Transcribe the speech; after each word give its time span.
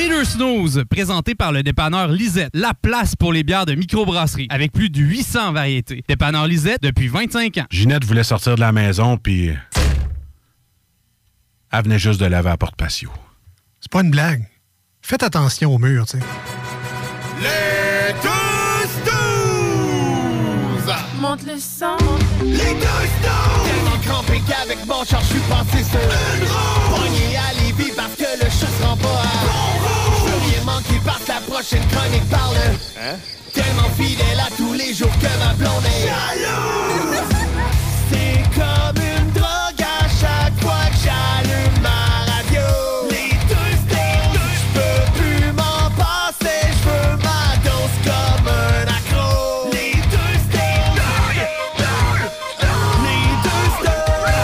Les 0.00 0.08
deux 0.08 0.24
snooze, 0.24 0.82
présenté 0.88 1.34
par 1.34 1.52
le 1.52 1.62
dépanneur 1.62 2.08
Lisette, 2.08 2.48
la 2.54 2.72
place 2.72 3.14
pour 3.16 3.34
les 3.34 3.42
bières 3.42 3.66
de 3.66 3.74
microbrasserie, 3.74 4.46
avec 4.48 4.72
plus 4.72 4.88
de 4.88 4.98
800 4.98 5.52
variétés. 5.52 6.02
Dépanneur 6.08 6.46
Lisette 6.46 6.82
depuis 6.82 7.08
25 7.08 7.58
ans. 7.58 7.66
Ginette 7.70 8.06
voulait 8.06 8.24
sortir 8.24 8.54
de 8.54 8.60
la 8.60 8.72
maison, 8.72 9.18
puis... 9.18 9.50
Elle 11.70 11.84
venait 11.84 11.98
juste 11.98 12.18
de 12.18 12.24
laver 12.24 12.48
à 12.48 12.56
porte 12.56 12.76
patio. 12.76 13.10
C'est 13.82 13.92
pas 13.92 14.00
une 14.00 14.10
blague. 14.10 14.42
Faites 15.02 15.22
attention 15.22 15.74
au 15.74 15.78
mur, 15.78 16.06
tu 16.06 16.12
sais. 16.12 16.24
Les 17.42 18.14
deux 18.22 18.88
snooze! 19.04 20.94
Monte 21.20 21.42
le 21.46 21.58
sang. 21.58 21.98
Les 22.42 22.56
deux 22.56 22.62
snooze! 22.62 23.66
Tellement 23.66 23.98
crampé 24.02 24.40
qu'avec 24.48 24.78
mon 24.86 25.04
char, 25.04 25.20
je 25.20 25.26
suis 25.26 25.40
passé 25.40 25.84
sur 25.84 26.00
une 26.00 26.48
roue. 26.48 26.89
Prochaine 31.60 31.86
chronique 31.88 32.28
parle. 32.30 32.56
Hein? 32.98 33.16
Tellement 33.52 33.90
fidèle 33.90 34.40
à 34.40 34.48
tous 34.56 34.72
les 34.72 34.94
jours 34.94 35.12
que 35.20 35.28
ma 35.44 35.52
blonde 35.52 35.84
est 35.84 36.06
jalouse. 36.08 37.20
C'est 38.10 38.42
comme 38.54 38.96
une 38.96 39.30
drogue 39.32 39.82
à 39.82 40.08
chaque 40.08 40.58
fois 40.62 40.86
que 40.90 40.96
j'allume 41.04 41.82
ma 41.82 42.00
radio. 42.32 42.66
Les 43.10 43.32
deux 43.50 43.72
snooze! 43.84 44.40
Je 44.56 44.64
peux 44.72 45.02
plus 45.20 45.52
m'en 45.52 45.90
passer, 46.00 46.60
je 46.64 46.88
veux 46.88 47.16
ma 47.18 47.44
dose 47.62 47.96
comme 48.06 48.48
un 48.48 48.88
accro. 48.96 49.70
Les 49.70 49.96
deux 50.14 50.36
snooze! 50.48 51.04
Les 53.04 53.28
deux 53.44 53.66
snooze! 53.76 54.40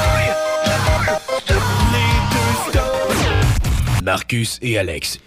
Les 1.95 2.15
deux 2.30 2.55
snooze! 2.73 4.02
Marcus 4.02 4.59
et 4.60 4.79
Alex. 4.79 5.19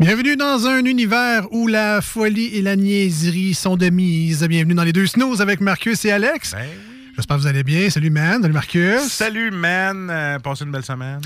Bienvenue 0.00 0.36
dans 0.36 0.64
un 0.68 0.84
univers 0.84 1.52
où 1.52 1.66
la 1.66 2.00
folie 2.00 2.54
et 2.54 2.62
la 2.62 2.76
niaiserie 2.76 3.52
sont 3.52 3.76
de 3.76 3.90
mise. 3.90 4.44
Bienvenue 4.44 4.74
dans 4.74 4.84
les 4.84 4.92
deux 4.92 5.08
snooze 5.08 5.42
avec 5.42 5.60
Marcus 5.60 6.04
et 6.04 6.12
Alex. 6.12 6.54
J'espère 7.16 7.36
que 7.36 7.42
vous 7.42 7.48
allez 7.48 7.64
bien. 7.64 7.90
Salut, 7.90 8.10
man. 8.10 8.40
Salut, 8.40 8.54
Marcus. 8.54 9.00
Salut, 9.08 9.50
man. 9.50 10.08
Euh, 10.08 10.38
passez 10.38 10.64
une 10.64 10.70
belle 10.70 10.84
semaine. 10.84 11.20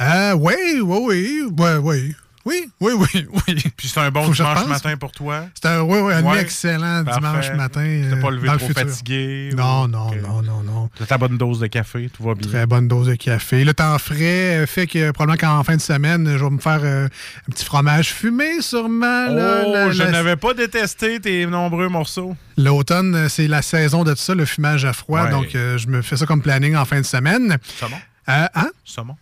Euh, 0.00 0.32
oui, 0.32 0.54
oui, 0.80 0.98
oui. 1.02 1.42
Ouais, 1.58 1.76
oui. 1.76 2.14
Oui, 2.46 2.70
oui, 2.80 2.92
oui, 2.96 3.26
oui. 3.48 3.54
Puis 3.76 3.88
c'est 3.88 3.98
un 4.00 4.10
bon 4.12 4.22
Faut 4.26 4.32
dimanche 4.32 4.66
matin 4.68 4.96
pour 4.96 5.10
toi? 5.10 5.46
C'est 5.60 5.68
un, 5.68 5.80
oui, 5.82 5.98
oui, 6.00 6.14
un 6.14 6.22
Ouais. 6.22 6.40
excellent 6.40 7.02
Parfait. 7.04 7.20
dimanche 7.20 7.50
matin. 7.52 7.80
Euh, 7.84 8.20
pas 8.22 8.30
levé 8.30 8.46
dans 8.46 8.52
le 8.52 8.58
trop 8.60 8.68
fatigué? 8.72 9.50
Non, 9.56 9.88
non, 9.88 10.10
non, 10.22 10.42
non, 10.42 10.62
non. 10.62 10.88
T'as 10.96 11.06
ta 11.06 11.18
bonne 11.18 11.36
dose 11.36 11.58
de 11.58 11.66
café, 11.66 12.08
tout 12.08 12.22
va 12.22 12.34
bien. 12.34 12.48
Très 12.48 12.64
bonne 12.66 12.86
dose 12.86 13.08
de 13.08 13.16
café. 13.16 13.64
Le 13.64 13.74
temps 13.74 13.98
frais 13.98 14.58
euh, 14.62 14.66
fait 14.66 14.86
que 14.86 15.10
probablement 15.10 15.56
qu'en 15.56 15.64
fin 15.64 15.74
de 15.76 15.80
semaine, 15.80 16.36
je 16.38 16.44
vais 16.44 16.50
me 16.50 16.58
faire 16.60 16.80
euh, 16.84 17.06
un 17.06 17.50
petit 17.52 17.64
fromage 17.64 18.12
fumé, 18.12 18.60
sûrement. 18.62 19.26
là. 19.26 19.62
Oh, 19.66 19.72
La- 19.72 19.90
je 19.90 20.02
la- 20.04 20.10
n'avais 20.12 20.36
pas 20.36 20.54
détesté 20.54 21.18
tes 21.18 21.46
nombreux 21.46 21.88
morceaux. 21.88 22.36
L'automne, 22.56 23.14
euh, 23.16 23.28
c'est 23.28 23.48
la 23.48 23.60
saison 23.62 24.04
de 24.04 24.12
tout 24.12 24.20
ça, 24.20 24.36
le 24.36 24.44
fumage 24.44 24.84
à 24.84 24.92
froid. 24.92 25.24
Ouais. 25.24 25.30
Donc, 25.30 25.54
euh, 25.56 25.78
je 25.78 25.88
me 25.88 26.00
fais 26.00 26.16
ça 26.16 26.26
comme 26.26 26.42
planning 26.42 26.76
en 26.76 26.84
fin 26.84 27.00
de 27.00 27.06
semaine. 27.06 27.58
Saumon? 27.80 27.96
Euh, 28.28 28.46
hein? 28.54 28.70
Saumon? 28.84 29.16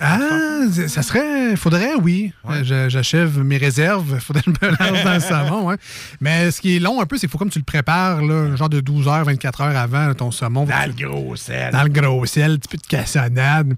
Ah, 0.00 0.62
ça 0.88 1.02
serait. 1.02 1.54
Faudrait, 1.56 1.94
oui. 1.94 2.32
J'achève 2.62 3.38
mes 3.44 3.56
réserves. 3.58 4.18
Faudrait 4.20 4.42
que 4.42 4.50
je 4.60 4.66
me 4.66 4.70
lance 4.70 5.04
dans 5.04 5.14
le 5.14 5.20
saumon. 5.20 5.70
hein. 5.70 5.76
Mais 6.20 6.50
ce 6.50 6.60
qui 6.60 6.76
est 6.76 6.80
long 6.80 7.00
un 7.00 7.06
peu, 7.06 7.16
c'est 7.16 7.20
qu'il 7.20 7.28
faut 7.30 7.38
comme 7.38 7.50
tu 7.50 7.60
le 7.60 7.64
prépares, 7.64 8.20
là, 8.22 8.56
genre 8.56 8.68
de 8.68 8.80
12 8.80 9.06
heures, 9.06 9.24
24 9.24 9.60
heures 9.60 9.76
avant 9.76 10.12
ton 10.14 10.30
saumon. 10.32 10.64
Dans 10.64 10.86
le 10.86 10.92
gros 11.06 11.36
sel. 11.36 11.72
Dans 11.72 11.82
le 11.84 11.90
gros 11.90 12.26
ciel, 12.26 12.52
un 12.52 12.56
petit 12.56 12.68
peu 12.68 12.78
de 12.78 12.86
cassonade. 12.86 13.74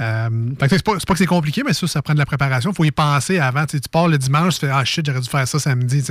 Euh, 0.00 0.28
c'est 0.68 0.82
pas, 0.82 0.96
que 0.96 1.16
c'est 1.16 1.26
compliqué, 1.26 1.62
mais 1.64 1.72
ça, 1.72 1.86
ça 1.86 2.02
prend 2.02 2.14
de 2.14 2.18
la 2.18 2.26
préparation. 2.26 2.70
Il 2.70 2.74
faut 2.76 2.84
y 2.84 2.90
penser 2.90 3.38
avant. 3.38 3.64
Tu 3.66 3.78
pars 3.90 4.08
le 4.08 4.18
dimanche, 4.18 4.54
tu 4.54 4.66
fais 4.66 4.72
Ah 4.74 4.84
shit, 4.84 5.06
j'aurais 5.06 5.20
dû 5.20 5.28
faire 5.28 5.46
ça 5.46 5.58
samedi. 5.60 6.02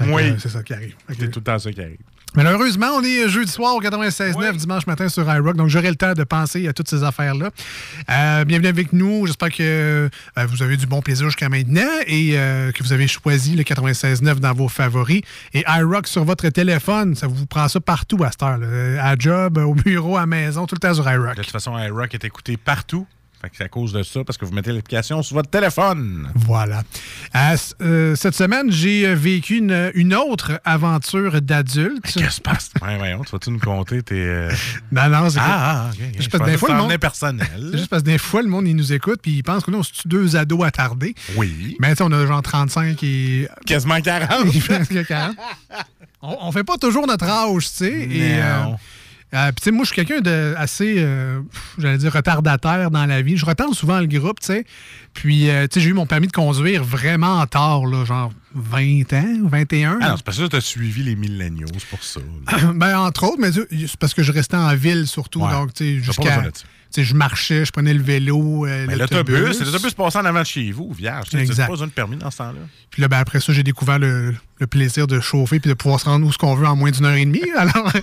Oui. 0.00 0.22
euh, 0.24 0.36
c'est 0.38 0.48
ça 0.48 0.62
qui 0.62 0.74
arrive. 0.74 0.94
C'est 1.08 1.30
tout 1.30 1.38
le 1.40 1.44
temps 1.44 1.58
ça 1.58 1.72
qui 1.72 1.80
arrive. 1.80 1.96
Malheureusement, 2.36 2.88
on 2.96 3.02
est 3.04 3.28
jeudi 3.28 3.50
soir 3.50 3.76
au 3.76 3.80
96.9, 3.80 4.56
dimanche 4.56 4.88
matin 4.88 5.08
sur 5.08 5.22
iRock, 5.32 5.56
donc 5.56 5.68
j'aurai 5.68 5.90
le 5.90 5.94
temps 5.94 6.14
de 6.14 6.24
penser 6.24 6.66
à 6.66 6.72
toutes 6.72 6.88
ces 6.88 7.04
affaires-là. 7.04 7.50
Euh, 8.10 8.44
bienvenue 8.44 8.66
avec 8.66 8.92
nous. 8.92 9.24
J'espère 9.26 9.50
que 9.50 9.62
euh, 9.62 10.08
vous 10.48 10.60
avez 10.60 10.74
eu 10.74 10.76
du 10.76 10.86
bon 10.86 11.00
plaisir 11.00 11.26
jusqu'à 11.26 11.48
maintenant 11.48 11.82
et 12.08 12.32
euh, 12.36 12.72
que 12.72 12.82
vous 12.82 12.92
avez 12.92 13.06
choisi 13.06 13.54
le 13.54 13.62
96.9 13.62 14.40
dans 14.40 14.52
vos 14.52 14.66
favoris. 14.66 15.22
Et 15.52 15.62
iRock 15.68 16.08
sur 16.08 16.24
votre 16.24 16.48
téléphone, 16.48 17.14
ça 17.14 17.28
vous 17.28 17.46
prend 17.46 17.68
ça 17.68 17.78
partout 17.78 18.24
à 18.24 18.32
cette 18.32 18.42
heure. 18.42 18.58
là. 18.58 18.66
À 19.00 19.14
job, 19.16 19.58
au 19.58 19.74
bureau, 19.74 20.16
à 20.16 20.26
maison, 20.26 20.66
tout 20.66 20.74
le 20.74 20.80
temps 20.80 20.94
sur 20.94 21.08
iRock. 21.08 21.36
De 21.36 21.42
toute 21.42 21.52
façon, 21.52 21.78
iRock 21.78 22.14
est 22.14 22.24
écouté 22.24 22.56
partout. 22.56 23.06
C'est 23.52 23.64
à 23.64 23.68
cause 23.68 23.92
de 23.92 24.02
ça, 24.02 24.24
parce 24.24 24.36
que 24.38 24.44
vous 24.44 24.52
mettez 24.52 24.72
l'application 24.72 25.22
sur 25.22 25.36
votre 25.36 25.50
téléphone. 25.50 26.28
Voilà. 26.34 26.82
Euh, 27.36 27.56
euh, 27.82 28.16
cette 28.16 28.34
semaine, 28.34 28.70
j'ai 28.70 29.06
euh, 29.06 29.14
vécu 29.14 29.58
une, 29.58 29.90
une 29.94 30.14
autre 30.14 30.60
aventure 30.64 31.40
d'adulte. 31.42 32.02
Qu'est-ce 32.04 32.18
qui 32.26 32.32
se 32.32 32.40
passe? 32.40 32.70
Ouais, 32.82 32.96
voyons, 32.98 33.22
tu 33.24 33.30
vas-tu 33.32 33.50
nous 33.50 33.58
compter 33.58 34.02
tes. 34.02 34.14
euh, 34.20 34.50
Non, 34.92 35.08
non, 35.08 35.30
c'est 35.30 35.38
Ah, 35.40 35.86
ah, 35.86 35.90
ok. 35.92 35.98
Juste 36.16 36.22
Je 36.22 36.28
parce 36.30 36.44
que 36.44 36.50
des 36.50 36.58
fois, 36.58 36.68
le 36.70 36.74
monde- 36.76 36.96
personnel. 36.98 37.70
Juste 37.72 37.88
parce 37.88 38.02
que 38.02 38.08
des 38.08 38.18
fois, 38.18 38.42
le 38.42 38.48
monde, 38.48 38.66
il 38.68 38.76
nous 38.76 38.92
écoute 38.92 39.20
puis 39.22 39.32
il 39.32 39.42
pense 39.42 39.64
que 39.64 39.70
nous, 39.70 39.78
on 39.78 39.82
est 39.82 40.06
deux 40.06 40.36
ados 40.36 40.64
attardés? 40.64 41.14
Oui. 41.36 41.76
Mais 41.80 41.94
tu 41.96 42.02
on 42.02 42.12
a 42.12 42.26
genre 42.26 42.42
35 42.42 43.02
et. 43.02 43.48
Quasiment 43.66 44.00
40. 44.00 44.58
Presque 44.64 45.06
40. 45.06 45.36
on, 46.22 46.36
on 46.42 46.52
fait 46.52 46.64
pas 46.64 46.76
toujours 46.76 47.06
notre 47.06 47.24
âge, 47.26 47.68
tu 47.70 47.74
sais. 47.74 47.92
Et, 48.10 48.34
euh, 48.42 48.62
Non. 48.64 48.76
Euh, 49.34 49.46
puis 49.48 49.56
tu 49.56 49.64
sais, 49.64 49.70
moi, 49.72 49.84
je 49.84 49.92
suis 49.92 49.96
quelqu'un 49.96 50.20
de 50.20 50.54
assez, 50.56 50.94
euh, 50.98 51.40
j'allais 51.78 51.98
dire, 51.98 52.12
retardataire 52.12 52.90
dans 52.90 53.04
la 53.04 53.20
vie. 53.20 53.36
Je 53.36 53.44
retarde 53.44 53.74
souvent 53.74 53.98
le 53.98 54.06
groupe, 54.06 54.38
tu 54.38 54.46
sais. 54.46 54.64
Puis, 55.12 55.50
euh, 55.50 55.66
tu 55.66 55.74
sais, 55.74 55.80
j'ai 55.80 55.90
eu 55.90 55.92
mon 55.92 56.06
permis 56.06 56.28
de 56.28 56.32
conduire 56.32 56.84
vraiment 56.84 57.44
tard, 57.46 57.86
là, 57.86 58.04
genre 58.04 58.32
20 58.54 59.12
ans, 59.12 59.48
21. 59.48 59.98
Ah 60.00 60.10
non, 60.10 60.16
c'est 60.16 60.24
parce 60.24 60.38
que 60.38 60.46
tu 60.46 60.56
as 60.56 60.60
suivi 60.60 61.02
les 61.02 61.16
milléniaux, 61.16 61.66
c'est 61.72 61.88
pour 61.88 62.02
ça. 62.02 62.20
ben, 62.74 62.98
entre 62.98 63.24
autres, 63.24 63.38
mais 63.40 63.50
c'est 63.52 63.96
parce 63.96 64.14
que 64.14 64.22
je 64.22 64.30
restais 64.30 64.56
en 64.56 64.74
ville 64.76 65.08
surtout. 65.08 65.42
Ouais. 65.42 65.50
Donc, 65.50 65.74
tu 65.74 65.84
sais, 65.84 66.02
jusqu'à. 66.02 66.42
Je 67.02 67.14
marchais, 67.14 67.64
je 67.64 67.72
prenais 67.72 67.92
le 67.94 68.02
vélo. 68.02 68.66
euh, 68.66 68.86
l'autobus, 68.86 69.60
l'autobus 69.60 69.94
passant 69.94 70.20
en 70.20 70.24
avant 70.26 70.40
de 70.42 70.46
chez 70.46 70.70
vous, 70.70 70.92
vierge. 70.92 71.28
Tu 71.30 71.36
n'as 71.36 71.54
pas 71.56 71.66
besoin 71.68 71.86
de 71.88 71.92
permis 71.92 72.16
dans 72.16 72.30
ce 72.30 72.38
temps-là. 72.38 72.60
Puis 72.90 73.02
là, 73.02 73.08
ben, 73.08 73.18
après 73.18 73.40
ça, 73.40 73.52
j'ai 73.52 73.62
découvert 73.64 73.98
le, 73.98 74.34
le 74.60 74.66
plaisir 74.66 75.06
de 75.06 75.18
chauffer 75.20 75.58
puis 75.58 75.68
de 75.68 75.74
pouvoir 75.74 75.98
se 75.98 76.04
rendre 76.04 76.26
où 76.26 76.32
ce 76.32 76.38
qu'on 76.38 76.54
veut 76.54 76.66
en 76.66 76.76
moins 76.76 76.90
d'une 76.90 77.04
heure 77.06 77.14
et 77.14 77.24
demie. 77.24 77.42
Alors, 77.56 77.90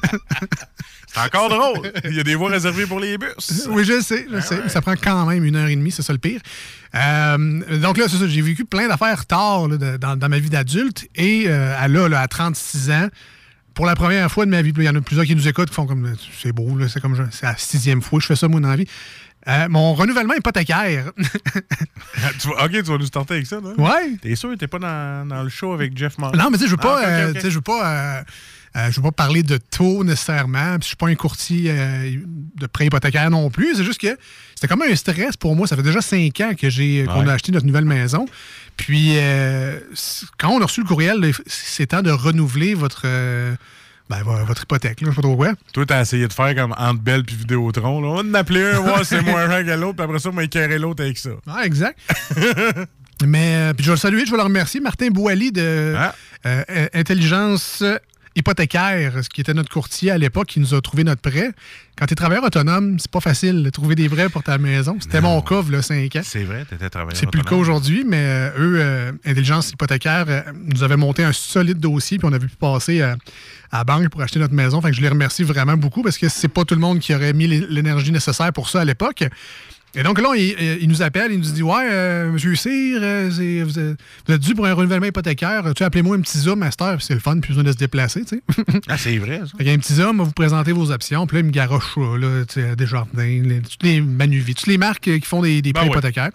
C'est 1.14 1.20
encore 1.20 1.50
drôle. 1.50 1.92
Il 2.06 2.16
y 2.16 2.20
a 2.22 2.24
des 2.24 2.36
voies 2.36 2.50
réservées 2.50 2.86
pour 2.86 3.00
les 3.00 3.18
bus. 3.18 3.68
oui, 3.70 3.84
je 3.84 4.02
sais, 4.02 4.26
je 4.34 4.40
sais. 4.40 4.70
Ça 4.70 4.82
prend 4.82 4.94
quand 4.96 5.26
même 5.26 5.44
une 5.44 5.58
heure 5.58 5.68
et 5.68 5.76
demie, 5.76 5.92
c'est 5.92 6.04
ça 6.04 6.14
le 6.14 6.20
pire. 6.20 6.40
Euh, 6.96 7.78
donc 7.80 7.98
là, 7.98 8.06
c'est 8.08 8.18
ça, 8.18 8.28
j'ai 8.28 8.42
vécu 8.42 8.64
plein 8.66 8.88
d'affaires 8.88 9.26
tard 9.26 9.68
là, 9.68 9.78
de- 9.78 9.98
dans, 9.98 10.16
dans 10.16 10.30
ma 10.30 10.40
vie 10.40 10.50
d'adulte. 10.50 11.08
Et 11.16 11.46
euh, 11.48 11.76
à 11.78 11.88
là, 11.90 12.08
là, 12.08 12.22
à 12.22 12.28
36 12.30 12.92
ans, 12.92 13.08
pour 13.74 13.86
la 13.86 13.96
première 13.96 14.30
fois 14.32 14.46
de 14.46 14.52
ma 14.52 14.62
vie, 14.62 14.74
il 14.76 14.84
y 14.84 14.90
en 14.90 14.96
a 14.96 15.02
plusieurs 15.02 15.26
qui 15.26 15.36
nous 15.36 15.48
écoutent 15.48 15.70
qui 15.70 15.76
font 15.76 15.86
comme 15.86 16.14
c'est 16.42 16.52
beau, 16.52 16.78
c'est 16.88 17.00
comme 17.00 17.28
c'est 17.32 17.46
la 17.46 17.58
sixième 17.58 18.02
fois 18.02 18.20
que 18.20 18.24
je 18.24 18.28
fais 18.28 18.36
ça, 18.36 18.48
moi, 18.48 18.60
dans 18.60 18.70
la 18.70 18.76
vie. 18.76 18.88
Euh, 19.48 19.68
mon 19.70 19.94
renouvellement 19.96 20.34
hypothécaire. 20.36 21.12
Tu 22.40 22.48
vas- 22.50 22.66
ok, 22.66 22.72
tu 22.72 22.82
vas 22.84 22.98
nous 22.98 23.06
starter 23.06 23.36
avec 23.36 23.48
ça, 23.48 23.58
là? 23.62 23.72
Ouais. 23.78 24.16
T'es 24.22 24.36
sûr 24.36 24.50
que 24.52 24.56
t'es 24.56 24.68
pas 24.68 24.78
dans, 24.80 25.28
dans 25.28 25.42
le 25.44 25.50
show 25.50 25.74
avec 25.74 25.98
Jeff 25.98 26.18
Martin? 26.20 26.38
Non, 26.38 26.50
mais 26.52 26.58
tu 26.58 26.64
sais, 26.64 26.68
je 26.68 26.72
veux 26.72 26.78
pas, 26.78 27.02
Ah, 27.04 27.30
ok, 27.30 27.36
euh, 27.38 27.42
je 27.50 27.56
veux 27.56 27.62
pas, 27.62 28.24
euh, 28.76 28.92
je 28.92 28.96
veux 28.98 29.02
pas 29.04 29.12
parler 29.12 29.42
de 29.44 29.58
taux 29.58 30.04
nécessairement. 30.04 30.74
Puis 30.74 30.82
je 30.84 30.88
suis 30.88 30.96
pas 30.96 31.08
un 31.08 31.16
courtier 31.16 31.72
euh, 31.72 32.12
de 32.58 32.68
prêt 32.68 32.86
hypothécaire 32.86 33.30
non 33.32 33.50
plus. 33.50 33.76
C'est 33.76 33.84
juste 33.84 34.00
que 34.02 34.16
c'était 34.56 34.68
comme 34.68 34.84
un 34.84 34.96
stress 34.96 35.36
pour 35.38 35.56
moi. 35.56 35.66
Ça 35.68 35.76
fait 35.76 35.84
déjà 35.84 36.02
cinq 36.02 36.40
ans 36.42 36.52
que 36.56 36.70
j'ai 36.70 37.06
qu'on 37.06 37.28
a 37.28 37.34
acheté 37.34 37.52
notre 37.52 37.66
nouvelle 37.66 37.86
maison. 37.86 38.28
Puis 38.78 39.14
euh, 39.18 39.80
quand 40.38 40.50
on 40.50 40.62
a 40.62 40.66
reçu 40.66 40.82
le 40.82 40.88
courriel, 40.88 41.32
c'est 41.48 41.88
temps 41.88 42.02
de 42.04 42.12
renouveler 42.12 42.74
votre 42.76 43.06
ben, 44.12 44.24
vo- 44.24 44.46
votre 44.46 44.62
hypothèque. 44.64 45.02
Là, 45.02 45.08
je 45.10 45.12
sais 45.12 45.16
pas 45.16 45.22
trop 45.22 45.36
quoi. 45.36 45.54
Toi, 45.74 45.86
t'as 45.88 46.02
essayé 46.02 46.28
de 46.28 46.34
faire 46.34 46.54
comme 46.56 46.76
Entre 46.78 47.00
Belle 47.02 47.24
puis 47.24 47.36
Vidéotron. 47.36 48.02
Là. 48.02 48.08
On 48.10 48.16
va 48.16 48.22
en 48.22 48.34
appeler 48.36 48.64
un, 48.64 49.04
c'est 49.04 49.22
moins 49.22 49.48
cher 49.50 49.66
que 49.66 49.72
l'autre, 49.72 49.96
puis 49.96 50.04
après 50.06 50.20
ça, 50.20 50.30
on 50.30 50.34
va 50.34 50.44
écœurer 50.44 50.78
l'autre 50.78 51.04
avec 51.04 51.18
ça. 51.18 51.30
Ah, 51.48 51.66
exact. 51.66 51.98
Mais 53.26 53.56
euh, 53.56 53.74
puis 53.74 53.84
je 53.86 53.90
vais 53.92 53.96
le 53.96 54.00
saluer, 54.00 54.26
je 54.26 54.32
vais 54.32 54.38
le 54.38 54.44
remercier. 54.44 54.80
Martin 54.80 55.10
Bouali 55.10 55.52
de 55.52 55.94
Ah. 55.96 56.16
euh, 56.48 56.64
euh, 56.70 56.88
Intelligence 56.94 57.84
Hypothécaire, 58.36 59.24
ce 59.24 59.30
qui 59.30 59.42
était 59.42 59.54
notre 59.54 59.70
courtier 59.70 60.12
à 60.12 60.18
l'époque, 60.18 60.48
qui 60.48 60.60
nous 60.60 60.74
a 60.74 60.82
trouvé 60.82 61.04
notre 61.04 61.22
prêt. 61.22 61.52
Quand 61.98 62.06
tu 62.06 62.14
es 62.14 62.16
travailleur 62.16 62.44
autonome, 62.44 62.98
c'est 62.98 63.12
pas 63.12 63.20
facile 63.20 63.62
de 63.64 63.70
trouver 63.70 63.96
des 63.96 64.08
prêts 64.10 64.30
pour 64.30 64.42
ta 64.44 64.58
maison. 64.58 64.98
C'était 65.00 65.22
mon 65.22 65.42
cas, 65.42 65.62
là, 65.70 65.82
5 65.82 66.16
ans. 66.16 66.22
C'est 66.24 66.44
vrai, 66.44 66.66
t'étais 66.66 66.90
travailleur 66.90 67.18
C'est 67.18 67.28
plus 67.30 67.40
le 67.40 67.44
cas 67.44 67.56
aujourd'hui, 67.56 68.04
mais 68.08 68.18
euh, 68.20 68.50
eux, 68.58 68.80
euh, 68.80 69.12
Intelligence 69.26 69.72
Hypothécaire, 69.72 70.26
euh, 70.30 70.42
nous 70.66 70.82
avaient 70.84 70.98
monté 70.98 71.24
un 71.24 71.34
solide 71.34 71.80
dossier, 71.80 72.18
puis 72.18 72.28
on 72.30 72.34
avait 72.34 72.48
pu 72.48 72.56
passer 72.56 73.02
à 73.02 73.18
la 73.74 73.84
banque 73.84 74.10
pour 74.10 74.22
acheter 74.22 74.40
notre 74.40 74.54
maison. 74.54 74.82
Fait 74.82 74.90
que 74.92 74.96
je 74.96 75.02
les 75.02 75.10
remercie 75.10 75.44
vraiment 75.44 75.78
beaucoup 75.78 76.02
parce 76.02 76.18
que 76.18 76.30
c'est 76.30 76.48
pas 76.48 76.64
tout 76.66 76.76
le 76.76 76.82
monde 76.82 77.00
qui 77.00 77.14
aurait 77.14 77.34
mis 77.34 77.48
l'é- 77.48 77.66
l'énergie 77.70 78.12
nécessaire 78.12 78.52
pour 78.54 78.70
ça 78.70 78.82
à 78.82 78.86
l'époque. 78.86 79.24
Et 79.94 80.04
donc 80.04 80.22
là, 80.22 80.30
il, 80.38 80.56
il 80.82 80.88
nous 80.88 81.02
appelle, 81.02 81.32
il 81.34 81.40
nous 81.40 81.52
dit 81.52 81.64
Ouais, 81.64 81.88
euh, 81.92 82.32
monsieur 82.32 82.56
Cyr, 82.56 83.00
euh, 83.02 83.30
c'est- 83.30 83.62
vous, 83.64 83.78
êtes, 83.78 83.98
vous 84.26 84.34
êtes 84.34 84.40
dû 84.42 84.56
pour 84.56 84.66
un 84.66 84.74
renouvellement 84.74 85.08
hypothécaire. 85.08 85.66
Tu 85.76 85.84
appelez-moi 85.84 86.16
un 86.16 86.22
petit 86.22 86.38
zoom, 86.38 86.60
master, 86.60 86.96
puis 86.98 87.06
c'est 87.06 87.14
le 87.14 87.20
fun, 87.20 87.40
plus 87.40 87.50
besoin 87.50 87.64
de 87.66 87.72
se 87.74 87.78
déplacer, 87.78 88.24
tu 88.24 88.38
sais. 88.38 88.64
Ah, 88.88 88.98
c'est 88.98 89.18
vrai, 89.18 89.42
ça. 89.46 89.62
Y 89.64 89.70
a 89.70 89.74
un 89.74 89.78
petit 89.78 90.00
homme, 90.02 90.20
va 90.20 90.24
vous 90.24 90.32
présenter 90.32 90.72
vos 90.72 90.92
options. 90.92 91.28
Puis 91.28 91.36
là, 91.36 91.42
il 91.42 91.46
me 91.48 91.52
garoche 91.52 91.98
là, 91.98 92.46
tu 92.48 92.62
sais, 92.62 92.76
Desjardins, 92.78 93.42
les, 93.44 93.62
toutes 93.62 93.84
les 93.84 94.00
Manuvie, 94.02 94.56
toutes 94.56 94.68
les 94.68 94.78
marques 94.78 95.02
qui 95.04 95.22
font 95.26 95.42
des, 95.42 95.62
des 95.62 95.74
prêts 95.74 95.84
Ben 95.84 95.90
ouais. 95.92 95.98
hypothécaires. 95.98 96.32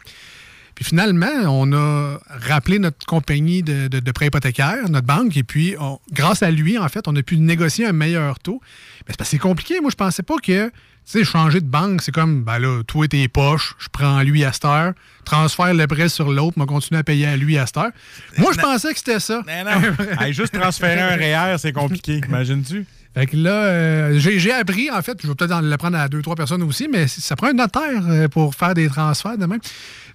Puis 0.77 0.85
finalement, 0.85 1.27
on 1.47 1.73
a 1.73 2.19
rappelé 2.29 2.79
notre 2.79 3.05
compagnie 3.07 3.63
de, 3.63 3.89
de, 3.89 3.99
de 3.99 4.13
prêt 4.13 4.27
hypothécaire, 4.27 4.89
notre 4.89 5.07
banque, 5.07 5.37
et 5.37 5.43
puis 5.43 5.75
grâce 6.13 6.43
à 6.43 6.51
lui, 6.51 6.79
en 6.79 6.89
fait, 6.89 7.09
on 7.09 7.17
a 7.17 7.23
pu 7.23 7.39
négocier 7.39 7.87
un 7.87 7.93
meilleur 7.93 8.39
taux. 8.39 8.61
Mais 8.61 9.13
c'est 9.13 9.17
parce 9.17 9.31
que 9.31 9.37
c'est 9.37 9.39
compliqué. 9.39 9.81
Moi, 9.81 9.91
je 9.91 9.97
pensais 9.97 10.23
pas 10.23 10.37
que 10.37 10.71
tu 11.07 11.21
sais, 11.21 11.25
changer 11.25 11.61
de 11.61 11.67
banque, 11.67 12.03
c'est 12.03 12.11
comme, 12.11 12.43
ben 12.43 12.59
là, 12.59 12.83
toi 12.83 13.05
et 13.05 13.09
tes 13.09 13.29
poches, 13.29 13.77
je 13.79 13.87
prends 13.93 14.23
lui 14.23 14.45
à 14.45 14.53
cette 14.53 14.65
heure, 14.65 14.93
transfère 15.25 15.73
le 15.73 15.87
prêt 15.87 16.09
sur 16.09 16.33
l'autre, 16.33 16.59
m'a 16.59 16.67
continué 16.67 16.99
à 16.99 17.05
payer 17.05 17.27
à 17.27 17.37
lui 17.37 17.57
à 17.59 17.67
cette 17.67 17.77
heure. 17.77 17.91
Moi, 18.39 18.51
je 18.53 18.61
pensais 18.61 18.93
que 18.93 18.99
c'était 18.99 19.21
ça. 19.21 19.41
Mais 19.47 19.63
non, 19.63 19.81
juste 20.33 20.59
transférer 20.59 21.01
un 21.01 21.17
REER, 21.17 21.59
c'est 21.59 21.73
compliqué, 21.73 22.21
imagines-tu? 22.29 22.87
Fait 23.15 23.27
que 23.27 23.37
là, 23.37 23.51
euh, 23.51 24.19
j'ai 24.19 24.53
appris, 24.53 24.91
en 24.91 25.01
fait, 25.01 25.17
je 25.23 25.29
vais 25.29 25.35
peut-être 25.35 25.53
en 25.53 25.61
l'apprendre 25.61 25.97
à 25.97 26.09
deux, 26.09 26.23
trois 26.23 26.35
personnes 26.35 26.63
aussi, 26.65 26.89
mais 26.93 27.07
ça 27.07 27.37
prend 27.37 27.47
un 27.47 27.53
notaire 27.53 28.03
euh, 28.09 28.29
pour 28.29 28.55
faire 28.57 28.75
des 28.75 28.89
transferts 28.89 29.39
de 29.39 29.47
même. 29.47 29.61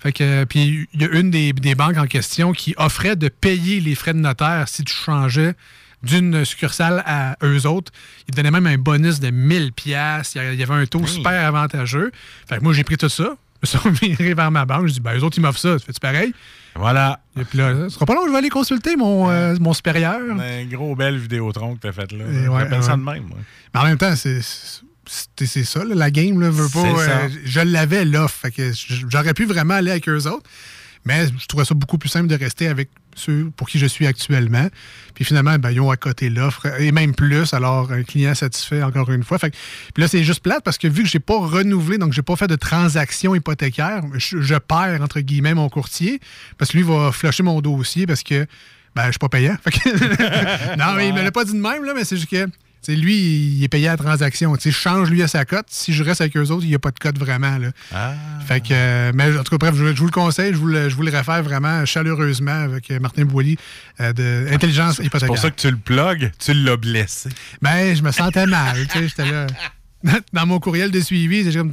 Fait 0.01 0.11
que, 0.11 0.45
puis 0.45 0.87
il 0.93 1.01
y 1.01 1.05
a 1.05 1.09
une 1.09 1.29
des, 1.29 1.53
des 1.53 1.75
banques 1.75 1.97
en 1.97 2.07
question 2.07 2.53
qui 2.53 2.73
offrait 2.77 3.15
de 3.15 3.29
payer 3.29 3.79
les 3.79 3.93
frais 3.93 4.13
de 4.13 4.19
notaire 4.19 4.67
si 4.67 4.83
tu 4.83 4.93
changeais 4.93 5.53
d'une 6.03 6.43
succursale 6.43 7.03
à 7.05 7.37
eux 7.43 7.67
autres. 7.67 7.91
Ils 8.27 8.33
donnaient 8.33 8.51
même 8.51 8.65
un 8.65 8.77
bonus 8.77 9.19
de 9.19 9.29
1000 9.29 9.73
pièces. 9.73 10.33
Il 10.35 10.55
y 10.55 10.63
avait 10.63 10.73
un 10.73 10.85
taux 10.85 11.05
super 11.05 11.45
avantageux. 11.45 12.11
Fait 12.47 12.57
que 12.57 12.63
moi, 12.63 12.73
j'ai 12.73 12.83
pris 12.83 12.97
tout 12.97 13.09
ça. 13.09 13.35
Je 13.61 13.89
me 13.89 13.93
suis 13.95 14.07
viré 14.15 14.33
vers 14.33 14.49
ma 14.49 14.65
banque. 14.65 14.87
Je 14.87 14.93
dis, 14.93 14.99
ben, 14.99 15.15
eux 15.15 15.23
autres, 15.23 15.37
ils 15.37 15.41
m'offrent 15.41 15.59
ça. 15.59 15.77
Fais-tu 15.77 15.99
pareil? 15.99 16.33
Voilà. 16.75 17.19
Et 17.39 17.43
puis 17.43 17.59
là, 17.59 17.75
ce 17.75 17.89
sera 17.89 18.05
pas 18.07 18.15
long, 18.15 18.25
je 18.25 18.31
vais 18.31 18.37
aller 18.37 18.49
consulter 18.49 18.95
mon, 18.95 19.29
euh, 19.29 19.55
mon 19.59 19.73
supérieur. 19.73 20.19
Un 20.19 20.65
gros 20.65 20.95
belle 20.95 21.17
Vidéotron 21.17 21.75
que 21.75 21.81
t'as 21.81 21.91
faite 21.91 22.11
là. 22.13 22.25
Ouais, 22.25 22.81
ça 22.81 22.95
de 22.95 23.03
même, 23.03 23.25
moi. 23.27 23.37
Mais 23.73 23.79
en 23.79 23.83
même 23.83 23.97
temps, 23.97 24.15
c'est 24.15 24.41
c'est 25.07 25.63
ça, 25.63 25.83
la 25.83 26.11
game, 26.11 26.39
là, 26.39 26.49
veut 26.49 26.69
pas. 26.69 26.85
Euh, 26.85 27.29
je 27.43 27.59
l'avais 27.59 28.05
l'offre. 28.05 28.47
J'aurais 29.09 29.33
pu 29.33 29.45
vraiment 29.45 29.73
aller 29.75 29.91
avec 29.91 30.07
eux 30.07 30.27
autres. 30.27 30.49
Mais 31.05 31.25
je 31.39 31.45
trouvais 31.47 31.65
ça 31.65 31.73
beaucoup 31.73 31.97
plus 31.97 32.09
simple 32.09 32.27
de 32.27 32.35
rester 32.35 32.67
avec 32.67 32.89
ceux 33.15 33.51
pour 33.57 33.67
qui 33.67 33.79
je 33.79 33.87
suis 33.87 34.05
actuellement. 34.05 34.67
Puis 35.15 35.25
finalement, 35.25 35.57
ben, 35.57 35.71
ils 35.71 35.81
ont 35.81 35.89
à 35.89 35.97
côté 35.97 36.29
l'offre, 36.29 36.67
et 36.79 36.91
même 36.91 37.15
plus. 37.15 37.53
Alors, 37.53 37.91
un 37.91 38.03
client 38.03 38.35
satisfait 38.35 38.83
encore 38.83 39.09
une 39.11 39.23
fois. 39.23 39.39
Fait 39.39 39.49
puis 39.93 40.01
là, 40.01 40.07
c'est 40.07 40.23
juste 40.23 40.41
plate 40.41 40.63
parce 40.63 40.77
que 40.77 40.87
vu 40.87 41.03
que 41.03 41.09
je 41.09 41.17
n'ai 41.17 41.19
pas 41.19 41.39
renouvelé, 41.39 41.97
donc 41.97 42.13
je 42.13 42.19
n'ai 42.19 42.23
pas 42.23 42.35
fait 42.35 42.47
de 42.47 42.55
transaction 42.55 43.33
hypothécaire, 43.33 44.03
je, 44.13 44.55
perds, 44.57 45.01
entre 45.01 45.21
guillemets, 45.21 45.55
mon 45.55 45.69
courtier 45.69 46.19
parce 46.57 46.71
que 46.71 46.77
lui 46.77 46.83
va 46.83 47.11
flusher 47.11 47.43
mon 47.43 47.61
dossier 47.61 48.05
parce 48.05 48.21
que 48.21 48.45
ben, 48.95 49.03
je 49.03 49.07
ne 49.07 49.11
suis 49.13 49.19
pas 49.19 49.29
payant. 49.29 49.57
non, 50.77 50.93
mais 50.95 51.07
il 51.07 51.13
ne 51.13 51.19
me 51.19 51.23
l'a 51.23 51.31
pas 51.31 51.45
dit 51.45 51.53
de 51.53 51.59
même, 51.59 51.83
là, 51.83 51.93
mais 51.95 52.03
c'est 52.03 52.17
juste 52.17 52.29
que 52.29 52.47
lui, 52.87 53.15
il 53.15 53.63
est 53.63 53.67
payé 53.67 53.87
à 53.87 53.91
la 53.91 53.97
transaction. 53.97 54.55
je 54.59 54.69
change 54.69 55.09
lui 55.09 55.21
à 55.21 55.27
sa 55.27 55.45
cote. 55.45 55.67
Si 55.69 55.93
je 55.93 56.03
reste 56.03 56.21
avec 56.21 56.35
eux 56.35 56.49
autres, 56.49 56.63
il 56.63 56.69
n'y 56.69 56.75
a 56.75 56.79
pas 56.79 56.91
de 56.91 56.99
cote 56.99 57.17
vraiment. 57.17 57.57
Là. 57.57 57.69
Ah. 57.93 58.13
Fait 58.45 58.61
que, 58.61 58.69
euh, 58.71 59.11
mais 59.13 59.37
en 59.37 59.43
tout 59.43 59.57
cas, 59.57 59.69
bref, 59.69 59.75
je, 59.75 59.99
vous 59.99 60.05
le 60.05 60.11
conseille. 60.11 60.53
Je 60.53 60.57
vous 60.57 60.67
le, 60.67 60.89
je 60.89 60.95
vous 60.95 61.03
le 61.03 61.11
réfère 61.11 61.43
vraiment 61.43 61.85
chaleureusement 61.85 62.51
avec 62.51 62.89
euh, 62.89 62.99
Martin 62.99 63.25
Boilly 63.25 63.57
euh, 63.99 64.13
de 64.13 64.47
Intelligence 64.51 64.99
Hypothécaire. 64.99 65.19
C'est 65.19 65.27
pour 65.27 65.37
ça 65.37 65.51
que 65.51 65.61
tu 65.61 65.69
le 65.69 65.77
plugues, 65.77 66.31
tu 66.39 66.53
l'as 66.53 66.77
blessé. 66.77 67.29
Ben, 67.61 67.95
je 67.95 68.01
me 68.01 68.11
sentais 68.11 68.45
mal. 68.47 68.75
J'étais 68.93 69.25
là. 69.25 69.47
Dans 70.33 70.47
mon 70.47 70.59
courriel 70.59 70.89
de 70.89 70.99
suivi, 70.99 71.43
comme 71.53 71.71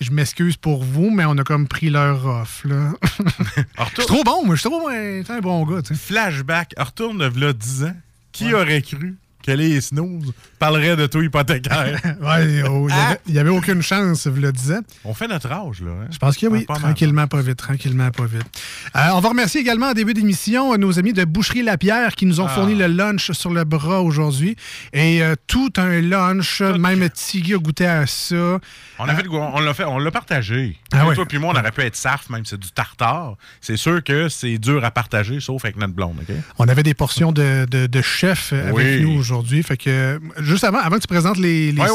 je 0.00 0.10
m'excuse 0.10 0.56
pour 0.56 0.82
vous, 0.82 1.10
mais 1.10 1.24
on 1.24 1.38
a 1.38 1.44
comme 1.44 1.68
pris 1.68 1.90
leur 1.90 2.26
off. 2.26 2.62
Là. 2.64 2.92
je 3.94 4.00
suis 4.00 4.06
trop 4.06 4.24
bon, 4.24 4.44
moi. 4.44 4.56
Je 4.56 4.60
suis 4.60 4.68
trop 4.68 4.88
un 4.88 5.40
bon 5.40 5.64
gars. 5.64 5.82
Flashback. 5.94 6.74
Retourne 6.76 7.24
là 7.24 7.52
10 7.52 7.84
ans. 7.84 7.96
Qui 8.32 8.54
aurait 8.54 8.82
cru 8.82 9.16
que 9.42 9.52
les 9.52 9.80
snooze 9.80 10.32
parlerait 10.58 10.96
de 10.96 11.06
taux 11.06 11.22
hypothécaire. 11.22 12.00
ouais, 12.20 12.62
oh, 12.68 12.88
il 13.26 13.32
n'y 13.32 13.38
avait, 13.38 13.50
aucune 13.50 13.82
chance, 13.82 14.26
vous 14.26 14.40
le 14.40 14.52
disais. 14.52 14.78
On 15.04 15.14
fait 15.14 15.28
notre 15.28 15.50
âge, 15.50 15.80
là. 15.82 15.90
Hein? 15.90 16.06
Je 16.10 16.18
pense 16.18 16.36
que 16.36 16.46
oui. 16.46 16.64
tranquillement, 16.66 17.26
pas 17.26 17.40
vite. 17.40 17.56
Tranquillement, 17.56 18.10
pas 18.10 18.26
vite. 18.26 18.46
Euh, 18.96 19.08
on 19.14 19.20
va 19.20 19.28
remercier 19.30 19.60
également 19.60 19.86
en 19.86 19.92
début 19.92 20.14
d'émission 20.14 20.76
nos 20.76 20.98
amis 20.98 21.12
de 21.12 21.24
Boucherie 21.24 21.62
Lapierre 21.62 22.14
qui 22.14 22.26
nous 22.26 22.40
ont 22.40 22.48
fourni 22.48 22.74
ah. 22.74 22.86
le 22.86 22.94
lunch 22.94 23.32
sur 23.32 23.50
le 23.50 23.64
bras 23.64 24.02
aujourd'hui. 24.02 24.56
Et 24.92 25.22
euh, 25.22 25.34
tout 25.46 25.72
un 25.76 26.00
lunch, 26.00 26.60
même 26.60 27.08
Tiggy 27.10 27.54
a 27.54 27.58
goûté 27.58 27.86
à 27.86 28.06
ça. 28.06 28.58
On 28.98 29.04
l'a 29.04 29.74
fait, 29.74 29.84
on 29.84 29.98
l'a 29.98 30.10
partagé. 30.10 30.78
Ah 30.92 31.06
toi 31.14 31.26
puis 31.26 31.38
moi, 31.38 31.52
on 31.54 31.58
aurait 31.58 31.72
pu 31.72 31.80
être 31.82 31.96
saf, 31.96 32.28
même 32.30 32.44
c'est 32.44 32.58
du 32.58 32.70
tartare. 32.70 33.36
C'est 33.60 33.76
sûr 33.76 34.02
que 34.04 34.28
c'est 34.28 34.58
dur 34.58 34.84
à 34.84 34.90
partager, 34.90 35.40
sauf 35.40 35.64
avec 35.64 35.76
notre 35.76 35.94
blonde. 35.94 36.20
On 36.58 36.68
avait 36.68 36.82
des 36.82 36.94
portions 36.94 37.32
de, 37.32 37.66
de, 37.66 38.02
chef 38.02 38.52
avec 38.52 39.02
nous 39.02 39.18
aujourd'hui. 39.18 39.31
Fait 39.62 39.76
que 39.76 40.20
juste 40.38 40.64
avant, 40.64 40.78
avant 40.78 40.96
que 40.96 41.02
tu 41.02 41.08
présentes 41.08 41.38
les, 41.38 41.72
les 41.72 41.82
moi 41.82 41.88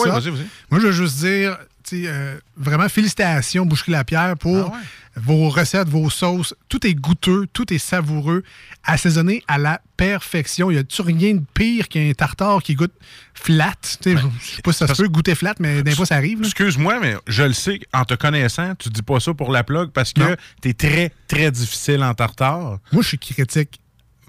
je 0.79 0.87
veux 0.87 0.91
juste 0.91 1.17
dire, 1.17 1.57
euh, 1.93 2.37
vraiment 2.57 2.89
félicitations 2.89 3.65
Boucherie 3.65 3.91
Lapierre 3.91 4.35
pour 4.37 4.71
ah 4.73 4.79
vos 5.17 5.49
recettes, 5.49 5.89
vos 5.89 6.09
sauces. 6.09 6.53
Tout 6.69 6.85
est 6.85 6.93
goûteux, 6.93 7.47
tout 7.51 7.73
est 7.73 7.77
savoureux, 7.77 8.43
assaisonné 8.83 9.43
à 9.47 9.57
la 9.57 9.81
perfection. 9.97 10.69
Il 10.69 10.75
n'y 10.75 10.79
a 10.79 11.03
rien 11.03 11.35
de 11.35 11.43
pire 11.53 11.87
qu'un 11.87 12.11
tartare 12.13 12.61
qui 12.61 12.75
goûte 12.75 12.93
flat? 13.33 13.73
Je 14.03 14.09
ne 14.11 14.15
sais 14.15 14.61
pas 14.63 14.71
si 14.71 14.79
ça 14.79 14.87
se 14.87 15.01
peut 15.01 15.09
goûter 15.09 15.35
flat, 15.35 15.55
mais 15.59 15.83
d'un 15.83 15.95
fois 15.95 16.05
ça 16.05 16.15
arrive. 16.15 16.39
Excuse-moi, 16.43 16.99
mais 16.99 17.15
je 17.27 17.43
le 17.43 17.53
sais, 17.53 17.79
en 17.93 18.05
te 18.05 18.13
connaissant, 18.13 18.75
tu 18.75 18.89
dis 18.89 19.01
pas 19.01 19.19
ça 19.19 19.33
pour 19.33 19.51
la 19.51 19.63
plug 19.63 19.91
parce 19.91 20.13
que 20.13 20.35
tu 20.61 20.69
es 20.69 20.73
très, 20.73 21.11
très 21.27 21.51
difficile 21.51 22.03
en 22.03 22.13
tartare. 22.13 22.79
Moi, 22.91 23.01
je 23.01 23.07
suis 23.07 23.19
critique 23.19 23.79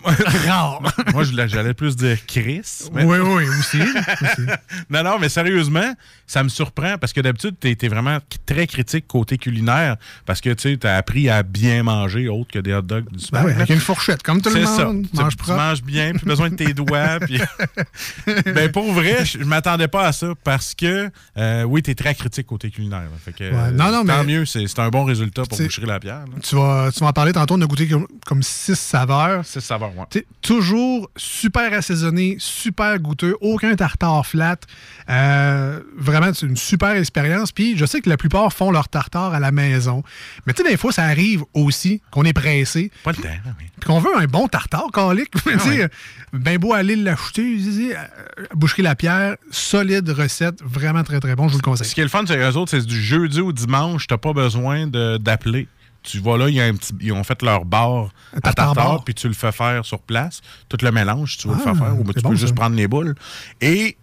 Rare. 0.46 0.80
Moi, 1.12 1.24
j'allais 1.24 1.74
plus 1.74 1.96
dire 1.96 2.18
Chris. 2.26 2.88
Oui, 2.92 3.02
oui, 3.04 3.48
aussi. 3.48 3.78
non, 4.90 5.02
non, 5.02 5.18
mais 5.18 5.28
sérieusement, 5.28 5.92
ça 6.26 6.42
me 6.42 6.48
surprend 6.48 6.98
parce 6.98 7.12
que 7.12 7.20
d'habitude, 7.20 7.56
tu 7.60 7.68
es, 7.68 7.88
vraiment 7.88 8.18
très 8.46 8.66
critique 8.66 9.06
côté 9.06 9.38
culinaire 9.38 9.96
parce 10.24 10.40
que 10.40 10.50
tu 10.50 10.78
as 10.84 10.96
appris 10.96 11.28
à 11.28 11.42
bien 11.42 11.82
manger 11.82 12.28
autre 12.28 12.50
que 12.52 12.58
des 12.58 12.74
hot 12.74 12.82
dogs 12.82 13.10
du 13.10 13.26
ben 13.32 13.40
avec 13.40 13.70
une 13.70 13.80
fourchette, 13.80 14.22
comme 14.22 14.40
tout 14.40 14.50
le 14.50 14.62
monde. 14.62 15.06
Ça. 15.12 15.22
Mange 15.22 15.36
tu, 15.36 15.50
manges 15.50 15.82
bien, 15.82 16.12
plus 16.12 16.26
besoin 16.26 16.50
de 16.50 16.54
tes 16.54 16.74
doigts. 16.74 17.18
Puis... 17.20 17.40
ben, 18.44 18.70
pour 18.70 18.92
vrai, 18.92 19.24
je, 19.24 19.38
m'attendais 19.38 19.88
pas 19.88 20.06
à 20.06 20.12
ça 20.12 20.28
parce 20.44 20.74
que, 20.74 21.10
euh, 21.36 21.62
oui, 21.64 21.82
tu 21.82 21.90
es 21.90 21.94
très 21.94 22.14
critique 22.14 22.46
côté 22.46 22.70
culinaire. 22.70 23.08
Fait 23.24 23.32
que, 23.32 23.70
non, 23.72 23.90
non, 23.90 24.04
tant 24.04 24.24
mieux, 24.24 24.44
c'est 24.44 24.78
un 24.78 24.88
bon 24.88 25.04
résultat 25.04 25.42
pour 25.42 25.58
boucher 25.58 25.86
la 25.86 25.98
pierre. 25.98 26.24
Tu 26.42 26.54
vas, 26.54 26.90
tu 26.92 27.00
vas 27.00 27.06
en 27.06 27.12
parler 27.12 27.32
tantôt, 27.32 27.54
on 27.54 27.62
a 27.62 27.66
goûté 27.66 27.88
comme, 27.88 28.06
comme 28.24 28.42
six 28.42 28.78
saveurs. 28.78 29.44
Six 29.44 29.60
saveurs 29.60 29.88
Toujours 30.43 31.11
super 31.17 31.73
assaisonné, 31.73 32.37
super 32.38 32.99
goûteux, 32.99 33.37
aucun 33.40 33.75
tartare 33.75 34.26
flat. 34.26 34.58
Euh, 35.08 35.81
vraiment, 35.96 36.32
c'est 36.35 36.46
une 36.46 36.56
super 36.56 36.90
expérience. 36.90 37.52
Puis 37.52 37.76
je 37.76 37.85
sais 37.85 38.00
que 38.00 38.08
la 38.08 38.17
plupart 38.17 38.52
font 38.52 38.70
leur 38.70 38.88
tartare 38.88 39.35
à 39.35 39.40
la 39.40 39.52
maison. 39.52 40.02
Mais 40.46 40.52
tu 40.52 40.62
sais, 40.62 40.70
des 40.70 40.76
fois, 40.76 40.93
ça 40.93 41.05
arrive 41.05 41.44
aussi 41.55 42.00
qu'on 42.11 42.25
est 42.25 42.32
pressé. 42.32 42.90
Pas 43.05 43.12
le 43.12 43.19
temps, 43.19 43.29
oui. 43.58 43.67
qu'on 43.85 44.00
veut 44.00 44.17
un 44.17 44.26
bon 44.26 44.49
tartare, 44.49 44.88
calique. 44.93 45.32
Ah, 45.46 45.87
ben 46.33 46.59
beau 46.59 46.73
aller 46.73 46.97
l'acheter, 46.97 47.59
euh, 47.97 48.45
boucherie 48.54 48.83
la 48.83 48.95
pierre, 48.95 49.37
solide 49.50 50.09
recette, 50.11 50.62
vraiment 50.62 51.02
très 51.02 51.21
très 51.21 51.35
bon, 51.35 51.49
je 51.49 51.52
vous 51.52 51.59
le 51.59 51.62
conseille. 51.62 51.87
Ce 51.87 51.95
qui 51.95 52.00
est 52.00 52.04
le 52.04 52.11
fun, 52.11 52.25
c'est 52.26 52.38
eux 52.38 52.57
autres, 52.57 52.71
c'est 52.71 52.85
du 52.85 53.00
jeudi 53.00 53.40
au 53.40 53.52
dimanche, 53.52 54.07
t'as 54.07 54.18
pas 54.18 54.33
besoin 54.33 54.87
d'appeler 54.87 55.68
tu 56.02 56.19
vois 56.19 56.38
là, 56.38 56.49
ils 56.49 57.12
ont 57.12 57.25
fait 57.25 57.43
leur 57.43 57.64
bar 57.64 58.11
à 58.43 58.52
tartare, 58.52 59.05
puis 59.05 59.14
tu 59.14 59.28
le 59.28 59.35
fais 59.35 59.52
faire 59.52 59.85
sur 59.85 60.00
place. 60.00 60.40
Tout 60.69 60.78
le 60.83 60.90
mélange, 60.90 61.37
tu 61.38 61.49
veux 61.49 61.55
le 61.55 61.61
faire 61.61 61.75
ah, 61.76 61.85
faire, 61.85 62.00
ou 62.00 62.12
tu 62.12 62.23
peux 62.23 62.35
juste 62.35 62.55
prendre 62.55 62.76
les 62.76 62.88
boules. 62.88 63.14
Et 63.61 63.97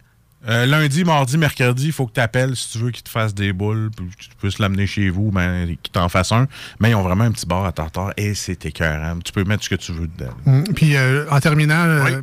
euh, 0.48 0.66
lundi, 0.66 1.04
mardi, 1.04 1.38
mercredi, 1.38 1.88
il 1.88 1.92
faut 1.92 2.06
que 2.06 2.14
tu 2.14 2.20
appelles 2.20 2.56
si 2.56 2.72
tu 2.72 2.78
veux 2.78 2.92
qu'ils 2.92 3.04
te 3.04 3.10
fassent 3.10 3.34
des 3.34 3.52
boules, 3.52 3.90
puis 3.96 4.06
tu 4.18 4.30
puisses 4.38 4.60
l'amener 4.60 4.86
chez 4.86 5.10
vous, 5.10 5.32
ben, 5.32 5.75
qu'ils 5.82 5.92
t'en 5.92 6.08
fassent 6.08 6.32
un. 6.32 6.48
Mais 6.80 6.92
ils 6.92 6.96
ont 6.96 7.02
vraiment 7.02 7.24
un 7.24 7.32
petit 7.32 7.48
bar 7.48 7.66
à 7.66 7.72
tartare 7.72 8.14
et 8.18 8.36
c'est 8.36 8.64
écœurant. 8.66 9.20
Tu 9.24 9.32
peux 9.32 9.44
mettre 9.44 9.64
ce 9.64 9.70
que 9.70 9.75
tu 9.75 9.92
veux 9.92 10.08
dedans. 10.08 10.34
Hum, 10.46 10.64
puis 10.75 10.96
euh, 10.96 11.25
en 11.32 11.40
terminant, 11.40 11.86
euh, 11.86 12.22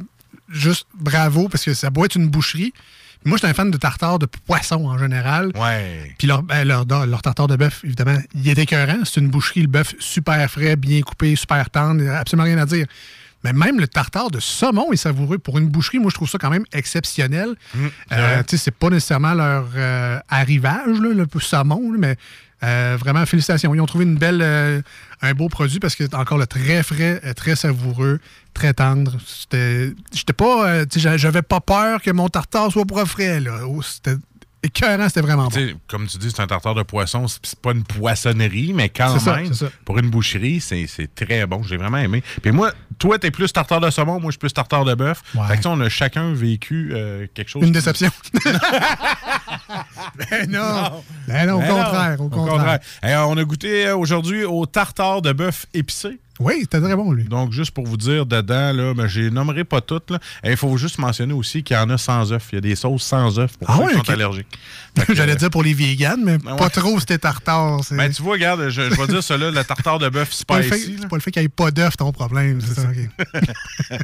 juste 0.49 0.87
bravo, 0.95 1.49
parce 1.49 1.65
que 1.65 1.75
ça 1.75 1.91
doit 1.91 2.07
être 2.07 2.15
une 2.15 2.29
boucherie. 2.29 2.73
Moi, 3.25 3.37
je 3.37 3.43
suis 3.43 3.51
un 3.51 3.55
fan 3.55 3.71
de 3.71 3.77
tartare 3.77 4.19
de 4.19 4.27
poisson 4.27 4.87
en 4.87 4.99
général. 4.99 5.53
Ouais. 5.57 6.15
Puis 6.19 6.27
leur, 6.27 6.43
ben, 6.43 6.67
leur, 6.67 7.23
tartare 7.23 7.47
de 7.47 7.57
bœuf, 7.57 7.83
évidemment, 7.85 8.19
il 8.35 8.49
est 8.49 8.59
écœurant. 8.59 9.05
C'est 9.05 9.21
une 9.21 9.29
boucherie, 9.29 9.63
le 9.63 9.69
bœuf 9.69 9.95
super 9.99 10.51
frais, 10.51 10.77
bien 10.77 11.01
coupé, 11.03 11.37
super 11.37 11.71
tendre, 11.71 12.09
absolument 12.11 12.45
rien 12.45 12.59
à 12.59 12.67
dire. 12.67 12.87
Mais 13.45 13.53
même 13.53 13.81
le 13.81 13.89
tartare 13.89 14.31
de 14.31 14.41
saumon 14.41 14.93
est 14.93 14.97
savoureux. 14.97 15.39
Pour 15.39 15.59
une 15.59 15.69
boucherie, 15.69 15.99
moi, 15.99 16.11
je 16.11 16.15
trouve 16.15 16.29
ça 16.29 16.39
quand 16.39 16.51
même 16.51 16.65
exceptionnel. 16.73 17.55
Mmh, 17.75 17.87
euh, 18.13 18.43
c'est 18.47 18.71
pas 18.71 18.91
nécessairement 18.91 19.35
leur 19.35 19.69
euh, 19.77 20.19
arrivage, 20.29 21.01
là, 21.01 21.09
le 21.11 21.27
saumon, 21.41 21.93
mais 21.99 22.17
euh, 22.63 22.97
vraiment, 22.99 23.27
félicitations. 23.27 23.75
Ils 23.75 23.81
ont 23.81 23.87
trouvé 23.87 24.05
une 24.05 24.17
belle, 24.17 24.41
euh, 24.43 24.81
un 25.21 25.35
beau 25.35 25.49
produit 25.49 25.81
parce 25.81 25.97
que 25.97 26.05
encore 26.15 26.39
le 26.39 26.47
très 26.47 26.83
frais, 26.83 27.21
très 27.35 27.57
savoureux, 27.57 28.21
très 28.55 28.73
tendre. 28.75 29.17
J'étais 29.51 30.33
pas, 30.37 30.85
j'avais 30.95 31.43
pas 31.43 31.61
peur 31.61 32.01
que 32.01 32.11
mon 32.13 32.29
tartare 32.29 32.71
soit 32.71 32.85
pas 32.85 33.05
frais. 33.05 33.41
Là. 33.41 33.67
Oh, 33.67 33.83
c'était 33.83 34.17
écœurant, 34.63 35.09
c'était 35.09 35.21
vraiment 35.21 35.49
bon. 35.49 35.75
Comme 35.89 36.07
tu 36.07 36.19
dis, 36.19 36.31
c'est 36.31 36.41
un 36.41 36.47
tartare 36.47 36.75
de 36.75 36.83
poisson. 36.83 37.27
C'est 37.29 37.59
pas 37.61 37.73
une 37.73 37.85
poissonnerie, 37.85 38.73
mais 38.73 38.89
quand 38.89 39.15
même, 39.27 39.51
pour 39.85 39.99
une 39.99 40.11
boucherie, 40.11 40.61
c'est 40.61 41.15
très 41.15 41.47
bon. 41.47 41.63
J'ai 41.63 41.77
vraiment 41.77 41.99
aimé. 41.99 42.23
Puis 42.41 42.53
moi, 42.53 42.73
toi, 42.99 43.19
t'es 43.19 43.31
plus 43.31 43.53
tartare 43.53 43.81
de 43.81 43.91
saumon, 43.91 44.21
moi, 44.21 44.27
je 44.27 44.33
suis 44.33 44.39
plus 44.39 44.53
tartare 44.53 44.85
de 44.85 44.95
bœuf. 44.95 45.23
Fait 45.49 45.59
que 45.59 45.67
on 45.67 45.81
a 45.81 45.89
chacun 45.89 46.33
vécu 46.33 46.91
euh, 46.93 47.27
quelque 47.35 47.49
chose. 47.49 47.63
Une 47.63 47.73
déception. 47.73 48.11
ben 48.45 48.59
non. 50.49 51.03
Ben 51.27 51.47
non, 51.47 51.57
au, 51.57 51.61
ben 51.61 51.69
contraire, 51.69 52.21
au, 52.21 52.29
contraire, 52.29 52.79
on 53.29 53.37
a 53.37 53.45
goûté 53.45 53.87
euh, 53.87 53.97
aujourd'hui 53.97 54.45
au 54.45 54.67
tartare 54.67 55.23
de 55.23 55.33
bœuf 55.33 55.67
épicé. 55.75 56.21
Oui, 56.43 56.55
c'était 56.63 56.81
très 56.81 56.97
bon, 56.97 57.13
lui. 57.13 57.25
Donc, 57.25 57.53
juste 57.53 57.71
pour 57.71 57.87
vous 57.87 57.97
dire, 57.97 58.27
dedans, 58.27 58.73
là, 58.73 58.95
ben, 58.95 59.07
je 59.07 59.23
nommerai 59.23 59.65
pas 59.65 59.81
toutes. 59.81 60.13
Il 60.45 60.57
faut 60.57 60.77
juste 60.77 60.99
mentionner 60.99 61.35
aussi 61.35 61.63
qu'il 61.63 61.77
y 61.77 61.79
en 61.79 61.89
a 61.91 61.99
sans 61.99 62.33
œufs. 62.33 62.49
Il 62.53 62.57
y 62.57 62.59
a 62.59 62.61
des 62.61 62.75
sauces 62.75 63.05
sans 63.05 63.39
œufs 63.39 63.57
pour 63.57 63.71
ah 63.71 63.79
ceux 63.79 63.89
qui 63.89 64.07
sont 64.07 64.11
allergiques. 64.11 64.59
J'allais 65.15 65.37
dire 65.37 65.51
pour 65.51 65.63
les 65.63 65.73
vegans, 65.75 66.17
mais 66.23 66.39
ben 66.39 66.57
pas 66.57 66.69
trop 66.69 67.01
c'était 67.01 67.19
tartare. 67.19 67.81
Ben, 67.93 68.13
tu 68.13 68.23
vois, 68.23 68.33
regarde, 68.35 68.69
je, 68.69 68.83
vais 68.83 69.07
dire 69.07 69.23
cela, 69.23 69.51
le 69.51 69.65
tartare 69.65 69.99
de 69.99 70.09
bœuf 70.09 70.33
spicy. 70.33 70.97
C'est 71.01 71.09
pas 71.09 71.17
le 71.17 71.21
fait 71.21 71.31
qu'il 71.31 71.41
n'y 71.41 71.47
ait 71.47 71.49
pas 71.49 71.71
d'œufs 71.71 71.97
ton 71.97 72.13
problème. 72.13 72.61
Ça. 72.61 72.83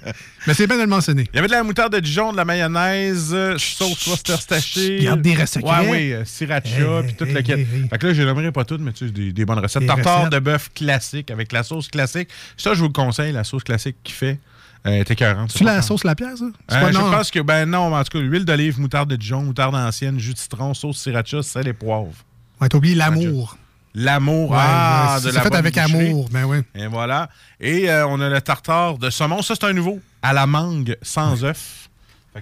mais 0.47 0.54
c'est 0.54 0.66
bien 0.66 0.76
de 0.76 0.83
le 0.83 0.88
mentionner. 0.88 1.28
Il 1.33 1.37
y 1.37 1.38
avait 1.38 1.49
de 1.49 1.52
la 1.52 1.62
moutarde 1.62 1.92
de 1.92 2.00
Dijon, 2.00 2.33
de 2.33 2.38
la 2.38 2.45
mayonnaise, 2.45 3.37
sauce 3.59 4.07
Worcestershire. 4.07 5.02
Garde 5.02 5.23
des 5.23 5.35
recettes. 5.35 5.62
Ouais, 5.62 5.88
oui, 5.90 6.12
euh, 6.12 6.25
sriracha, 6.25 7.02
puis 7.04 7.14
toute 7.14 7.33
la 7.33 7.42
quête. 7.42 7.66
Fait 7.90 7.99
que 7.99 8.07
là, 8.07 8.14
je 8.14 8.23
nommerai 8.23 8.52
pas 8.52 8.64
toutes, 8.64 8.80
mais 8.80 8.92
tu 8.92 9.07
sais, 9.07 9.12
des, 9.12 9.33
des 9.33 9.45
bonnes 9.45 9.59
recettes. 9.59 9.87
tartare 9.87 10.30
de 10.30 10.38
bœuf 10.38 10.71
classique 10.75 11.30
avec 11.30 11.52
la 11.52 11.62
sauce 11.62 11.88
classique. 11.88 12.28
Ça, 12.57 12.75
je 12.75 12.80
vous 12.80 12.87
le 12.87 12.92
conseille, 12.92 13.33
la 13.33 13.45
sauce 13.45 13.64
classique 13.64 13.97
qu'il 14.02 14.14
fait. 14.14 14.38
Euh, 14.87 15.04
écœurante. 15.06 15.52
Tu 15.54 15.64
la 15.64 15.82
sauce 15.82 16.04
la 16.04 16.14
pièce, 16.14 16.38
ça? 16.38 16.44
Euh, 16.44 16.92
je 16.92 16.99
pense 16.99 17.30
que, 17.30 17.40
ben 17.40 17.68
non, 17.68 17.94
en 17.94 18.04
tout 18.04 18.18
cas, 18.18 18.25
huile 18.25 18.44
d'olive, 18.44 18.80
moutarde 18.80 19.11
de 19.11 19.16
Dijon, 19.16 19.42
moutarde 19.42 19.75
ancienne, 19.75 20.18
jus 20.18 20.35
de 20.35 20.38
citron, 20.38 20.73
sauce 20.75 20.99
sriracha, 20.99 21.42
sel 21.42 21.68
et 21.68 21.73
poivre. 21.73 22.12
Ouais, 22.61 22.68
t'as 22.68 22.78
oublié 22.78 22.94
l'amour. 22.94 23.56
L'amour, 23.94 24.54
ah, 24.54 25.18
de 25.25 25.30
la 25.30 25.40
fait 25.40 25.54
avec 25.54 25.76
amour, 25.78 26.28
ben 26.30 26.44
oui. 26.44 26.58
Et 26.75 26.87
voilà. 26.87 27.28
Et 27.58 27.90
euh, 27.90 28.06
on 28.06 28.20
a 28.20 28.28
le 28.28 28.40
tartare 28.40 28.99
de 28.99 29.11
saumon. 29.11 29.42
Ça, 29.42 29.54
c'est 29.58 29.66
un 29.66 29.73
nouveau. 29.73 29.99
À 30.23 30.32
la 30.32 30.47
mangue, 30.47 30.97
sans 31.02 31.42
œuf 31.44 31.88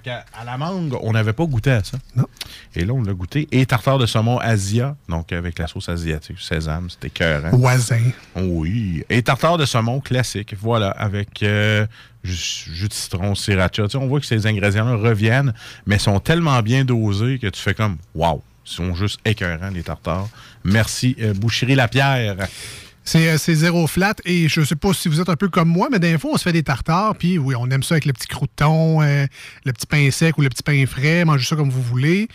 à, 0.06 0.44
la 0.44 0.58
mangue, 0.58 0.96
on 1.02 1.12
n'avait 1.12 1.32
pas 1.32 1.44
goûté 1.44 1.70
à 1.70 1.82
ça. 1.82 1.98
Non. 2.14 2.26
Et 2.74 2.84
là, 2.84 2.92
on 2.92 3.02
l'a 3.02 3.12
goûté. 3.12 3.48
Et 3.52 3.64
tartare 3.66 3.98
de 3.98 4.06
saumon 4.06 4.38
Asia, 4.38 4.96
donc 5.08 5.32
avec 5.32 5.58
la 5.58 5.66
sauce 5.66 5.88
asiatique, 5.88 6.38
sésame, 6.40 6.90
c'était 6.90 7.10
cœur. 7.10 7.42
Voisin. 7.52 8.02
Oui. 8.34 9.04
Et 9.08 9.22
tartare 9.22 9.58
de 9.58 9.64
saumon 9.64 10.00
classique, 10.00 10.54
voilà, 10.60 10.90
avec 10.90 11.42
euh, 11.42 11.86
jus, 12.22 12.88
de 12.88 12.92
citron, 12.92 13.34
sriracha. 13.34 13.84
on 13.94 14.06
voit 14.06 14.20
que 14.20 14.26
ces 14.26 14.46
ingrédients-là 14.46 14.96
reviennent, 14.96 15.54
mais 15.86 15.98
sont 15.98 16.20
tellement 16.20 16.60
bien 16.62 16.84
dosés 16.84 17.38
que 17.38 17.46
tu 17.48 17.60
fais 17.60 17.74
comme, 17.74 17.96
waouh, 18.14 18.42
ils 18.66 18.72
sont 18.72 18.94
juste 18.94 19.20
écœurants, 19.24 19.70
les 19.70 19.82
tartares. 19.82 20.28
Merci, 20.64 21.16
euh, 21.20 21.34
Boucherie 21.34 21.74
Lapierre. 21.74 22.36
Euh, 23.14 23.38
c'est 23.38 23.54
zéro 23.54 23.86
flat. 23.86 24.14
Et 24.24 24.48
je 24.48 24.62
sais 24.62 24.76
pas 24.76 24.92
si 24.92 25.08
vous 25.08 25.20
êtes 25.20 25.28
un 25.28 25.36
peu 25.36 25.48
comme 25.48 25.68
moi, 25.68 25.88
mais 25.90 25.98
des 25.98 26.18
fois, 26.18 26.32
on 26.34 26.36
se 26.36 26.42
fait 26.42 26.52
des 26.52 26.62
tartares. 26.62 27.14
Puis 27.16 27.38
oui, 27.38 27.54
on 27.58 27.70
aime 27.70 27.82
ça 27.82 27.94
avec 27.94 28.04
le 28.04 28.12
petit 28.12 28.26
crouton, 28.26 29.02
euh, 29.02 29.26
le 29.64 29.72
petit 29.72 29.86
pain 29.86 30.10
sec 30.10 30.36
ou 30.38 30.42
le 30.42 30.48
petit 30.48 30.62
pain 30.62 30.84
frais. 30.86 31.24
Mangez 31.24 31.46
ça 31.46 31.56
comme 31.56 31.70
vous 31.70 31.82
voulez. 31.82 32.28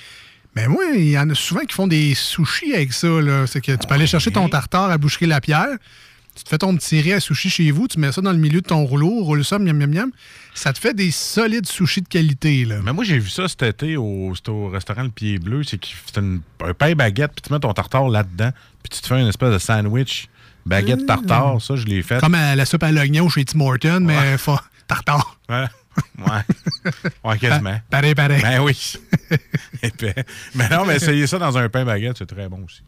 Mais 0.55 0.67
moi, 0.67 0.83
il 0.95 1.09
y 1.09 1.17
en 1.17 1.29
a 1.29 1.35
souvent 1.35 1.61
qui 1.61 1.73
font 1.73 1.87
des 1.87 2.13
sushis 2.13 2.73
avec 2.73 2.93
ça. 2.93 3.07
C'est 3.47 3.61
que 3.61 3.71
tu 3.71 3.87
peux 3.87 3.93
aller 3.93 4.07
chercher 4.07 4.31
ton 4.31 4.49
tartare 4.49 4.89
à 4.89 4.97
Boucherie 4.97 5.27
La 5.27 5.39
Pierre. 5.41 5.77
Tu 6.35 6.45
te 6.45 6.49
fais 6.49 6.57
ton 6.57 6.75
petit 6.77 7.01
riz 7.01 7.13
à 7.13 7.19
sushi 7.19 7.49
chez 7.49 7.71
vous, 7.71 7.89
tu 7.89 7.99
mets 7.99 8.13
ça 8.13 8.21
dans 8.21 8.31
le 8.31 8.37
milieu 8.37 8.61
de 8.61 8.65
ton 8.65 8.85
rouleau, 8.85 9.21
roule 9.21 9.43
ça, 9.43 9.59
miam, 9.59 9.77
miam, 9.77 9.93
miam. 9.93 10.11
Ça 10.53 10.71
te 10.71 10.79
fait 10.79 10.93
des 10.93 11.11
solides 11.11 11.67
sushis 11.67 12.01
de 12.01 12.07
qualité. 12.07 12.63
Là. 12.63 12.77
Mais 12.81 12.93
moi, 12.93 13.03
j'ai 13.03 13.19
vu 13.19 13.29
ça 13.29 13.49
cet 13.49 13.63
été 13.63 13.97
au, 13.97 14.33
au 14.47 14.69
restaurant 14.69 15.03
Le 15.03 15.09
Pied 15.09 15.39
Bleu. 15.39 15.63
C'est 15.63 16.17
un 16.17 16.39
pain 16.73 16.93
baguette, 16.93 17.33
puis 17.33 17.41
tu 17.41 17.51
mets 17.51 17.59
ton 17.59 17.73
tartare 17.73 18.07
là-dedans, 18.07 18.51
puis 18.81 18.89
tu 18.97 19.01
te 19.01 19.07
fais 19.07 19.19
une 19.19 19.27
espèce 19.27 19.51
de 19.51 19.57
sandwich 19.57 20.29
Baguette 20.65 21.05
tartare, 21.05 21.61
ça, 21.61 21.75
je 21.75 21.85
l'ai 21.85 22.01
fait. 22.01 22.19
Comme 22.19 22.33
la 22.33 22.65
soupe 22.65 22.83
à 22.83 22.91
l'oignon 22.91 23.29
chez 23.29 23.45
Tim 23.45 23.61
Horton, 23.61 24.01
mais 24.01 24.37
tartare. 24.87 25.37
Ouais. 25.49 25.65
Ouais. 26.17 26.91
Ouais, 27.23 27.37
quasiment. 27.37 27.79
Pareil, 27.89 28.15
pareil. 28.15 28.41
Ben 28.41 28.61
oui. 28.61 28.93
mais 30.55 30.69
non, 30.69 30.85
mais 30.85 30.95
essayez 30.95 31.27
ça 31.27 31.37
dans 31.37 31.57
un 31.57 31.67
pain 31.69 31.83
baguette, 31.83 32.17
c'est 32.17 32.25
très 32.25 32.47
bon 32.47 32.63
aussi. 32.63 32.81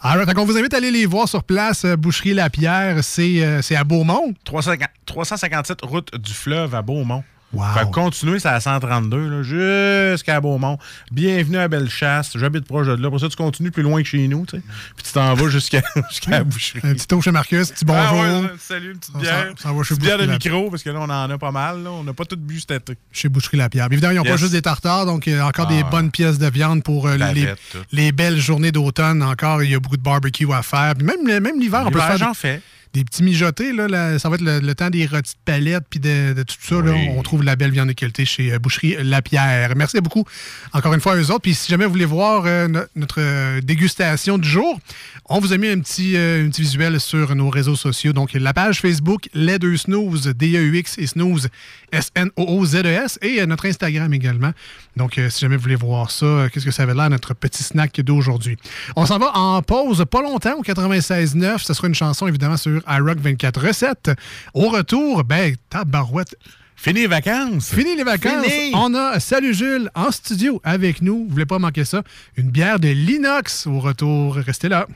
Alors, 0.00 0.26
on 0.36 0.44
vous 0.44 0.58
invite 0.58 0.74
à 0.74 0.76
aller 0.76 0.90
les 0.90 1.06
voir 1.06 1.28
sur 1.28 1.44
place. 1.44 1.84
Euh, 1.84 1.96
Boucherie 1.96 2.34
La 2.34 2.50
Pierre, 2.50 3.02
c'est 3.02 3.42
euh, 3.42 3.60
à 3.76 3.84
Beaumont. 3.84 4.34
357 4.44 5.80
route 5.82 6.14
du 6.18 6.32
fleuve 6.32 6.74
à 6.74 6.82
Beaumont. 6.82 7.24
Wow. 7.52 7.64
Fait 7.74 7.90
continuer, 7.90 8.38
c'est 8.38 8.48
à 8.48 8.60
132, 8.60 9.42
jusqu'à 9.42 10.40
Beaumont. 10.40 10.78
Bienvenue 11.10 11.58
à 11.58 11.68
Bellechasse. 11.68 12.30
J'habite 12.34 12.64
proche 12.64 12.86
de 12.86 12.94
là. 12.94 13.10
Pour 13.10 13.20
ça, 13.20 13.28
tu 13.28 13.36
continues 13.36 13.70
plus 13.70 13.82
loin 13.82 14.00
que 14.00 14.08
chez 14.08 14.26
nous, 14.26 14.46
tu 14.46 14.56
sais. 14.56 14.62
Puis 14.96 15.04
tu 15.04 15.12
t'en 15.12 15.34
vas 15.34 15.48
jusqu'à 15.50 15.82
la 16.28 16.44
boucherie. 16.44 16.80
Un 16.82 16.94
petit 16.94 17.06
tour 17.06 17.22
chez 17.22 17.30
Marcus, 17.30 17.70
petit 17.70 17.84
bonjour. 17.84 18.22
Ah 18.22 18.40
ouais, 18.40 18.48
salut, 18.58 18.92
une 18.92 18.98
petite 18.98 19.16
bière. 19.18 19.52
Ça, 19.58 19.70
va 19.70 19.82
chez 19.82 19.96
bière 19.96 20.16
de 20.16 20.24
micro, 20.24 20.70
parce 20.70 20.82
que 20.82 20.88
là, 20.88 21.00
on 21.00 21.10
en 21.10 21.30
a 21.30 21.36
pas 21.36 21.50
mal. 21.50 21.82
Là. 21.82 21.90
On 21.90 22.04
n'a 22.04 22.14
pas 22.14 22.24
tout 22.24 22.36
bu 22.36 22.58
cet 22.58 22.70
été. 22.70 22.96
Chez 23.12 23.28
Boucherie 23.28 23.58
La 23.58 23.68
Pierre. 23.68 23.88
Évidemment, 23.90 24.14
ils 24.14 24.16
n'ont 24.16 24.24
pas 24.24 24.38
juste 24.38 24.52
des 24.52 24.62
tartares, 24.62 25.04
donc 25.04 25.26
il 25.26 25.34
y 25.34 25.36
a 25.36 25.46
encore 25.46 25.66
des 25.66 25.82
ah. 25.84 25.90
bonnes 25.90 26.10
pièces 26.10 26.38
de 26.38 26.48
viande 26.48 26.82
pour 26.82 27.06
euh, 27.06 27.18
les, 27.18 27.52
les, 27.92 28.12
belles 28.12 28.38
journées 28.38 28.72
d'automne. 28.72 29.22
Encore, 29.22 29.62
il 29.62 29.70
y 29.70 29.74
a 29.74 29.80
beaucoup 29.80 29.98
de 29.98 30.02
barbecue 30.02 30.50
à 30.54 30.62
faire. 30.62 30.94
Puis 30.94 31.06
même, 31.06 31.40
même 31.40 31.60
l'hiver, 31.60 31.82
on 31.84 31.90
peut 31.90 32.00
faire. 32.00 32.16
j'en 32.16 32.32
fais 32.34 32.62
des 32.92 33.04
petits 33.04 33.22
mijotés. 33.22 33.72
Là, 33.72 34.18
ça 34.18 34.28
va 34.28 34.36
être 34.36 34.42
le, 34.42 34.74
temps 34.74 34.90
des 34.90 35.06
rôtis 35.06 35.32
de 35.34 35.40
palettes 35.44 35.84
puis 35.88 36.00
de, 36.00 36.42
tout 36.42 36.56
ça. 36.60 36.80
Là, 36.82 36.92
on 37.16 37.22
trouve 37.22 37.42
la 37.42 37.56
belle 37.56 37.70
viande 37.70 37.88
de 37.88 37.94
qualité 37.94 38.24
chez 38.24 38.52
euh, 38.52 38.58
Boucherie 38.58 38.96
Lapierre. 39.02 39.72
Merci 39.76 40.00
beaucoup 40.00 40.24
encore 40.72 40.92
une 40.92 41.00
fois 41.00 41.12
à 41.12 41.16
eux 41.16 41.30
autres. 41.30 41.40
Puis 41.40 41.54
si 41.54 41.70
jamais 41.70 41.86
vous 41.86 41.92
voulez 41.92 42.04
voir 42.04 42.44
euh, 42.46 42.68
notre 42.94 43.20
euh, 43.20 43.60
dégustation 43.62 44.36
du 44.36 44.48
jour, 44.48 44.78
on 45.26 45.40
vous 45.40 45.52
a 45.52 45.58
mis 45.58 45.68
un 45.68 45.80
petit, 45.80 46.16
un 46.16 46.48
petit 46.48 46.62
visuel 46.62 47.00
sur 47.00 47.34
nos 47.34 47.48
réseaux 47.48 47.76
sociaux. 47.76 48.12
Donc 48.12 48.34
la 48.34 48.52
page 48.52 48.80
Facebook 48.80 49.28
Les 49.32 49.58
Deux 49.58 49.76
Snooze, 49.76 50.26
D-E-U-X 50.26 50.98
et 50.98 51.06
Snooze, 51.06 51.48
S-N-O-O-Z-E-S, 51.92 53.18
e 53.22 53.26
et 53.26 53.46
notre 53.46 53.66
Instagram 53.66 54.12
également. 54.12 54.52
Donc 54.96 55.18
si 55.30 55.40
jamais 55.40 55.56
vous 55.56 55.62
voulez 55.62 55.74
voir 55.74 56.10
ça, 56.10 56.48
qu'est-ce 56.52 56.64
que 56.64 56.70
ça 56.70 56.82
avait 56.82 56.94
l'air, 56.94 57.08
notre 57.08 57.34
petit 57.34 57.62
snack 57.62 58.00
d'aujourd'hui? 58.00 58.56
On 58.96 59.06
s'en 59.06 59.18
va 59.18 59.36
en 59.36 59.62
pause 59.62 60.04
pas 60.10 60.20
longtemps 60.20 60.58
au 60.58 60.62
96.9. 60.62 61.58
Ce 61.58 61.72
sera 61.72 61.88
une 61.88 61.94
chanson 61.94 62.26
évidemment 62.26 62.56
sur 62.56 62.81
iRock 62.88 63.18
24 63.18 63.66
recettes. 63.66 64.10
Au 64.54 64.68
retour, 64.68 65.24
ben, 65.24 65.54
tabarouette. 65.70 66.36
Fini 66.76 67.02
les 67.02 67.06
vacances. 67.06 67.72
Fini 67.72 67.94
les 67.96 68.02
vacances. 68.02 68.46
On 68.74 68.94
a 68.94 69.20
Salut 69.20 69.54
Jules 69.54 69.88
en 69.94 70.10
studio 70.10 70.60
avec 70.64 71.00
nous. 71.00 71.24
Vous 71.24 71.30
voulez 71.30 71.46
pas 71.46 71.60
manquer 71.60 71.84
ça? 71.84 72.02
Une 72.36 72.50
bière 72.50 72.80
de 72.80 72.88
l'inox 72.88 73.66
au 73.68 73.78
retour. 73.78 74.34
Restez 74.34 74.68
là. 74.68 74.86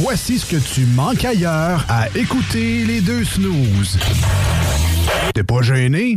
Voici 0.00 0.38
ce 0.38 0.46
que 0.46 0.56
tu 0.56 0.86
manques 0.86 1.24
ailleurs 1.24 1.84
à 1.88 2.08
écouter 2.16 2.84
les 2.84 3.00
deux 3.00 3.24
snooze. 3.24 3.98
T'es 5.34 5.44
pas 5.44 5.62
gêné? 5.62 6.16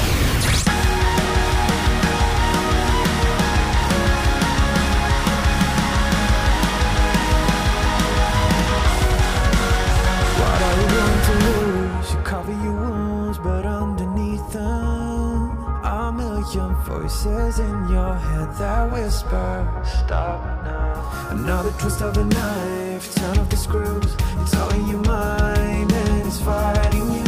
Voices 17.11 17.59
in 17.59 17.89
your 17.89 18.13
head 18.15 18.53
that 18.57 18.91
whisper 18.91 19.83
Stop 19.85 20.43
now. 20.63 21.27
Another 21.31 21.71
twist 21.71 22.01
of 22.01 22.17
a 22.17 22.23
knife 22.23 23.15
Turn 23.15 23.37
off 23.37 23.49
the 23.49 23.57
screws. 23.57 24.15
It's 24.41 24.55
all 24.55 24.69
in 24.73 24.87
your 24.87 25.03
mind 25.03 25.91
And 25.91 26.27
it's 26.27 26.39
fighting 26.39 27.11
you. 27.11 27.23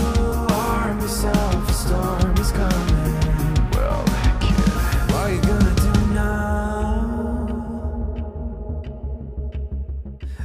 Arm 0.50 1.00
yourself 1.00 1.70
A 1.70 1.74
storm 1.74 2.38
is 2.38 2.52
coming. 2.52 3.72
Well, 3.72 4.04
kid 4.40 4.70
What 5.12 5.22
are 5.26 5.34
you 5.34 5.42
gonna 5.42 5.76
do 5.76 5.94
now? 6.14 6.40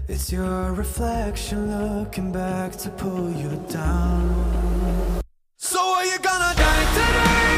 It's 0.08 0.32
your 0.32 0.44
your 0.44 0.72
reflection 0.72 1.60
looking 1.76 2.32
back 2.32 2.72
to 2.72 2.90
pull 2.90 3.30
you 3.32 3.50
down. 3.70 5.20
So 5.56 5.80
are 5.80 6.06
you 6.06 6.18
gonna 6.18 6.54
die 6.54 6.86
today 6.94 7.57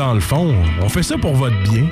Dans 0.00 0.14
le 0.14 0.20
fond, 0.20 0.54
on 0.80 0.88
fait 0.88 1.02
ça 1.02 1.18
pour 1.18 1.34
votre 1.34 1.62
bien. 1.62 1.86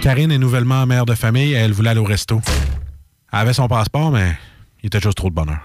Karine 0.00 0.30
est 0.30 0.38
nouvellement 0.38 0.86
mère 0.86 1.04
de 1.04 1.16
famille 1.16 1.52
et 1.52 1.56
elle 1.56 1.72
voulait 1.72 1.90
aller 1.90 1.98
au 1.98 2.04
resto. 2.04 2.40
Elle 3.32 3.40
avait 3.40 3.54
son 3.54 3.66
passeport, 3.66 4.12
mais 4.12 4.36
il 4.84 4.86
était 4.86 5.00
juste 5.00 5.16
trop 5.16 5.30
de 5.30 5.34
bonheur. 5.34 5.58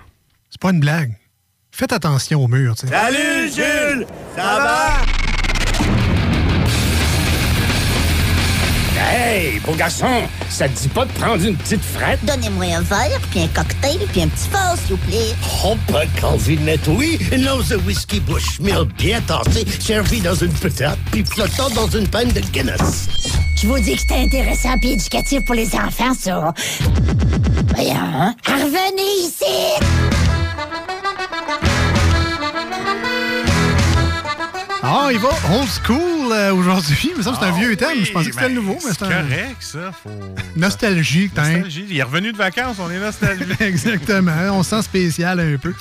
C'est 0.49 0.59
pas 0.59 0.71
une 0.71 0.79
blague. 0.79 1.13
Faites 1.71 1.93
attention 1.93 2.43
au 2.43 2.47
mur, 2.47 2.73
tu 2.75 2.87
sais. 2.87 2.91
Salut 2.91 3.51
Jules! 3.53 4.07
Ça 4.35 4.41
va? 4.41 5.16
Hey, 9.09 9.59
beau 9.61 9.71
garçon, 9.73 10.23
ça 10.49 10.67
te 10.67 10.77
dit 10.77 10.89
pas 10.89 11.05
de 11.05 11.11
prendre 11.13 11.41
une 11.45 11.55
petite 11.55 11.81
frette? 11.81 12.19
Donnez-moi 12.25 12.75
un 12.75 12.81
verre, 12.81 13.21
puis 13.31 13.39
un 13.39 13.47
cocktail, 13.47 13.99
puis 14.11 14.23
un 14.23 14.27
petit 14.27 14.49
fort, 14.49 14.75
s'il 14.75 14.95
vous 14.95 15.07
plaît. 15.07 15.33
Oh, 15.63 15.77
pas 15.89 16.05
de 16.05 16.19
calvinette, 16.19 16.85
oui. 16.89 17.17
Une 17.31 17.47
once 17.47 17.69
de 17.69 17.77
whisky 17.77 18.19
Bushmill 18.19 18.83
bien 18.97 19.21
tassé, 19.21 19.65
servi 19.79 20.19
dans 20.19 20.35
une 20.35 20.51
patate, 20.51 20.99
puis 21.09 21.23
flottant 21.23 21.69
dans 21.69 21.87
une 21.87 22.07
panne 22.09 22.33
de 22.33 22.41
Guinness. 22.41 23.07
Je 23.55 23.67
vous 23.67 23.79
dis 23.79 23.95
que 23.95 24.01
c'était 24.01 24.15
intéressant 24.25 24.77
puis 24.77 24.91
éducatif 24.91 25.39
pour 25.45 25.55
les 25.55 25.73
enfants, 25.73 26.13
ça. 26.19 26.53
Voyons, 27.75 27.93
hein? 27.95 28.35
Revenez 28.45 29.25
ici! 29.25 29.96
Ah, 34.89 35.09
il 35.11 35.19
va 35.19 35.27
old 35.51 35.67
school 35.83 36.31
euh, 36.31 36.53
aujourd'hui. 36.53 37.11
Mais 37.17 37.21
ça, 37.23 37.33
c'est 37.37 37.45
un 37.45 37.51
Ah 37.53 37.59
vieux 37.59 37.75
thème. 37.75 38.05
Je 38.05 38.11
pensais 38.11 38.27
que 38.29 38.31
c'était 38.35 38.47
ben, 38.47 38.55
le 38.55 38.61
nouveau. 38.61 38.77
mais 38.85 38.91
C'est 38.97 39.03
un... 39.03 39.09
correct, 39.09 39.55
ça. 39.59 39.91
Faut... 40.01 40.09
Nostalgique, 40.55 41.31
hein? 41.37 41.41
Nostalgie. 41.51 41.85
Il 41.89 41.97
est 41.97 42.03
revenu 42.03 42.31
de 42.31 42.37
vacances, 42.37 42.77
on 42.79 42.89
est 42.89 42.99
nostalgique. 42.99 43.47
Exactement. 43.59 44.31
On 44.51 44.63
se 44.63 44.69
sent 44.69 44.81
spécial 44.83 45.39
un 45.41 45.57
peu. 45.57 45.73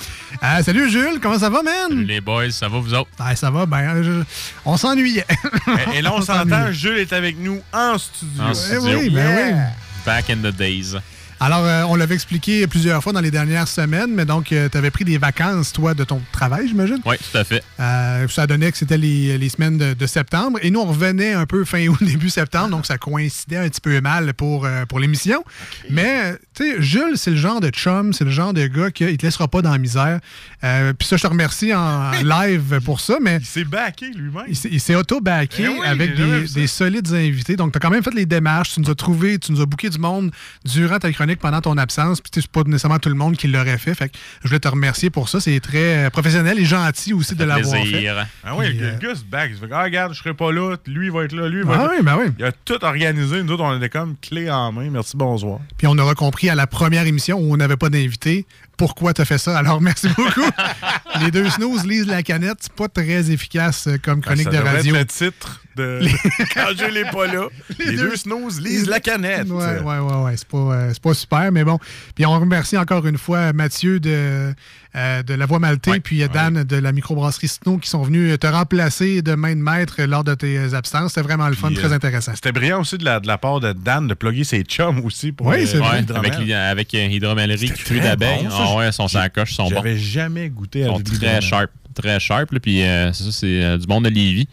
Euh, 0.43 0.61
salut 0.63 0.89
Jules, 0.89 1.19
comment 1.21 1.39
ça 1.39 1.49
va, 1.49 1.61
man? 1.63 2.03
Les 2.05 2.19
boys, 2.19 2.51
ça 2.51 2.67
va 2.67 2.79
vous 2.79 2.93
autres? 2.93 3.09
Ah, 3.17 3.35
ça 3.35 3.49
va, 3.49 3.65
ben, 3.65 4.03
je- 4.03 4.23
on 4.65 4.75
s'ennuyait. 4.75 5.25
Et 5.95 6.01
là, 6.01 6.13
on 6.13 6.21
s'entend, 6.21 6.71
Jules 6.71 6.97
est 6.97 7.13
avec 7.13 7.37
nous 7.39 7.61
en 7.71 7.97
studio. 7.97 8.43
En 8.43 8.51
Eh 8.51 8.55
studio. 8.55 8.99
oui, 8.99 9.09
ben 9.09 9.53
oui. 9.55 9.59
Back 10.05 10.29
in 10.29 10.37
the 10.37 10.53
days. 10.55 10.95
Alors, 11.39 11.63
euh, 11.65 11.83
on 11.87 11.95
l'avait 11.95 12.15
expliqué 12.15 12.65
plusieurs 12.65 13.03
fois 13.03 13.13
dans 13.13 13.21
les 13.21 13.29
dernières 13.29 13.67
semaines, 13.67 14.11
mais 14.11 14.25
donc, 14.25 14.45
tu 14.45 14.55
avais 14.77 14.89
pris 14.89 15.03
des 15.05 15.19
vacances, 15.19 15.71
toi, 15.71 15.93
de 15.93 16.03
ton 16.03 16.19
travail, 16.31 16.67
j'imagine? 16.67 16.97
Oui, 17.05 17.15
tout 17.17 17.37
à 17.37 17.43
fait. 17.43 17.63
Euh, 17.79 18.27
ça 18.27 18.47
donnait 18.47 18.71
que 18.71 18.77
c'était 18.77 18.97
les, 18.97 19.37
les 19.37 19.49
semaines 19.49 19.77
de, 19.77 19.93
de 19.93 20.07
septembre. 20.07 20.57
Et 20.63 20.71
nous, 20.71 20.79
on 20.79 20.85
revenait 20.85 21.33
un 21.33 21.45
peu 21.45 21.63
fin 21.63 21.85
août, 21.89 21.99
début 22.01 22.31
septembre, 22.31 22.69
donc 22.69 22.87
ça 22.87 22.97
coïncidait 22.97 23.57
un 23.57 23.69
petit 23.69 23.81
peu 23.81 24.01
mal 24.01 24.33
pour, 24.33 24.65
euh, 24.65 24.85
pour 24.85 24.99
l'émission. 24.99 25.43
Mais, 25.91 26.21
euh, 26.33 26.35
tu 26.55 26.63
sais, 26.71 26.81
Jules, 26.81 27.17
c'est 27.17 27.29
le 27.31 27.37
genre 27.37 27.61
de 27.61 27.69
chum, 27.69 28.13
c'est 28.13 28.23
le 28.25 28.31
genre 28.31 28.53
de 28.53 28.65
gars 28.65 28.89
qui 28.89 29.03
ne 29.03 29.15
te 29.15 29.23
laissera 29.23 29.47
pas 29.47 29.61
dans 29.61 29.71
la 29.71 29.77
misère. 29.77 30.19
Euh, 30.63 30.93
Puis 30.97 31.07
ça, 31.07 31.17
je 31.17 31.21
te 31.21 31.27
remercie 31.27 31.71
en 31.71 32.11
live 32.23 32.79
pour 32.83 32.99
ça, 32.99 33.17
mais... 33.21 33.37
Il 33.41 33.45
s'est 33.45 33.63
backé 33.63 34.09
lui-même. 34.09 34.45
Il 34.71 34.81
s'est- 34.81 34.95
auto-backé 34.95 35.65
Eh 35.65 35.67
oui, 35.67 35.85
avec 35.85 36.15
des, 36.15 36.45
des 36.47 36.65
solides 36.67 37.13
invités. 37.13 37.55
Donc, 37.55 37.73
tu 37.73 37.77
as 37.77 37.79
quand 37.79 37.91
même 37.91 38.01
fait 38.01 38.13
les 38.15 38.25
démarches. 38.25 38.71
Tu 38.73 38.81
nous 38.81 38.89
as 38.89 38.95
trouvé, 38.95 39.37
tu 39.37 39.51
nous 39.51 39.61
as 39.61 39.67
booké 39.67 39.91
du 39.91 39.99
monde 39.99 40.31
durant 40.65 40.97
ta 40.97 41.11
chronique 41.11 41.26
pendant 41.35 41.61
ton 41.61 41.77
absence. 41.77 42.21
Puis, 42.21 42.31
c'est 42.33 42.47
pas 42.47 42.63
nécessairement 42.65 42.99
tout 42.99 43.09
le 43.09 43.15
monde 43.15 43.35
qui 43.35 43.47
l'aurait 43.47 43.77
fait. 43.77 43.93
Fait 43.93 44.09
que 44.09 44.17
je 44.43 44.47
voulais 44.47 44.59
te 44.59 44.67
remercier 44.67 45.09
pour 45.09 45.29
ça. 45.29 45.39
C'est 45.39 45.59
très 45.59 46.05
euh, 46.05 46.09
professionnel 46.09 46.59
et 46.59 46.65
gentil 46.65 47.13
aussi 47.13 47.35
de 47.35 47.43
l'avoir 47.43 47.75
fait. 47.75 47.81
plaisir. 47.89 48.25
Ah 48.43 48.55
oui, 48.55 48.73
le, 48.73 48.85
euh, 48.85 48.97
gars 48.97 49.15
se 49.15 49.23
back. 49.23 49.51
Il 49.53 49.57
fait 49.57 49.73
Ah, 49.73 49.83
regarde, 49.83 50.13
je 50.13 50.19
serai 50.19 50.33
pas 50.33 50.51
là. 50.51 50.75
Lui, 50.87 51.07
il 51.07 51.11
va 51.11 51.23
être 51.25 51.33
là. 51.33 51.47
Lui, 51.49 51.59
il 51.59 51.65
va 51.65 51.73
Ah 51.73 51.83
être 51.83 51.83
là. 51.91 51.91
oui, 51.97 52.03
ben 52.05 52.17
oui. 52.19 52.25
Il 52.39 52.45
a 52.45 52.51
tout 52.51 52.83
organisé. 52.83 53.43
Nous 53.43 53.51
autres, 53.51 53.63
on 53.63 53.75
était 53.77 53.89
comme 53.89 54.15
clé 54.21 54.49
en 54.49 54.71
main. 54.71 54.89
Merci, 54.89 55.17
bonsoir. 55.17 55.59
Puis 55.77 55.87
on 55.87 55.97
aura 55.97 56.15
compris 56.15 56.49
à 56.49 56.55
la 56.55 56.67
première 56.67 57.05
émission 57.05 57.37
où 57.39 57.53
on 57.53 57.57
n'avait 57.57 57.77
pas 57.77 57.89
d'invité 57.89 58.45
pourquoi 58.77 59.13
tu 59.13 59.21
as 59.21 59.25
fait 59.25 59.37
ça? 59.39 59.57
Alors, 59.57 59.81
merci 59.81 60.07
beaucoup. 60.09 60.49
les 61.21 61.31
deux 61.31 61.49
snooze 61.49 61.85
lisent 61.85 62.07
la 62.07 62.23
canette. 62.23 62.57
C'est 62.61 62.73
pas 62.73 62.87
très 62.87 63.31
efficace 63.31 63.87
euh, 63.87 63.97
comme 64.01 64.21
chronique 64.21 64.45
ça 64.45 64.51
de 64.51 64.55
devrait 64.57 64.77
radio. 64.77 64.95
être 64.95 65.19
le 65.21 65.31
titre 65.31 65.61
de 65.75 66.01
Quand 66.53 66.67
je 66.77 66.85
l'ai 66.85 67.05
pas 67.05 67.27
là. 67.27 67.47
Les, 67.79 67.95
deux, 67.97 68.15
snooze 68.15 68.61
lisent 68.61 68.87
la 68.87 68.99
canette. 68.99 69.49
Ouais, 69.49 69.79
ouais, 69.79 69.99
ouais, 69.99 70.23
ouais. 70.23 70.37
C'est 70.37 70.47
pas, 70.47 70.57
euh, 70.57 70.89
c'est 70.93 71.01
pas 71.01 71.13
super, 71.13 71.51
mais 71.51 71.63
bon. 71.63 71.79
Puis 72.15 72.25
on 72.25 72.39
remercie 72.39 72.77
encore 72.77 73.05
une 73.07 73.17
fois 73.17 73.51
Mathieu 73.53 73.99
de, 73.99 74.53
euh, 74.97 75.21
de 75.23 75.33
la 75.35 75.45
Voix 75.45 75.59
Maltais, 75.59 75.99
puis 75.99 76.23
euh, 76.23 76.27
Dan 76.27 76.63
de 76.63 76.75
la 76.75 76.91
microbrasserie 76.91 77.47
Snow 77.47 77.77
qui 77.77 77.87
sont 77.89 78.01
venus 78.01 78.33
euh, 78.33 78.37
te 78.37 78.47
remplacer 78.47 79.21
de 79.21 79.35
main 79.35 79.55
de 79.55 79.61
maître 79.61 80.01
lors 80.03 80.23
de 80.23 80.33
tes 80.33 80.73
absences. 80.73 81.09
C'était 81.13 81.21
vraiment 81.21 81.47
le 81.47 81.55
fun, 81.55 81.67
Puis, 81.67 81.77
très 81.77 81.91
euh, 81.91 81.95
intéressant. 81.95 82.33
C'était 82.35 82.51
brillant 82.51 82.81
aussi 82.81 82.97
de 82.97 83.05
la, 83.05 83.19
de 83.19 83.27
la 83.27 83.37
part 83.37 83.59
de 83.59 83.73
Dan 83.73 84.07
de 84.07 84.13
plugger 84.15 84.43
ses 84.43 84.63
chums 84.63 84.99
aussi 85.05 85.31
pour 85.31 85.47
Oui, 85.47 85.57
euh, 85.61 85.65
c'est 85.67 85.77
vrai. 85.77 86.03
avec, 86.15 86.33
avec 86.49 86.93
euh, 86.95 87.05
hydromellerie 87.07 87.69
crue 87.71 87.99
bon, 87.99 88.49
ça. 88.49 88.57
Ah 88.59 88.75
ouais, 88.75 88.91
sont 88.91 89.07
sa 89.07 89.29
coche, 89.29 89.53
sont 89.53 89.65
bons. 89.65 89.75
J'avais 89.75 89.97
jamais 89.97 90.49
goûté 90.49 90.83
à 90.83 90.87
sont 90.87 90.97
l'hydromel. 90.97 91.19
très 91.19 91.41
sharp. 91.41 91.71
Très 91.93 92.19
sharp. 92.19 92.51
là, 92.51 92.59
Puis 92.59 92.81
euh, 92.83 93.13
c'est 93.13 93.23
ça, 93.23 93.31
c'est 93.31 93.63
euh, 93.63 93.77
du 93.77 93.85
monde 93.87 94.05
de 94.05 94.09
Lévis. 94.09 94.47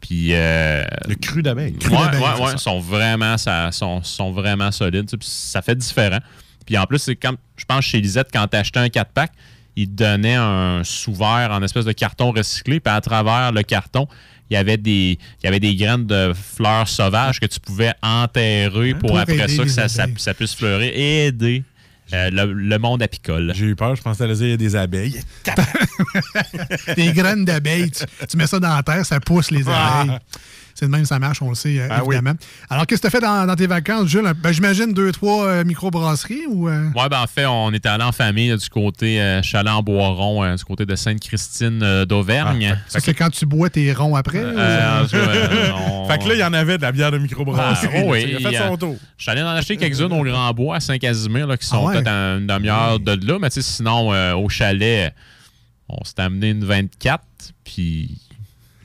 Puis. 0.00 0.28
euh, 0.32 0.82
Le 1.08 1.14
cru 1.14 1.42
d'abeille. 1.42 1.74
Ouais, 1.84 1.90
d'abeille, 1.90 2.20
ouais, 2.20 2.46
ouais, 2.46 2.56
sont 2.58 2.80
vraiment, 2.80 3.36
ça, 3.38 3.70
sont, 3.72 4.02
sont 4.02 4.32
vraiment 4.32 4.70
solides. 4.72 5.10
ça 5.20 5.60
fait 5.62 5.74
différent. 5.74 6.20
Puis 6.66 6.78
en 6.78 6.84
plus, 6.84 6.98
c'est 6.98 7.16
comme, 7.16 7.36
je 7.56 7.64
pense, 7.64 7.84
chez 7.84 8.00
Lisette, 8.00 8.28
quand 8.32 8.46
tu 8.46 8.56
achetais 8.56 8.78
un 8.78 8.86
4-pack, 8.86 9.32
ils 9.76 9.86
te 9.88 9.92
donnaient 9.92 10.34
un 10.36 10.82
sous-verre 10.84 11.50
en 11.52 11.62
espèce 11.62 11.84
de 11.84 11.92
carton 11.92 12.32
recyclé. 12.32 12.80
Puis 12.80 12.92
à 12.92 13.00
travers 13.00 13.52
le 13.52 13.62
carton, 13.62 14.06
il 14.50 14.54
y 14.54 14.56
avait 14.56 14.76
des, 14.76 15.18
il 15.40 15.44
y 15.44 15.46
avait 15.46 15.60
des 15.60 15.76
graines 15.76 16.06
de 16.06 16.32
fleurs 16.34 16.88
sauvages 16.88 17.38
que 17.40 17.46
tu 17.46 17.60
pouvais 17.60 17.92
enterrer 18.02 18.94
pour, 18.94 19.10
Pour 19.10 19.18
après 19.18 19.48
ça 19.48 19.62
que 19.62 19.68
ça, 19.70 19.88
ça, 19.88 20.02
abeilles. 20.04 20.14
ça 20.18 20.34
puisse 20.34 20.54
fleurir 20.54 20.90
et 20.94 21.26
aider 21.26 21.62
euh, 22.12 22.30
le, 22.32 22.52
le 22.52 22.78
monde 22.78 23.00
apicole. 23.02 23.52
J'ai 23.54 23.66
eu 23.66 23.76
peur, 23.76 23.94
je 23.94 24.02
pensais 24.02 24.24
à 24.24 24.26
dire 24.26 24.42
il 24.42 24.50
y 24.50 24.54
a 24.54 24.56
des 24.56 24.74
abeilles. 24.74 25.20
Des 26.96 27.12
graines 27.12 27.44
d'abeilles, 27.44 27.90
tu, 27.92 28.04
tu 28.28 28.36
mets 28.36 28.46
ça 28.48 28.58
dans 28.58 28.74
la 28.74 28.82
terre, 28.82 29.06
ça 29.06 29.20
pousse 29.20 29.50
les 29.50 29.62
Ah. 29.68 30.18
C'est 30.80 30.86
de 30.86 30.90
même, 30.92 31.04
ça 31.04 31.18
marche, 31.18 31.42
on 31.42 31.50
le 31.50 31.54
sait, 31.54 31.78
euh, 31.78 31.88
Ah 31.90 32.00
oui. 32.06 32.14
évidemment. 32.16 32.38
Alors, 32.70 32.86
qu'est-ce 32.86 33.02
que 33.02 33.08
tu 33.08 33.14
as 33.14 33.20
fait 33.20 33.24
dans, 33.26 33.46
dans 33.46 33.54
tes 33.54 33.66
vacances, 33.66 34.08
Jules? 34.08 34.32
Ben, 34.42 34.50
J'imagine 34.50 34.94
deux, 34.94 35.12
trois 35.12 35.44
euh, 35.46 35.62
microbrasseries 35.64 36.46
ou. 36.48 36.70
euh, 36.70 36.88
Ouais, 36.96 37.06
ben 37.10 37.20
en 37.20 37.26
fait, 37.26 37.44
on 37.44 37.70
était 37.74 37.90
allé 37.90 38.02
en 38.02 38.12
famille 38.12 38.48
là, 38.48 38.56
du 38.56 38.66
côté 38.70 39.20
euh, 39.20 39.42
chalet 39.42 39.70
en 39.70 39.82
Boiron, 39.82 40.42
euh, 40.42 40.56
du 40.56 40.64
côté 40.64 40.86
de 40.86 40.96
Sainte-Christine 40.96 41.80
euh, 41.82 42.06
d'Auvergne. 42.06 42.78
ça, 42.88 42.98
c'est 43.00 43.12
quand 43.12 43.28
tu 43.28 43.44
bois 43.44 43.68
tes 43.68 43.92
ronds 43.92 44.16
après? 44.16 44.38
ou- 44.42 44.58
Euh, 44.58 45.02
en 45.02 45.04
tout 45.04 45.10
cas, 45.10 45.18
euh, 45.18 45.70
on- 45.90 46.08
Fait 46.08 46.16
que 46.16 46.28
là, 46.28 46.34
il 46.34 46.40
y 46.40 46.44
en 46.44 46.54
avait 46.54 46.78
de 46.78 46.82
la 46.82 46.92
bière 46.92 47.12
de 47.12 47.18
microbrasserie. 47.18 47.88
Ah, 47.98 48.02
oh 48.06 48.12
oui, 48.12 48.24
il 48.40 48.46
a 48.46 48.50
fait 48.50 48.56
son 48.56 48.76
tour. 48.78 48.96
Je 49.18 49.22
suis 49.22 49.30
allé 49.30 49.42
en 49.42 49.48
acheter 49.48 49.76
quelques-unes 49.76 50.12
au 50.14 50.24
Grand 50.24 50.50
Bois 50.54 50.76
à 50.76 50.80
Saint-Casimir 50.80 51.46
là, 51.46 51.58
qui 51.58 51.66
sont 51.66 51.76
Ah 51.82 51.88
ouais? 51.88 51.94
peut-être 51.96 52.08
à 52.08 52.36
une 52.38 52.46
demi-heure 52.46 52.98
de 52.98 53.26
là. 53.26 53.38
Mais 53.38 53.50
tu 53.50 53.60
sais, 53.60 53.68
sinon, 53.76 54.14
euh, 54.14 54.34
au 54.34 54.48
chalet, 54.48 55.12
on 55.90 56.02
s'est 56.04 56.20
amené 56.20 56.50
une 56.50 56.64
24, 56.64 57.22
puis 57.64 58.16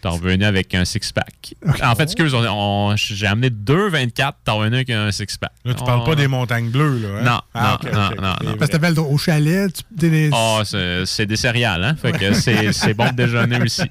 t'es 0.05 0.15
revenu 0.15 0.45
avec 0.45 0.75
un 0.75 0.85
six-pack. 0.85 1.55
En 1.83 1.95
fait, 1.95 2.03
excuse, 2.03 2.33
on- 2.35 2.45
on- 2.47 2.95
j'ai 2.95 3.25
amené 3.25 3.49
deux 3.49 3.89
24, 3.89 4.37
t'es 4.45 4.51
revenu 4.51 4.75
avec 4.75 4.89
un 4.91 5.11
six-pack. 5.11 5.51
Là, 5.65 5.73
tu 5.73 5.83
parles 5.83 6.01
On- 6.01 6.05
pas 6.05 6.13
des 6.15 6.27
montagnes 6.27 6.69
bleues, 6.69 6.99
là. 6.99 7.07
hein? 7.19 7.23
Non, 7.23 7.41
Ah, 7.55 7.79
non, 7.81 7.89
ok, 7.89 7.93
non, 7.93 8.07
ok. 8.09 8.43
non. 8.43 8.55
Parce 8.57 8.69
que 8.69 8.77
t'appelles 8.77 8.99
au 8.99 9.17
chalet, 9.17 9.73
tu, 9.73 9.81
t'es 9.97 10.09
des- 10.11 10.29
Ah, 10.31 10.61
c'est 10.63 11.05
c'est 11.07 11.25
des 11.25 11.35
céréales, 11.37 11.83
hein? 11.83 11.95
Fait 11.99 12.11
que 12.11 12.33
c'est 12.33 12.71
c'est 12.73 12.93
bon 12.93 13.07
de 13.07 13.15
déjeuner 13.15 13.59
aussi. 13.61 13.81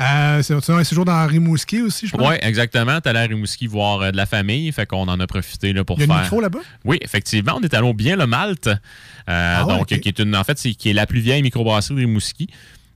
Euh, 0.00 0.42
c'est 0.42 0.60
c'est 0.60 0.72
un 0.72 0.84
séjour 0.84 1.04
dans 1.04 1.26
Rimouski 1.26 1.82
aussi, 1.82 2.06
je 2.06 2.12
pense? 2.16 2.28
Oui, 2.28 2.36
exactement. 2.40 3.00
T'es 3.00 3.10
allé 3.10 3.18
à 3.20 3.22
Rimouski 3.22 3.66
voir 3.66 4.00
euh, 4.00 4.10
de 4.10 4.16
la 4.16 4.26
famille, 4.26 4.70
fait 4.72 4.86
qu'on 4.86 5.06
en 5.08 5.20
a 5.20 5.26
profité 5.26 5.72
là, 5.72 5.84
pour 5.84 5.98
Il 5.98 6.02
y 6.02 6.04
a 6.04 6.14
faire. 6.14 6.22
micro 6.22 6.40
là-bas? 6.40 6.58
Oui, 6.84 6.98
effectivement, 7.02 7.54
on 7.56 7.60
est 7.62 7.74
allé 7.74 7.86
au 7.86 7.94
Bien 7.94 8.16
le 8.16 8.26
Malte. 8.26 8.66
Euh, 8.66 8.76
Ah 9.28 9.66
ouais, 9.66 9.78
donc, 9.78 9.86
qui 9.86 9.94
est 10.08 10.18
une, 10.18 10.34
en 10.36 10.44
fait, 10.44 10.58
c'est 10.58 10.74
qui 10.74 10.90
est 10.90 10.92
la 10.92 11.06
plus 11.06 11.20
vieille 11.20 11.42
microbrasserie 11.42 11.94
de 11.94 12.00
Rimouski. 12.00 12.48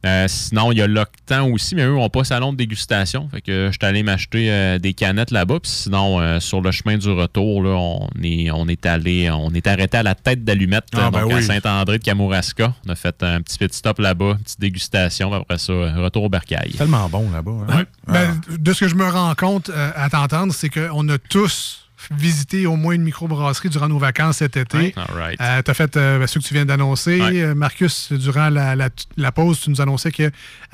Euh, 0.09 0.27
sinon, 0.29 0.73
il 0.73 0.79
y 0.79 0.83
a 0.83 0.87
l'Octan 0.87 1.49
aussi, 1.51 1.75
mais 1.75 1.83
eux 1.85 1.94
n'ont 1.94 2.09
pas 2.09 2.25
salon 2.25 2.53
de 2.53 2.57
dégustation. 2.57 3.29
Fait 3.31 3.40
que 3.40 3.66
je 3.71 3.73
suis 3.73 3.87
allé 3.87 4.03
m'acheter 4.03 4.51
euh, 4.51 4.79
des 4.79 4.94
canettes 4.94 5.31
là-bas. 5.31 5.61
Puis 5.61 5.71
sinon, 5.71 6.21
euh, 6.21 6.40
sur 6.40 6.61
le 6.61 6.71
chemin 6.71 6.97
du 6.97 7.11
retour, 7.11 7.62
là, 7.62 7.71
on 7.71 8.09
est, 8.23 8.51
on 8.51 8.66
est 8.68 8.87
allé, 8.87 9.31
on 9.31 9.51
est 9.53 9.66
arrêté 9.66 9.99
à 9.99 10.03
la 10.03 10.14
tête 10.14 10.44
d'allumette, 10.44 10.85
Ah, 10.97 11.11
ben 11.11 11.23
donc 11.23 11.33
à. 11.33 11.42
Saint-André 11.42 11.99
de 11.99 12.05
Kamouraska. 12.05 12.75
On 12.87 12.90
a 12.90 12.94
fait 12.94 13.23
un 13.23 13.40
petit 13.42 13.59
petit 13.59 13.77
stop 13.77 13.99
là-bas, 13.99 14.33
une 14.38 14.42
petite 14.44 14.61
dégustation. 14.61 15.31
puis 15.31 15.38
Après 15.40 15.59
ça, 15.59 15.73
retour 15.73 16.25
au 16.25 16.29
bercail. 16.29 16.73
Tellement 16.79 17.09
bon 17.09 17.31
là-bas. 17.31 17.53
hein? 17.68 17.85
Ben, 18.07 18.40
de 18.59 18.73
ce 18.73 18.81
que 18.81 18.88
je 18.88 18.94
me 18.94 19.09
rends 19.09 19.35
compte 19.35 19.68
euh, 19.71 19.90
à 19.94 20.09
t'entendre, 20.09 20.53
c'est 20.55 20.68
qu'on 20.71 21.09
a 21.09 21.18
tous 21.18 21.88
visité 22.11 22.66
au 22.66 22.77
moins 22.77 22.94
une 22.94 23.03
microbrasserie 23.03 23.68
durant 23.68 23.88
nos 23.88 23.99
vacances 23.99 24.38
cet 24.38 24.57
été. 24.57 24.94
Right. 24.97 25.40
Euh, 25.40 25.62
tu 25.62 25.71
as 25.71 25.75
fait 25.75 25.97
euh, 25.97 26.18
ben, 26.18 26.27
ce 26.27 26.38
que 26.38 26.44
tu 26.44 26.55
viens 26.55 26.64
d'annoncer. 26.64 27.21
Euh, 27.21 27.55
Marcus, 27.55 28.12
durant 28.12 28.49
la, 28.49 28.75
la- 28.77 28.88
la 29.16 29.33
pause, 29.33 29.61
tu 29.61 29.71
nous 29.71 29.81
annonçais 29.81 30.11
que 30.11 30.25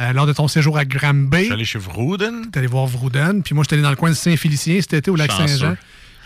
euh, 0.01 0.13
lors 0.13 0.27
de 0.27 0.33
ton 0.33 0.49
séjour 0.49 0.79
à 0.79 0.85
Granby, 0.85 1.39
Je 1.39 1.43
suis 1.45 1.53
allé 1.53 1.65
chez 1.65 1.79
Vrouden. 1.79 2.47
tu 2.53 2.59
allé 2.59 2.69
voir 2.69 2.87
Vrouden. 2.87 3.43
Puis 3.43 3.55
moi, 3.55 3.65
je 3.65 3.69
suis 3.69 3.75
allé 3.75 3.83
dans 3.83 3.91
le 3.91 3.97
coin 3.97 4.11
de 4.11 4.15
Saint-Félicien 4.15 4.81
cet 4.81 4.95
été 4.95 5.11
au 5.11 5.17
lac. 5.17 5.31
Saint-Jean. 5.33 5.77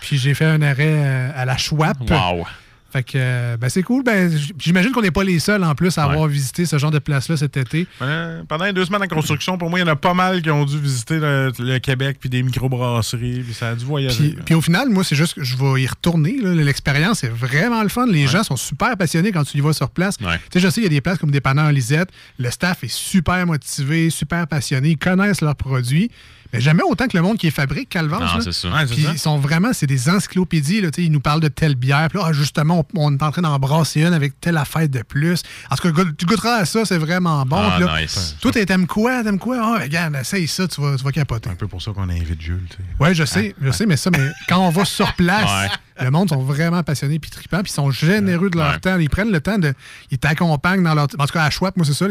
Puis 0.01 0.19
j'ai 0.19 0.35
fait 0.35 0.45
un 0.45 0.63
arrêt 0.63 0.85
euh, 0.97 1.31
à 1.35 1.45
la 1.45 1.57
Schwab. 1.57 1.97
Wow. 2.11 2.47
Fait 2.91 3.03
que 3.03 3.13
euh, 3.17 3.57
ben, 3.59 3.69
c'est 3.69 3.83
cool. 3.83 4.03
Ben, 4.03 4.31
J'imagine 4.59 4.93
qu'on 4.93 5.03
n'est 5.03 5.11
pas 5.11 5.25
les 5.25 5.39
seuls 5.41 5.63
en 5.63 5.75
plus 5.75 5.99
à 5.99 6.05
avoir 6.05 6.27
visité 6.27 6.65
ce 6.65 6.79
genre 6.79 6.91
de 6.91 6.99
place-là 6.99 7.37
cet 7.37 7.57
été. 7.59 7.87
Pendant, 7.99 8.45
pendant 8.47 8.65
les 8.65 8.73
deux 8.73 8.87
semaines 8.87 9.03
en 9.03 9.09
construction, 9.09 9.59
pour 9.59 9.69
moi, 9.69 9.79
il 9.79 9.83
y 9.83 9.85
en 9.85 9.93
a 9.93 9.97
pas 9.97 10.15
mal 10.15 10.41
qui 10.41 10.51
ont 10.51 10.65
dû 10.65 10.79
visiter 10.79 11.19
le, 11.19 11.53
le 11.59 11.79
Québec 11.81 12.17
puis 12.19 12.31
des 12.31 12.43
microbrasseries. 12.43 13.41
Puis 13.41 13.53
ça 13.53 13.71
a 13.71 13.75
dû 13.75 13.85
voyager. 13.85 14.31
Puis, 14.31 14.43
puis 14.43 14.55
au 14.55 14.63
final, 14.63 14.89
moi, 14.89 15.05
c'est 15.05 15.17
juste 15.17 15.35
que 15.35 15.45
je 15.45 15.57
vais 15.57 15.83
y 15.83 15.87
retourner. 15.87 16.39
L'expérience 16.41 17.25
est 17.25 17.29
vraiment 17.29 17.83
le 17.83 17.91
fun. 17.91 18.07
Les 18.07 18.27
gens 18.27 18.43
sont 18.43 18.57
super 18.57 18.97
passionnés 18.97 19.33
quand 19.33 19.45
tu 19.45 19.59
y 19.59 19.61
vas 19.61 19.75
sur 19.75 19.91
place. 19.91 20.17
Ouais. 20.23 20.39
Tu 20.51 20.59
sais, 20.59 20.61
je 20.61 20.71
sais, 20.71 20.81
il 20.81 20.85
y 20.85 20.87
a 20.87 20.91
des 20.91 21.03
places 21.03 21.19
comme 21.19 21.31
Dépanneur 21.31 21.71
Lisette. 21.71 22.09
Le 22.39 22.51
staff 22.51 22.85
est 22.85 22.91
super 22.93 23.47
motivé, 23.47 24.09
super 24.09 24.47
passionné. 24.47 24.91
Ils 24.91 24.99
connaissent 24.99 25.43
leurs 25.43 25.57
produits. 25.57 26.11
Mais 26.53 26.61
jamais 26.61 26.83
autant 26.83 27.07
que 27.09 27.17
le 27.17 27.23
monde 27.23 27.37
qui 27.37 27.47
est 27.47 27.51
fabrique 27.53 27.89
Calvance. 27.91 28.21
Non, 28.35 28.41
c'est 28.41 28.53
ça. 28.53 28.69
Puis 28.91 29.07
ils 29.13 29.19
sont 29.19 29.39
vraiment, 29.39 29.73
c'est 29.73 29.87
des 29.87 30.09
encyclopédies. 30.09 30.81
Là, 30.81 30.91
Tu 30.91 31.03
sais, 31.03 31.07
ils 31.07 31.13
nous 31.13 31.21
parlent 31.21 31.41
de 31.41 31.49
telle 31.49 31.75
bière. 31.75 32.09
Puis 32.09 32.19
là, 32.19 32.27
ah, 32.29 32.33
justement, 32.33 32.87
on, 32.95 33.01
on 33.01 33.15
est 33.17 33.23
en 33.23 33.31
train 33.31 33.43
d'en 33.43 33.59
brasser 33.59 34.03
une 34.03 34.15
avec 34.15 34.41
telle 34.41 34.57
affaire 34.57 34.89
de 34.89 35.03
plus. 35.03 35.43
En 35.71 35.77
tout 35.77 35.93
cas, 35.93 36.03
tu 36.17 36.25
goûteras 36.27 36.57
à 36.57 36.65
ça, 36.65 36.85
c'est 36.85 36.99
vraiment 36.99 37.45
bon. 37.45 37.59
Ah, 37.59 37.79
là, 37.79 38.01
nice. 38.01 38.37
Toi, 38.41 38.53
t'aimes 38.53 38.87
quoi? 38.87 39.23
T'aimes 39.23 39.39
quoi? 39.39 39.59
Ah, 39.61 39.83
regarde, 39.83 40.17
essaye 40.17 40.49
ça, 40.49 40.67
tu 40.67 40.81
vas, 40.81 40.97
tu 40.97 41.05
vas 41.05 41.13
capoter. 41.13 41.49
C'est 41.49 41.53
un 41.53 41.57
peu 41.57 41.69
pour 41.69 41.83
ça 41.83 41.93
qu'on 41.93 42.09
invite 42.09 42.41
Jules. 42.41 42.67
Oui, 43.01 43.15
je 43.15 43.25
sais, 43.25 43.55
je 43.61 43.71
sais, 43.71 43.87
mais 43.87 43.97
ça, 43.97 44.11
mais 44.11 44.31
quand 44.49 44.59
on 44.67 44.71
va 44.71 44.85
sur 44.85 45.13
place, 45.17 45.45
Ouais. 45.49 45.69
Le 46.01 46.11
monde 46.11 46.29
sont 46.29 46.43
vraiment 46.43 46.83
passionnés 46.83 47.19
puis 47.19 47.31
tripants, 47.31 47.63
puis 47.63 47.71
ils 47.71 47.75
sont 47.75 47.91
généreux 47.91 48.51
de 48.51 48.57
leur 48.59 48.73
Ouais. 48.73 48.79
temps. 48.79 48.99
Ils 48.99 49.11
prennent 49.11 49.33
le 49.33 49.41
temps 49.41 49.59
de. 49.59 49.75
Ils 50.11 50.19
t'accompagnent 50.19 50.83
dans 50.83 50.95
leur. 50.95 51.05
En 51.19 51.27
tout 51.27 51.33
cas, 51.33 51.45
à 51.45 51.51
Schwab, 51.51 51.75
moi, 51.77 51.85
c'est 51.87 51.95
ça. 51.95 52.07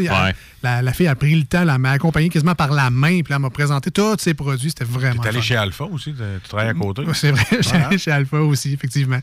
La, 0.64 0.82
la 0.82 0.94
fille 0.94 1.08
a 1.08 1.16
pris 1.16 1.36
le 1.36 1.46
temps, 1.46 1.62
elle 1.68 1.78
m'a 1.80 1.92
accompagné 1.92 2.30
quasiment 2.30 2.56
par 2.56 2.72
la 2.72 2.90
main, 2.90 3.22
puis 3.22 3.34
elle 3.34 3.40
m'a 3.40 3.50
présenté 3.50 3.92
tous 3.92 4.18
ses 4.20 4.34
produits. 4.34 4.70
C'était 4.70 4.84
vraiment. 4.86 5.22
T'es 5.22 5.30
allé 5.30 5.42
chez 5.42 5.56
Alpha 5.56 5.86
aussi, 5.86 6.14
tu 6.14 6.50
travailles 6.50 6.70
à 6.70 6.74
côté. 6.74 7.02
Ouais, 7.04 7.14
C'est 7.14 7.32
vrai, 7.32 7.46
j'ai 7.52 7.62
Voilà. 7.70 7.88
allé 7.88 7.98
chez 7.98 8.12
Alpha 8.12 8.38
aussi, 8.42 8.74
effectivement. 8.74 9.20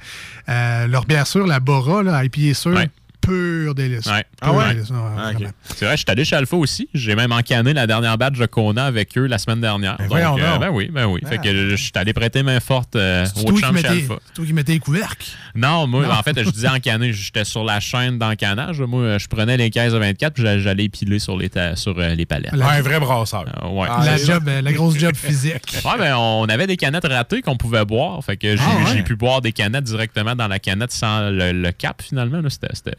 Euh, 0.49 0.87
leur 0.87 1.05
bière 1.07 1.27
sûre, 1.27 1.47
la 1.47 1.61
Bora, 1.61 2.03
là, 2.03 2.25
IPA 2.25 2.55
sûre, 2.55 2.73
Ouais. 2.73 2.91
Pur 3.25 3.75
délice. 3.75 4.07
Ouais. 4.07 4.25
Pur 4.41 4.49
Ah 4.49 4.53
ouais? 4.53 4.75
délice, 4.75 4.89
Ah. 4.93 5.31
C'est 5.75 5.85
vrai, 5.87 5.97
je 5.97 6.03
suis 6.03 6.07
allé 6.11 6.25
chez 6.25 6.37
Alpha 6.37 6.57
aussi. 6.57 6.89
J'ai 6.95 7.15
même 7.15 7.33
encanné 7.33 7.73
la 7.73 7.87
dernière 7.87 8.17
batch 8.19 8.39
de 8.39 8.47
Kona 8.47 8.85
avec 8.87 9.17
eux 9.19 9.27
la 9.27 9.39
semaine 9.39 9.61
dernière. 9.61 9.97
Ben 9.99 10.07
donc. 10.09 10.41
ben 10.61 10.71
oui, 10.71 10.91
ben 10.93 11.07
oui. 11.07 11.21
Fait 11.27 11.37
Ah. 11.39 11.43
que 11.43 11.71
je 11.71 11.77
suis 11.77 11.93
allé 11.95 12.13
prêter 12.13 12.43
main 12.43 12.61
forte 12.61 12.97
euh, 12.97 13.27
au 13.47 13.59
chum 13.59 13.77
chez 13.79 13.87
Alpha. 13.87 14.15
c'est 14.27 14.33
toi 14.35 14.45
qui 14.47 14.53
mettais 14.53 14.73
les 14.73 14.79
couvercles? 14.79 15.27
Non, 15.55 15.87
moi, 15.87 16.05
Non. 16.07 16.13
en 16.13 16.23
fait, 16.23 16.43
je 16.43 16.51
disais 16.51 16.69
encanner. 16.69 17.13
J'étais 17.13 17.45
sur 17.45 17.65
la 17.65 17.81
chaîne 17.81 18.19
d'encanage. 18.19 18.81
Moi, 18.81 19.19
je 19.19 19.27
prenais 19.29 19.57
les 19.57 19.71
caisses 19.71 19.93
de 19.93 19.99
24 19.99 20.35
puis 20.35 20.43
j'allais- 20.45 20.89
piler 20.89 21.19
sur 21.19 21.37
les, 21.37 21.49
ta- 21.49 21.77
sur, 21.77 21.99
euh, 21.99 22.15
les 22.15 22.27
palettes. 22.27 22.53
La- 22.53 22.69
un 22.69 22.83
vrai 22.83 23.01
brasseur. 23.01 23.45
Euh, 23.63 23.69
ouais. 23.69 23.87
Ah, 23.91 24.03
la, 24.05 24.19
c'est- 24.19 24.27
job, 24.27 24.45
euh, 24.49 24.61
la 24.61 24.73
grosse 24.73 24.99
job 24.99 25.15
physique. 25.17 25.55
Ouais, 25.85 25.99
ben, 25.99 26.15
on 26.17 26.45
avait 26.45 26.67
des 26.67 26.77
canettes 26.77 27.07
ratées 27.07 27.43
qu'on 27.43 27.57
pouvait 27.57 27.85
boire. 27.85 28.23
Fait 28.25 28.37
que 28.37 28.57
j'ai 28.57 28.63
Ah, 28.63 29.03
pu 29.03 29.17
boire 29.17 29.41
des 29.41 29.53
canettes 29.53 29.85
directement 29.85 30.35
dans 30.37 30.49
la 30.49 30.59
canette 30.59 30.93
sans 30.93 31.31
le, 31.31 31.53
le 31.53 31.73
cap, 31.73 32.01
finalement. 32.03 32.41
C'était- 32.49 32.93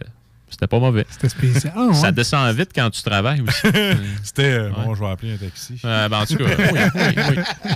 C'était 0.56 0.68
pas 0.68 0.80
mauvais. 0.80 1.06
C'était 1.10 1.28
spécial. 1.28 1.74
Ah, 1.76 1.88
ouais. 1.88 1.94
Ça 1.94 2.14
descend 2.14 2.56
vite 2.56 2.70
quand 2.74 2.90
tu 2.90 3.02
travailles 3.04 3.42
aussi. 3.42 3.62
C'était. 4.24 4.44
euh, 4.54 4.70
Bon, 4.70 4.96
je 4.96 5.02
vais 5.02 5.10
appeler 5.10 5.34
un 5.34 5.38
taxi. 5.38 5.74
Euh, 5.84 6.08
ben, 6.08 6.20
en 6.22 6.26
tout 6.26 6.38
cas, 6.38 6.46
oui, 6.46 6.80
oui, 6.96 7.24
oui. 7.36 7.44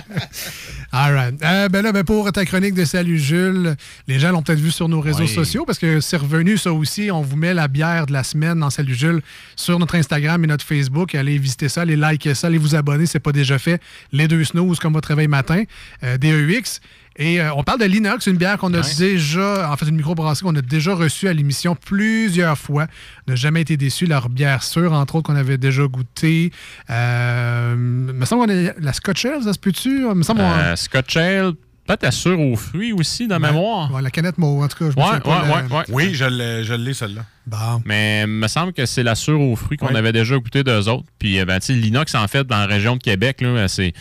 All 0.92 1.14
right. 1.14 1.34
Euh, 1.44 1.68
ben 1.68 1.82
là, 1.82 1.92
ben 1.92 2.04
pour 2.04 2.32
ta 2.32 2.44
chronique 2.46 2.72
de 2.74 2.84
Salut 2.86 3.18
Jules, 3.18 3.76
les 4.08 4.18
gens 4.18 4.32
l'ont 4.32 4.42
peut-être 4.42 4.58
vu 4.60 4.70
sur 4.70 4.88
nos 4.88 5.00
réseaux 5.02 5.20
Oui. 5.24 5.28
sociaux 5.28 5.64
parce 5.66 5.78
que 5.78 6.00
c'est 6.00 6.16
revenu 6.16 6.56
ça 6.56 6.72
aussi. 6.72 7.10
On 7.10 7.20
vous 7.20 7.36
met 7.36 7.52
la 7.54 7.68
bière 7.68 8.06
de 8.06 8.12
la 8.12 8.24
semaine 8.24 8.58
dans 8.60 8.70
Salut 8.70 8.94
Jules 8.94 9.20
sur 9.56 9.78
notre 9.78 9.94
Instagram 9.96 10.42
et 10.42 10.46
notre 10.46 10.64
Facebook. 10.64 11.14
Allez 11.14 11.36
visiter 11.38 11.68
ça, 11.68 11.82
allez 11.82 11.96
liker 11.96 12.34
ça, 12.34 12.46
allez 12.46 12.58
vous 12.58 12.74
abonner, 12.74 13.04
c'est 13.06 13.20
pas 13.20 13.32
déjà 13.32 13.58
fait. 13.58 13.80
Les 14.12 14.26
deux 14.26 14.42
snooze 14.44 14.78
comme 14.78 14.94
votre 14.94 15.08
réveil 15.08 15.28
matin, 15.28 15.64
euh, 16.02 16.16
DEX. 16.16 16.80
Et 17.16 17.40
euh, 17.40 17.52
on 17.54 17.62
parle 17.64 17.80
de 17.80 17.84
l'Inox, 17.84 18.26
une 18.26 18.36
bière 18.36 18.56
qu'on 18.56 18.72
a 18.72 18.80
déjà, 18.98 19.70
en 19.70 19.76
fait, 19.76 19.86
une 19.86 19.96
microbrasserie 19.96 20.44
qu'on 20.46 20.56
a 20.56 20.62
déjà 20.62 20.94
reçue 20.94 21.28
à 21.28 21.32
l'émission 21.32 21.74
plusieurs 21.76 22.56
fois. 22.56 22.86
On 23.26 23.32
n'a 23.32 23.36
jamais 23.36 23.60
été 23.60 23.76
déçu. 23.76 24.06
Leur 24.06 24.28
bière 24.28 24.62
sûre, 24.62 24.92
entre 24.92 25.16
autres, 25.16 25.26
qu'on 25.26 25.36
avait 25.36 25.58
déjà 25.58 25.86
goûté. 25.86 26.50
Euh, 26.88 27.74
me 27.76 28.24
semble 28.24 28.46
qu'on 28.46 28.52
a 28.68 28.72
la 28.80 28.92
Scotch 28.92 29.24
Ale, 29.24 29.42
ça 29.42 29.52
se 29.52 29.58
peut-tu? 29.58 30.06
Me 30.14 30.22
semble 30.22 30.40
Euh, 30.40 30.76
Scotch 30.76 31.16
Ale, 31.16 31.52
peut-être 31.86 32.04
assure 32.04 32.40
aux 32.40 32.56
fruits 32.56 32.92
aussi, 32.92 33.26
de 33.28 33.34
mémoire. 33.36 33.92
Ouais, 33.92 34.00
la 34.02 34.10
canette 34.10 34.38
mauve, 34.38 34.62
en 34.62 34.68
tout 34.68 34.78
cas. 34.78 34.90
Je 34.90 34.96
Ouais, 34.96 35.04
ouais, 35.04 35.68
la-. 35.68 35.84
Oui, 35.90 36.14
je 36.14 36.24
l'ai 36.24 36.64
je 36.64 36.74
l'ai, 36.74 36.94
celle-là. 36.94 37.22
Bon. 37.46 37.82
Mais 37.84 38.22
il 38.22 38.28
me 38.28 38.46
semble 38.48 38.72
que 38.72 38.86
c'est 38.86 39.02
la 39.02 39.14
sûre 39.16 39.40
aux 39.40 39.56
fruits 39.56 39.76
qu'on 39.76 39.88
Ouais. 39.88 39.96
avait 39.96 40.12
déjà 40.12 40.36
goûté 40.36 40.62
d'eux 40.62 40.88
autres. 40.88 41.06
Puis, 41.18 41.40
euh, 41.40 41.44
ben, 41.44 41.58
tu 41.58 41.66
sais, 41.66 41.72
l'inox, 41.74 42.14
en 42.14 42.28
fait, 42.28 42.46
dans 42.46 42.58
la 42.58 42.66
région 42.66 42.96
de 42.96 43.02
Québec, 43.02 43.40
là, 43.40 43.66
c'est. 43.68 43.92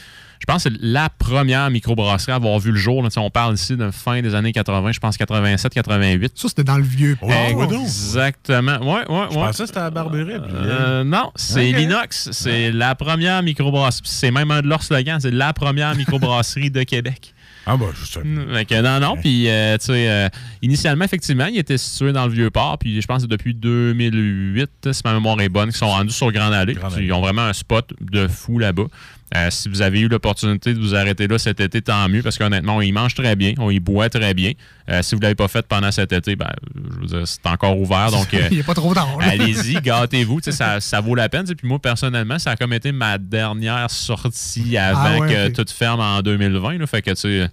Je 0.50 0.54
pense 0.54 0.64
que 0.64 0.70
c'est 0.72 0.80
la 0.82 1.10
première 1.10 1.70
microbrasserie 1.70 2.32
à 2.32 2.36
avoir 2.36 2.58
vu 2.60 2.72
le 2.72 2.78
jour. 2.78 3.04
là. 3.04 3.10
On 3.18 3.30
parle 3.30 3.54
ici 3.54 3.78
de 3.78 3.92
fin 3.92 4.22
des 4.22 4.34
années 4.34 4.52
80, 4.52 4.94
je 4.94 5.00
pense 5.00 5.16
87, 5.18 5.74
88. 5.74 6.32
Ça, 6.36 6.48
c'était 6.50 6.64
dans 6.64 6.78
le 6.78 6.84
vieux 6.84 7.18
Oh, 7.22 7.28
port. 7.28 7.82
Exactement. 7.82 8.78
Ouais, 8.80 9.10
ouais, 9.10 9.26
Je 9.32 9.38
ouais. 9.38 9.46
pensais 9.46 9.64
que 9.64 9.68
c'était 9.68 9.80
à 9.80 9.90
Barberie. 9.90 10.40
puis, 10.40 10.52
Euh, 10.56 11.04
non, 11.04 11.32
c'est 11.36 11.72
l'Inox. 11.72 12.30
C'est 12.32 12.72
la 12.72 12.96
première 12.96 13.44
microbrasserie. 13.44 14.02
C'est 14.06 14.32
même 14.32 14.50
un 14.52 14.62
de 14.62 14.68
leurs 14.68 14.84
slogans. 14.84 15.20
C'est 15.20 15.32
la 15.32 15.54
première 15.54 15.96
microbrasserie 15.96 16.72
de 16.72 16.84
Québec. 16.84 17.34
Ah, 17.66 17.78
bah, 17.78 17.88
je 17.94 18.04
sais. 18.04 18.22
Que 18.66 18.82
non, 18.82 19.00
non. 19.00 19.16
Puis, 19.22 19.48
euh, 19.48 19.78
tu 19.78 19.88
sais, 19.88 20.10
euh, 20.10 20.28
initialement, 20.64 21.06
effectivement, 21.06 21.46
il 21.46 21.60
était 21.60 21.78
situé 21.78 22.12
dans 22.14 22.26
le 22.26 22.32
Vieux-Port. 22.32 22.80
Puis, 22.80 23.00
je 23.00 23.06
pense 23.06 23.22
que 23.24 23.28
depuis 23.28 23.54
2008, 23.54 24.92
si 24.92 25.02
ma 25.06 25.14
mémoire 25.14 25.40
est 25.42 25.50
bonne, 25.50 25.70
qu'ils 25.70 25.78
sont 25.78 25.90
rendus 25.90 26.14
sur 26.14 26.32
Grande 26.32 26.54
Allée. 26.54 26.74
Puis, 26.74 26.84
Allée. 26.84 27.06
Ils 27.06 27.14
ont 27.14 27.22
vraiment 27.22 27.44
un 27.44 27.54
spot 27.54 27.94
de 28.02 28.28
fou 28.28 28.58
là-bas. 28.58 28.86
Euh, 29.36 29.48
si 29.52 29.70
vous 29.70 29.82
avez 29.82 30.00
eu 30.00 30.08
l'opportunité 30.08 30.74
de 30.74 30.80
vous 30.80 30.96
arrêter 30.96 31.28
là 31.28 31.38
cet 31.38 31.60
été, 31.60 31.82
tant 31.82 32.10
mieux, 32.10 32.24
parce 32.24 32.38
qu'honnêtement, 32.38 32.78
on 32.78 32.82
y 32.82 32.92
mange 32.92 33.13
très 33.13 33.36
bien, 33.36 33.54
on 33.60 33.70
y 33.70 33.80
boit 33.80 34.10
très 34.10 34.34
bien. 34.34 34.54
Euh, 34.89 35.04
si 35.04 35.13
vous 35.13 35.20
ne 35.20 35.24
l'avez 35.24 35.36
pas 35.36 35.48
fait 35.48 35.65
pendant 35.68 35.92
cet 35.92 36.12
été, 36.13 36.36
ben, 36.36 36.50
je 36.76 37.00
veux 37.00 37.06
dire, 37.06 37.28
c'est 37.28 37.46
encore 37.46 37.80
ouvert. 37.80 38.10
Donc, 38.10 38.34
euh, 38.34 38.48
Il 38.50 38.58
n'est 38.58 38.63
pas 38.63 38.74
trop 38.74 38.94
tard. 38.94 39.18
Allez-y, 39.22 39.74
gâtez-vous. 39.82 40.39
Ça, 40.42 40.80
ça 40.80 41.00
vaut 41.00 41.13
la 41.13 41.30
peine. 41.30 41.46
Puis 41.46 41.68
moi, 41.68 41.80
personnellement, 41.80 42.39
ça 42.39 42.52
a 42.52 42.56
comme 42.56 42.74
été 42.74 42.92
ma 42.92 43.18
dernière 43.20 43.92
sortie 43.92 44.78
avant 44.78 45.00
Ah 45.04 45.20
ouais, 45.20 45.28
que 45.30 45.48
tout 45.50 45.65
ferme 45.72 46.00
en 46.00 46.22
2020. 46.22 46.80
là. 46.80 46.88
Fait 46.88 47.04
que, 47.04 47.12
tu 47.12 47.48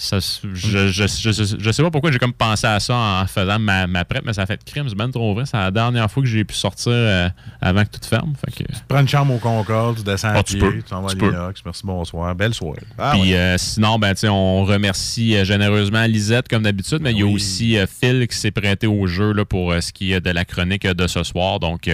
ça, 0.00 0.18
je, 0.20 0.48
je, 0.54 1.06
je, 1.08 1.56
je- 1.58 1.70
sais 1.72 1.82
pas 1.82 1.90
pourquoi 1.90 2.12
j'ai 2.12 2.20
comme 2.20 2.32
pensé 2.32 2.68
à 2.68 2.78
ça 2.78 2.94
en 2.94 3.26
faisant 3.26 3.58
ma, 3.58 3.88
ma 3.88 4.04
prep, 4.04 4.22
mais 4.24 4.32
ça 4.32 4.42
a 4.42 4.46
fait 4.46 4.62
crime, 4.64 4.88
c'est 4.88 4.94
bien 4.94 5.10
trop 5.10 5.34
vrai. 5.34 5.44
C'est 5.44 5.56
la 5.56 5.72
dernière 5.72 6.08
fois 6.08 6.22
que 6.22 6.28
j'ai 6.28 6.44
pu 6.44 6.54
sortir 6.54 6.92
euh, 6.92 7.28
avant 7.60 7.84
que 7.84 7.90
tout 7.98 8.06
ferme. 8.08 8.32
Fait 8.36 8.64
que, 8.64 8.70
Prends 8.86 9.00
une 9.00 9.08
chambre 9.08 9.34
au 9.34 9.38
Concorde, 9.38 9.96
tu 9.96 10.04
descends 10.04 10.28
Ah, 10.32 10.38
à 10.38 10.42
tu 10.44 10.56
pied, 10.56 10.60
peux. 10.68 10.76
tu 10.76 10.82
t'en 10.84 11.02
vas 11.02 11.10
à 11.10 11.14
Tu 11.14 11.18
l'inox. 11.20 11.60
Merci, 11.64 11.82
bonsoir. 11.84 12.32
Belle 12.36 12.54
soirée. 12.54 12.78
Ah, 12.96 13.10
Puis 13.14 13.32
ouais. 13.32 13.36
euh, 13.36 13.58
sinon, 13.58 13.98
ben, 13.98 14.14
tu 14.14 14.28
on 14.28 14.64
remercie 14.64 15.34
euh, 15.36 15.44
généreusement 15.44 16.04
Lisette 16.04 16.46
comme 16.48 16.62
d'habitude, 16.62 17.00
mais 17.02 17.10
il 17.10 17.18
y 17.18 17.22
a 17.22 17.26
aussi 17.26 17.76
Phil 18.00 18.28
qui 18.28 18.36
s'est 18.36 18.52
prêté 18.52 18.86
au 18.86 19.06
jeu 19.08 19.32
là, 19.32 19.44
pour 19.44 19.74
ce 19.80 19.92
qui 19.92 20.12
est 20.12 20.20
de 20.20 20.30
la 20.30 20.44
chronique 20.44 20.86
de 20.86 21.06
ce 21.08 21.24
soir. 21.24 21.58
Donc, 21.58 21.90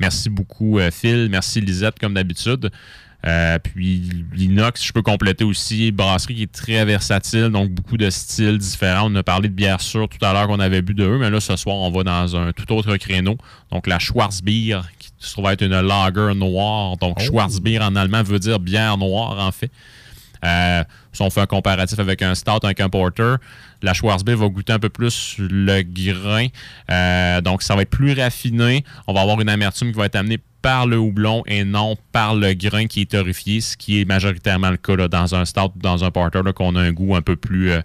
merci 0.00 0.30
beaucoup 0.30 0.78
Phil, 0.90 1.28
merci 1.30 1.60
Lisette 1.60 1.98
comme 1.98 2.14
d'habitude. 2.14 2.70
Euh, 3.26 3.58
puis 3.58 4.24
l'inox, 4.34 4.84
je 4.84 4.92
peux 4.92 5.02
compléter 5.02 5.42
aussi, 5.42 5.90
brasserie 5.90 6.34
qui 6.34 6.42
est 6.44 6.52
très 6.52 6.84
versatile, 6.84 7.48
donc 7.48 7.70
beaucoup 7.70 7.96
de 7.96 8.08
styles 8.10 8.58
différents. 8.58 9.10
On 9.10 9.14
a 9.16 9.22
parlé 9.22 9.48
de 9.48 9.54
bière 9.54 9.80
sûre 9.80 10.08
tout 10.08 10.24
à 10.24 10.32
l'heure 10.32 10.46
qu'on 10.46 10.60
avait 10.60 10.82
bu 10.82 10.94
de 10.94 11.04
eux, 11.04 11.18
mais 11.18 11.30
là 11.30 11.40
ce 11.40 11.56
soir 11.56 11.76
on 11.76 11.90
va 11.90 12.04
dans 12.04 12.36
un 12.36 12.52
tout 12.52 12.72
autre 12.72 12.96
créneau. 12.96 13.36
Donc 13.72 13.86
la 13.86 13.98
Schwarzbier, 13.98 14.80
qui 14.98 15.10
se 15.18 15.32
trouve 15.32 15.50
être 15.50 15.62
une 15.62 15.80
lager 15.80 16.34
noire. 16.34 16.96
Donc 16.98 17.20
Schwarzbier 17.20 17.80
en 17.80 17.96
allemand 17.96 18.22
veut 18.22 18.38
dire 18.38 18.60
bière 18.60 18.96
noire 18.96 19.38
en 19.40 19.50
fait. 19.50 19.70
Euh, 20.46 20.84
si 21.12 21.22
on 21.22 21.30
fait 21.30 21.40
un 21.40 21.46
comparatif 21.46 21.98
avec 21.98 22.22
un 22.22 22.34
stout, 22.34 22.64
avec 22.64 22.80
un 22.80 22.88
porter, 22.88 23.36
la 23.82 23.94
Schwarzbier 23.94 24.34
va 24.34 24.48
goûter 24.48 24.72
un 24.72 24.78
peu 24.78 24.88
plus 24.88 25.36
le 25.38 25.82
grain. 25.82 26.46
Euh, 26.90 27.40
donc, 27.40 27.62
ça 27.62 27.74
va 27.74 27.82
être 27.82 27.90
plus 27.90 28.12
raffiné. 28.12 28.84
On 29.06 29.12
va 29.12 29.22
avoir 29.22 29.40
une 29.40 29.48
amertume 29.48 29.92
qui 29.92 29.98
va 29.98 30.06
être 30.06 30.16
amenée 30.16 30.38
par 30.62 30.86
le 30.86 30.98
houblon 30.98 31.42
et 31.46 31.64
non 31.64 31.96
par 32.12 32.34
le 32.34 32.52
grain 32.54 32.86
qui 32.86 33.02
est 33.02 33.10
torréfié, 33.10 33.60
ce 33.60 33.76
qui 33.76 34.00
est 34.00 34.04
majoritairement 34.04 34.70
le 34.70 34.76
cas 34.76 34.96
là, 34.96 35.08
dans 35.08 35.34
un 35.34 35.44
stout 35.44 35.72
ou 35.76 35.80
dans 35.80 36.04
un 36.04 36.10
porter, 36.10 36.40
qu'on 36.54 36.76
a 36.76 36.80
un 36.80 36.92
goût 36.92 37.14
un 37.16 37.22
peu 37.22 37.36
plus... 37.36 37.70
euh, 37.70 37.80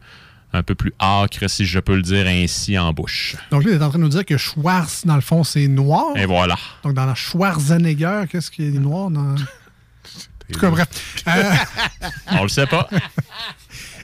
un 0.54 0.64
peu 0.64 0.76
plus 0.76 0.92
âcre, 1.00 1.50
si 1.50 1.66
je 1.66 1.80
peux 1.80 1.96
le 1.96 2.02
dire 2.02 2.28
ainsi, 2.28 2.78
en 2.78 2.92
bouche. 2.92 3.38
Donc 3.52 3.64
là, 3.64 3.72
il 3.72 3.78
est 3.78 3.84
en 3.84 3.88
train 3.88 4.00
de 4.00 4.04
nous 4.04 4.10
dire 4.10 4.26
que 4.26 4.38
Schwarz, 4.38 5.04
dans 5.06 5.16
le 5.16 5.22
fond, 5.22 5.46
c'est 5.46 5.68
noir. 5.70 6.18
Et 6.18 6.26
voilà. 6.26 6.58
Donc 6.84 6.94
dans 6.94 7.06
la 7.06 7.16
Schwarzenegger, 7.16 8.24
qu'est-ce 8.30 8.52
qui 8.52 8.68
est 8.68 8.72
noir 8.72 9.10
dans. 9.10 9.36
En 10.52 10.54
tout 10.54 10.60
cas, 10.60 10.70
bref. 10.70 10.88
Euh, 11.28 11.54
On 12.40 12.44
le 12.44 12.50
sait 12.50 12.68
pas. 12.68 12.88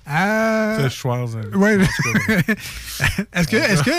euh, 0.10 0.78
C'est 0.82 0.90
Schwarz. 0.96 1.36
ouais. 1.54 1.78
est-ce 3.34 3.48
que, 3.48 3.56
est-ce 3.58 3.84
que 3.84 3.92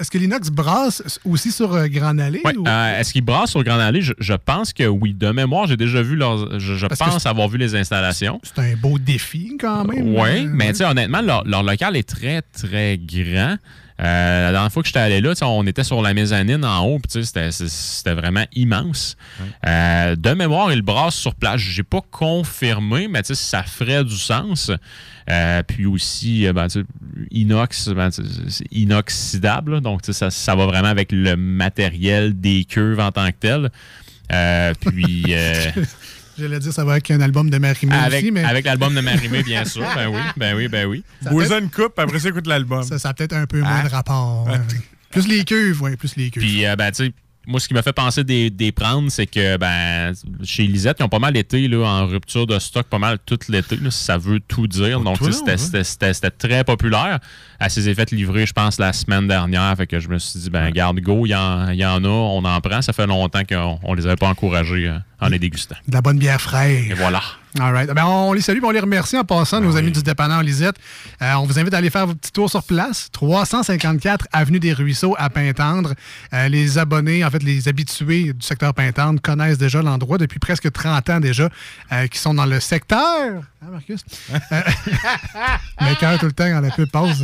est-ce 0.00 0.10
que 0.10 0.18
l'inox 0.18 0.48
brasse 0.50 1.18
aussi 1.24 1.50
sur 1.50 1.74
euh, 1.74 1.88
Grand 1.88 2.16
Allée? 2.18 2.40
Ouais, 2.44 2.56
ou- 2.56 2.64
euh, 2.66 3.00
Est-ce 3.00 3.12
qu'ils 3.12 3.24
brassent 3.24 3.50
sur 3.50 3.64
Grand 3.64 3.78
Allée? 3.80 4.00
Je, 4.02 4.12
je 4.18 4.34
pense 4.34 4.72
que 4.72 4.84
oui. 4.86 5.12
De 5.14 5.30
mémoire, 5.32 5.66
j'ai 5.66 5.76
déjà 5.76 6.02
vu 6.02 6.14
leurs. 6.16 6.58
Je, 6.60 6.86
pense 6.86 7.26
avoir 7.26 7.48
vu 7.48 7.58
les 7.58 7.74
installations. 7.74 8.40
C'est 8.44 8.60
un 8.60 8.76
beau 8.76 8.98
défi 8.98 9.56
quand 9.60 9.84
même. 9.84 10.14
Oui, 10.16 10.46
Euh, 10.46 10.50
mais 10.52 10.68
tu 10.72 10.78
sais, 10.78 10.84
honnêtement, 10.84 11.20
leur, 11.22 11.44
leur 11.44 11.62
local 11.64 11.96
est 11.96 12.08
très, 12.08 12.42
très 12.42 12.98
grand. 12.98 13.56
Euh, 14.00 14.46
la 14.46 14.52
dernière 14.52 14.72
fois 14.72 14.82
que 14.82 14.88
j'étais 14.88 14.98
allé 14.98 15.20
là, 15.20 15.34
on 15.42 15.64
était 15.68 15.84
sur 15.84 16.02
la 16.02 16.14
mezzanine 16.14 16.64
en 16.64 16.84
haut, 16.84 16.98
puis 16.98 17.24
c'était- 17.24 18.14
vraiment 18.14 18.44
immense. 18.54 19.16
Euh, 19.66 20.16
de 20.16 20.30
mémoire, 20.30 20.72
ils 20.72 20.82
brassent 20.82 21.14
sur 21.14 21.34
place. 21.36 21.60
J'ai 21.60 21.84
pas 21.84 22.00
confirmé, 22.10 23.06
mais 23.08 23.20
ça 23.22 23.62
ferait 23.62 24.02
du 24.04 24.16
sens. 24.16 24.70
Euh, 25.30 25.62
puis 25.62 25.86
aussi, 25.86 26.46
ben, 26.52 26.66
inox, 27.30 27.88
ben, 27.88 28.10
inoxydable, 28.72 29.74
là. 29.74 29.80
donc 29.80 30.00
ça, 30.04 30.30
ça 30.30 30.54
va 30.54 30.66
vraiment 30.66 30.88
avec 30.88 31.12
le 31.12 31.36
matériel 31.36 32.38
des 32.38 32.64
cuves 32.64 33.00
en 33.00 33.12
tant 33.12 33.28
que 33.28 33.36
tel. 33.38 33.70
Euh, 34.32 34.72
puis. 34.80 35.24
euh, 35.28 35.70
J'allais 36.38 36.58
dire, 36.58 36.72
ça 36.72 36.84
va 36.84 36.92
avec 36.92 37.10
un 37.10 37.20
album 37.20 37.48
de 37.50 37.58
Marie-Mé 37.58 37.94
avec 37.94 38.22
aussi, 38.22 38.32
mais 38.32 38.44
avec 38.44 38.64
l'album 38.64 38.94
de 38.94 39.00
Marimé, 39.00 39.42
bien 39.42 39.64
sûr. 39.64 39.84
Ben 39.94 40.08
oui, 40.08 40.20
ben 40.36 40.56
oui, 40.56 40.68
ben 40.68 40.86
oui. 40.86 41.04
Peut- 41.24 41.58
une 41.60 41.70
coupe, 41.70 41.98
après 41.98 42.18
ça, 42.18 42.28
écoute 42.28 42.46
l'album. 42.46 42.82
ça, 42.82 42.98
ça 42.98 43.10
a 43.10 43.14
peut-être 43.14 43.34
un 43.34 43.46
peu 43.46 43.60
moins 43.60 43.84
de 43.84 43.88
rapport. 43.88 44.46
euh, 44.50 44.56
plus 45.10 45.28
les 45.28 45.44
cuves, 45.44 45.80
oui, 45.82 45.96
plus 45.96 46.16
les 46.16 46.30
cuves. 46.30 46.42
Puis, 46.42 46.66
euh, 46.66 46.74
ben, 46.76 46.90
tu 46.90 47.06
sais, 47.06 47.12
moi, 47.46 47.60
ce 47.60 47.68
qui 47.68 47.74
m'a 47.74 47.82
fait 47.82 47.92
penser 47.92 48.24
des, 48.24 48.48
des 48.48 48.72
prendre, 48.72 49.10
c'est 49.10 49.26
que 49.26 49.58
ben, 49.58 50.12
chez 50.42 50.66
Lisette, 50.66 50.96
ils 50.98 51.02
ont 51.02 51.10
pas 51.10 51.18
mal 51.18 51.36
été 51.36 51.68
là, 51.68 51.84
en 51.86 52.06
rupture 52.06 52.46
de 52.46 52.58
stock 52.58 52.86
pas 52.86 52.98
mal 52.98 53.18
tout 53.26 53.38
l'été. 53.50 53.76
là, 53.76 53.90
Ça 53.90 54.16
veut 54.16 54.40
tout 54.40 54.66
dire. 54.66 55.00
Donc, 55.00 55.18
c'était 55.20 56.30
très 56.30 56.64
populaire. 56.64 57.20
Elle 57.64 57.70
s'est 57.70 57.94
fait 57.94 58.10
livrer, 58.12 58.44
je 58.46 58.52
pense, 58.52 58.78
la 58.78 58.92
semaine 58.92 59.26
dernière. 59.26 59.74
Fait 59.76 59.86
que 59.86 59.98
je 59.98 60.08
me 60.08 60.18
suis 60.18 60.38
dit, 60.40 60.50
ben, 60.50 60.70
garde 60.70 61.00
go, 61.00 61.24
il 61.24 61.30
y, 61.30 61.34
en- 61.34 61.70
y 61.70 61.84
en 61.84 62.04
a, 62.04 62.08
on 62.08 62.44
en 62.44 62.60
prend. 62.60 62.82
Ça 62.82 62.92
fait 62.92 63.06
longtemps 63.06 63.42
qu'on 63.48 63.78
on 63.82 63.94
les 63.94 64.06
avait 64.06 64.16
pas 64.16 64.28
encouragés 64.28 64.88
euh, 64.88 64.98
en 65.20 65.28
les 65.28 65.38
dégustant. 65.38 65.76
De 65.88 65.94
la 65.94 66.02
bonne 66.02 66.18
bière 66.18 66.40
fraîche. 66.40 66.90
Et 66.90 66.94
voilà. 66.94 67.22
All 67.60 67.72
right. 67.72 67.88
Ben, 67.94 68.04
on 68.04 68.32
les 68.32 68.40
salue, 68.40 68.58
on 68.64 68.70
les 68.72 68.80
remercie 68.80 69.16
en 69.16 69.22
passant, 69.22 69.60
nos 69.60 69.76
amis 69.76 69.92
du 69.92 70.02
dépanneur 70.02 70.42
Lisette. 70.42 70.74
Euh, 71.22 71.34
on 71.34 71.46
vous 71.46 71.56
invite 71.58 71.72
à 71.72 71.76
aller 71.78 71.88
faire 71.88 72.04
vos 72.06 72.14
petits 72.16 72.32
tours 72.32 72.50
sur 72.50 72.64
place. 72.64 73.08
354 73.12 74.26
Avenue 74.32 74.58
des 74.58 74.72
Ruisseaux 74.72 75.14
à 75.16 75.30
Pintendre. 75.30 75.94
Euh, 76.32 76.48
les 76.48 76.78
abonnés, 76.78 77.24
en 77.24 77.30
fait, 77.30 77.44
les 77.44 77.68
habitués 77.68 78.32
du 78.32 78.44
secteur 78.44 78.74
Pintendre 78.74 79.20
connaissent 79.22 79.56
déjà 79.58 79.80
l'endroit 79.82 80.18
depuis 80.18 80.40
presque 80.40 80.70
30 80.72 81.10
ans 81.10 81.20
déjà, 81.20 81.48
euh, 81.92 82.08
qui 82.08 82.18
sont 82.18 82.34
dans 82.34 82.46
le 82.46 82.58
secteur. 82.58 82.98
Hein, 83.62 83.68
Marcus? 83.70 84.00
Mais 85.80 85.94
cœur 86.00 86.18
tout 86.18 86.26
le 86.26 86.32
temps 86.32 86.50
quand 86.50 86.60
la 86.60 86.70
pub 86.70 86.90
passe. 86.90 87.22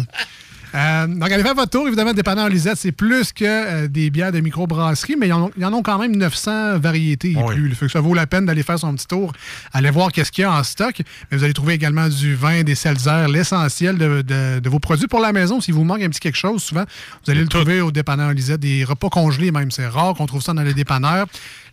Euh, 0.75 1.07
donc, 1.07 1.31
allez 1.31 1.43
faire 1.43 1.55
votre 1.55 1.71
tour. 1.71 1.87
Évidemment, 1.89 2.13
dépanneur 2.13 2.49
Lisette, 2.49 2.77
c'est 2.77 2.93
plus 2.93 3.33
que 3.33 3.45
euh, 3.45 3.89
des 3.89 4.11
bières 4.11 4.33
de 4.33 4.41
microbrasserie, 4.41 5.17
mais 5.19 5.29
ils 5.29 5.33
en, 5.33 5.43
ont, 5.45 5.51
ils 5.57 5.65
en 5.65 5.73
ont 5.73 5.83
quand 5.83 5.99
même 5.99 6.15
900 6.17 6.79
variétés 6.79 7.33
et 7.33 7.37
Oui. 7.37 7.55
plus. 7.55 7.75
Fait 7.75 7.87
que 7.87 7.93
ça 7.93 8.01
vaut 8.01 8.15
la 8.15 8.27
peine 8.27 8.47
d'aller 8.47 8.63
faire 8.63 8.79
son 8.79 8.95
petit 8.95 9.07
tour, 9.07 9.33
aller 9.73 9.91
voir 9.91 10.13
qu'est-ce 10.13 10.31
qu'il 10.33 10.43
y 10.43 10.45
a 10.45 10.53
en 10.53 10.63
stock. 10.63 11.03
Mais 11.31 11.39
vous 11.39 11.45
allez 11.45 11.53
trouver 11.53 11.75
également 11.75 12.09
du 12.09 12.35
vin, 12.35 12.63
des 12.63 12.75
seltzers, 12.75 13.29
l'essentiel 13.29 13.99
de, 13.99 14.23
de- 14.23 14.61
de 14.61 14.69
vos 14.69 14.79
produits 14.79 15.07
pour 15.09 15.21
la 15.21 15.33
maison. 15.33 15.61
S'il 15.61 15.75
vous 15.75 15.85
manque 15.85 16.03
un 16.03 16.09
petit 16.09 16.21
quelque 16.21 16.39
chose, 16.39 16.63
souvent, 16.63 16.85
vous 17.25 17.31
allez 17.31 17.41
le 17.43 17.49
trouver 17.49 17.81
au 17.81 17.91
dépanneur 17.91 18.33
Lisette. 18.33 18.61
Des 18.61 18.85
repas 18.85 19.09
congelés 19.09 19.51
même, 19.51 19.71
c'est 19.71 19.87
rare 19.89 20.15
qu'on 20.15 20.27
trouve 20.27 20.43
ça 20.43 20.53
dans 20.53 20.63
les 20.63 20.75
dépanneurs. 20.75 21.27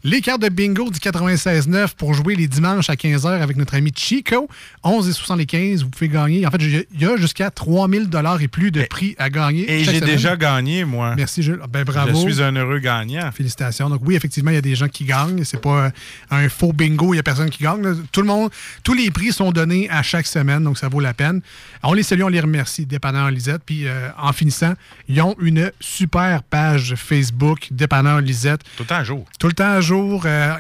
Les 0.04 0.22
cartes 0.22 0.42
de 0.42 0.50
bingo 0.50 0.90
du 0.90 1.00
96.9 1.00 1.96
pour 1.98 2.14
jouer 2.14 2.36
les 2.36 2.48
dimanches 2.48 2.90
à 2.90 2.96
15h 2.96 3.42
avec 3.42 3.58
notre 3.58 3.76
ami 3.76 3.92
Chico. 3.96 4.48
11 4.84 5.10
et 5.10 5.12
75, 5.12 5.84
vous 5.84 5.90
pouvez 5.90 6.10
gagner. 6.10 6.46
En 6.46 6.52
fait, 6.52 6.62
il 6.62 7.02
y 7.02 7.06
a 7.06 7.18
jusqu'à 7.18 7.50
3000 7.50 8.10
et 8.40 8.48
plus 8.48 8.72
de 8.72 8.84
prix 8.84 9.16
à 9.18 9.30
gagner. 9.30 9.70
Et 9.72 9.84
j'ai 9.84 10.02
déjà 10.02 10.36
gagné, 10.36 10.86
moi. 10.86 11.14
Merci, 11.16 11.44
Jules. 11.44 11.60
Ben, 11.70 11.84
bravo. 11.84 12.28
Je 12.28 12.34
suis 12.34 12.44
un 12.44 12.56
heureux 12.56 12.80
gagnant. 12.80 13.32
Félicitations. 13.32 13.90
Donc 13.90 14.02
oui, 14.06 14.16
effectivement, 14.16 14.52
il 14.52 14.56
y 14.56 14.60
a 14.60 14.62
des 14.62 14.76
gens 14.76 14.88
qui 14.88 15.04
gagnent. 15.06 15.44
C'est 15.44 15.62
pas 15.62 15.92
un 16.30 16.50
faux 16.50 16.74
bingo, 16.74 17.14
il 17.14 17.18
n'y 17.18 17.20
a 17.20 17.24
personne 17.24 17.50
qui 17.50 17.64
gagne. 17.64 17.84
Tout 18.12 18.22
le 18.22 18.28
monde, 18.28 18.52
tous 18.84 18.94
les 18.94 19.12
prix 19.12 19.32
sont 19.32 19.52
donnés 19.52 19.90
à 19.90 20.04
chaque 20.04 20.28
semaine, 20.28 20.64
donc 20.64 20.78
ça 20.78 20.90
vaut 20.90 21.00
la 21.00 21.14
peine. 21.14 21.42
On 21.84 21.94
les 21.94 22.04
salue, 22.04 22.22
on 22.22 22.28
les 22.28 22.40
remercie, 22.40 22.86
Dépanneur 22.86 23.32
Lisette. 23.32 23.62
Puis 23.66 23.88
euh, 23.88 24.10
en 24.18 24.34
finissant, 24.34 24.74
ils 25.08 25.22
ont 25.22 25.36
une 25.40 25.72
super 25.80 26.44
page 26.44 26.96
Facebook, 26.96 27.68
Dépanneur 27.72 28.22
Lisette. 28.22 28.62
Tout 28.76 28.84
le 28.84 28.88
temps 28.88 28.96
à 28.96 29.04
jour. 29.04 29.26
Tout 29.40 29.48
le 29.48 29.54
temps 29.54 29.72
à 29.72 29.82
jour. 29.82 29.87
Euh, 29.94 30.54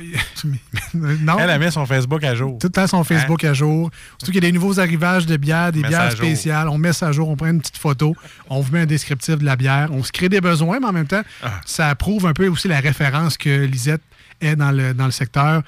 non. 0.93 1.37
Elle 1.39 1.49
a 1.49 1.57
mis 1.57 1.71
son 1.71 1.85
Facebook 1.85 2.23
à 2.23 2.35
jour. 2.35 2.57
Tout 2.59 2.67
le 2.67 2.71
temps 2.71 2.87
son 2.87 3.03
Facebook 3.03 3.43
à 3.43 3.53
jour. 3.53 3.89
Surtout 4.17 4.31
qu'il 4.31 4.35
y 4.43 4.47
a 4.47 4.49
des 4.49 4.51
nouveaux 4.51 4.79
arrivages 4.79 5.25
de 5.25 5.37
bières, 5.37 5.71
des 5.71 5.81
bières 5.81 6.11
spéciales. 6.11 6.67
On 6.69 6.77
met 6.77 6.93
ça 6.93 7.07
à 7.07 7.11
jour, 7.11 7.29
on 7.29 7.35
prend 7.35 7.47
une 7.47 7.59
petite 7.59 7.77
photo, 7.77 8.15
on 8.49 8.61
vous 8.61 8.71
met 8.73 8.81
un 8.81 8.85
descriptif 8.85 9.37
de 9.37 9.45
la 9.45 9.55
bière. 9.55 9.89
On 9.91 10.03
se 10.03 10.11
crée 10.11 10.29
des 10.29 10.41
besoins, 10.41 10.79
mais 10.79 10.87
en 10.87 10.93
même 10.93 11.07
temps, 11.07 11.21
Ah. 11.43 11.51
ça 11.65 11.93
prouve 11.95 12.25
un 12.25 12.33
peu 12.33 12.47
aussi 12.47 12.67
la 12.67 12.79
référence 12.79 13.37
que 13.37 13.65
Lisette 13.65 14.01
est 14.41 14.55
dans 14.55 14.71
le, 14.71 14.93
dans 14.93 15.05
le 15.05 15.11
secteur. 15.11 15.61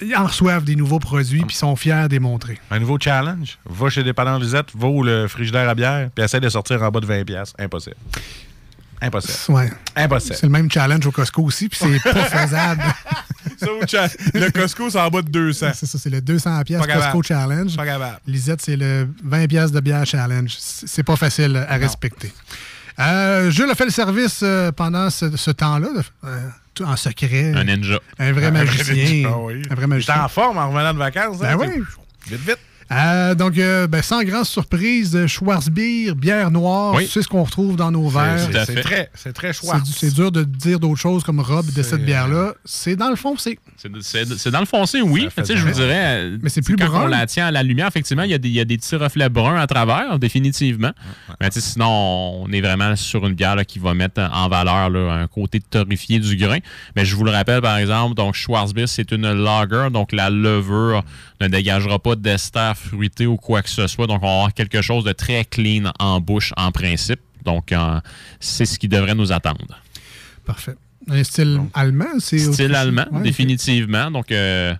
Ils 0.00 0.16
en 0.16 0.24
reçoivent 0.26 0.64
des 0.64 0.74
nouveaux 0.74 0.98
produits 0.98 1.44
puis 1.44 1.54
sont 1.54 1.76
fiers 1.76 2.06
de 2.08 2.12
les 2.14 2.18
montrer. 2.18 2.58
Un 2.72 2.80
nouveau 2.80 2.98
challenge. 3.00 3.58
Va 3.64 3.88
chez 3.88 4.02
Dépanneur 4.02 4.38
Lisette, 4.40 4.70
va 4.76 4.88
où 4.88 5.02
le 5.04 5.28
frigidaire 5.28 5.68
à 5.68 5.74
bière, 5.76 6.10
puis 6.14 6.24
essaie 6.24 6.40
de 6.40 6.48
sortir 6.48 6.82
en 6.82 6.90
bas 6.90 6.98
de 7.00 7.06
20$. 7.06 7.24
piastres. 7.24 7.54
Impossible. 7.60 7.94
Impossible. 9.02 9.54
Ouais. 9.54 9.70
Impossible. 9.96 10.36
C'est 10.36 10.46
le 10.46 10.52
même 10.52 10.70
challenge 10.70 11.04
au 11.06 11.10
Costco 11.10 11.42
aussi, 11.42 11.68
puis 11.68 11.78
c'est 11.82 12.12
pas 12.12 12.24
faisable. 12.24 12.82
Ça, 13.88 14.08
le 14.34 14.50
Costco, 14.50 14.90
c'est 14.90 14.98
en 14.98 15.08
bas 15.08 15.22
de 15.22 15.28
200. 15.28 15.70
C'est 15.74 15.86
ça, 15.86 15.98
c'est 15.98 16.10
le 16.10 16.20
200 16.20 16.62
pièces. 16.64 16.84
Costco 16.84 17.22
Challenge. 17.22 17.76
Pas 17.76 17.84
capable. 17.84 18.18
Lisette, 18.26 18.60
c'est 18.60 18.76
le 18.76 19.08
20 19.24 19.46
pièces 19.46 19.72
de 19.72 19.80
bière 19.80 20.04
Challenge. 20.04 20.52
C'est 20.58 21.02
pas 21.02 21.16
facile 21.16 21.64
à 21.68 21.76
respecter. 21.76 22.32
Euh, 22.98 23.50
Jules 23.50 23.70
a 23.70 23.74
fait 23.74 23.84
le 23.84 23.90
service 23.90 24.40
euh, 24.42 24.70
pendant 24.72 25.10
ce, 25.10 25.36
ce 25.36 25.50
temps-là, 25.50 25.88
euh, 26.24 26.48
tout 26.74 26.84
en 26.84 26.96
secret. 26.96 27.52
Un 27.54 27.64
ninja. 27.64 27.98
Un 28.18 28.32
vrai 28.32 28.50
magicien. 28.50 29.30
Oui. 29.38 29.62
Un 29.70 29.74
vrai 29.74 29.76
J'étais 29.76 29.86
magicien. 29.86 30.24
en 30.24 30.28
forme 30.28 30.58
en 30.58 30.70
revenant 30.70 30.92
de 30.92 30.98
vacances. 30.98 31.38
Ben 31.38 31.52
hein, 31.52 31.56
oui. 31.58 31.82
Vite, 32.28 32.40
vite. 32.40 32.58
Euh, 32.94 33.34
donc, 33.34 33.56
euh, 33.58 33.86
ben, 33.86 34.02
sans 34.02 34.22
grande 34.22 34.44
surprise, 34.44 35.16
euh, 35.16 35.26
Schwarzbier, 35.26 36.12
bière 36.14 36.50
noire, 36.50 36.94
Oui. 36.94 37.08
c'est 37.10 37.22
ce 37.22 37.28
qu'on 37.28 37.42
retrouve 37.44 37.76
dans 37.76 37.90
nos 37.90 38.08
verres. 38.08 38.48
C'est- 38.66 38.80
très, 38.82 39.10
c'est 39.14 39.32
très 39.32 39.52
C'est 39.52 40.12
dur 40.14 40.30
de 40.30 40.42
dire 40.44 40.78
d'autres 40.78 41.00
choses 41.00 41.24
comme 41.24 41.40
Rob 41.40 41.64
de 41.72 41.82
cette 41.82 42.04
bière-là. 42.04 42.52
C'est 42.64 42.96
dans 42.96 43.08
le 43.08 43.16
fond, 43.16 43.34
c'est. 43.38 43.58
Dans 44.50 44.60
le 44.60 44.66
foncé, 44.66 45.00
oui. 45.00 45.28
je 45.36 45.54
vous 45.64 45.70
dirais. 45.72 46.16
euh, 46.20 46.38
Mais 46.42 46.48
c'est 46.50 46.60
plus 46.62 46.76
quand 46.76 46.86
brun. 46.86 47.04
on 47.04 47.06
la 47.06 47.26
tient 47.26 47.46
à 47.46 47.50
la 47.50 47.62
lumière, 47.62 47.86
effectivement, 47.88 48.24
il 48.24 48.30
y, 48.30 48.34
a 48.34 48.38
des- 48.38 48.48
il 48.48 48.54
y 48.54 48.60
a 48.60 48.64
des 48.64 48.76
petits 48.76 48.96
reflets 48.96 49.28
bruns 49.28 49.58
à 49.58 49.66
travers, 49.66 50.18
définitivement. 50.18 50.92
Mais 51.40 51.48
sinon, 51.50 52.42
on 52.42 52.52
est 52.52 52.60
vraiment 52.60 52.94
sur 52.96 53.26
une 53.26 53.34
bière 53.34 53.56
là, 53.56 53.64
qui 53.64 53.78
va 53.78 53.94
mettre 53.94 54.20
en 54.32 54.48
valeur 54.48 54.90
là, 54.90 55.12
un 55.14 55.26
côté 55.28 55.60
torréfié 55.60 56.18
du 56.18 56.36
grain. 56.36 56.58
Mais 56.96 57.04
je 57.04 57.16
vous 57.16 57.24
le 57.24 57.30
rappelle, 57.30 57.62
par 57.62 57.78
exemple, 57.78 58.14
donc 58.14 58.34
Schwarzbier, 58.34 58.86
c'est 58.86 59.10
une 59.12 59.32
lager, 59.32 59.88
donc 59.90 60.12
la 60.12 60.28
levure 60.30 61.02
ne 61.40 61.48
dégagera 61.48 61.98
pas 61.98 62.14
d'ester 62.16 62.72
fruité 62.82 63.26
ou 63.26 63.36
quoi 63.36 63.62
que 63.62 63.68
ce 63.70 63.86
soit. 63.86 64.06
Donc, 64.06 64.22
on 64.22 64.26
va 64.26 64.32
avoir 64.32 64.54
quelque 64.54 64.82
chose 64.82 65.04
de 65.04 65.12
très 65.12 65.44
clean 65.44 65.90
en 65.98 66.20
bouche, 66.20 66.52
en 66.56 66.70
principe. 66.72 67.20
Donc, 67.44 67.72
euh, 67.72 68.00
c'est 68.40 68.64
ce 68.66 68.78
qui 68.78 68.88
devrait 68.88 69.14
nous 69.14 69.32
attendre. 69.32 69.80
Parfait. 70.44 70.74
Un 71.08 71.24
style 71.24 71.60
allemand, 71.74 72.04
c'est. 72.18 72.38
Style 72.38 72.74
allemand, 72.74 73.06
Ouais, 73.10 73.22
définitivement. 73.22 74.10
Donc, 74.10 74.30
euh, 74.30 74.74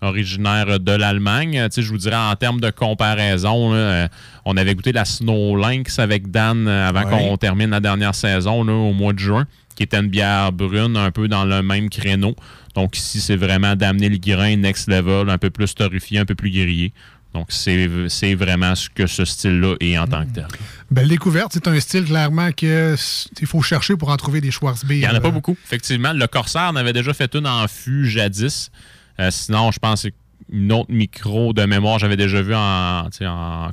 originaire 0.00 0.80
de 0.80 0.92
l'Allemagne. 0.92 1.60
Tu 1.68 1.74
sais, 1.76 1.82
je 1.82 1.90
vous 1.90 1.98
dirais, 1.98 2.16
en 2.16 2.34
termes 2.36 2.60
de 2.60 2.70
comparaison, 2.70 3.72
là, 3.72 3.78
euh, 3.78 4.08
on 4.44 4.56
avait 4.56 4.74
goûté 4.74 4.92
la 4.92 5.04
Snow 5.04 5.56
Lynx 5.56 5.98
avec 5.98 6.30
Dan 6.30 6.66
avant 6.68 7.04
Ouais. 7.04 7.10
qu'on 7.10 7.36
termine 7.36 7.70
la 7.70 7.80
dernière 7.80 8.14
saison, 8.14 8.64
là, 8.64 8.72
au 8.72 8.92
mois 8.92 9.12
de 9.12 9.18
juin, 9.18 9.46
qui 9.76 9.82
était 9.84 9.98
une 9.98 10.08
bière 10.08 10.52
brune, 10.52 10.96
un 10.96 11.10
peu 11.10 11.28
dans 11.28 11.44
le 11.44 11.62
même 11.62 11.88
créneau. 11.90 12.34
Donc, 12.74 12.96
ici, 12.96 13.20
c'est 13.20 13.36
vraiment 13.36 13.74
d'amener 13.76 14.08
le 14.08 14.18
grain 14.18 14.56
next 14.56 14.88
level, 14.88 15.30
un 15.30 15.38
peu 15.38 15.50
plus 15.50 15.74
torréfié, 15.74 16.18
un 16.20 16.24
peu 16.24 16.34
plus 16.36 16.50
grillé. 16.50 16.92
Donc, 17.38 17.46
c'est 17.50 18.34
vraiment 18.34 18.74
ce 18.74 18.88
que 18.90 19.06
ce 19.06 19.24
style-là 19.24 19.76
est 19.80 19.96
en 19.96 20.06
tant 20.06 20.24
que 20.24 20.32
tel. 20.32 20.46
Belle 20.90 21.08
découverte. 21.08 21.52
C'est 21.52 21.68
un 21.68 21.78
style, 21.78 22.04
clairement, 22.04 22.50
qu'il 22.50 22.96
faut 23.46 23.62
chercher 23.62 23.96
pour 23.96 24.08
en 24.08 24.16
trouver 24.16 24.40
des 24.40 24.50
Schwarzbier. 24.50 24.96
Il 24.96 25.00
n'y 25.00 25.06
en 25.06 25.14
a 25.14 25.20
pas 25.20 25.28
Euh, 25.28 25.32
beaucoup, 25.32 25.56
effectivement. 25.64 26.12
Le 26.12 26.26
Corsair 26.26 26.62
en 26.62 26.76
avait 26.76 26.92
déjà 26.92 27.14
fait 27.14 27.32
une 27.34 27.46
en 27.46 27.68
fût 27.68 28.08
jadis. 28.08 28.70
Euh, 29.20 29.30
sinon, 29.30 29.70
je 29.70 29.78
pense 29.78 30.02
que 30.02 30.08
une 30.50 30.72
autre 30.72 30.90
micro 30.90 31.52
de 31.52 31.64
mémoire, 31.64 31.98
j'avais 31.98 32.16
déjà 32.16 32.40
vu 32.40 32.54
en, 32.54 33.08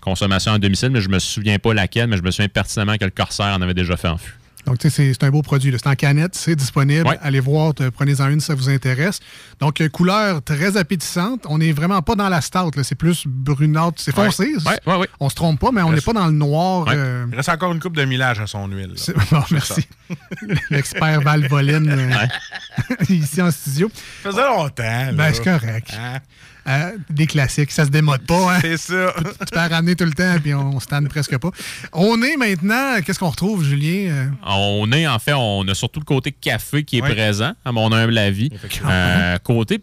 consommation 0.02 0.52
à 0.52 0.60
domicile, 0.60 0.90
mais 0.90 1.00
je 1.02 1.10
me 1.10 1.20
souviens 1.20 1.58
pas 1.58 1.74
laquelle, 1.74 2.08
mais 2.08 2.18
je 2.18 2.24
me 2.24 2.32
souviens 2.32 2.50
pertinemment 2.50 2.98
que 2.98 3.06
le 3.06 3.12
Corsair 3.12 3.56
en 3.56 3.62
avait 3.62 3.74
déjà 3.74 3.96
fait 3.96 4.10
en 4.10 4.18
fût. 4.18 4.34
Donc, 4.66 4.80
tu 4.80 4.90
sais, 4.90 4.96
c'est- 4.96 5.14
c'est 5.14 5.24
un 5.26 5.30
beau 5.30 5.42
produit. 5.42 5.72
C'est 5.78 5.88
en 5.88 5.96
canette, 5.96 6.36
c'est 6.36 6.56
disponible. 6.56 7.08
Ouais. 7.08 7.18
Allez 7.22 7.40
voir, 7.40 7.74
te- 7.74 7.90
prenez-en 7.90 8.30
une 8.30 8.40
si 8.40 8.48
ça 8.48 8.56
vous 8.56 8.70
intéresse. 8.70 9.20
Donc, 9.60 9.80
euh, 9.82 9.90
couleur 9.90 10.42
très 10.44 10.78
appétissante. 10.78 11.46
On 11.48 11.58
n'est 11.60 11.72
vraiment 11.72 12.02
pas 12.02 12.16
dans 12.16 12.30
la 12.30 12.42
stout. 12.42 12.72
là. 12.76 12.84
C'est 12.84 12.96
plus 12.96 13.24
brunâtre. 13.28 13.96
C'est 14.02 14.14
foncé. 14.16 14.56
Ouais, 14.66 14.80
ouais, 14.88 14.96
ouais. 14.98 15.10
On 15.20 15.30
se 15.30 15.36
trompe 15.36 15.60
pas, 15.60 15.72
mais 15.72 15.82
on 15.84 15.92
n'est 15.92 16.02
pas 16.02 16.14
dans 16.14 16.26
le 16.28 16.32
noir. 16.34 16.88
euh, 16.90 17.26
Il 17.32 17.36
reste 17.36 17.50
encore 17.50 17.72
une 17.74 17.80
coupe 17.80 17.96
de 17.96 18.06
millage 18.06 18.40
à 18.40 18.48
son 18.48 18.68
huile. 18.68 18.94
bon, 19.32 19.44
merci. 19.52 19.88
L'expert 20.70 21.22
Valvoline 21.22 21.90
euh, 21.90 22.96
ici 23.10 23.42
en 23.42 23.52
studio. 23.52 23.92
Ça 24.24 24.32
faisait 24.32 24.46
longtemps. 24.46 24.84
là. 24.84 25.12
Ben, 25.14 25.34
c'est 25.34 25.44
correct. 25.44 25.90
Hein? 25.98 26.20
Euh, 26.68 26.92
des 27.10 27.28
classiques, 27.28 27.72
ça 27.72 27.86
se 27.86 27.92
démode 27.92 28.26
pas. 28.26 28.56
Hein? 28.56 28.60
C'est 28.62 28.78
ça. 28.78 29.14
Tu 29.18 29.46
peux 29.52 29.60
en 29.60 29.68
ramener 29.68 29.96
tout 29.96 30.06
le 30.06 30.14
temps, 30.14 30.36
puis 30.42 30.54
on 30.54 30.80
se 30.80 30.88
tanne 30.88 31.08
presque 31.08 31.38
pas. 31.38 31.52
On 31.94 32.22
est 32.24 32.38
maintenant, 32.38 32.96
qu'est-ce 33.06 33.20
qu'on 33.20 33.30
retrouve, 33.30 33.64
Julien? 33.64 34.10
Euh, 34.12 34.28
On 34.44 34.92
est, 34.92 35.06
en 35.08 35.20
fait, 35.20 35.34
on 35.34 35.68
a 35.68 35.76
surtout 35.76 36.00
le 36.00 36.06
côté 36.06 36.32
café 36.32 36.84
qui 36.84 36.98
est 36.98 37.02
présent, 37.02 37.54
à 37.64 37.72
mon 37.72 37.92
humble 37.92 38.18
avis. 38.18 38.50
Euh, 38.84 39.38
côté 39.44 39.80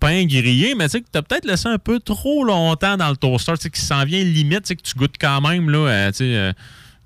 pain 0.00 0.24
grillé, 0.24 0.74
mais 0.74 0.86
tu 0.86 0.92
sais 0.92 1.00
que 1.00 1.06
tu 1.12 1.18
as 1.18 1.22
peut-être 1.22 1.44
laissé 1.44 1.68
un 1.68 1.78
peu 1.78 2.00
trop 2.00 2.44
longtemps 2.44 2.96
dans 2.96 3.10
le 3.10 3.16
toaster, 3.16 3.52
tu 3.52 3.62
sais, 3.62 3.70
qui 3.70 3.80
s'en 3.80 4.04
vient 4.04 4.24
limite, 4.24 4.62
tu 4.62 4.68
sais, 4.68 4.76
que 4.76 4.82
tu 4.82 4.94
goûtes 4.96 5.14
quand 5.20 5.40
même, 5.40 5.70
là, 5.70 5.78
euh, 5.86 6.10
tu 6.10 6.16
sais, 6.16 6.34
euh, 6.34 6.52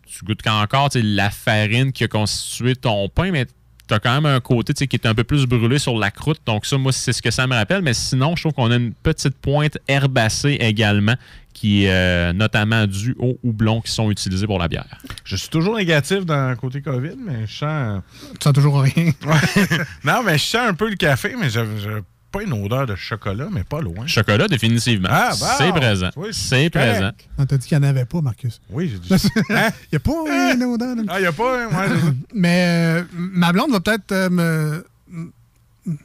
tu 0.07 0.25
goûtes 0.25 0.41
quand 0.43 0.63
encore 0.63 0.89
tu 0.89 1.01
sais, 1.01 1.05
la 1.05 1.29
farine 1.31 1.93
qui 1.93 2.05
a 2.05 2.09
constitué 2.09 2.75
ton 2.75 3.09
pain, 3.11 3.33
mais 3.33 3.45
tu 3.87 3.95
as 3.95 4.01
quand 4.01 4.15
même 4.15 4.27
un 4.27 4.41
côté 4.41 4.87
qui 4.87 4.97
est 4.97 5.07
un 5.07 5.15
peu 5.15 5.25
plus 5.25 5.47
brûlé 5.47 5.79
sur 5.79 5.99
la 5.99 6.11
croûte. 6.11 6.41
Donc 6.47 6.67
ça, 6.67 6.77
moi, 6.77 6.93
c'est 6.93 7.13
ce 7.13 7.23
que 7.23 7.31
ça 7.31 7.47
me 7.47 7.55
rappelle. 7.55 7.83
Mais 7.83 7.95
sinon, 7.95 8.37
je 8.37 8.43
trouve 8.43 8.53
qu'on 8.53 8.71
a 8.71 8.77
une 8.77 8.93
petite 8.93 9.37
pointe 9.37 9.79
herbacée 9.89 10.57
également 10.61 11.15
qui 11.53 11.85
est 11.85 11.91
euh, 11.91 12.35
notamment 12.35 12.87
due 12.87 13.17
aux 13.19 13.39
houblons 13.43 13.81
qui 13.81 13.91
sont 13.91 14.11
utilisés 14.11 14.47
pour 14.47 14.59
la 14.59 14.69
bière. 14.69 14.99
Je 15.25 15.37
suis 15.37 15.49
toujours 15.49 15.77
négatif 15.77 16.27
dans 16.27 16.51
le 16.51 16.57
côté 16.57 16.83
COVID, 16.83 17.17
mais 17.19 17.47
je 17.47 17.57
sens. 17.57 18.03
Tu 18.33 18.45
sens 18.45 18.53
toujours 18.53 18.83
rien. 18.83 19.13
non, 20.05 20.23
mais 20.23 20.37
je 20.37 20.45
sens 20.45 20.69
un 20.69 20.75
peu 20.75 20.91
le 20.91 20.97
café, 20.97 21.35
mais 21.39 21.49
j'ai 21.49 21.63
pas 22.37 22.43
une 22.43 22.53
odeur 22.65 22.87
de 22.87 22.95
chocolat, 22.97 23.49
mais 23.51 23.65
pas 23.65 23.81
loin. 23.81 24.07
Chocolat, 24.07 24.49
définitivement. 24.49 25.09
Ah. 25.11 25.33
C'est 25.33 25.71
présent. 25.73 26.11
Oui, 26.17 26.29
c'est 26.33 26.71
présent. 26.71 27.11
On 27.39 27.47
t'a 27.47 27.57
dit 27.57 27.67
qu'il 27.67 27.79
n'y 27.79 27.85
en 27.87 27.89
avait 27.89 28.05
pas, 28.05 28.21
Marcus. 28.21 28.61
Oui, 28.71 28.91
j'ai 28.93 28.99
dit. 28.99 29.29
Hein? 29.51 29.71
Il 29.93 29.93
n'y 29.93 29.97
a 29.97 30.01
pas 30.01 30.53
une 30.55 30.63
odeur. 30.65 30.97
Ah, 31.09 31.19
il 31.19 31.23
n'y 31.23 31.27
a 31.27 31.33
pas, 31.33 31.65
hein? 31.65 31.69
Ouais. 31.71 32.13
Mais 32.35 32.65
euh, 32.67 33.05
ma 33.13 33.53
blonde 33.53 33.71
va 33.73 33.81
peut-être 33.81 34.13
euh, 34.13 34.29
me- 34.31 34.85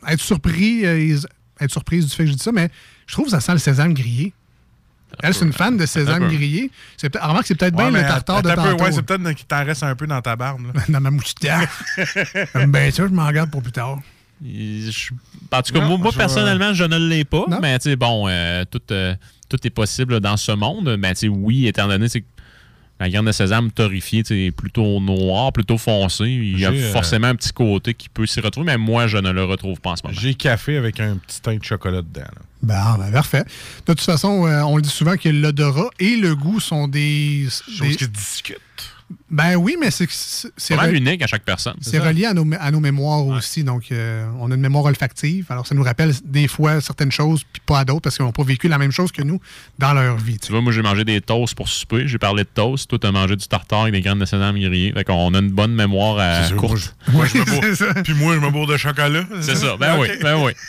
être, 0.08 0.22
surpris, 0.22 0.86
euh, 0.86 1.00
ils- 1.00 1.26
être 1.60 1.72
surprise 1.72 2.06
du 2.06 2.12
fait 2.16 2.24
que 2.26 2.30
je 2.32 2.36
dis 2.36 2.44
ça, 2.44 2.52
mais 2.52 2.70
je 3.08 3.14
trouve 3.14 3.26
que 3.26 3.32
ça 3.32 3.40
sent 3.40 3.52
le 3.54 3.58
sésame 3.60 3.94
grillé. 3.94 4.34
Elle, 5.22 5.34
c'est 5.34 5.44
une 5.46 5.54
fan 5.54 5.76
de 5.78 5.86
sésame 5.86 6.28
grillé. 6.30 6.72
C'est 6.98 7.10
peut-être- 7.10 7.28
remarque, 7.28 7.46
c'est 7.48 7.56
peut-être 7.56 7.76
Ouais, 7.76 7.84
bien 7.84 7.92
mais 7.92 8.02
le 8.04 8.08
tartare 8.08 8.42
de 8.42 8.50
un 8.50 8.56
peu, 8.56 8.62
tantôt. 8.62 8.84
Ouais, 8.84 8.92
c'est 8.92 9.02
peut-être 9.02 9.32
qu'il 9.34 9.46
t'en 9.46 9.66
reste 9.66 9.84
un 9.84 9.96
peu 9.96 10.08
dans 10.08 10.22
ta 10.22 10.36
barbe. 10.36 10.62
là. 10.74 10.82
dans 10.90 11.02
ma 11.02 11.12
moustache. 11.12 11.68
ben 12.68 12.92
ça, 12.92 13.04
je 13.08 13.12
m'en 13.14 13.30
garde 13.32 13.52
pour 13.52 13.62
plus 13.62 13.72
tard. 13.74 14.00
Je- 14.44 15.12
En 15.52 15.62
tout 15.62 15.74
cas, 15.74 15.80
Non, 15.82 15.88
moi, 15.90 15.98
moi, 15.98 16.10
je- 16.12 16.18
personnellement, 16.18 16.74
je 16.74 16.84
ne 16.84 16.98
l'ai 16.98 17.26
pas. 17.26 17.46
Non? 17.50 17.60
Mais 17.62 17.78
tu 17.80 17.96
bon, 17.96 18.26
euh, 18.28 18.64
tout, 18.70 18.82
euh, 18.92 19.14
tout 19.50 19.58
est 19.66 19.70
possible 19.70 20.20
dans 20.20 20.38
ce 20.38 20.52
monde. 20.52 20.96
Mais 20.98 21.14
tu 21.14 21.28
oui, 21.28 21.68
étant 21.68 21.88
donné 21.88 22.08
que 22.10 22.20
la 23.00 23.10
graine 23.10 23.26
de 23.26 23.32
sésame 23.32 23.72
torréfiée, 23.72 24.24
sais, 24.24 24.52
plutôt 24.56 25.00
noir, 25.00 25.52
plutôt 25.52 25.78
foncé, 25.78 26.26
il 26.26 26.60
y 26.60 26.66
a 26.66 26.72
euh, 26.72 26.92
forcément 26.92 27.28
un 27.28 27.36
petit 27.36 27.52
côté 27.52 27.94
qui 27.96 28.10
peut 28.10 28.26
s'y 28.28 28.40
retrouver, 28.42 28.66
mais 28.68 28.78
moi, 28.78 29.08
je 29.08 29.18
ne 29.18 29.32
le 29.32 29.44
retrouve 29.44 29.80
pas 29.82 29.92
en 29.92 29.96
ce 29.96 30.04
moment. 30.06 30.18
J'ai 30.20 30.34
café 30.36 30.78
avec 30.78 31.00
un 31.00 31.18
petit 31.18 31.42
teint 31.42 31.56
de 31.58 31.64
chocolat 31.64 32.02
dedans. 32.02 32.22
là. 32.22 32.42
Ben, 32.64 32.98
ben, 33.00 33.12
parfait. 33.12 33.44
De 33.44 33.94
toute 33.94 34.02
façon, 34.02 34.46
euh, 34.46 34.62
on 34.62 34.76
le 34.76 34.84
dit 34.84 34.90
souvent 34.90 35.18
que 35.18 35.30
l'odorat 35.30 35.90
et 36.00 36.16
le 36.16 36.36
goût 36.36 36.60
sont 36.60 36.88
des. 36.88 37.48
Chose 37.50 37.80
des- 37.80 37.96
qui 37.96 38.04
se 38.06 38.10
discute. 38.10 38.58
Ben 39.30 39.56
oui, 39.56 39.76
mais 39.80 39.92
c'est 39.92 40.08
c'est 40.10 40.50
C'est 40.58 40.76
vraiment 40.76 40.94
unique 40.94 41.22
à 41.22 41.28
chaque 41.28 41.44
personne. 41.44 41.76
c'est 41.82 42.00
relié 42.00 42.26
à 42.26 42.34
nos, 42.34 42.46
à 42.60 42.72
nos 42.72 42.80
mémoires 42.80 43.26
aussi. 43.26 43.64
Donc, 43.64 43.92
euh, 43.92 44.26
on 44.40 44.52
a 44.52 44.56
une 44.56 44.62
mémoire 44.62 44.86
olfactive. 44.86 45.46
Alors, 45.50 45.66
ça 45.68 45.76
nous 45.76 45.84
rappelle 45.84 46.14
des 46.26 46.48
fois 46.48 46.82
certaines 46.82 47.12
choses, 47.12 47.44
puis 47.52 47.62
pas 47.66 47.80
à 47.80 47.86
d'autres, 47.86 48.02
parce 48.02 48.18
qu'ils 48.18 48.26
n'ont 48.26 48.32
pas 48.32 48.44
vécu 48.44 48.68
la 48.68 48.78
même 48.78 48.92
chose 48.92 49.12
que 49.12 49.22
nous 49.22 49.40
dans 49.80 49.94
leur 49.94 50.18
vie. 50.18 50.38
Tu 50.40 50.52
vois, 50.52 50.62
moi, 50.62 50.72
j'ai 50.72 50.82
mangé 50.82 51.04
des 51.06 51.22
toasts 51.22 51.56
pour 51.56 51.68
souper. 51.70 52.08
J'ai 52.08 52.18
parlé 52.18 52.44
de 52.44 52.50
toast. 52.54 52.90
Toi, 52.90 53.00
t'as 53.00 53.12
mangé 53.12 53.36
du 53.36 53.48
tartare 53.48 53.82
avec 53.84 53.94
des 53.94 54.02
graines 54.02 54.20
de 54.20 54.26
sésame 54.26 54.60
grillées. 54.60 54.92
Fait 54.94 55.04
qu'on 55.04 55.34
a 55.34 55.40
une 55.40 55.52
bonne 55.52 55.74
mémoire 55.74 56.18
à 56.20 56.42
C'est 56.44 56.48
sûr, 56.50 56.58
courte. 56.58 56.96
Moi, 57.10 57.26
je 57.28 57.38
me 57.40 57.46
bourre- 57.46 58.04
Puis 58.04 58.14
moi, 58.14 58.36
je 58.36 58.40
me 58.40 58.50
bourre 58.50 58.68
de 58.68 58.78
chocolat. 58.78 59.24
C'est 59.42 59.56
ça. 59.56 59.78
Ben 59.78 59.98
oui, 60.00 60.08
ben 60.22 60.44
oui. 60.44 60.52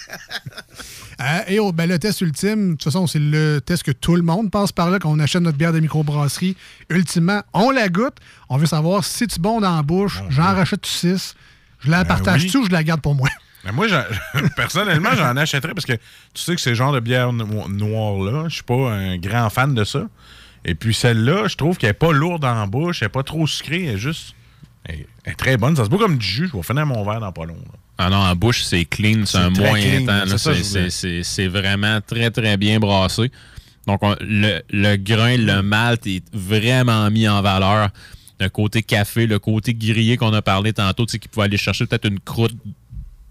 Euh, 1.23 1.41
et 1.47 1.59
oh, 1.61 1.73
ben, 1.73 1.89
le 1.89 1.99
test 1.99 2.21
ultime, 2.21 2.71
de 2.71 2.73
toute 2.73 2.85
façon, 2.85 3.07
c'est 3.07 3.19
le 3.21 3.61
test 3.61 3.83
que 3.85 3.93
tout 3.93 4.17
le 4.17 4.23
monde 4.23 4.51
passe 4.51 4.73
par 4.73 4.91
là 4.91 4.99
quand 4.99 5.11
on 5.11 5.21
achète 5.21 5.43
notre 5.43 5.57
bière 5.59 5.73
de 5.73 5.81
microbrasserie. 5.81 6.57
Ultimement, 6.91 7.43
on 7.53 7.71
la 7.71 7.89
goûte. 7.89 8.17
On 8.49 8.57
veut 8.57 8.67
savoir 8.67 9.05
si 9.05 9.27
c'est 9.29 9.41
bon 9.41 9.61
dans 9.61 9.77
la 9.77 9.83
bouche. 9.83 10.21
J'en 10.31 10.43
rachète 10.55 10.85
6. 10.85 11.35
Je 11.81 11.91
la 11.91 12.03
Ben 12.05 12.09
partage-tu 12.09 12.57
oui. 12.59 12.63
ou 12.65 12.67
je 12.67 12.73
la 12.73 12.83
garde 12.83 13.01
pour 13.01 13.15
moi? 13.15 13.29
Mais 13.65 13.73
moi, 13.73 13.87
personnellement, 14.57 15.11
j'en 15.17 15.37
achèterais 15.37 15.75
parce 15.75 15.87
que 15.87 15.93
tu 15.93 16.43
sais 16.43 16.55
que 16.57 16.61
ces 16.61 16.75
genres 16.75 16.93
de 16.93 17.01
bière 17.01 17.33
no- 17.33 17.69
noire-là, 17.69 18.49
je 18.49 18.55
suis 18.55 18.63
pas 18.65 18.91
un 18.93 19.17
grand 19.19 19.49
fan 19.51 19.75
de 19.75 19.85
ça. 19.85 20.07
Et 20.65 20.75
puis 20.75 20.95
celle-là, 20.95 21.49
je 21.49 21.57
trouve 21.57 21.77
qu'elle 21.77 21.91
est 21.91 21.95
pas 21.95 22.13
lourde 22.13 22.45
en 22.45 22.67
bouche, 22.67 23.03
elle 23.03 23.07
est 23.07 23.11
pas 23.11 23.23
trop 23.25 23.47
sucrée, 23.47 23.85
elle 23.85 23.95
est 23.95 23.99
juste. 23.99 24.35
Elle 24.85 25.07
est 25.27 25.35
très 25.35 25.57
bonne. 25.57 25.77
Ça 25.77 25.85
se 25.85 25.89
boit 25.91 25.99
comme 25.99 26.19
du 26.19 26.27
jus. 26.27 26.49
Je 26.49 26.57
vais 26.57 26.63
finir 26.63 26.87
mon 26.87 27.05
verre 27.05 27.21
dans 27.21 27.33
pas 27.33 27.45
long. 27.45 27.55
là. 27.55 27.79
Ah 27.99 28.11
non, 28.11 28.17
en 28.17 28.35
bouche, 28.35 28.63
c'est 28.65 28.85
clean, 28.85 29.25
c'est 29.27 29.39
un 29.39 29.51
moyen 29.51 30.05
clean, 30.05 30.07
temps. 30.07 30.27
c'est 31.23 31.47
vraiment 31.47 32.01
très, 32.05 32.31
très 32.31 32.57
bien 32.57 32.81
brassé. 32.81 33.31
Donc, 33.87 34.03
on- 34.03 34.17
le, 34.21 34.61
le 34.71 34.97
grain, 34.97 35.37
le 35.37 35.63
malt 35.63 36.07
est 36.07 36.25
vraiment 36.33 37.09
mis 37.11 37.29
en 37.29 37.43
valeur. 37.43 37.91
Le 38.41 38.49
côté 38.49 38.83
café, 38.83 39.27
le 39.27 39.39
côté 39.39 39.73
grillé 39.75 40.17
qu'on 40.17 40.33
a 40.33 40.43
parlé 40.43 40.73
tantôt, 40.73 41.07
tu 41.07 41.13
sais, 41.13 41.19
qui 41.21 41.29
pouvait 41.29 41.45
aller 41.47 41.57
chercher 41.57 41.87
peut-être 41.87 42.07
une 42.09 42.19
croûte 42.19 42.55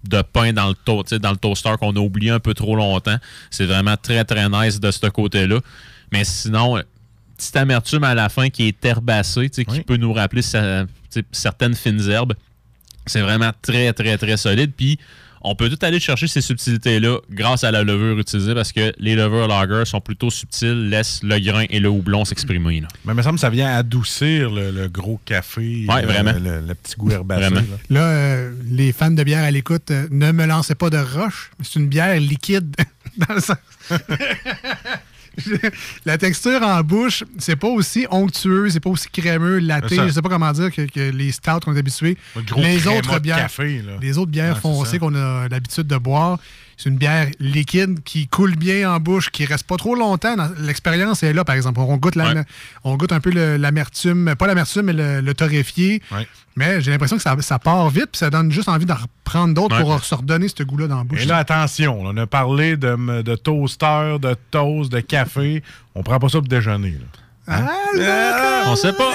de 0.08 0.22
pain 0.22 0.54
dans 0.54 0.70
le, 0.70 0.74
to- 0.74 1.04
dans 1.20 1.32
le 1.32 1.38
toaster 1.38 1.74
qu'on 1.80 1.96
a 1.96 2.00
oublié 2.00 2.32
un 2.32 2.40
peu 2.40 2.54
trop 2.54 2.76
longtemps. 2.76 3.18
C'est 3.50 3.66
vraiment 3.66 3.98
très, 3.98 4.24
très 4.24 4.48
nice 4.48 4.80
de 4.80 4.90
ce 4.90 5.06
côté-là. 5.08 5.60
Mais 6.14 6.24
sinon, 6.24 6.78
petite 7.42 7.58
amertume 7.58 8.04
à 8.04 8.14
la 8.16 8.30
fin 8.30 8.50
qui 8.50 8.68
est 8.68 8.86
herbacée, 8.86 9.50
tu 9.50 9.56
sais, 9.64 9.66
qui 9.66 9.82
peut 9.82 9.98
nous 9.98 10.14
rappeler 10.14 10.42
sa- 10.42 10.86
certaines 11.32 11.76
fines 11.76 12.10
herbes. 12.10 12.34
C'est 13.06 13.22
vraiment 13.22 13.52
très, 13.62 13.92
très, 13.94 14.18
très 14.18 14.38
solide. 14.38 14.72
Puis, 14.78 15.00
on 15.44 15.56
peut 15.56 15.70
tout 15.76 15.84
aller 15.84 16.00
chercher 16.00 16.28
ces 16.28 16.40
subtilités-là 16.40 17.18
grâce 17.32 17.64
à 17.64 17.72
la 17.72 17.82
levure 17.84 18.20
utilisée 18.20 18.54
parce 18.54 18.72
que 18.72 18.94
les 19.00 19.16
levures 19.16 19.48
lager 19.48 19.86
sont 19.86 20.00
plutôt 20.00 20.30
subtiles, 20.30 20.88
laissent 20.90 21.22
le 21.24 21.40
grain 21.40 21.66
et 21.72 21.80
le 21.80 21.90
houblon 21.90 22.26
s'exprimer. 22.26 22.82
là. 22.82 22.88
Mais 23.06 23.14
il 23.14 23.16
me 23.16 23.24
semble 23.24 23.36
que 23.38 23.42
ça 23.42 23.50
vient 23.50 23.76
adoucir 23.76 24.52
le, 24.52 24.70
le 24.70 24.88
gros 24.88 25.20
café. 25.26 25.88
Ouais, 25.90 26.02
le- 26.04 26.08
vraiment. 26.08 26.34
Le, 26.34 26.62
le 26.62 26.76
petit 26.76 26.96
goût 26.96 27.10
herbacé. 27.10 27.42
Vraiment. 27.50 27.62
là. 27.62 27.78
Là, 27.90 28.02
euh, 28.08 28.54
les 28.70 28.92
fans 28.94 29.10
de 29.10 29.24
bière 29.24 29.44
à 29.44 29.50
l'écoute, 29.50 29.90
euh, 29.90 30.08
ne 30.12 30.32
me 30.32 30.46
lancez 30.46 30.76
pas 30.76 30.92
de 30.92 31.00
roche. 31.00 31.50
C'est 31.64 31.80
une 31.80 31.88
bière 31.88 32.20
liquide. 32.20 32.76
Dans 33.18 33.34
le 33.34 33.42
sens- 33.42 33.58
La 36.06 36.18
texture 36.18 36.62
en 36.62 36.82
bouche, 36.82 37.24
c'est 37.38 37.56
pas 37.56 37.68
aussi 37.68 38.06
onctueux, 38.10 38.70
c'est 38.70 38.80
pas 38.80 38.90
aussi 38.90 39.08
crémeux, 39.10 39.60
laté, 39.60 39.96
je 39.96 40.10
sais 40.10 40.22
pas 40.22 40.30
comment 40.30 40.52
dire 40.52 40.72
que, 40.72 40.82
que 40.84 41.12
les 41.12 41.32
stouts 41.32 41.60
qu'on 41.64 41.76
est 41.76 41.80
habitués. 41.80 42.18
Le 42.36 42.62
les 42.62 42.88
autres 42.88 43.20
bières, 43.20 43.38
café, 43.38 43.82
là. 43.82 43.94
les 44.02 44.18
autres 44.18 44.32
bières 44.32 44.60
foncées 44.60 45.00
qu'on 45.00 45.16
a 45.16 45.48
l'habitude 45.48 45.88
de 45.88 45.98
boire, 45.98 46.40
c'est 46.82 46.90
une 46.90 46.98
bière 46.98 47.28
liquide 47.40 48.02
qui 48.04 48.28
coule 48.28 48.56
bien 48.56 48.92
en 48.92 49.00
bouche, 49.00 49.30
qui 49.30 49.46
reste 49.46 49.68
pas 49.68 49.78
trop 49.78 49.94
longtemps. 49.96 50.36
dans- 50.36 50.50
L'expérience 50.60 51.22
est 51.24 51.34
là, 51.34 51.44
par 51.46 51.56
exemple. 51.56 51.80
On 51.80 51.98
goûte, 51.98 52.16
la- 52.16 52.34
Ouais. 52.34 52.42
on 52.84 52.96
goûte 52.98 53.12
un 53.12 53.20
peu 53.20 53.30
l'amertume, 53.58 54.34
pas 54.36 54.48
l'amertume, 54.48 54.84
mais 54.84 54.94
le, 54.94 55.22
le 55.22 55.34
torréfié. 55.34 56.02
Ouais. 56.12 56.28
Mais 56.56 56.82
j'ai 56.82 56.92
l'impression 56.92 57.16
que 57.18 57.22
ça, 57.24 57.36
ça 57.42 57.60
part 57.60 57.90
vite, 57.90 58.08
puis 58.12 58.18
ça 58.20 58.30
donne 58.30 58.52
juste 58.52 58.68
envie 58.68 58.86
d'en 58.86 58.96
reprendre 58.96 59.54
d'autres 59.54 59.78
Ouais. 59.78 59.84
pour 59.84 60.04
se 60.04 60.16
redonner 60.16 60.48
ce 60.48 60.64
goût-là 60.64 60.88
dans 60.88 60.98
la 60.98 61.04
bouche. 61.04 61.22
Et 61.22 61.26
là, 61.26 61.38
attention, 61.38 62.00
on 62.02 62.18
a 62.18 62.26
parlé 62.28 62.76
de, 62.78 63.36
toaster, 63.36 64.18
de 64.20 64.36
toast, 64.50 64.92
de 64.92 65.00
café. 65.00 65.64
On 65.96 66.04
prend 66.04 66.20
pas 66.20 66.28
ça 66.30 66.40
pour 66.40 66.48
déjeuner. 66.48 66.92
là. 66.92 67.06
Hein? 67.48 68.64
On 68.68 68.76
sait 68.76 68.94
pas. 68.94 69.12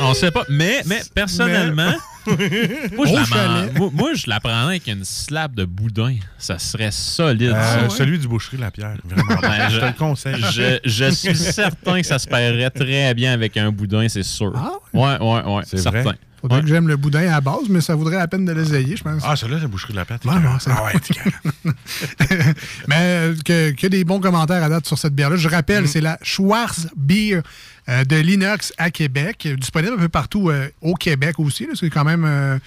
On 0.00 0.14
sait 0.14 0.30
pas. 0.30 0.44
Mais, 0.48 0.82
mais 0.86 1.00
personnellement, 1.14 1.92
moi, 2.96 3.06
je 3.06 3.14
la 3.14 3.24
chalet. 3.24 3.48
man- 3.48 3.70
moi, 3.76 3.90
moi, 3.92 4.14
je 4.14 4.28
la 4.28 4.40
prendrais 4.40 4.74
avec 4.76 4.86
une 4.86 5.04
slab 5.04 5.54
de 5.54 5.64
boudin. 5.64 6.16
Ça 6.38 6.58
serait 6.58 6.90
solide. 6.90 7.52
Euh, 7.54 7.88
ça. 7.88 7.96
Celui 7.96 8.18
du 8.18 8.28
boucherie 8.28 8.56
La 8.58 8.70
Pierre. 8.70 8.96
Vraiment. 9.04 9.40
Ben, 9.42 9.68
je 9.70 9.78
te 9.80 9.84
le 9.86 9.92
conseille. 9.92 10.44
Je, 10.52 10.78
je 10.84 11.10
suis 11.10 11.36
certain 11.36 12.00
que 12.00 12.06
ça 12.06 12.18
se 12.18 12.26
paierait 12.26 12.70
très 12.70 13.14
bien 13.14 13.32
avec 13.32 13.56
un 13.56 13.70
boudin, 13.72 14.08
c'est 14.08 14.22
sûr. 14.22 14.52
ouais, 14.92 15.18
ouais, 15.20 15.42
ouais. 15.44 15.62
C'est 15.64 15.78
certain. 15.78 16.02
vrai? 16.02 16.14
Faudrait 16.40 16.60
que 16.60 16.68
j'aime 16.68 16.86
le 16.86 16.96
boudin 16.96 17.18
à 17.22 17.32
la 17.32 17.40
base, 17.40 17.68
mais 17.68 17.80
ça 17.80 17.96
vaudrait 17.96 18.16
la 18.16 18.28
peine 18.28 18.44
de 18.44 18.52
l'essayer, 18.52 18.94
je 18.96 19.02
pense. 19.02 19.22
Ah, 19.26 19.34
celui-là, 19.34 19.58
c'est 19.58 19.62
la 19.64 19.68
boucherie 19.68 19.92
de 19.92 19.96
La 19.98 20.02
Ouais, 20.04 20.18
carré. 20.22 20.46
ouais, 20.46 20.52
c'est- 20.60 20.70
ah 20.70 20.84
ouais. 20.84 21.72
Mais 22.88 22.96
euh, 22.98 23.34
que, 23.44 23.72
que 23.72 23.86
des 23.88 24.04
bons 24.04 24.20
commentaires 24.20 24.62
à 24.62 24.68
date 24.68 24.86
sur 24.86 24.96
cette 24.98 25.14
bière-là. 25.14 25.36
Je 25.36 25.48
rappelle, 25.48 25.82
Mm. 25.84 25.86
c'est 25.88 26.00
la 26.00 26.16
Schwarz 26.22 26.88
Beer 26.96 27.40
euh, 27.88 28.04
de 28.04 28.16
l'Inox 28.16 28.72
à 28.78 28.90
Québec, 28.90 29.48
disponible 29.58 29.94
un 29.94 29.98
peu 29.98 30.08
partout 30.08 30.50
euh, 30.50 30.68
au 30.82 30.94
Québec 30.94 31.38
aussi. 31.38 31.66
C'est 31.74 31.88
quand 31.90 32.04
même, 32.04 32.24
euh, 32.26 32.58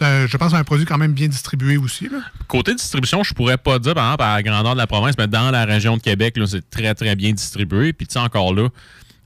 un- 0.00 0.26
je 0.26 0.36
pense, 0.36 0.52
un 0.54 0.64
produit 0.64 0.84
quand 0.84 0.98
même 0.98 1.12
bien 1.12 1.28
distribué 1.28 1.76
aussi. 1.76 2.08
là. 2.08 2.18
Côté 2.48 2.74
distribution, 2.74 3.22
je 3.24 3.32
pourrais 3.32 3.56
pas 3.56 3.78
dire, 3.78 3.94
par 3.94 4.04
exemple, 4.06 4.22
à 4.24 4.34
la 4.36 4.42
grandeur 4.42 4.72
de 4.74 4.78
la 4.78 4.86
province, 4.86 5.14
mais 5.18 5.26
dans 5.28 5.50
la 5.50 5.64
région 5.64 5.96
de 5.96 6.02
Québec, 6.02 6.36
c'est 6.46 6.68
très, 6.70 6.94
très 6.94 7.16
bien 7.16 7.32
distribué. 7.32 7.92
Puis, 7.92 8.06
tu 8.06 8.12
sais, 8.14 8.18
encore 8.18 8.52
là, 8.54 8.68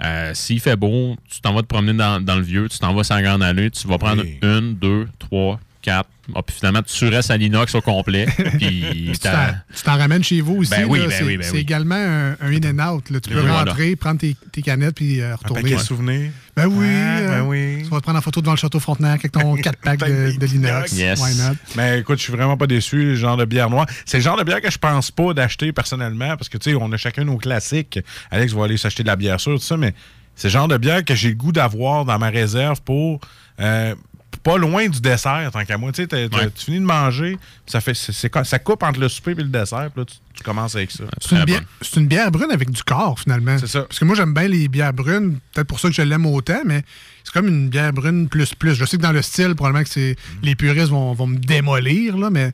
euh, 0.02 0.30
s'il 0.34 0.60
fait 0.60 0.76
beau, 0.76 1.16
tu 1.28 1.40
t'en 1.40 1.52
vas 1.52 1.62
te 1.62 1.66
promener 1.66 1.92
dans, 1.94 2.24
dans 2.24 2.36
le 2.36 2.42
vieux, 2.42 2.68
tu 2.68 2.78
t'en 2.78 2.94
vas 2.94 3.02
la 3.10 3.22
grande 3.22 3.42
allée, 3.42 3.70
tu 3.70 3.86
vas 3.88 3.98
prendre 3.98 4.22
Oui. 4.22 4.38
une, 4.42 4.74
deux, 4.76 5.08
trois, 5.18 5.58
quatre. 5.82 6.08
Ah, 6.34 6.42
puis 6.42 6.56
finalement, 6.56 6.82
tu 6.82 7.06
restes 7.08 7.30
à 7.30 7.36
l'inox 7.36 7.74
au 7.74 7.80
complet. 7.80 8.26
puis, 8.58 9.10
tu 9.12 9.18
t'as- 9.18 9.30
t'en- 9.52 9.54
tu 9.76 9.82
t'en 9.82 9.96
ramènes 9.98 10.22
chez 10.24 10.40
vous 10.40 10.56
aussi. 10.56 10.70
Ben 10.70 10.84
oui, 10.88 10.98
là. 11.00 11.06
ben 11.08 11.14
c'est 11.18 11.24
oui, 11.24 11.36
ben 11.36 11.42
c'est 11.44 11.52
oui. 11.52 11.58
également 11.60 11.94
un, 11.94 12.32
un 12.40 12.52
in-and-out. 12.52 13.10
là. 13.10 13.20
Tu 13.20 13.30
peux 13.30 13.36
Oui, 13.40 13.46
voilà. 13.46 13.64
rentrer, 13.70 13.96
prendre 13.96 14.18
tes, 14.20 14.36
tes 14.52 14.62
canettes 14.62 14.94
puis 14.94 15.20
euh, 15.20 15.32
Un 15.32 15.36
retourner. 15.36 15.62
paquet 15.62 15.74
de 15.76 15.80
souvenirs. 15.80 16.30
Ben 16.56 16.66
oui, 16.66 16.86
Ah, 16.88 17.20
ben 17.20 17.30
euh, 17.30 17.40
oui. 17.42 17.82
Tu 17.84 17.88
vas 17.90 17.98
te 17.98 18.02
prendre 18.02 18.18
en 18.18 18.22
photo 18.22 18.40
devant 18.40 18.52
le 18.52 18.58
château 18.58 18.80
Frontenac 18.80 19.20
avec 19.20 19.32
ton 19.32 19.54
4-pack 19.56 19.98
de, 20.08 20.36
de 20.38 20.46
l'inox. 20.46 20.92
Yes. 20.92 21.20
Why 21.20 21.34
not? 21.36 21.54
Mais 21.76 22.00
écoute, 22.00 22.18
je 22.18 22.24
suis 22.24 22.32
vraiment 22.32 22.56
pas 22.56 22.66
déçu, 22.66 22.96
le 23.04 23.14
genre 23.14 23.36
de 23.36 23.44
bière 23.44 23.70
noire. 23.70 23.86
C'est 24.04 24.18
le 24.18 24.22
genre 24.24 24.36
de 24.36 24.44
bière 24.44 24.60
que 24.60 24.70
je 24.70 24.78
pense 24.78 25.10
pas 25.10 25.32
d'acheter 25.32 25.72
personnellement, 25.72 26.36
parce 26.36 26.48
que 26.48 26.58
tu 26.58 26.70
sais, 26.70 26.76
on 26.80 26.90
a 26.92 26.96
chacun 26.96 27.24
nos 27.24 27.36
classiques. 27.38 27.98
Alex 28.30 28.52
va 28.52 28.64
aller 28.64 28.76
s'acheter 28.76 29.02
de 29.02 29.08
la 29.08 29.16
bière 29.16 29.40
sûre, 29.40 29.54
tout 29.58 29.64
ça, 29.64 29.76
mais 29.76 29.94
c'est 30.34 30.48
le 30.48 30.52
genre 30.52 30.68
de 30.68 30.76
bière 30.76 31.04
que 31.04 31.14
j'ai 31.14 31.28
le 31.30 31.34
goût 31.34 31.52
d'avoir 31.52 32.04
dans 32.04 32.18
ma 32.18 32.30
réserve 32.30 32.80
pour 32.82 33.20
euh, 33.60 33.94
pas 34.42 34.56
loin 34.56 34.88
du 34.88 35.00
dessert, 35.00 35.50
tant 35.52 35.64
qu'à 35.64 35.76
moi. 35.76 35.92
Tu 35.92 36.02
Ouais. 36.02 36.28
tu 36.28 36.64
finis 36.64 36.78
de 36.80 36.84
manger, 36.84 37.36
ça 37.66 37.80
fait 37.80 37.94
c'est- 37.94 38.12
c'est- 38.12 38.44
ça 38.44 38.58
coupe 38.58 38.82
entre 38.82 38.98
le 39.00 39.08
souper 39.08 39.32
et 39.32 39.34
le 39.34 39.44
dessert, 39.44 39.90
puis 39.92 40.00
là, 40.00 40.04
tu, 40.06 40.14
tu 40.34 40.42
commences 40.42 40.74
avec 40.76 40.90
ça. 40.90 41.04
C'est 41.20 41.36
une, 41.36 41.44
bière, 41.44 41.62
c'est 41.82 42.00
une 42.00 42.06
bière 42.06 42.30
brune 42.30 42.50
avec 42.50 42.70
du 42.70 42.82
corps, 42.82 43.18
finalement. 43.18 43.58
C'est 43.58 43.66
ça. 43.66 43.82
Parce 43.82 43.98
que 43.98 44.04
moi, 44.04 44.14
j'aime 44.16 44.32
bien 44.32 44.48
les 44.48 44.68
bières 44.68 44.92
brunes. 44.94 45.38
Peut-être 45.52 45.68
pour 45.68 45.78
ça 45.80 45.88
que 45.88 45.94
je 45.94 46.02
l'aime 46.02 46.24
autant, 46.26 46.60
mais 46.64 46.82
c'est 47.24 47.32
comme 47.34 47.48
une 47.48 47.68
bière 47.68 47.92
brune 47.92 48.28
plus 48.28 48.54
plus. 48.54 48.74
Je 48.74 48.84
sais 48.84 48.96
que 48.96 49.02
dans 49.02 49.12
le 49.12 49.22
style, 49.22 49.54
probablement 49.54 49.84
que 49.84 49.90
c'est 49.90 50.16
les 50.42 50.54
puristes 50.54 50.88
vont, 50.90 51.12
vont 51.12 51.26
me 51.26 51.38
démolir, 51.38 52.16
là, 52.16 52.30
mais 52.30 52.52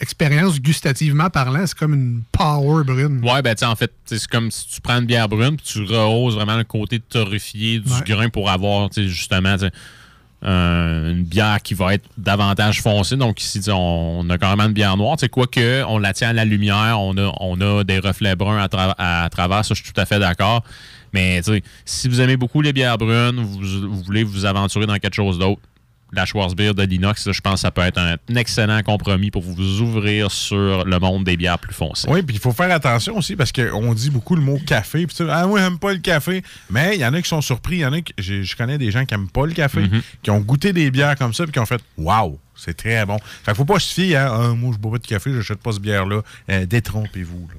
expérience 0.00 0.60
gustativement 0.60 1.28
parlant, 1.28 1.66
c'est 1.66 1.76
comme 1.76 1.92
une 1.94 2.22
power 2.30 2.84
brune. 2.84 3.20
Ouais, 3.24 3.42
ben, 3.42 3.54
tu 3.54 3.60
sais, 3.60 3.66
en 3.66 3.74
fait, 3.74 3.92
c'est 4.06 4.26
comme 4.28 4.50
si 4.50 4.68
tu 4.68 4.80
prends 4.80 4.98
une 5.00 5.06
bière 5.06 5.28
brune 5.28 5.56
puis 5.56 5.66
tu 5.66 5.82
rehausses 5.82 6.34
vraiment 6.34 6.56
le 6.56 6.62
côté 6.64 7.00
torréfié 7.00 7.80
du 7.80 7.90
Ouais. 7.92 8.00
grain 8.06 8.28
pour 8.28 8.48
avoir, 8.48 8.90
tu 8.90 9.02
sais, 9.02 9.08
justement, 9.08 9.54
tu 9.54 9.64
sais, 9.66 9.72
une 10.42 11.24
bière 11.24 11.60
qui 11.62 11.74
va 11.74 11.94
être 11.94 12.04
davantage 12.16 12.80
foncée. 12.80 13.16
Donc, 13.16 13.40
ici, 13.40 13.60
on, 13.68 14.20
on 14.20 14.30
a 14.30 14.38
carrément 14.38 14.64
une 14.64 14.72
bière 14.72 14.96
noire. 14.96 15.16
Tu 15.16 15.22
sais, 15.22 15.28
quoique, 15.28 15.84
on 15.88 15.98
la 15.98 16.12
tient 16.12 16.28
à 16.28 16.32
la 16.32 16.44
lumière, 16.44 16.98
on 17.00 17.16
a, 17.16 17.84
des 17.84 17.98
reflets 17.98 18.36
bruns 18.36 18.58
à, 18.58 18.68
tra- 18.68 18.94
à 18.98 19.28
travers, 19.30 19.64
ça, 19.64 19.74
je 19.74 19.82
suis 19.82 19.92
tout 19.92 20.00
à 20.00 20.06
fait 20.06 20.18
d'accord. 20.18 20.62
Mais, 21.12 21.40
si 21.84 22.08
vous 22.08 22.20
aimez 22.20 22.36
beaucoup 22.36 22.60
les 22.60 22.72
bières 22.72 22.98
brunes, 22.98 23.40
vous 23.40 24.02
voulez 24.02 24.24
vous 24.24 24.44
aventurer 24.44 24.86
dans 24.86 24.98
quelque 24.98 25.14
chose 25.14 25.38
d'autre, 25.38 25.62
la 26.12 26.24
Schwarzbier 26.24 26.72
de 26.74 26.82
l'inox, 26.82 27.30
je 27.30 27.40
pense 27.40 27.54
que 27.54 27.60
ça 27.60 27.70
peut 27.70 27.82
être 27.82 27.98
un, 27.98 28.16
excellent 28.36 28.82
compromis 28.82 29.30
pour 29.30 29.42
vous 29.42 29.80
ouvrir 29.80 30.30
sur 30.30 30.84
le 30.84 30.98
monde 30.98 31.24
des 31.24 31.36
bières 31.36 31.58
plus 31.58 31.74
foncées. 31.74 32.08
Oui, 32.10 32.22
puis 32.22 32.36
il 32.36 32.40
faut 32.40 32.52
faire 32.52 32.70
attention 32.72 33.16
aussi 33.16 33.36
parce 33.36 33.52
qu'on 33.52 33.92
dit 33.94 34.10
beaucoup 34.10 34.34
le 34.34 34.42
mot 34.42 34.58
café. 34.66 35.06
Ah 35.28 35.46
oui, 35.46 35.60
j'aime 35.60 35.78
pas 35.78 35.92
le 35.92 35.98
café. 35.98 36.42
Mais 36.70 36.94
il 36.96 37.00
y 37.00 37.04
en 37.06 37.12
a 37.14 37.20
qui 37.20 37.28
sont 37.28 37.40
surpris. 37.42 37.76
Il 37.76 37.80
y 37.80 37.86
en 37.86 37.92
a 37.92 38.00
qui. 38.00 38.14
Je 38.18 38.56
connais 38.56 38.78
des 38.78 38.90
gens 38.90 39.04
qui 39.04 39.14
aiment 39.14 39.28
pas 39.30 39.46
le 39.46 39.52
café, 39.52 39.80
Mhm. 39.80 40.02
qui 40.22 40.30
ont 40.30 40.40
goûté 40.40 40.72
des 40.72 40.90
bières 40.90 41.16
comme 41.16 41.34
ça, 41.34 41.44
puis 41.44 41.52
qui 41.52 41.58
ont 41.58 41.66
fait 41.66 41.80
Waouh, 41.96 42.38
c'est 42.56 42.76
très 42.76 43.04
bon. 43.04 43.18
Fait 43.18 43.52
qu'il 43.52 43.54
faut 43.56 43.64
pas 43.64 43.78
se 43.78 43.92
fier 43.92 44.16
à 44.16 44.34
Ah, 44.34 44.54
moi, 44.54 44.72
je 44.72 44.78
bois 44.78 44.92
pas 44.92 44.98
de 44.98 45.06
café, 45.06 45.32
j'achète 45.34 45.60
pas 45.60 45.72
ce 45.72 45.80
bière-là. 45.80 46.22
Euh, 46.50 46.66
détrompez-vous. 46.66 47.48
là. 47.48 47.54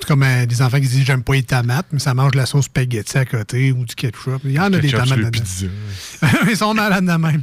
C'est 0.00 0.06
comme 0.06 0.22
euh, 0.22 0.46
des 0.46 0.62
enfants 0.62 0.78
qui 0.78 0.86
disent 0.86 1.04
j'aime 1.04 1.22
pas 1.22 1.34
les 1.34 1.42
tomates, 1.42 1.86
mais 1.92 1.98
ça 1.98 2.14
mange 2.14 2.32
de 2.32 2.36
la 2.36 2.46
sauce 2.46 2.66
spaghetti 2.66 3.18
à 3.18 3.24
côté 3.24 3.72
ou 3.72 3.84
du 3.84 3.94
ketchup. 3.94 4.40
Il 4.44 4.52
y 4.52 4.58
en 4.60 4.72
a 4.72 4.78
des 4.78 4.90
tomates 4.90 5.30
pizza. 5.32 5.66
Ils 6.48 6.56
sont 6.56 6.72
malades 6.74 7.04
de 7.04 7.12
même. 7.12 7.42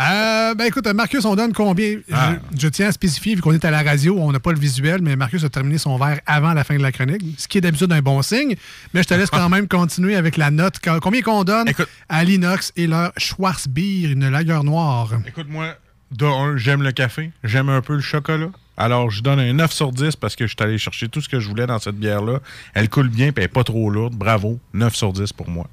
Euh, 0.00 0.54
ben 0.54 0.64
écoute, 0.64 0.86
Marcus, 0.94 1.24
on 1.24 1.36
donne 1.36 1.52
combien? 1.52 1.98
Ah. 2.10 2.36
Je, 2.54 2.60
je 2.60 2.68
tiens 2.68 2.88
à 2.88 2.92
spécifier, 2.92 3.34
vu 3.34 3.42
qu'on 3.42 3.52
est 3.52 3.64
à 3.64 3.70
la 3.70 3.82
radio, 3.82 4.16
on 4.18 4.32
n'a 4.32 4.40
pas 4.40 4.52
le 4.52 4.58
visuel, 4.58 5.00
mais 5.02 5.14
Marcus 5.16 5.44
a 5.44 5.50
terminé 5.50 5.78
son 5.78 5.96
verre 5.98 6.20
avant 6.26 6.54
la 6.54 6.64
fin 6.64 6.76
de 6.76 6.82
la 6.82 6.92
chronique, 6.92 7.22
ce 7.36 7.48
qui 7.48 7.58
est 7.58 7.60
d'habitude 7.60 7.92
un 7.92 8.00
bon 8.00 8.22
signe. 8.22 8.56
Mais 8.94 9.02
je 9.02 9.08
te 9.08 9.14
laisse 9.14 9.30
quand 9.30 9.48
même 9.48 9.68
continuer 9.68 10.16
avec 10.16 10.36
la 10.36 10.50
note. 10.50 10.76
Combien 11.02 11.20
qu'on 11.22 11.44
donne 11.44 11.68
à 12.08 12.24
l'inox 12.24 12.72
et 12.76 12.86
leur 12.86 13.12
Schwarzbier, 13.16 14.08
une 14.08 14.28
lagueur 14.28 14.64
noire? 14.64 15.12
Écoute-moi, 15.26 15.76
de 16.12 16.24
un, 16.24 16.56
j'aime 16.56 16.82
le 16.82 16.92
café, 16.92 17.30
j'aime 17.44 17.68
un 17.68 17.82
peu 17.82 17.94
le 17.94 18.00
chocolat. 18.00 18.50
Alors, 18.80 19.10
je 19.10 19.22
donne 19.22 19.40
un 19.40 19.52
9 19.52 19.72
sur 19.72 19.92
10 19.92 20.16
parce 20.16 20.36
que 20.36 20.46
je 20.46 20.54
suis 20.56 20.64
allé 20.64 20.78
chercher 20.78 21.10
tout 21.10 21.20
ce 21.20 21.28
que 21.28 21.38
je 21.38 21.46
voulais 21.46 21.66
dans 21.66 21.78
cette 21.78 21.96
bière-là. 21.96 22.40
Elle 22.72 22.88
coule 22.88 23.10
bien, 23.10 23.30
puis 23.30 23.42
elle 23.42 23.44
n'est 23.44 23.48
pas 23.48 23.62
trop 23.62 23.90
lourde. 23.90 24.14
Bravo, 24.14 24.58
9 24.72 24.94
sur 24.94 25.12
10 25.12 25.34
pour 25.34 25.50
moi. 25.50 25.66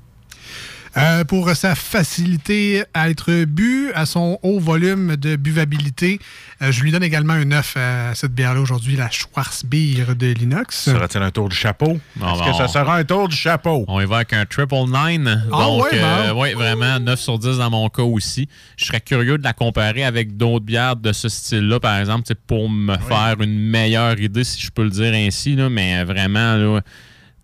Euh, 0.97 1.23
pour 1.23 1.49
sa 1.55 1.75
facilité 1.75 2.83
à 2.93 3.09
être 3.09 3.45
bu, 3.45 3.91
à 3.93 4.05
son 4.05 4.39
haut 4.41 4.59
volume 4.59 5.15
de 5.15 5.35
buvabilité, 5.35 6.19
euh, 6.61 6.71
je 6.71 6.81
lui 6.81 6.91
donne 6.91 7.03
également 7.03 7.33
un 7.33 7.45
9 7.45 7.77
à 7.77 8.15
cette 8.15 8.33
bière-là 8.33 8.59
aujourd'hui, 8.61 8.95
la 8.95 9.09
Schwarzbier 9.11 10.05
de 10.17 10.27
l'inox. 10.27 10.75
Sera-t-il 10.85 11.23
un 11.23 11.29
tour 11.31 11.49
du 11.49 11.55
chapeau? 11.55 11.99
Non, 12.19 12.33
Est-ce 12.33 12.43
que 12.43 12.49
non. 12.49 12.57
ça 12.57 12.67
sera 12.67 12.97
un 12.97 13.03
tour 13.03 13.27
du 13.27 13.35
chapeau? 13.35 13.85
On 13.87 14.01
y 14.01 14.05
va 14.05 14.17
avec 14.17 14.33
un 14.33 14.45
triple 14.45 14.75
nine. 14.87 15.45
Ah 15.51 15.57
Donc, 15.65 15.83
ouais, 15.83 15.89
euh, 15.93 16.33
ouais, 16.33 16.53
vraiment 16.53 16.99
9 16.99 17.19
sur 17.19 17.37
10 17.37 17.57
dans 17.57 17.69
mon 17.69 17.89
cas 17.89 18.01
aussi. 18.03 18.47
Je 18.75 18.85
serais 18.85 19.01
curieux 19.01 19.37
de 19.37 19.43
la 19.43 19.53
comparer 19.53 20.03
avec 20.03 20.35
d'autres 20.35 20.65
bières 20.65 20.95
de 20.95 21.11
ce 21.13 21.29
style-là, 21.29 21.79
par 21.79 21.99
exemple, 21.99 22.23
pour 22.47 22.69
me 22.69 22.97
faire 22.97 23.35
une 23.41 23.59
meilleure 23.59 24.19
idée, 24.19 24.43
si 24.43 24.59
je 24.61 24.71
peux 24.71 24.83
le 24.83 24.89
dire 24.89 25.13
ainsi. 25.13 25.55
Là, 25.55 25.69
mais 25.69 26.03
vraiment, 26.03 26.55
là, 26.55 26.81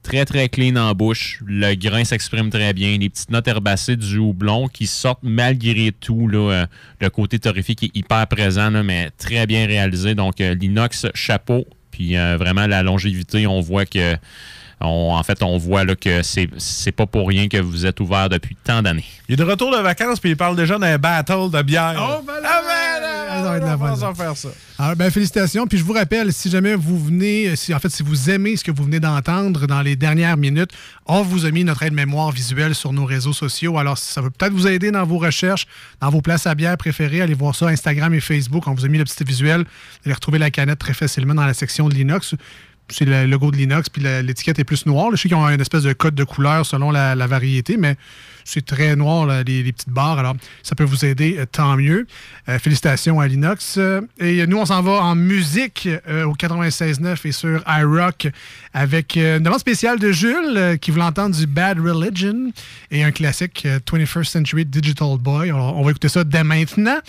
très, 0.04 0.26
très 0.26 0.50
clean 0.50 0.76
en 0.76 0.94
bouche. 0.94 1.40
Le 1.46 1.74
grain 1.76 2.04
s'exprime 2.04 2.50
très 2.50 2.74
bien. 2.74 2.98
Les 2.98 3.10
petites 3.10 3.32
notes 3.32 3.48
herbacées 3.48 3.96
du 3.96 4.18
houblon 4.18 4.68
qui 4.68 4.86
sortent 4.86 5.24
malgré 5.24 5.92
tout. 5.92 6.28
Là, 6.28 6.52
euh, 6.52 6.66
le 7.02 7.10
côté 7.10 7.40
torréfié 7.40 7.76
qui 7.76 7.86
est 7.86 7.98
hyper 7.98 8.28
présent, 8.28 8.70
là, 8.70 8.84
mais 8.84 9.10
très 9.18 9.48
bien 9.48 9.66
réalisé. 9.66 10.14
Donc, 10.16 10.40
euh, 10.42 10.54
l'inox, 10.54 11.08
chapeau. 11.16 11.66
Puis 11.92 12.18
euh, 12.18 12.38
vraiment, 12.38 12.68
la 12.68 12.84
longévité, 12.84 13.48
on 13.48 13.62
voit 13.62 13.86
que 13.86 14.16
on- 14.82 15.14
en 15.14 15.24
fait, 15.24 15.42
on 15.44 15.58
voit 15.58 15.86
là, 15.86 15.96
que 15.96 16.22
c'est 16.24 16.92
pas 16.92 17.06
pour 17.06 17.28
rien 17.30 17.48
que 17.48 17.58
vous 17.58 17.86
êtes 17.86 18.00
ouvert 18.02 18.28
depuis 18.28 18.58
tant 18.62 18.82
d'années. 18.82 19.06
Il 19.30 19.34
est 19.34 19.38
de 19.38 19.44
retour 19.44 19.72
de 19.72 19.78
vacances, 19.82 20.20
puis 20.20 20.32
il 20.32 20.36
parle 20.36 20.58
déjà 20.58 20.78
d'un 20.78 20.98
battle 20.98 21.50
de 21.52 21.62
bière. 21.62 21.96
Oh, 21.98 22.22
ben 22.28 22.34
là, 22.42 22.62
va 23.04 23.78
bonne. 23.78 23.96
va 24.00 24.14
faire 24.14 24.38
ça. 24.38 24.50
Alors, 24.80 24.96
ben, 24.96 25.12
félicitations. 25.12 25.68
Puis 25.68 25.78
je 25.78 25.84
vous 25.84 25.94
rappelle, 25.94 26.34
si 26.34 26.50
jamais 26.50 26.76
vous 26.76 27.00
venez, 27.00 27.56
si, 27.56 27.74
en 27.74 27.80
fait, 27.80 27.90
si 27.90 28.04
vous 28.04 28.30
aimez 28.30 28.56
ce 28.56 28.64
que 28.64 28.72
vous 28.72 28.84
venez 28.84 29.00
d'entendre 29.00 29.68
dans 29.68 29.82
les 29.82 29.96
dernières 29.96 30.38
minutes, 30.38 30.72
on 31.06 31.22
vous 31.22 31.46
a 31.46 31.52
mis 31.52 31.64
notre 31.64 31.84
aide-mémoire 31.84 32.32
visuelle 32.32 32.76
sur 32.76 32.94
nos 32.94 33.06
réseaux 33.06 33.34
sociaux. 33.34 33.78
Alors, 33.78 33.98
ça 33.98 34.22
va 34.22 34.30
peut-être 34.30 34.54
vous 34.54 34.68
aider 34.68 34.92
dans 34.92 35.06
vos 35.06 35.18
recherches, 35.18 35.68
dans 36.02 36.10
vos 36.10 36.22
places 36.22 36.48
à 36.48 36.56
bière 36.56 36.78
préférées. 36.78 37.22
Allez 37.22 37.34
voir 37.34 37.56
ça 37.56 37.68
Instagram 37.68 38.14
et 38.14 38.20
Facebook. 38.20 38.68
On 38.68 38.74
vous 38.74 38.86
a 38.86 38.88
mis 38.88 38.98
le 38.98 39.04
petit 39.06 39.24
visuel. 39.24 39.62
Vous 39.62 40.02
allez 40.06 40.14
retrouver 40.14 40.40
la 40.40 40.52
canette 40.52 40.80
très 40.80 40.94
facilement 40.94 41.36
dans 41.36 41.46
la 41.46 41.54
section 41.54 41.90
de 41.90 41.94
l'inox. 41.94 42.36
C'est 42.90 43.06
le 43.06 43.26
logo 43.26 43.52
de 43.52 43.58
l'inox, 43.58 43.90
puis 43.90 44.04
l'étiquette 44.04 44.60
est 44.60 44.64
plus 44.64 44.86
noire. 44.86 45.10
Je 45.12 45.18
sais 45.18 45.28
qu'ils 45.28 45.38
ont 45.38 45.48
une 45.48 45.62
espèce 45.62 45.84
de 45.84 45.94
code 45.94 46.16
de 46.16 46.24
couleur 46.24 46.66
selon 46.66 46.92
la, 46.92 47.16
variété, 47.28 47.78
mais 47.78 47.96
c'est 48.46 48.66
très 48.66 48.96
noir, 48.96 49.26
là, 49.26 49.44
les, 49.44 49.64
petites 49.72 49.90
barres. 49.90 50.20
Alors, 50.20 50.36
ça 50.64 50.76
peut 50.76 50.84
vous 50.84 51.06
aider, 51.06 51.38
euh, 51.40 51.46
tant 51.46 51.78
mieux. 51.78 52.06
Euh, 52.50 52.60
félicitations 52.60 53.22
à 53.22 53.28
l'inox. 53.28 53.76
Euh, 53.78 54.02
et 54.20 54.46
nous, 54.48 54.58
on 54.58 54.66
s'en 54.66 54.82
va 54.82 55.02
en 55.04 55.16
musique 55.16 55.88
euh, 56.10 56.26
au 56.26 56.34
96.9 56.34 57.26
et 57.26 57.32
sur 57.32 57.64
iRock 57.68 58.28
avec 58.74 59.16
une 59.16 59.40
demande 59.40 59.60
spéciale 59.60 59.98
de 59.98 60.12
Jules 60.12 60.78
qui 60.82 60.92
voulait 60.92 61.06
entendre 61.06 61.36
du 61.36 61.48
Bad 61.48 61.80
Religion 61.80 62.52
et 62.92 63.04
un 63.04 63.12
classique 63.12 63.66
euh, 63.66 63.80
21st 63.80 64.26
Century 64.26 64.66
Digital 64.66 65.18
Boy. 65.20 65.50
Alors, 65.50 65.78
on 65.78 65.84
va 65.84 65.92
écouter 65.92 66.10
ça 66.10 66.24
dès 66.24 66.44
maintenant. 66.44 67.00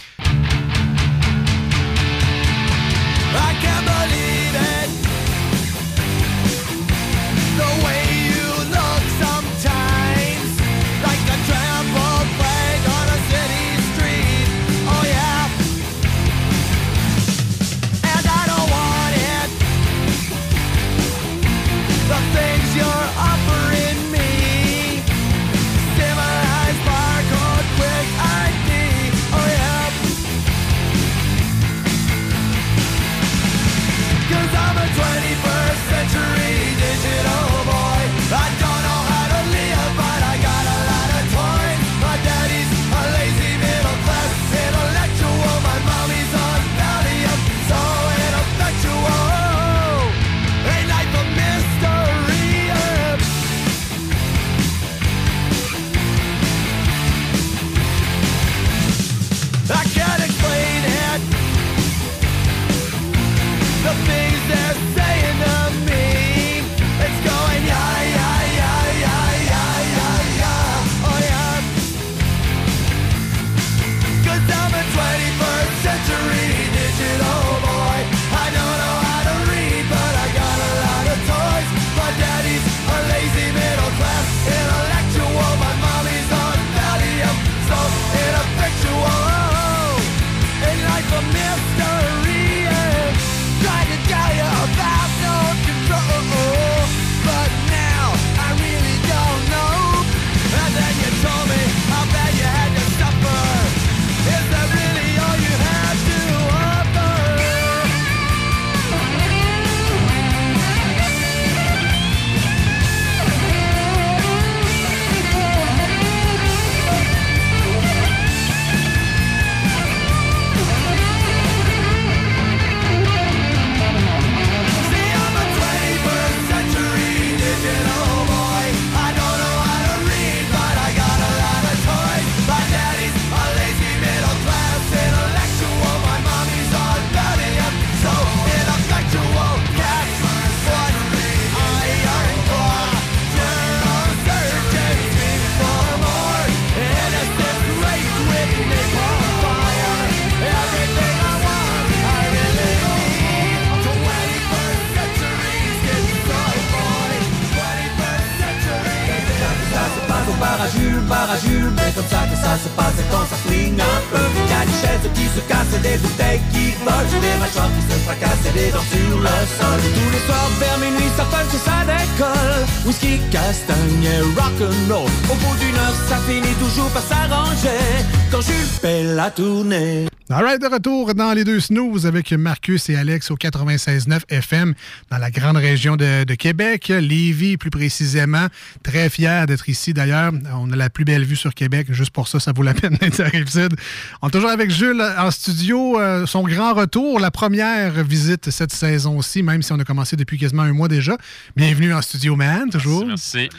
Tournée. 179.35 180.07
All 180.31 180.43
right, 180.43 180.61
de 180.61 180.67
retour 180.67 181.15
dans 181.15 181.35
les 181.35 181.45
deux 181.45 181.61
snooze 181.61 182.07
avec 182.07 182.33
Marcus 182.33 182.89
et 182.89 182.97
Alex 182.97 183.31
au 183.31 183.37
96.9 183.37 184.21
FM 184.31 184.75
dans 185.11 185.19
la 185.19 185.31
grande 185.31 185.59
région 185.59 185.97
de, 185.97 186.25
de 186.25 186.35
Québec, 186.35 186.89
Lévis 186.89 187.59
plus 187.59 187.71
précisément. 187.71 188.47
Très 188.83 189.11
fier 189.11 189.47
d'être 189.47 189.69
ici 189.69 189.93
d'ailleurs. 189.93 190.33
On 190.55 190.73
a 190.73 190.77
la 190.77 190.89
plus 190.89 191.05
belle 191.05 191.25
vue 191.25 191.37
sur 191.37 191.55
Québec. 191.55 191.89
Juste 191.91 192.11
pour 192.11 192.27
ça, 192.27 192.41
ça 192.41 192.53
vaut 192.53 192.63
la 192.63 192.73
peine 192.75 192.97
d'être 193.01 193.21
à 193.21 193.25
Rive-Sud. 193.25 193.75
On 194.23 194.29
est 194.29 194.31
toujours 194.31 194.51
avec 194.51 194.71
Jules 194.71 195.03
en 195.19 195.31
studio. 195.31 196.01
euh, 196.01 196.25
son 196.27 196.43
grand 196.45 196.73
retour, 196.73 197.21
la 197.21 197.31
première 197.31 198.03
visite 198.03 198.51
cette 198.51 198.73
saison-ci, 198.73 199.43
même 199.43 199.63
si 199.63 199.73
on 199.73 199.79
a 199.79 199.85
commencé 199.85 200.17
depuis 200.17 200.39
quasiment 200.39 200.63
un 200.63 200.73
mois 200.73 200.89
déjà. 200.89 201.19
Bienvenue 201.55 201.93
en 201.93 202.01
studio, 202.01 202.35
man, 202.35 202.71
toujours. 202.71 203.07
Merci. 203.07 203.51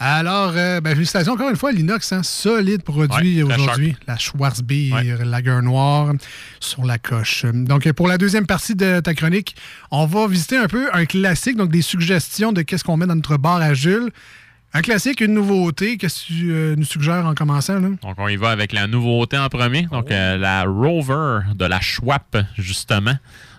Alors, 0.00 0.52
euh, 0.56 0.80
ben, 0.80 0.94
félicitations 0.94 1.32
encore 1.32 1.50
une 1.50 1.56
fois, 1.56 1.72
l'inox, 1.72 2.12
hein, 2.12 2.22
solide 2.22 2.82
produit 2.82 3.42
Ouais, 3.42 3.54
aujourd'hui. 3.54 3.96
La 4.06 4.16
Schwarzbier 4.16 5.16
Lager 5.24 5.60
Noire 5.62 6.12
sur 6.60 6.84
la 6.84 6.98
coche. 6.98 7.44
Donc, 7.44 7.90
pour 7.92 8.06
la 8.06 8.16
deuxième 8.16 8.46
partie 8.46 8.76
de 8.76 9.00
ta 9.00 9.14
chronique, 9.14 9.56
on 9.90 10.06
va 10.06 10.28
visiter 10.28 10.56
un 10.56 10.68
peu 10.68 10.88
un 10.92 11.04
classique, 11.04 11.56
donc 11.56 11.70
des 11.70 11.82
suggestions 11.82 12.52
de 12.52 12.62
qu'est-ce 12.62 12.84
qu'on 12.84 12.96
met 12.96 13.06
dans 13.06 13.16
notre 13.16 13.38
bar 13.38 13.56
à 13.56 13.74
Jules. 13.74 14.10
Un 14.74 14.82
classique, 14.82 15.22
une 15.22 15.32
nouveauté. 15.32 15.96
Qu'est-ce 15.96 16.26
que 16.26 16.32
tu 16.32 16.52
euh, 16.52 16.76
nous 16.76 16.84
suggères 16.84 17.24
en 17.24 17.34
commençant? 17.34 17.80
Là? 17.80 17.88
Donc, 18.02 18.14
on 18.18 18.28
y 18.28 18.36
va 18.36 18.50
avec 18.50 18.72
la 18.72 18.86
nouveauté 18.86 19.38
en 19.38 19.48
premier. 19.48 19.86
Donc, 19.86 20.10
euh, 20.10 20.36
la 20.36 20.64
Rover 20.64 21.40
de 21.54 21.64
la 21.64 21.80
Schwab, 21.80 22.44
justement. 22.56 23.16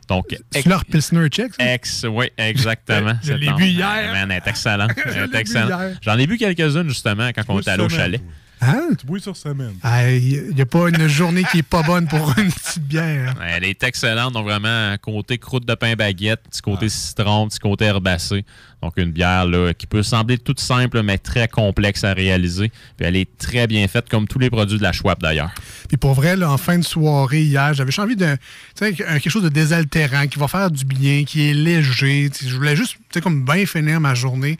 Donc, 0.09 0.35
C'est 0.51 0.65
leur 0.65 0.83
Pilsner 0.85 1.27
Check? 1.29 1.51
Ex, 1.59 2.05
oui, 2.09 2.29
exactement. 2.37 3.13
Je 3.23 3.33
l'ai 3.33 3.47
C'est 3.47 3.53
bu 3.53 3.65
hier. 3.65 4.11
Man, 4.11 4.31
elle 4.31 4.41
est 4.43 4.49
excellente. 4.49 4.91
J'en 6.01 6.17
ai 6.17 6.27
bu 6.27 6.37
quelques-unes, 6.37 6.89
justement, 6.89 7.29
quand 7.29 7.43
on 7.47 7.59
était 7.59 7.71
allé 7.71 7.83
au 7.83 7.89
chalet. 7.89 8.21
Hein? 8.61 8.89
Tu 8.99 9.05
bouilles 9.05 9.21
sur 9.21 9.37
semaine. 9.37 9.73
Il 9.83 10.53
n'y 10.53 10.61
a 10.61 10.65
pas 10.65 10.89
une 10.89 11.07
journée 11.07 11.43
qui 11.49 11.59
est 11.59 11.63
pas 11.63 11.81
bonne 11.83 12.07
pour 12.07 12.33
une 12.37 12.51
petite 12.51 12.83
bière. 12.83 13.33
Elle 13.47 13.63
est 13.63 13.81
excellente. 13.83 14.33
Donc, 14.33 14.43
vraiment, 14.45 14.95
côté 15.01 15.37
croûte 15.37 15.65
de 15.65 15.75
pain 15.75 15.95
baguette, 15.95 16.41
petit 16.49 16.61
côté 16.61 16.89
citron, 16.89 17.47
petit 17.47 17.59
côté 17.59 17.85
herbacé. 17.85 18.43
Donc, 18.81 18.93
une 18.97 19.11
bière 19.11 19.45
là, 19.45 19.73
qui 19.73 19.87
peut 19.87 20.03
sembler 20.03 20.37
toute 20.37 20.59
simple, 20.59 21.01
mais 21.03 21.17
très 21.17 21.47
complexe 21.47 22.03
à 22.03 22.13
réaliser. 22.13 22.69
Puis, 22.97 23.05
elle 23.07 23.15
est 23.15 23.37
très 23.37 23.65
bien 23.67 23.87
faite, 23.87 24.09
comme 24.09 24.27
tous 24.27 24.39
les 24.39 24.49
produits 24.49 24.77
de 24.77 24.83
la 24.83 24.91
Schwab, 24.91 25.19
d'ailleurs. 25.21 25.51
Puis 25.87 25.97
pour 25.97 26.13
vrai, 26.13 26.35
là, 26.35 26.51
en 26.51 26.57
fin 26.57 26.77
de 26.77 26.83
soirée 26.83 27.41
hier, 27.43 27.73
j'avais 27.73 27.89
juste 27.91 27.99
envie 27.99 28.15
de 28.15 28.35
tu 28.75 28.95
sais, 28.95 29.05
un- 29.07 29.19
quelque 29.19 29.29
chose 29.29 29.43
de 29.43 29.49
désaltérant, 29.49 30.27
qui 30.27 30.37
va 30.39 30.47
faire 30.47 30.69
du 30.69 30.83
bien, 30.85 31.23
qui 31.23 31.49
est 31.49 31.53
léger. 31.53 32.29
Je 32.45 32.55
voulais 32.55 32.75
juste 32.75 32.93
tu 32.93 32.99
sais, 33.13 33.21
comme 33.21 33.43
bien 33.45 33.65
finir 33.65 33.99
ma 33.99 34.15
journée. 34.15 34.57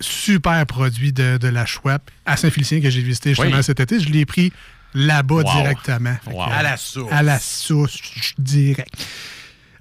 Super 0.00 0.64
produit 0.66 1.12
de, 1.12 1.36
de 1.38 1.48
la 1.48 1.66
Schweppes 1.66 2.10
à 2.26 2.36
Saint-Félicien 2.36 2.80
que 2.80 2.90
j'ai 2.90 3.02
visité 3.02 3.30
justement 3.30 3.56
Oui. 3.56 3.62
cet 3.64 3.80
été. 3.80 4.00
Je 4.00 4.08
l'ai 4.10 4.24
pris 4.26 4.52
là-bas 4.94 5.42
Wow. 5.42 5.52
directement. 5.62 6.16
Wow. 6.26 6.42
À 6.42 6.62
la 6.62 6.76
source. 6.76 7.12
À 7.12 7.22
la 7.22 7.38
source, 7.38 7.98
direct. 8.38 8.94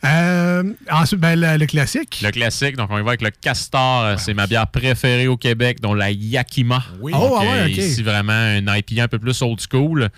Euh, 0.06 0.64
ensuite, 0.92 1.20
ben, 1.22 1.40
le, 1.40 1.58
le 1.58 1.66
classique. 1.66 2.20
Le 2.22 2.32
classique, 2.32 2.76
donc 2.76 2.90
on 2.92 2.98
y 3.00 3.02
va 3.02 3.10
avec 3.12 3.22
le 3.22 3.30
Castor. 3.30 4.04
euh, 4.04 4.16
C'est 4.18 4.34
ma 4.34 4.48
bière 4.48 4.68
préférée 4.68 5.28
au 5.30 5.38
Québec, 5.38 5.80
dont 5.80 5.94
la 5.94 6.12
Yakima. 6.12 6.84
Oui. 7.00 7.14
Donc, 7.14 7.22
Oh, 7.24 7.38
ah 7.40 7.44
ouais, 7.44 7.60
euh, 7.60 7.66
ok. 7.68 7.78
Ici, 7.78 8.04
vraiment, 8.04 8.34
un 8.34 8.76
IPA 8.76 9.04
un 9.04 9.08
peu 9.08 9.20
plus 9.20 9.42
old 9.42 9.60
school. 9.62 10.10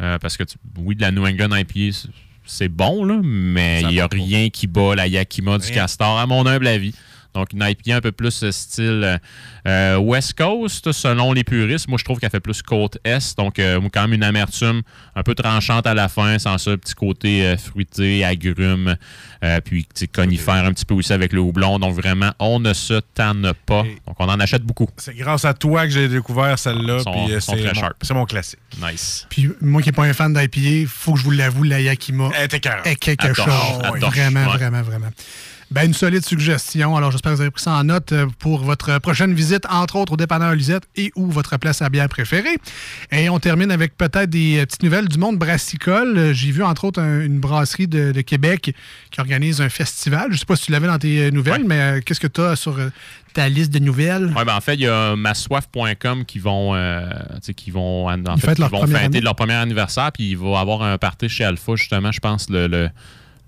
euh, 0.00 0.16
parce 0.18 0.36
que, 0.36 0.44
tu- 0.44 0.56
oui, 0.78 0.94
de 0.96 1.00
la 1.02 1.10
New 1.10 1.24
England 1.26 1.54
IPA, 1.56 1.96
c'est- 2.46 2.68
bon, 2.68 3.04
là, 3.04 3.18
mais 3.22 3.82
il 3.82 3.88
n'y 3.88 4.00
a 4.00 4.06
rien 4.10 4.48
qui 4.48 4.66
bat 4.68 4.94
la 4.96 5.06
Yakima 5.08 5.58
du. 5.58 5.70
Castor, 5.72 6.18
à 6.18 6.26
mon 6.26 6.46
humble 6.46 6.66
avis. 6.68 6.94
Donc, 7.34 7.52
une 7.52 7.62
IPA 7.62 7.96
un 7.96 8.00
peu 8.00 8.12
plus 8.12 8.42
euh, 8.42 8.50
style 8.50 9.02
euh, 9.04 9.18
euh, 9.66 9.96
West 9.98 10.34
Coast, 10.34 10.92
selon 10.92 11.32
les 11.32 11.44
puristes. 11.44 11.88
Moi, 11.88 11.98
je 11.98 12.04
trouve 12.04 12.18
qu'elle 12.18 12.30
fait 12.30 12.40
plus 12.40 12.62
côte 12.62 12.98
Est. 13.04 13.36
Donc, 13.36 13.56
quand 13.56 14.02
même 14.02 14.14
une 14.14 14.22
amertume 14.22 14.82
un 15.14 15.22
peu 15.22 15.34
tranchante 15.34 15.86
à 15.86 15.94
la 15.94 16.08
fin, 16.08 16.38
sans 16.38 16.58
ça, 16.58 16.76
petit 16.76 16.94
côté 16.94 17.56
fruité, 17.58 18.24
agrumes, 18.24 18.96
euh, 19.44 19.60
puis 19.60 19.84
tu 19.84 19.90
sais, 20.00 20.06
conifère 20.06 20.64
un 20.64 20.72
petit 20.72 20.84
peu 20.84 20.94
aussi 20.94 21.12
avec 21.12 21.32
le 21.32 21.40
houblon. 21.40 21.78
Donc, 21.78 21.94
vraiment, 21.94 22.32
on 22.38 22.60
ne 22.60 22.72
se 22.72 23.00
tanne 23.14 23.52
pas. 23.66 23.82
Donc, 24.06 24.16
on 24.18 24.24
en 24.28 24.40
achète 24.40 24.62
beaucoup. 24.62 24.88
C'est 24.96 25.16
grâce 25.16 25.44
à 25.44 25.54
toi 25.54 25.84
que 25.86 25.92
j'ai 25.92 26.08
découvert 26.08 26.58
celle-là. 26.58 27.02
Euh, 27.06 27.40
c'est 27.40 27.52
mon- 28.14 28.20
mon 28.20 28.24
classique. 28.26 28.58
Nice. 28.82 29.26
Puis 29.30 29.48
moi 29.60 29.82
qui 29.82 29.88
n'ai 29.88 29.92
pas 29.92 30.04
un 30.04 30.12
fan 30.12 30.32
d'IPA, 30.34 30.88
faut 30.88 31.12
que 31.14 31.18
je 31.20 31.24
vous 31.24 31.30
l'avoue, 31.30 31.62
la 31.62 31.80
Yakima 31.80 32.30
est 32.84 32.96
quelque 32.96 33.34
chose. 33.34 33.46
vraiment, 34.00 34.40
ouais. 34.46 34.56
vraiment, 34.56 34.82
vraiment. 34.82 35.08
Ben, 35.70 35.84
une 35.84 35.92
solide 35.92 36.24
suggestion. 36.24 36.96
Alors, 36.96 37.10
j'espère 37.10 37.32
que 37.32 37.36
vous 37.36 37.42
avez 37.42 37.50
pris 37.50 37.62
ça 37.62 37.72
en 37.72 37.84
note 37.84 38.12
euh, 38.12 38.26
pour 38.38 38.64
votre 38.64 38.98
prochaine 39.00 39.34
visite, 39.34 39.66
entre 39.68 39.96
autres 39.96 40.14
au 40.14 40.16
dépanneur 40.16 40.54
Lisette 40.54 40.84
et 40.96 41.12
ou 41.14 41.26
votre 41.30 41.58
place 41.58 41.82
à 41.82 41.90
bière 41.90 42.08
préférée. 42.08 42.56
Et 43.12 43.28
on 43.28 43.38
termine 43.38 43.70
avec 43.70 43.94
peut-être 43.94 44.30
des 44.30 44.60
euh, 44.60 44.64
petites 44.64 44.82
nouvelles 44.82 45.08
du 45.08 45.18
monde 45.18 45.36
brassicole. 45.36 46.32
J'ai 46.32 46.52
vu, 46.52 46.62
entre 46.62 46.84
autres, 46.84 47.02
un- 47.02 47.20
une 47.20 47.38
brasserie 47.38 47.86
de, 47.86 48.12
de 48.12 48.20
Québec 48.22 48.74
qui 49.10 49.20
organise 49.28 49.60
un 49.60 49.68
festival. 49.68 50.26
Je 50.28 50.34
ne 50.34 50.38
sais 50.38 50.46
pas 50.46 50.56
si 50.56 50.66
tu 50.66 50.72
l'avais 50.72 50.86
dans 50.86 50.98
tes 50.98 51.26
euh, 51.26 51.30
nouvelles, 51.30 51.64
mais 51.64 51.80
euh, 51.80 52.00
qu'est-ce 52.04 52.20
que 52.20 52.26
tu 52.26 52.40
as 52.40 52.56
sur 52.56 52.78
euh, 52.78 52.88
ta 53.34 53.48
liste 53.48 53.70
de 53.70 53.78
nouvelles? 53.78 54.32
Ouais, 54.34 54.44
ben 54.44 54.56
en 54.56 54.60
fait, 54.60 54.74
il 54.74 54.80
y 54.80 54.88
a 54.88 55.14
massoif.com 55.16 56.24
qui 56.24 56.38
vont, 56.38 56.74
qui 57.56 57.70
vont, 57.70 58.08
en 58.08 58.36
fait, 58.38 58.54
qui 58.54 58.60
leur 58.60 58.70
vont 58.70 58.86
fêter 58.86 59.04
année. 59.04 59.20
leur 59.20 59.36
premier 59.36 59.54
anniversaire, 59.54 60.10
puis 60.12 60.30
il 60.30 60.38
va 60.38 60.60
avoir 60.60 60.82
un 60.82 60.96
party 60.96 61.28
chez 61.28 61.44
Alpha, 61.44 61.76
justement, 61.76 62.10
je 62.10 62.20
pense, 62.20 62.48
le, 62.48 62.66
le, 62.66 62.90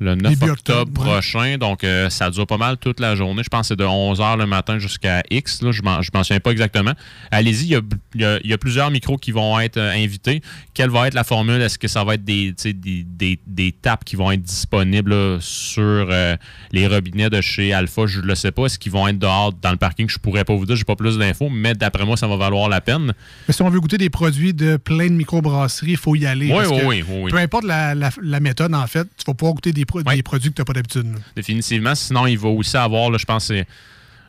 le 0.00 0.14
9 0.14 0.32
Début 0.38 0.50
octobre, 0.50 1.00
ouais. 1.02 1.06
prochain. 1.06 1.58
Donc, 1.58 1.84
euh, 1.84 2.08
ça 2.10 2.30
dure 2.30 2.46
pas 2.46 2.56
mal 2.56 2.76
toute 2.78 3.00
la 3.00 3.14
journée. 3.14 3.42
Je 3.44 3.48
pense 3.48 3.62
que 3.62 3.74
c'est 3.74 3.76
de 3.78 3.84
11h 3.84 4.38
le 4.38 4.46
matin 4.46 4.78
jusqu'à 4.78 5.22
X. 5.30 5.62
Là, 5.62 5.72
je 5.72 5.82
m'en 5.82 6.00
je 6.02 6.10
m'en 6.14 6.24
souviens 6.24 6.40
pas 6.40 6.50
exactement. 6.52 6.92
Allez-y, 7.30 7.66
il 7.66 8.20
y 8.20 8.24
a, 8.24 8.38
y 8.42 8.48
y 8.52 8.56
plusieurs 8.56 8.90
micros 8.90 9.18
qui 9.18 9.30
vont 9.32 9.60
être 9.60 9.76
euh, 9.76 9.92
invités. 9.92 10.40
Quelle 10.74 10.90
va 10.90 11.06
être 11.08 11.14
la 11.14 11.24
formule? 11.24 11.60
Est-ce 11.60 11.78
que 11.78 11.88
ça 11.88 12.02
va 12.04 12.14
être 12.14 12.24
des, 12.24 12.52
des, 12.64 13.04
des, 13.04 13.38
des 13.46 13.72
tapes 13.72 14.04
qui 14.04 14.16
vont 14.16 14.30
être 14.30 14.42
disponibles 14.42 15.10
là, 15.10 15.38
sur 15.40 15.82
euh, 16.10 16.36
les 16.72 16.86
robinets 16.86 17.28
de 17.30 17.40
chez 17.40 17.72
Alpha? 17.72 18.06
Je 18.06 18.20
ne 18.20 18.26
le 18.26 18.34
sais 18.34 18.52
pas. 18.52 18.64
Est-ce 18.66 18.78
qu'ils 18.78 18.92
vont 18.92 19.06
être 19.06 19.18
dehors 19.18 19.52
dans 19.52 19.70
le 19.70 19.76
parking? 19.76 20.08
Je 20.08 20.18
pourrais 20.18 20.44
pas 20.44 20.54
vous 20.54 20.64
dire. 20.66 20.76
J'ai 20.76 20.84
pas 20.84 20.96
plus 20.96 21.18
d'infos, 21.18 21.50
mais 21.50 21.74
d'après 21.74 22.04
moi, 22.06 22.16
ça 22.16 22.26
va 22.26 22.36
valoir 22.36 22.68
la 22.68 22.80
peine. 22.80 23.12
Mais 23.48 23.52
si 23.54 23.60
on 23.62 23.68
veut 23.68 23.80
goûter 23.80 23.98
des 23.98 24.10
produits 24.10 24.54
de 24.54 24.76
plein 24.78 25.06
de 25.08 25.12
microbrasseries, 25.12 25.90
il 25.92 25.96
faut 25.96 26.14
y 26.16 26.24
aller. 26.26 26.46
Oui, 26.46 26.56
parce 26.56 26.70
oui, 26.70 26.78
que 26.80 26.86
oui, 26.86 27.04
oui, 27.08 27.20
oui. 27.24 27.30
Peu 27.30 27.36
importe 27.38 27.64
la, 27.64 27.94
la- 27.94 28.10
la 28.22 28.40
méthode, 28.40 28.74
en 28.74 28.86
fait, 28.86 29.06
tu 29.16 29.24
vas 29.26 29.34
pouvoir 29.34 29.54
goûter 29.54 29.72
des, 29.72 29.84
pro- 29.90 30.02
des 30.02 30.22
produits 30.22 30.50
que 30.50 30.54
tu 30.54 30.60
n'as 30.60 30.64
pas 30.64 30.72
d'habitude. 30.72 31.06
Définitivement. 31.36 31.94
Sinon, 31.94 32.26
il 32.26 32.38
va 32.38 32.48
aussi 32.48 32.76
avoir, 32.76 33.10
là, 33.10 33.18
je 33.18 33.26
pense, 33.26 33.52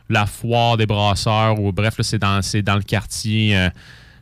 la 0.08 0.26
foire 0.26 0.76
des 0.76 0.86
brasseurs 0.86 1.58
ou 1.60 1.72
bref, 1.72 1.94
c'est 2.00 2.18
dans, 2.18 2.40
le 2.40 2.82
quartier. 2.82 3.56
euh, 3.56 3.70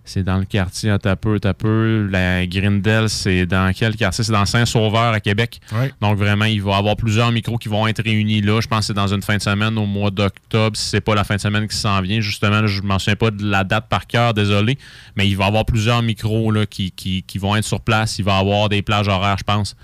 c'est 0.05 0.23
dans 0.25 0.39
le 0.39 0.45
quartier 0.45 0.91
à 0.91 0.99
Tapeux, 0.99 1.39
Tapeux. 1.39 2.09
La 2.11 2.47
Grindel, 2.47 3.09
c'est 3.09 3.47
dans 3.47 3.73
quel 3.73 3.95
quartier? 3.97 4.25
C'est 4.25 4.33
dans 4.33 4.47
Saint-Sauveur 4.47 5.13
à 5.13 5.21
Québec. 5.21 5.61
Donc 6.01 6.17
vraiment, 6.17 6.47
il 6.47 6.63
va 6.63 6.73
y 6.73 6.75
avoir 6.75 6.97
plusieurs 6.97 7.31
micros 7.31 7.59
qui 7.59 7.69
vont 7.69 7.87
être 7.87 8.03
réunis 8.03 8.41
là. 8.41 8.61
Je 8.61 8.67
pense 8.67 8.81
que 8.81 8.85
c'est 8.87 8.95
dans 8.95 9.13
une 9.13 9.23
fin 9.23 9.37
de 9.37 9.43
semaine 9.43 9.77
au 9.79 9.87
mois 9.87 10.11
d'octobre. 10.11 10.77
Si 10.77 10.89
c'est 10.89 11.01
pas 11.01 11.15
la 11.15 11.23
fin 11.25 11.37
de 11.37 11.41
semaine 11.41 11.69
qui 11.69 11.77
s'en 11.77 12.01
vient, 12.01 12.21
justement, 12.21 12.67
je 12.67 12.83
m'en 12.83 12.99
souviens 12.99 13.17
pas 13.17 13.31
de 13.31 13.45
la 13.45 13.63
date 13.63 13.89
par 13.89 14.07
cœur, 14.07 14.35
désolé. 14.35 14.79
Mais 15.17 15.29
il 15.29 15.37
va 15.37 15.45
y 15.45 15.49
avoir 15.49 15.65
plusieurs 15.65 16.03
micros 16.03 16.51
là, 16.51 16.67
qui, 16.67 16.91
qui, 16.91 17.23
qui 17.23 17.39
vont 17.39 17.55
être 17.55 17.65
sur 17.65 17.81
place. 17.81 18.19
Il 18.19 18.25
va 18.25 18.39
y 18.39 18.41
avoir 18.41 18.69
des 18.69 18.83
plages 18.83 19.09
horaires, 19.09 19.37
je 19.39 19.45
pense 19.45 19.77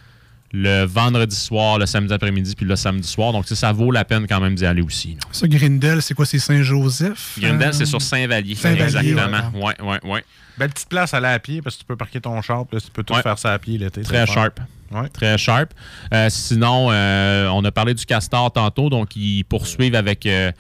le 0.52 0.84
vendredi 0.84 1.34
soir, 1.36 1.78
le 1.78 1.86
samedi 1.86 2.12
après-midi, 2.12 2.54
puis 2.56 2.66
le 2.66 2.76
samedi 2.76 3.06
soir. 3.08 3.32
Donc, 3.32 3.46
ça 3.46 3.72
vaut 3.72 3.90
la 3.90 4.04
peine 4.04 4.26
quand 4.28 4.40
même 4.40 4.54
d'y 4.54 4.64
aller 4.66 4.82
aussi. 4.82 5.12
là. 5.14 5.20
Ça, 5.32 5.46
Grindel, 5.48 6.02
c'est 6.02 6.14
quoi? 6.14 6.26
C'est 6.26 6.38
Saint-Joseph? 6.38 7.38
Grindel, 7.38 7.68
Euh, 7.68 7.72
c'est 7.72 7.86
sur 7.86 8.00
Saint-Vallier. 8.02 8.54
Saint-Vallier, 8.54 9.10
Exactement. 9.12 9.50
Ouais, 9.66 9.74
ouais, 9.82 9.98
ouais. 10.10 10.24
Belle 10.58 10.70
petite 10.70 10.88
place 10.88 11.12
à 11.12 11.18
aller 11.18 11.26
à 11.26 11.38
pied 11.38 11.60
parce 11.60 11.76
que 11.76 11.80
tu 11.80 11.86
peux 11.86 11.96
parquer 11.96 12.20
ton 12.20 12.40
char, 12.40 12.64
puis 12.66 12.76
là, 12.76 12.80
tu 12.80 12.90
peux 12.90 13.02
tout 13.02 13.12
Ouais. 13.14 13.22
faire 13.22 13.38
ça 13.38 13.52
à 13.52 13.58
pied 13.58 13.76
l'été. 13.76 14.00
Très 14.02 14.26
sharp. 14.26 14.58
Très 15.12 15.36
sharp. 15.36 15.72
Euh, 16.14 16.28
sinon, 16.30 16.88
euh, 16.90 17.48
on 17.48 17.62
a 17.64 17.72
parlé 17.72 17.92
du 17.92 18.06
Castor 18.06 18.50
tantôt, 18.52 18.88
donc 18.88 19.14
ils 19.16 19.42
poursuivent 19.44 19.96
avec, 19.96 20.24
euh, 20.26 20.52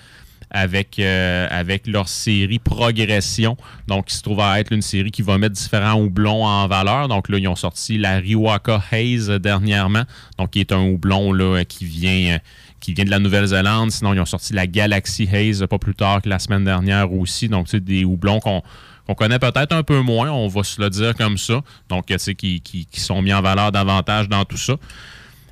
avec, 0.50 0.98
euh, 0.98 1.46
avec 1.50 1.86
leur 1.86 2.08
série 2.08 2.58
Progression. 2.58 3.56
Donc, 3.88 4.10
il 4.10 4.14
se 4.14 4.22
trouve 4.22 4.40
à 4.40 4.60
être 4.60 4.72
une 4.72 4.82
série 4.82 5.10
qui 5.10 5.22
va 5.22 5.38
mettre 5.38 5.54
différents 5.54 6.00
houblons 6.00 6.44
en 6.44 6.66
valeur. 6.68 7.08
Donc 7.08 7.28
là, 7.28 7.38
ils 7.38 7.48
ont 7.48 7.56
sorti 7.56 7.98
la 7.98 8.18
Riwaka 8.18 8.82
Haze 8.90 9.28
dernièrement, 9.30 10.04
donc 10.38 10.50
qui 10.50 10.60
est 10.60 10.72
un 10.72 10.82
houblon 10.82 11.32
là, 11.32 11.64
qui 11.64 11.84
vient. 11.84 12.34
euh, 12.34 12.38
qui 12.78 12.92
vient 12.94 13.04
de 13.04 13.10
la 13.10 13.18
Nouvelle-Zélande. 13.18 13.90
Sinon, 13.90 14.14
ils 14.14 14.20
ont 14.20 14.26
sorti 14.26 14.52
la 14.52 14.66
Galaxy 14.66 15.28
Haze 15.32 15.66
pas 15.68 15.78
plus 15.78 15.94
tard 15.94 16.22
que 16.22 16.28
la 16.28 16.38
semaine 16.38 16.64
dernière 16.64 17.12
aussi. 17.12 17.48
Donc, 17.48 17.68
sais, 17.68 17.80
des 17.80 18.04
houblons 18.04 18.38
qu'on 18.38 18.62
qu'on 19.06 19.14
connaît 19.14 19.38
peut-être 19.38 19.72
un 19.72 19.84
peu 19.84 20.00
moins, 20.00 20.30
on 20.30 20.48
va 20.48 20.64
se 20.64 20.80
le 20.80 20.90
dire 20.90 21.14
comme 21.14 21.38
ça. 21.38 21.60
Donc, 21.88 22.06
tu 22.06 22.18
sais, 22.18 22.34
qui, 22.34 22.60
qui, 22.60 22.86
qui 22.86 23.00
sont 23.00 23.22
mis 23.22 23.32
en 23.32 23.40
valeur 23.40 23.70
davantage 23.70 24.28
dans 24.28 24.44
tout 24.44 24.56
ça. 24.56 24.74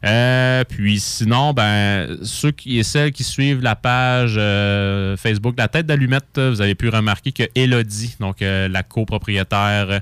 Euh, 0.04 0.64
puis 0.64 1.00
sinon, 1.00 1.54
ben, 1.54 2.18
ceux 2.22 2.50
qui 2.50 2.78
et 2.78 2.82
celles 2.82 3.12
qui 3.12 3.24
suivent 3.24 3.62
la 3.62 3.74
page 3.74 4.34
euh, 4.36 5.16
Facebook 5.16 5.54
La 5.56 5.68
Tête 5.68 5.86
d'Allumette, 5.86 6.38
vous 6.38 6.60
avez 6.60 6.74
pu 6.74 6.90
remarquer 6.90 7.32
que 7.32 7.44
Elodie, 7.54 8.16
donc 8.20 8.42
euh, 8.42 8.68
la 8.68 8.82
copropriétaire, 8.82 10.00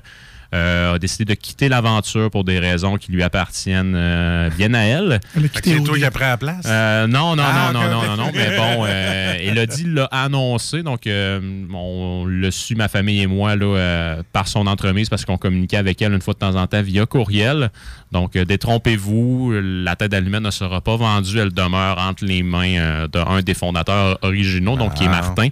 a 0.53 0.99
décidé 0.99 1.25
de 1.25 1.33
quitter 1.39 1.67
l'aventure 1.69 2.29
pour 2.29 2.43
des 2.43 2.59
raisons 2.59 2.97
qui 2.97 3.11
lui 3.11 3.23
appartiennent 3.23 3.95
euh, 3.95 4.49
bien 4.57 4.73
à 4.73 4.81
elle. 4.81 5.19
Elle 5.35 5.45
a 5.45 5.47
quitté 5.47 5.75
C'est 5.77 5.83
toi 5.83 5.97
qui 5.97 6.05
as 6.05 6.11
pris 6.11 6.23
la 6.23 6.37
place? 6.37 6.65
Euh, 6.67 7.07
non, 7.07 7.35
non, 7.35 7.43
Ah, 7.45 7.71
non, 7.73 7.81
non, 7.81 7.89
non, 7.89 8.01
non, 8.07 8.17
non, 8.25 8.31
mais 8.33 8.55
bon, 8.57 8.85
euh, 8.87 9.33
Elodie 9.39 9.85
l'a 9.87 10.05
annoncé, 10.05 10.83
donc 10.83 11.07
euh, 11.07 11.39
on 11.73 12.25
le 12.25 12.51
su, 12.51 12.75
ma 12.75 12.87
famille 12.87 13.21
et 13.21 13.27
moi, 13.27 13.55
là, 13.55 13.65
euh, 13.65 14.23
par 14.31 14.47
son 14.47 14.67
entremise, 14.67 15.09
parce 15.09 15.25
qu'on 15.25 15.37
communiquait 15.37 15.77
avec 15.77 16.01
elle 16.01 16.13
une 16.13 16.21
fois 16.21 16.33
de 16.33 16.39
temps 16.39 16.55
en 16.55 16.67
temps 16.67 16.81
via 16.81 17.05
courriel. 17.05 17.71
Donc, 18.11 18.35
euh, 18.35 18.45
détrompez-vous, 18.45 19.53
la 19.61 19.95
tête 19.95 20.11
d'allumette 20.11 20.43
ne 20.43 20.51
sera 20.51 20.81
pas 20.81 20.95
vendue, 20.97 21.39
elle 21.39 21.51
demeure 21.53 21.97
entre 21.97 22.25
les 22.25 22.43
mains 22.43 22.77
euh, 22.77 23.07
d'un 23.07 23.41
des 23.41 23.53
fondateurs 23.55 24.19
originaux, 24.21 24.77
donc 24.77 24.93
qui 24.93 25.03
est 25.03 25.07
Ah. 25.07 25.21
Martin. 25.21 25.47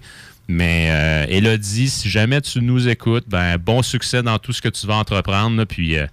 Mais 0.52 0.88
euh, 0.92 1.26
Elodie, 1.30 1.90
si 1.90 2.10
jamais 2.10 2.42
tu 2.42 2.62
nous 2.62 2.88
écoutes, 2.88 3.26
ben 3.28 3.58
bon 3.58 3.82
succès 3.82 4.22
dans 4.24 4.38
tout 4.40 4.54
ce 4.54 4.62
que 4.62 4.70
tu 4.70 4.86
vas 4.88 4.96
entreprendre. 4.96 5.58
là, 5.58 5.66
puis 5.66 5.98
euh, 5.98 6.06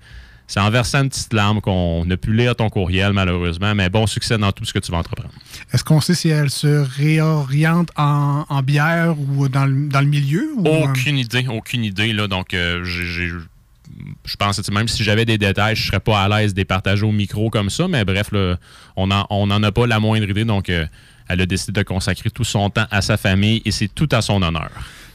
c'est 0.47 0.61
en 0.61 0.70
versant 0.70 1.03
une 1.03 1.11
petite 1.11 1.32
larme 1.34 1.61
qu'on 1.61 2.05
n'a 2.07 2.16
pu 2.16 2.32
lire 2.32 2.57
ton 2.57 2.70
courriel, 2.70 3.12
malheureusement, 3.12 3.74
mais 3.74 3.91
bon 3.91 4.07
succès 4.07 4.39
dans 4.39 4.51
tout 4.53 4.64
ce 4.64 4.72
que 4.72 4.78
tu 4.78 4.91
vas 4.91 4.99
entreprendre. 4.99 5.30
Est-ce 5.74 5.84
qu'on 5.84 6.01
sait 6.01 6.14
si 6.14 6.28
elle 6.30 6.49
se 6.51 6.86
réoriente 6.97 7.91
en, 7.97 8.47
en 8.49 8.62
bière 8.62 9.14
ou 9.18 9.49
dans 9.49 9.66
le, 9.66 9.89
dans 9.89 10.01
le 10.01 10.07
milieu? 10.07 10.49
Ou, 10.57 10.66
euh, 10.66 10.84
Aucune 10.84 11.18
idée, 11.18 11.47
aucune 11.49 11.84
idée. 11.84 12.12
Là, 12.14 12.28
donc, 12.28 12.55
euh, 12.55 12.82
j'ai- 12.84 13.28
je 14.24 14.36
pense 14.36 14.61
que 14.61 14.72
même 14.72 14.89
si 14.89 15.03
j'avais 15.03 15.24
des 15.24 15.39
détails, 15.39 15.74
je 15.76 15.86
serais 15.86 16.01
pas 16.01 16.22
à 16.22 16.28
l'aise 16.28 16.55
de 16.55 16.61
les 16.61 16.64
partager 16.64 17.05
au 17.05 17.12
micro 17.12 17.51
comme 17.51 17.68
ça. 17.70 17.89
Mais 17.89 18.05
bref, 18.05 18.30
là, 18.32 18.57
on 18.97 19.09
n'en 19.09 19.26
on 19.30 19.51
en 19.51 19.62
a 19.62 19.72
pas 19.72 19.86
la 19.86 19.99
moindre 20.01 20.28
idée. 20.30 20.45
Donc, 20.45 20.70
euh, 20.70 20.86
elle 21.29 21.41
a 21.41 21.47
décidé 21.47 21.72
de 21.72 21.83
consacrer 21.87 22.31
tout 22.31 22.45
son 22.45 22.70
temps 22.70 22.87
à 22.91 23.03
sa 23.03 23.16
famille 23.16 23.62
et 23.64 23.70
c'est 23.70 23.89
tout 23.89 24.09
à 24.12 24.20
son 24.22 24.43
honneur. 24.43 24.70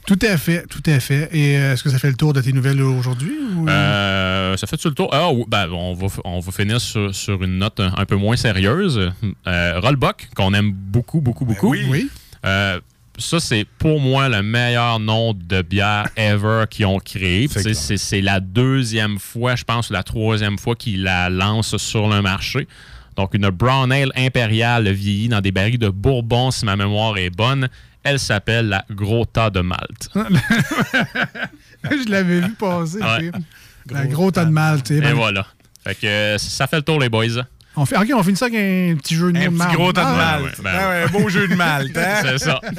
Tout 0.06 0.20
à 0.22 0.36
fait, 0.38 0.66
tout 0.68 0.84
à 0.86 1.00
fait. 1.00 1.30
Et 1.32 1.58
euh, 1.58 1.74
est-ce 1.74 1.84
que 1.84 1.90
ça 1.90 1.98
fait 1.98 2.10
le 2.10 2.16
tour 2.16 2.34
de 2.34 2.42
tes 2.42 2.52
nouvelles 2.52 2.82
aujourd'hui? 2.82 3.32
ou- 3.56 3.70
Euh, 3.70 4.58
ça 4.58 4.68
fait-tu 4.68 4.90
le 4.90 4.94
tour? 4.94 5.10
Ah, 5.14 5.30
ben, 5.48 5.70
on, 5.72 5.94
va, 5.94 6.08
on 6.26 6.40
va 6.42 6.52
finir 6.52 6.82
sur, 6.82 7.16
sur 7.16 7.42
une 7.42 7.58
note 7.58 7.80
un, 7.80 7.94
un 7.98 8.06
peu 8.06 8.18
moins 8.18 8.36
sérieuse. 8.36 9.12
Euh, 9.48 9.80
Rollbuck, 9.80 10.28
qu'on 10.36 10.54
aime 10.54 10.74
beaucoup, 10.74 11.22
beaucoup, 11.22 11.46
beaucoup. 11.46 11.70
oui. 11.72 11.86
Oui. 11.90 12.10
Euh, 12.46 12.82
ça, 13.18 13.40
c'est 13.40 13.66
pour 13.78 14.02
moi 14.02 14.28
le 14.28 14.42
meilleur 14.42 15.00
nom 15.00 15.34
de 15.34 15.62
bière 15.62 16.10
ever 16.18 16.66
qu'ils 16.70 16.88
ont 16.88 17.00
créé. 17.00 17.48
C'est 17.48 18.22
la 18.22 18.40
deuxième 18.42 19.20
fois, 19.20 19.56
je 19.56 19.64
pense, 19.64 19.90
la 19.92 20.04
troisième 20.04 20.58
fois 20.58 20.76
qu'ils 20.76 21.04
la 21.04 21.30
lancent 21.30 21.78
sur 21.78 22.10
le 22.10 22.22
marché. 22.22 22.68
Donc, 23.16 23.34
une 23.34 23.50
Brown 23.50 23.92
Ale 23.92 24.12
impériale 24.16 24.90
vieillie 24.92 25.30
dans 25.30 25.42
des 25.42 25.52
barils 25.52 25.78
de 25.78 25.90
Bourbon, 25.90 26.52
si 26.52 26.66
ma 26.66 26.76
mémoire 26.76 27.18
est 27.18 27.30
bonne. 27.30 27.70
Elle 28.04 28.20
s'appelle 28.20 28.68
la 28.68 28.86
Gros 28.92 29.26
Tas 29.26 29.50
de 29.50 29.62
Malte. 29.62 30.10
Je 31.84 32.10
l'avais 32.10 32.42
vu 32.42 32.52
passer. 32.54 33.00
Ouais. 33.00 34.08
gros 34.08 34.32
tas 34.32 34.46
de 34.46 34.52
mal, 34.52 34.82
tu 34.84 34.94
sais. 34.94 35.00
Et 35.00 35.02
Ben, 35.02 35.14
voilà. 35.14 35.46
Fait 35.84 35.96
que 35.96 36.36
ça 36.38 36.68
fait 36.68 36.78
le 36.78 36.82
tour, 36.82 37.00
les 37.00 37.10
boys. 37.10 37.44
On 37.76 37.86
fait, 37.86 37.98
OK, 37.98 38.08
on 38.16 38.22
finit 38.24 38.38
ça 38.38 38.46
avec 38.46 38.58
un 38.60 38.96
petit 38.98 39.16
jeu 39.16 39.32
de 39.32 39.50
mots 39.50 39.62
Un 39.64 39.66
petit 39.68 39.76
gros 39.76 39.92
tas 39.94 40.02
de 40.04 40.08
Ah, 40.12 40.16
mal. 40.16 40.44
ouais, 40.44 40.50
ben 40.64 40.72
Ah 40.74 40.90
ouais, 40.90 41.04
un 41.04 41.08
beau 41.08 41.28
jeu 41.30 41.48
de 41.48 41.56
mal. 41.56 41.88
hein? 41.96 42.02
C'est 42.22 42.38
ça. 42.38 42.60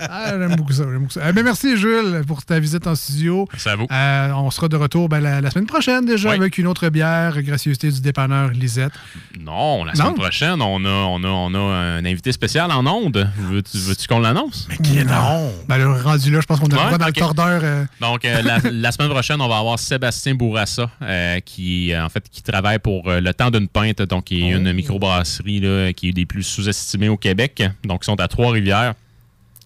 Ah, 0.00 0.30
j'aime 0.38 0.56
beaucoup 0.56 0.72
ça. 0.72 0.84
j'aime 0.84 0.98
beaucoup 1.00 1.12
ça. 1.12 1.20
Eh 1.28 1.32
ben, 1.32 1.44
merci, 1.44 1.76
Jules, 1.76 2.22
pour 2.26 2.44
ta 2.44 2.58
visite 2.58 2.86
en 2.86 2.94
studio. 2.94 3.46
C'est 3.56 3.70
à 3.70 3.76
vous. 3.76 3.86
Euh, 3.90 4.30
on 4.36 4.50
sera 4.50 4.68
de 4.68 4.76
retour 4.76 5.08
ben, 5.08 5.20
la, 5.20 5.40
la 5.40 5.50
semaine 5.50 5.66
prochaine 5.66 6.04
déjà 6.04 6.30
Oui. 6.30 6.36
avec 6.36 6.56
une 6.58 6.66
autre 6.66 6.88
bière, 6.88 7.42
gracieuseté 7.42 7.90
du 7.90 8.00
dépanneur 8.00 8.50
Lisette. 8.50 8.92
Non, 9.38 9.84
la 9.84 9.94
semaine 9.94 10.08
Non? 10.10 10.14
prochaine, 10.14 10.62
on 10.62 10.84
a, 10.84 10.88
on, 10.88 11.22
a, 11.24 11.28
on 11.28 11.54
a 11.54 11.58
un 11.58 12.04
invité 12.04 12.32
spécial 12.32 12.70
en 12.70 12.86
onde. 12.86 13.28
Veux-tu 13.38 13.76
veux-tu 13.78 14.06
qu'on 14.06 14.20
l'annonce? 14.20 14.68
Qui 14.82 14.98
est 14.98 15.04
non? 15.04 15.52
Ben, 15.68 15.78
le 15.78 15.90
rendu 15.92 16.30
là, 16.30 16.40
je 16.40 16.46
pense 16.46 16.60
qu'on 16.60 16.66
a 16.68 16.84
le 16.86 16.92
Ouais, 16.92 16.98
dans 16.98 17.06
le 17.06 17.12
tordeur. 17.12 17.60
euh, 17.62 17.84
Donc, 18.00 18.24
euh, 18.24 18.40
la, 18.42 18.58
la 18.72 18.92
semaine 18.92 19.10
prochaine, 19.10 19.40
on 19.40 19.48
va 19.48 19.58
avoir 19.58 19.78
Sébastien 19.78 20.34
Bourassa, 20.34 20.90
euh, 21.02 21.40
qui, 21.40 21.92
en 21.96 22.08
fait, 22.08 22.24
qui 22.30 22.42
travaille 22.42 22.78
pour 22.78 23.08
euh, 23.08 23.20
le 23.20 23.34
temps 23.34 23.50
d'une 23.50 23.68
pinte, 23.68 23.97
donc 24.02 24.24
qui 24.24 24.42
est 24.42 24.50
une 24.50 24.72
microbrasserie 24.72 25.60
là, 25.60 25.92
qui 25.92 26.10
est 26.10 26.12
des 26.12 26.26
plus 26.26 26.42
sous-estimées 26.42 27.08
au 27.08 27.16
Québec. 27.16 27.62
Donc, 27.84 28.00
ils 28.02 28.06
sont 28.06 28.20
à 28.20 28.28
Trois-Rivières. 28.28 28.94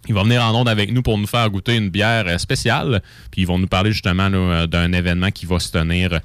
Il 0.09 0.14
va 0.14 0.24
venir 0.24 0.43
en 0.43 0.55
onde 0.55 0.68
avec 0.68 0.93
nous 0.93 1.03
pour 1.03 1.16
nous 1.16 1.26
faire 1.26 1.49
goûter 1.49 1.76
une 1.76 1.89
bière 1.89 2.24
euh, 2.26 2.39
spéciale. 2.39 3.03
Puis 3.30 3.43
ils 3.43 3.47
vont 3.47 3.59
nous 3.59 3.68
parler 3.68 3.93
justement 3.93 4.28
euh, 4.33 4.66
d'un 4.66 4.93
événement 4.93 5.30
qui 5.30 5.47
va 5.47 5.61
se 5.61 5.70
tenir 5.70 6.20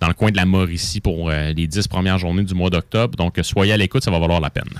dans 0.00 0.06
le 0.06 0.14
coin 0.14 0.30
de 0.30 0.36
la 0.36 0.44
Mauricie 0.44 1.00
pour 1.00 1.30
euh, 1.30 1.52
les 1.52 1.66
dix 1.66 1.88
premières 1.88 2.18
journées 2.18 2.44
du 2.44 2.54
mois 2.54 2.70
d'octobre. 2.70 3.16
Donc, 3.16 3.38
soyez 3.42 3.72
à 3.72 3.76
l'écoute, 3.76 4.04
ça 4.04 4.10
va 4.10 4.20
valoir 4.20 4.40
la 4.40 4.50
peine. 4.50 4.70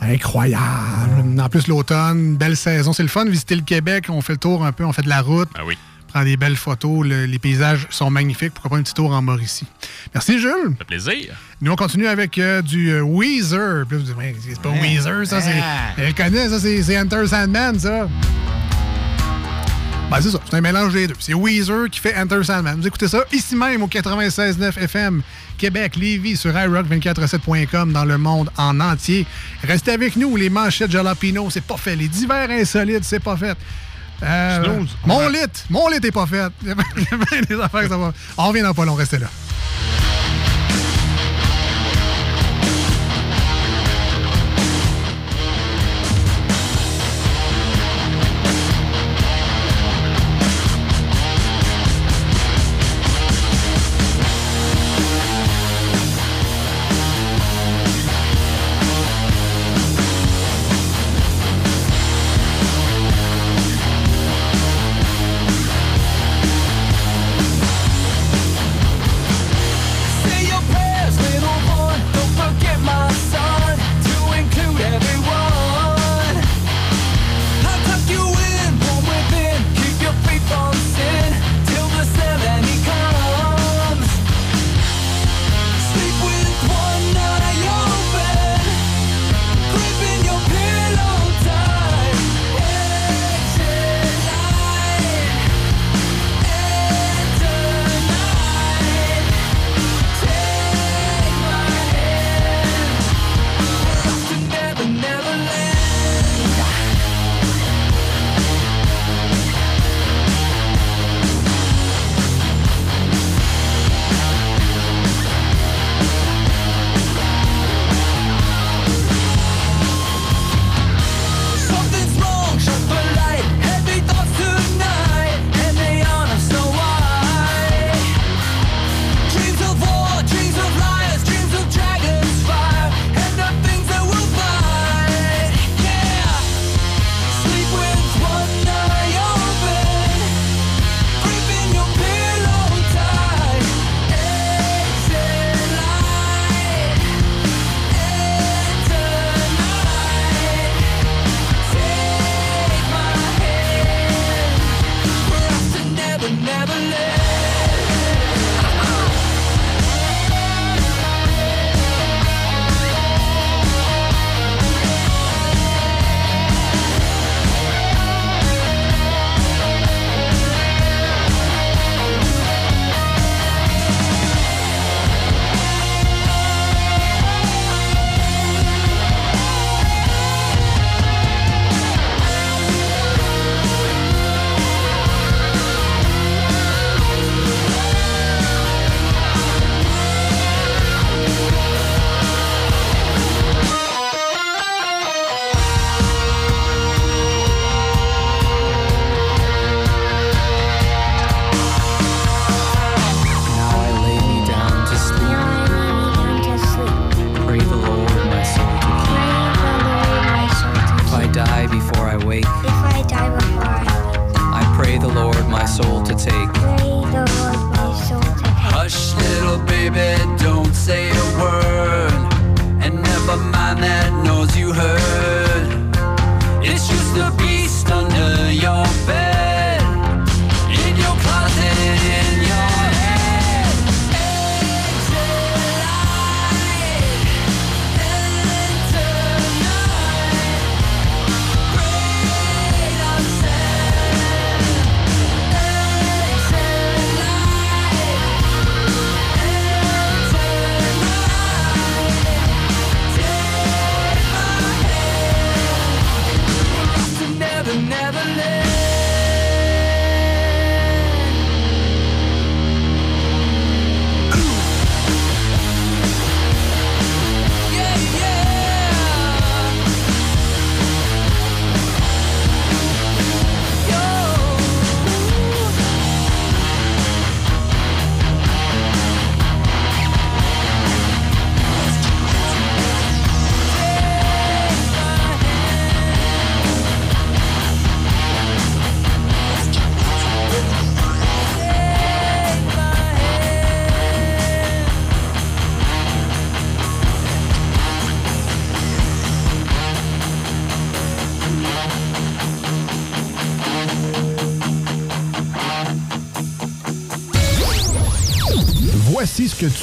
Incroyable. 0.00 1.40
En 1.40 1.48
plus, 1.48 1.66
l'automne, 1.66 2.36
belle 2.36 2.56
saison. 2.56 2.92
C'est 2.92 3.02
le 3.02 3.08
fun 3.08 3.24
de 3.24 3.30
visiter 3.30 3.56
le 3.56 3.62
Québec. 3.62 4.06
On 4.10 4.20
fait 4.20 4.34
le 4.34 4.38
tour 4.38 4.64
un 4.64 4.72
peu, 4.72 4.84
on 4.84 4.92
fait 4.92 5.02
de 5.02 5.08
la 5.08 5.22
route. 5.22 5.48
Ah 5.54 5.62
oui. 5.66 5.76
Prend 6.08 6.24
des 6.24 6.36
belles 6.36 6.56
photos. 6.56 7.06
le- 7.06 7.26
les 7.26 7.38
paysages 7.38 7.86
sont 7.90 8.10
magnifiques. 8.10 8.52
Pourquoi 8.54 8.70
pas 8.70 8.76
un 8.78 8.82
petit 8.82 8.94
tour 8.94 9.12
en 9.12 9.20
Mauricie? 9.22 9.66
Merci, 10.14 10.38
Jules. 10.38 10.50
Ça 10.72 10.76
fait 10.78 10.84
plaisir. 10.84 11.34
Nous, 11.60 11.70
on 11.70 11.76
continue 11.76 12.06
avec 12.06 12.38
euh, 12.38 12.62
du 12.62 12.90
euh, 12.90 13.02
Weezer. 13.02 13.84
Puis 13.86 13.98
là, 13.98 14.04
vous 14.04 14.12
dites, 14.22 14.42
c'est 14.48 14.60
pas 14.62 14.70
Weezer, 14.70 15.26
ça. 15.26 15.40
c'est 15.40 15.62
Je 15.98 16.04
le 16.06 16.12
connais, 16.12 16.48
ça. 16.48 16.58
C'est 16.58 16.82
c'est 16.82 16.98
Enter 16.98 17.26
Sandman, 17.26 17.78
ça. 17.78 18.08
Ben, 20.10 20.22
c'est 20.22 20.30
ça. 20.30 20.40
C'est 20.48 20.56
un 20.56 20.60
mélange 20.62 20.94
des 20.94 21.06
deux. 21.06 21.14
C'est 21.18 21.34
Weezer 21.34 21.90
qui 21.90 22.00
fait 22.00 22.16
Enter 22.16 22.42
Sandman. 22.42 22.80
Vous 22.80 22.86
écoutez 22.86 23.08
ça 23.08 23.24
ici 23.30 23.54
même 23.54 23.82
au 23.82 23.88
96.9 23.88 24.78
FM, 24.78 25.20
Québec, 25.58 25.96
Lévis, 25.96 26.38
sur 26.38 26.52
iRock247.com 26.52 27.92
dans 27.92 28.06
le 28.06 28.16
monde 28.16 28.50
en 28.56 28.80
entier. 28.80 29.26
Restez 29.62 29.92
avec 29.92 30.16
nous. 30.16 30.34
Les 30.36 30.48
manchettes 30.48 30.90
Jalapino, 30.90 31.50
c'est 31.50 31.60
pas 31.64 31.76
fait. 31.76 31.94
Les 31.96 32.08
divers 32.08 32.48
insolites, 32.50 33.04
c'est 33.04 33.20
pas 33.20 33.36
fait. 33.36 33.58
Euh, 34.22 34.64
Snooze. 34.64 34.96
mon 35.06 35.28
lit, 35.28 35.38
mon 35.70 35.88
lit 35.88 35.98
est 36.02 36.10
pas 36.12 36.26
fait. 36.26 36.42
Il 36.62 36.68
y 36.68 36.70
a 36.72 36.74
bien- 36.74 37.40
des 37.48 37.60
affaires 37.62 37.82
que 37.82 37.88
ça 37.88 37.96
va. 37.96 38.12
On 38.36 38.48
revient 38.48 38.62
dans 38.62 38.74
pas 38.74 38.84
long, 38.84 38.94
restez 38.94 39.18
là. 39.18 39.28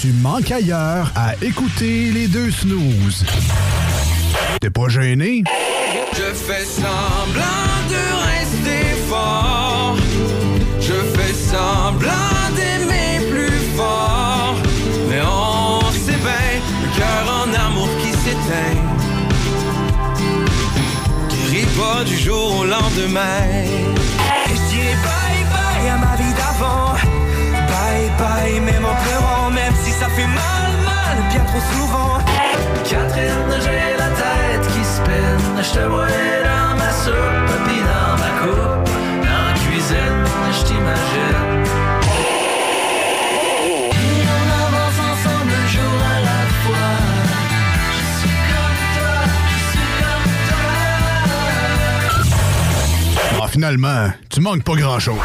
Tu 0.06 0.14
manques 0.22 0.52
ailleurs 0.52 1.12
à 1.16 1.34
écouter 1.42 2.12
les 2.12 2.28
deux 2.28 2.52
snooze. 2.52 3.26
T'es 4.62 4.70
pas 4.70 4.88
gêné? 4.88 5.44
Je 6.14 6.34
fais 6.34 6.64
semblant 6.64 7.74
de 7.90 8.04
rester 8.30 8.86
fort. 9.10 9.98
Je 10.80 10.94
fais 11.16 11.34
semblant 11.34 12.44
d'aimer 12.56 13.32
plus 13.32 13.60
fort. 13.76 14.56
Mais 15.10 15.22
on 15.24 15.82
sait 15.92 16.22
bien, 16.28 16.52
le 16.84 16.90
cœur 17.00 17.26
en 17.42 17.68
amour 17.68 17.90
qui 18.00 18.12
s'éteint. 18.12 18.78
Guérit 21.30 21.66
pas 21.80 22.04
du 22.04 22.16
jour 22.16 22.60
au 22.60 22.64
lendemain. 22.64 23.42
Et 23.54 24.56
je 24.56 24.70
dirais 24.70 24.98
bye 25.04 25.44
bye 25.52 25.90
à 25.90 25.98
ma 25.98 26.16
vie 26.16 26.34
d'avant. 26.36 26.94
Bye 27.68 28.12
bye, 28.20 28.60
même 28.62 28.86
en 28.86 28.96
pleurant, 29.04 29.52
fait 30.16 30.28
mal, 30.28 30.72
mal, 30.86 31.18
bien 31.30 31.44
trop 31.44 31.64
souvent. 31.74 32.18
Catherine, 32.90 33.52
j'ai 33.64 33.98
la 33.98 34.10
tête 34.22 34.66
qui 34.74 34.84
spinne. 34.84 35.58
Je 35.62 35.72
te 35.78 35.86
vois 35.86 36.08
dans 36.50 36.76
ma 36.78 36.92
soupe, 36.92 37.52
puis 37.66 37.80
dans 37.92 38.16
ma 38.24 38.32
coupe. 38.42 38.90
Dans 39.26 39.44
la 39.48 39.54
cuisine, 39.54 40.24
je 40.52 40.62
t'imagine. 40.66 41.66
Finalement, 53.52 54.10
tu 54.30 54.42
manques 54.42 54.64
pas 54.64 54.76
grand-chose. 54.76 55.16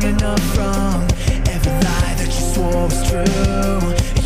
Long 0.00 0.10
enough 0.10 0.40
from 0.54 1.02
every 1.50 1.72
lie 1.72 2.14
that 2.18 2.26
you 2.26 2.44
swore 2.54 2.86
was 2.86 3.00
true. 3.08 3.24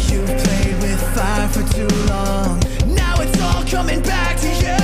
You've 0.09 0.27
played 0.27 0.77
with 0.83 1.01
fire 1.14 1.49
for 1.49 1.64
too 1.73 1.89
long. 2.09 2.61
Now 2.95 3.20
it's 3.20 3.41
all 3.41 3.64
coming 3.64 4.03
back 4.03 4.37
to 4.41 4.49
you. 4.49 4.77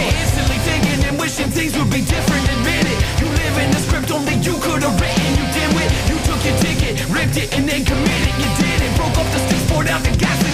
Instantly 0.00 0.58
thinking 0.68 1.04
and 1.08 1.18
wishing 1.18 1.50
things 1.50 1.76
would 1.76 1.90
be 1.90 2.00
different. 2.00 2.44
Admit 2.48 2.86
it. 2.86 2.98
You 3.20 3.26
live 3.28 3.56
in 3.58 3.70
the 3.72 3.80
script 3.80 4.10
only 4.10 4.34
you 4.40 4.56
could 4.60 4.82
have 4.82 4.96
written. 5.00 5.30
You 5.36 5.46
did 5.52 5.70
it. 5.84 5.90
You 6.08 6.16
took 6.24 6.40
your 6.44 6.56
ticket, 6.64 6.94
ripped 7.08 7.36
it, 7.36 7.52
and 7.56 7.68
then 7.68 7.84
committed. 7.84 8.34
You 8.40 8.50
did 8.56 8.78
it. 8.82 8.90
Broke 8.96 9.16
up 9.18 9.28
the 9.32 9.40
sticks, 9.46 9.64
poured 9.70 9.88
out 9.88 10.02
the 10.02 10.16
gas, 10.16 10.51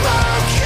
stop 0.00 0.57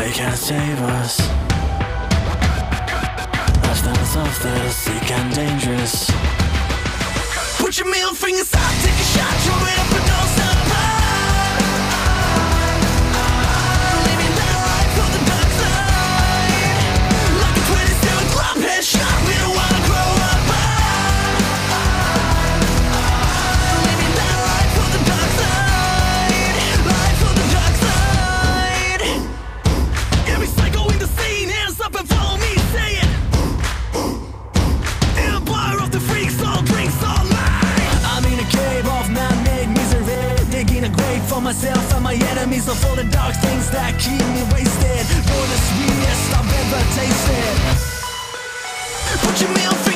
They 0.00 0.10
can't 0.12 0.34
save 0.34 0.80
us. 0.80 1.20
Lifestyles 3.60 4.16
of 4.16 4.42
the 4.42 4.70
sick 4.70 5.10
and 5.10 5.34
dangerous. 5.34 6.10
Put 7.58 7.78
your 7.78 7.90
middle 7.90 8.14
fingers 8.14 8.50
up, 8.54 8.72
take 8.80 8.94
a 8.94 9.08
shot, 9.12 9.34
throw 9.44 9.56
it 9.56 9.78
up 9.78 9.92
and 9.92 10.06
don't 10.06 10.28
stop. 10.28 10.69
myself 41.50 41.94
and 41.94 42.04
my 42.04 42.14
enemies 42.14 42.68
of 42.68 42.78
all 42.86 42.94
the 42.94 43.02
dark 43.10 43.34
things 43.42 43.68
that 43.70 43.98
keep 43.98 44.22
me 44.36 44.42
wasted. 44.54 45.02
For 45.26 45.44
the 45.50 45.58
sweetest 45.66 46.30
I've 46.38 46.46
ever 46.62 46.82
tasted. 46.94 47.54
Put 49.26 49.40
your 49.40 49.50
meal 49.58 49.89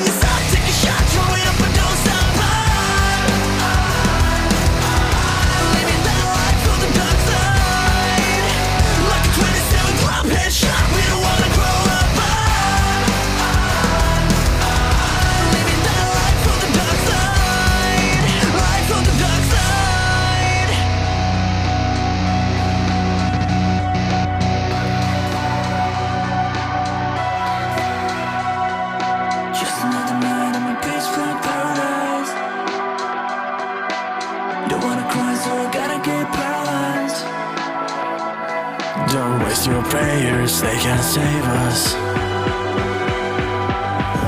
save 41.05 41.45
us. 41.45 41.93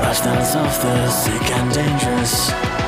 Lifestyles 0.00 0.54
of 0.54 0.82
the 0.82 1.10
sick 1.10 1.50
and 1.50 1.72
dangerous. 1.74 2.87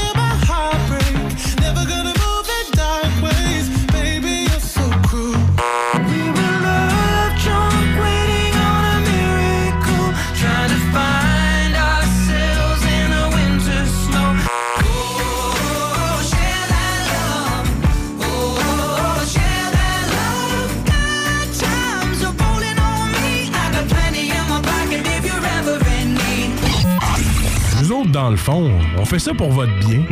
le 28.31 28.37
fond, 28.37 28.71
on 28.97 29.05
fait 29.05 29.19
ça 29.19 29.33
pour 29.33 29.51
votre 29.51 29.77
bien. 29.79 30.03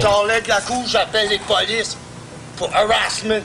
T'enlèves 0.00 0.46
la 0.46 0.60
couche, 0.60 0.90
j'appelle 0.90 1.30
les 1.30 1.38
polices 1.38 1.96
pour 2.56 2.68
harassment. 2.74 3.40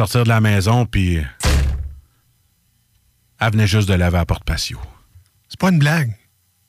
Sortir 0.00 0.24
de 0.24 0.30
la 0.30 0.40
maison, 0.40 0.86
puis 0.86 1.22
elle 3.38 3.52
venait 3.52 3.66
juste 3.66 3.86
de 3.86 3.92
laver 3.92 4.16
à 4.16 4.20
la 4.20 4.24
porte 4.24 4.44
patio. 4.44 4.78
C'est 5.46 5.60
pas 5.60 5.68
une 5.68 5.78
blague. 5.78 6.10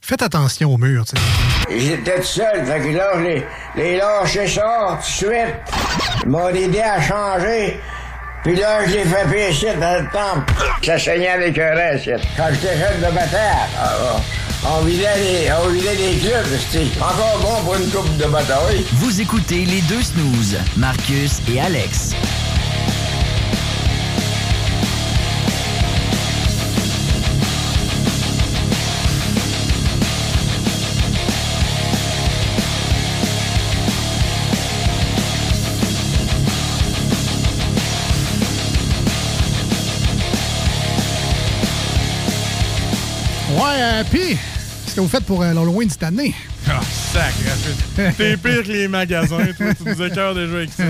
Faites 0.01 0.21
attention 0.21 0.73
au 0.73 0.77
mur, 0.77 1.05
tu 1.05 1.15
sais. 1.15 1.79
J'étais 1.79 2.17
tout 2.17 2.25
seul, 2.25 2.65
fait 2.65 2.81
que 2.81 2.97
là, 2.97 3.11
je 3.15 3.21
les, 3.21 3.45
les 3.77 3.97
lâché 3.97 4.45
ça 4.49 4.97
tout 4.99 5.07
de 5.07 5.29
suite. 5.29 5.55
Ils 6.23 6.29
m'ont 6.29 6.49
aidé 6.49 6.81
à 6.81 7.01
changer. 7.01 7.79
Puis 8.43 8.57
là, 8.57 8.85
je 8.85 8.91
l'ai 8.95 9.05
fait 9.05 9.29
pécher 9.29 9.75
dans 9.75 10.03
le 10.03 10.09
temple. 10.11 10.53
Ça 10.83 10.99
saignait 10.99 11.29
avec 11.29 11.57
un 11.57 11.73
reste. 11.73 12.09
Quand 12.35 12.47
j'étais 12.51 12.77
jeune 12.79 12.97
de 12.97 13.15
bataille, 13.15 13.69
ah, 13.79 13.93
ah, 14.65 14.69
on 14.73 14.83
vidait 14.83 15.17
les, 15.19 15.49
on 15.53 15.69
vidait 15.69 15.95
les 15.95 16.17
clubs. 16.17 16.59
C'était 16.69 17.01
encore 17.01 17.39
bon 17.41 17.63
pour 17.63 17.75
une 17.75 17.89
coupe 17.91 18.17
de 18.17 18.25
bataille. 18.25 18.85
Vous 18.95 19.21
écoutez 19.21 19.63
les 19.63 19.79
deux 19.83 20.01
snooze, 20.01 20.57
Marcus 20.75 21.41
et 21.47 21.61
Alex. 21.61 22.13
Euh, 43.81 44.03
puis, 44.09 44.29
qu'est-ce 44.29 44.95
que 44.95 45.01
vous 45.01 45.07
faites 45.07 45.25
pour 45.25 45.41
euh, 45.41 45.53
l'Halloween 45.53 45.89
cette 45.89 46.03
année? 46.03 46.33
Ah, 46.69 46.79
sacré. 47.13 48.11
T'es 48.17 48.37
pire 48.37 48.63
que 48.63 48.67
les 48.71 48.87
magasins, 48.87 49.45
toi. 49.57 49.73
Tu 49.73 49.83
nous 49.83 50.01
écœures 50.01 50.35
déjà 50.35 50.53
avec 50.55 50.69
ça. 50.71 50.83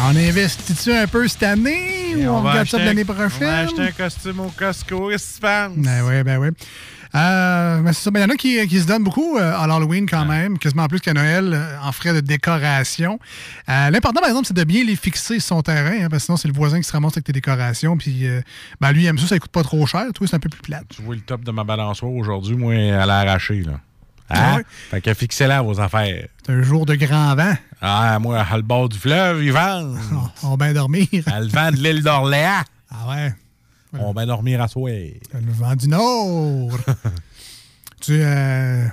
On 0.00 0.14
investit-tu 0.16 0.92
un 0.92 1.06
peu 1.08 1.26
cette 1.26 1.42
année 1.42 2.14
ou 2.16 2.28
on, 2.28 2.40
va 2.40 2.50
regarde 2.52 2.68
ça 2.68 2.76
acheter 2.76 2.78
de 2.78 2.84
l'année 2.84 3.02
un- 3.02 3.04
prochaine? 3.04 3.48
On 3.48 3.50
va 3.50 3.58
acheter 3.58 3.82
un 3.82 3.90
costume 3.90 4.40
au 4.40 4.52
Costco. 4.56 5.10
Penses? 5.10 5.40
Ben 5.40 6.02
oui, 6.06 6.22
ben 6.22 6.38
oui. 6.38 6.48
Euh, 7.14 7.82
c'est 7.86 7.92
ça. 7.94 8.10
Il 8.14 8.20
y 8.20 8.24
en 8.24 8.28
a 8.28 8.36
qui, 8.36 8.66
qui 8.66 8.80
se 8.80 8.86
donnent 8.86 9.04
beaucoup 9.04 9.38
euh, 9.38 9.58
à 9.58 9.66
l'Halloween 9.66 10.06
quand 10.08 10.24
même, 10.24 10.58
quasiment 10.58 10.86
plus 10.86 11.00
qu'à 11.00 11.14
Noël, 11.14 11.52
euh, 11.54 11.76
en 11.82 11.92
frais 11.92 12.12
de 12.14 12.20
décoration. 12.20 13.18
L'important, 13.66 14.20
par 14.20 14.28
exemple, 14.28 14.46
c'est 14.46 14.56
de 14.56 14.64
bien 14.64 14.84
les 14.84 14.96
fixer 14.96 15.40
sur 15.40 15.56
son 15.56 15.62
terrain, 15.62 16.04
hein, 16.04 16.08
parce 16.10 16.22
que 16.22 16.26
sinon, 16.26 16.36
c'est 16.36 16.48
le 16.48 16.54
voisin 16.54 16.78
qui 16.78 16.86
se 16.86 16.92
ramasse 16.92 17.14
avec 17.14 17.24
tes 17.24 17.32
décorations. 17.32 17.96
Puis, 17.96 18.26
ben, 18.80 18.92
lui, 18.92 19.04
il 19.04 19.06
aime 19.06 19.18
ça, 19.18 19.26
ça 19.26 19.38
coûte 19.38 19.50
pas 19.50 19.62
trop 19.62 19.86
cher. 19.86 20.06
Toi, 20.14 20.26
c'est 20.26 20.36
un 20.36 20.40
peu 20.40 20.48
plus 20.48 20.62
plate. 20.62 20.84
Tu 20.88 21.02
vois 21.02 21.14
le 21.14 21.20
top 21.20 21.44
de 21.44 21.50
ma 21.50 21.64
balançoire 21.64 22.12
aujourd'hui, 22.12 22.56
moi, 22.56 22.74
elle 22.74 23.10
a 23.10 23.18
arraché, 23.20 23.62
là. 23.62 23.80
Hein? 24.30 24.36
Ah 24.38 24.56
ouais? 24.56 24.64
Fait 24.90 25.00
que 25.00 25.14
fixez-la 25.14 25.62
vos 25.62 25.80
affaires. 25.80 26.28
C'est 26.44 26.52
un 26.52 26.62
jour 26.62 26.84
de 26.84 26.94
grand 26.94 27.34
vent. 27.34 27.54
Ah, 27.80 28.18
moi, 28.18 28.40
à 28.42 28.56
le 28.56 28.62
bord 28.62 28.88
du 28.88 28.98
fleuve, 28.98 29.42
ils 29.42 29.52
vendent. 29.52 29.98
On 30.42 30.56
va 30.56 30.66
bien 30.66 30.74
dormir. 30.74 31.06
Elle 31.12 31.48
vend 31.48 31.70
de 31.70 31.76
l'île 31.76 32.02
d'Orléans. 32.02 32.62
Ah 32.90 33.08
ouais? 33.08 33.34
On 33.92 34.12
va 34.12 34.26
dormir 34.26 34.60
à 34.60 34.68
soir. 34.68 34.90
Le 34.90 35.52
vent 35.52 35.76
du 35.76 35.88
Nord. 35.88 36.78
tu, 38.00 38.20
euh, 38.20 38.86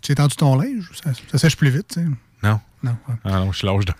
tu 0.00 0.12
étendu 0.12 0.36
ton 0.36 0.56
linge? 0.56 0.90
Ça, 1.02 1.10
ça 1.30 1.38
sèche 1.38 1.56
plus 1.56 1.70
vite, 1.70 1.88
tu 1.88 2.00
sais. 2.00 2.06
Non. 2.42 2.60
Non. 2.82 2.96
Ah 3.24 3.38
non, 3.40 3.52
je 3.52 3.58
suis 3.58 3.66
lâche 3.66 3.84
de. 3.84 3.92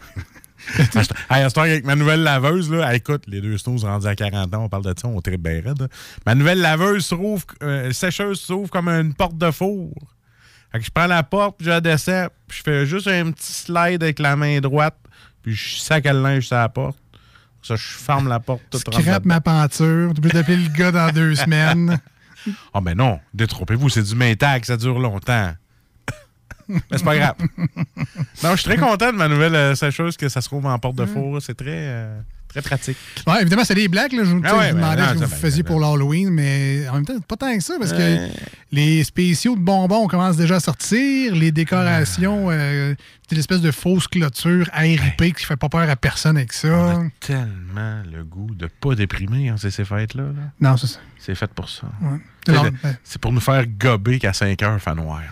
hey, 1.31 1.45
avec 1.45 1.85
ma 1.85 1.95
nouvelle 1.95 2.23
laveuse, 2.23 2.71
là, 2.71 2.95
écoute, 2.95 3.25
les 3.27 3.41
deux 3.41 3.59
snooze 3.59 3.85
rendus 3.85 4.07
à 4.07 4.15
40 4.15 4.55
ans, 4.55 4.65
on 4.65 4.69
parle 4.69 4.85
de 4.85 4.95
ça, 4.99 5.09
on 5.09 5.21
tripe 5.21 5.43
bien 5.43 5.63
raide. 5.65 5.89
Ma 6.27 6.35
nouvelle 6.35 6.61
laveuse 6.61 7.07
s'ouvre, 7.07 7.45
euh, 7.63 7.93
sécheuse 7.93 8.41
s'ouvre 8.41 8.71
comme 8.71 8.89
une 8.89 9.15
porte 9.15 9.37
de 9.37 9.51
four. 9.51 9.93
Fait 10.73 10.79
que 10.81 10.85
je 10.85 10.91
prends 10.91 11.07
la 11.07 11.23
porte, 11.23 11.59
puis 11.59 11.67
je 11.67 11.71
la 11.71 11.81
descends, 11.81 12.29
puis 12.47 12.59
je 12.59 12.63
fais 12.63 12.87
juste 12.87 13.09
un 13.09 13.31
petit 13.31 13.53
slide 13.53 14.03
avec 14.03 14.19
la 14.19 14.37
main 14.37 14.61
droite, 14.61 14.97
puis 15.43 15.55
je 15.55 15.79
sac 15.79 16.05
le 16.05 16.23
linge 16.23 16.47
sur 16.47 16.57
la 16.57 16.69
porte. 16.69 16.99
Ça, 17.65 17.77
je 17.77 17.83
ferme 17.83 18.29
la 18.29 18.41
porte 18.41 18.63
toute 18.71 18.81
Scrape 18.81 19.25
ma 19.25 19.41
peinture. 19.41 20.13
Tu 20.15 20.21
peux 20.21 20.29
t'appeler 20.29 20.59
le 20.59 20.69
gars 20.69 20.93
dans 20.93 21.11
deux 21.11 21.35
semaines. 21.35 21.99
Ah, 22.75 22.83
ben 22.83 22.95
non, 22.95 23.21
détrompez-vous, 23.33 23.89
c'est 23.89 24.03
du 24.03 24.15
Maytag, 24.15 24.67
ça 24.67 24.77
dure 24.77 24.99
longtemps. 24.99 25.55
Mais 26.69 26.81
c'est 26.93 27.05
pas 27.05 27.17
grave. 27.17 27.37
Non, 28.43 28.51
je 28.51 28.57
suis 28.57 28.65
très 28.65 28.77
content 28.77 29.13
de 29.13 29.17
ma 29.17 29.29
nouvelle 29.29 29.55
euh, 29.55 29.75
sécheuse 29.75 30.19
que 30.19 30.29
ça 30.29 30.43
se 30.43 30.49
trouve 30.49 30.67
en 30.67 30.79
porte 30.79 30.97
de 30.97 31.07
four. 31.07 31.41
C'est 31.41 31.55
très, 31.55 31.71
euh, 31.71 32.21
très 32.55 32.63
pratique. 32.63 32.97
Ouais, 33.27 33.41
évidemment, 33.41 33.65
c'est 33.65 33.75
des 33.75 33.89
blagues. 33.89 34.13
Là. 34.13 34.25
Je, 34.25 34.31
Ah 34.45 34.57
ouais, 34.57 34.69
je 34.71 34.75
me 34.75 34.81
ben 34.81 34.95
demandais 34.95 35.03
ce 35.03 35.09
que 35.09 35.15
vous 35.15 35.31
ben, 35.31 35.37
faisiez 35.37 35.63
ben, 35.63 35.67
pour 35.67 35.81
l'Halloween, 35.81 36.31
mais 36.31 36.89
en 36.89 36.95
même 36.95 37.05
temps, 37.07 37.19
pas 37.21 37.37
tant 37.37 37.55
que 37.57 37.63
ça, 37.63 37.75
parce 37.79 37.93
que 37.93 38.29
les 38.71 39.03
spéciaux 39.05 39.57
de 39.57 39.61
bonbons 39.61 40.07
commencent 40.07 40.37
déjà 40.37 40.57
à 40.57 40.61
sortir, 40.61 41.35
les 41.35 41.53
décorations, 41.53 42.51
euh, 42.51 42.95
c'est 43.29 43.35
l'espèce 43.35 43.61
de 43.61 43.71
fausse 43.71 44.07
clôture 44.07 44.69
RIP 44.73 45.35
qui 45.35 45.45
fait 45.45 45.57
pas 45.57 45.69
peur 45.69 45.89
à 45.89 45.97
personne 45.97 46.37
avec 46.37 46.53
ça. 46.53 47.03
Tellement 47.21 48.03
le 48.13 48.25
goût 48.25 48.55
de 48.55 48.67
pas 48.67 48.95
déprimer 48.95 49.51
en 49.51 49.57
ces 49.57 49.71
ces 49.71 49.85
fêtes-là. 49.85 50.25
là. 50.25 50.51
Non, 50.61 50.77
c'est 50.77 50.87
ça. 50.87 51.01
C'est 51.19 51.35
fait 51.35 51.53
pour 51.53 51.69
ça. 51.69 51.89
Ouais. 52.03 52.61
C'est 53.03 53.21
pour 53.21 53.33
nous 53.33 53.41
faire 53.41 53.67
gober 53.67 54.19
qu'à 54.19 54.33
5 54.33 54.63
heures, 54.63 54.81
fait 54.81 54.95
noir. 54.95 55.23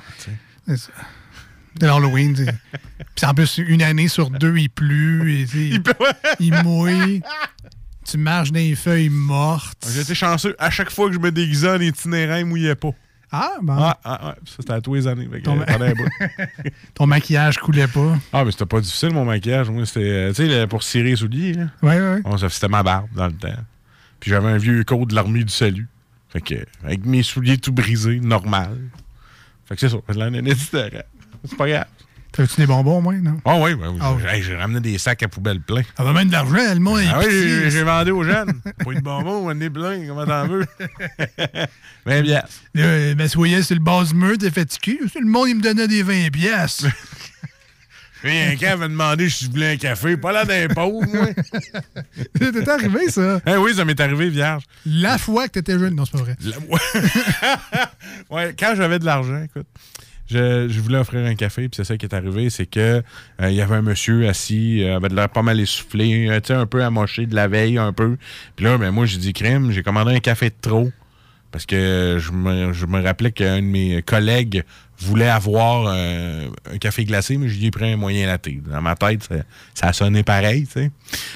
C'est 0.66 0.76
ça. 0.76 0.92
C'est 1.80 1.86
l'Halloween. 1.86 2.34
Puis 3.14 3.26
en 3.26 3.34
plus, 3.34 3.58
une 3.58 3.82
année 3.82 4.08
sur 4.08 4.30
deux, 4.30 4.56
il 4.56 4.68
pleut, 4.70 5.28
et, 5.30 5.46
sais, 5.46 5.70
il 6.40 6.54
mouille. 6.64 7.22
Tu 8.04 8.18
marches 8.18 8.50
dans 8.50 8.58
les 8.58 8.74
feuilles 8.74 9.08
mortes. 9.10 9.86
Été 9.98 10.14
chanceux. 10.14 10.56
À 10.58 10.70
chaque 10.70 10.90
fois 10.90 11.08
que 11.08 11.14
je 11.14 11.18
me 11.20 11.30
déguisais 11.30 11.70
en 11.70 11.80
itinérant, 11.80 12.36
il 12.36 12.46
mouillait 12.46 12.74
pas. 12.74 12.90
Ah, 13.34 13.52
bon. 13.62 13.74
Ah, 13.78 13.98
ah, 14.04 14.18
ah, 14.22 14.34
ça, 14.44 14.56
c'était 14.58 14.72
à 14.72 14.80
tous 14.82 14.94
les 14.94 15.06
années. 15.06 15.26
Ton- 15.42 15.58
euh, 15.60 15.94
bout. 15.94 16.08
Ton 16.94 17.06
maquillage 17.06 17.58
coulait 17.58 17.86
pas. 17.86 18.18
Ah, 18.32 18.44
mais 18.44 18.50
c'était 18.50 18.66
pas 18.66 18.80
difficile, 18.80 19.10
mon 19.14 19.24
maquillage. 19.24 19.70
Moi, 19.70 19.86
c'était, 19.86 20.00
euh, 20.00 20.32
tu 20.34 20.46
sais, 20.46 20.66
pour 20.66 20.82
cirer 20.82 21.10
les 21.10 21.16
souliers. 21.16 21.54
Là. 21.54 21.64
Ouais, 21.82 21.98
ouais. 21.98 22.20
Bon, 22.20 22.36
c'était 22.36 22.68
ma 22.68 22.82
barbe 22.82 23.08
dans 23.14 23.26
le 23.26 23.32
temps. 23.32 23.48
Puis 24.20 24.30
j'avais 24.30 24.48
un 24.48 24.58
vieux 24.58 24.84
code 24.84 25.08
de 25.08 25.14
l'armée 25.14 25.44
du 25.44 25.52
salut. 25.52 25.88
Fait 26.28 26.42
que, 26.42 26.54
avec 26.84 27.06
mes 27.06 27.22
souliers 27.22 27.56
tout 27.56 27.72
brisés, 27.72 28.20
normal. 28.20 28.78
Fait 29.64 29.76
que 29.76 29.80
c'est 29.80 29.88
ça. 29.88 29.96
De 30.12 30.18
l'année 30.18 30.50
itinérant. 30.50 31.02
C'est 31.44 31.56
pas 31.56 31.68
grave. 31.68 31.84
T'avais-tu 32.32 32.56
des 32.62 32.66
bonbons, 32.66 32.96
au 32.96 33.00
moins, 33.02 33.18
non? 33.18 33.36
Ah 33.44 33.56
oui, 33.58 33.74
ben 33.74 33.90
oui. 33.90 33.98
Ah 34.00 34.14
oui. 34.14 34.22
Hey, 34.26 34.42
j'ai 34.42 34.56
ramené 34.56 34.80
des 34.80 34.96
sacs 34.96 35.22
à 35.22 35.28
poubelle 35.28 35.60
pleins. 35.60 35.82
Ça 35.96 36.02
va 36.02 36.14
même 36.14 36.28
de 36.28 36.32
l'argent, 36.32 36.56
le 36.72 36.80
monde 36.80 37.02
Ah 37.12 37.18
oui, 37.18 37.26
j'ai- 37.68 37.82
vendu 37.82 38.10
aux 38.10 38.24
jeunes. 38.24 38.54
Pas 38.84 38.94
de 38.94 39.00
bonbons, 39.00 39.50
on 39.50 39.60
est 39.60 39.68
plein, 39.68 40.06
comment 40.06 40.24
t'en 40.24 40.46
veux? 40.48 40.64
Ben 42.06 42.22
bien. 42.22 42.42
Ben, 42.74 43.28
soyez 43.28 43.62
sur 43.62 43.76
le 43.76 43.82
bas 43.82 44.02
du 44.04 44.14
mur, 44.14 44.38
t'es 44.38 44.50
fatigué. 44.50 44.98
Le 45.14 45.26
monde, 45.26 45.48
il 45.50 45.56
me 45.56 45.62
donnait 45.62 45.86
des 45.88 46.02
20 46.02 46.30
pièces. 46.32 46.86
Puis 48.22 48.38
un 48.38 48.54
gars 48.54 48.76
m'a 48.76 48.88
demandé 48.88 49.28
si 49.28 49.44
je 49.46 49.50
voulais 49.50 49.72
un 49.72 49.76
café. 49.76 50.16
Pas 50.16 50.32
là 50.32 50.44
d'un 50.44 50.68
pauvre, 50.68 51.04
moi. 51.12 51.26
T'es 52.38 52.68
arrivé, 52.68 53.10
ça? 53.10 53.40
Eh 53.46 53.56
oui, 53.56 53.74
ça 53.74 53.84
m'est 53.84 54.00
arrivé, 54.00 54.30
vierge. 54.30 54.62
La 54.86 55.18
fois 55.18 55.48
que 55.48 55.54
t'étais 55.54 55.78
jeune. 55.78 55.96
Non, 55.96 56.04
c'est 56.06 56.12
pas 56.12 56.18
vrai. 56.24 56.36
Ouais, 58.30 58.54
quand 58.58 58.74
j'avais 58.76 58.98
de 58.98 59.04
l'argent, 59.04 59.42
écoute, 59.44 59.66
je, 60.32 60.80
voulais 60.80 60.98
offrir 60.98 61.24
un 61.24 61.34
café, 61.34 61.68
puis 61.68 61.76
c'est 61.76 61.84
ça 61.84 61.96
qui 61.96 62.06
est 62.06 62.14
arrivé, 62.14 62.50
c'est 62.50 62.66
que 62.66 63.02
euh, 63.40 63.50
il 63.50 63.54
y 63.54 63.60
avait 63.60 63.76
un 63.76 63.82
monsieur 63.82 64.28
assis, 64.28 64.82
euh, 64.82 64.96
avait 64.96 65.08
de 65.08 65.14
l'air 65.14 65.28
pas 65.28 65.42
mal 65.42 65.60
essoufflé, 65.60 66.28
euh, 66.28 66.40
un 66.50 66.66
peu 66.66 66.82
amoché 66.82 67.26
de 67.26 67.34
la 67.34 67.48
veille, 67.48 67.78
un 67.78 67.92
peu. 67.92 68.16
Puis 68.56 68.64
là, 68.64 68.78
ben 68.78 68.90
moi, 68.90 69.06
j'ai 69.06 69.18
dit 69.18 69.32
crème, 69.32 69.70
j'ai 69.70 69.82
commandé 69.82 70.14
un 70.14 70.20
café 70.20 70.50
de 70.50 70.54
trop. 70.60 70.90
Parce 71.52 71.66
que 71.66 72.16
je 72.18 72.32
me, 72.32 73.02
rappelais 73.02 73.30
qu'un 73.30 73.58
de 73.58 73.66
mes 73.66 74.00
collègues 74.00 74.64
voulait 74.98 75.28
avoir 75.28 75.84
euh, 75.86 76.48
un 76.72 76.78
café 76.78 77.04
glacé, 77.04 77.36
mais 77.36 77.48
je 77.48 77.58
lui 77.58 77.66
ai 77.66 77.70
pris 77.70 77.92
un 77.92 77.96
moyen 77.98 78.26
latte. 78.26 78.48
Dans 78.66 78.80
ma 78.80 78.96
tête, 78.96 79.28
ça, 79.74 79.92
ça 79.92 80.06
a 80.06 80.22
pareil, 80.22 80.66
tu 80.66 80.72
sais. 80.72 80.90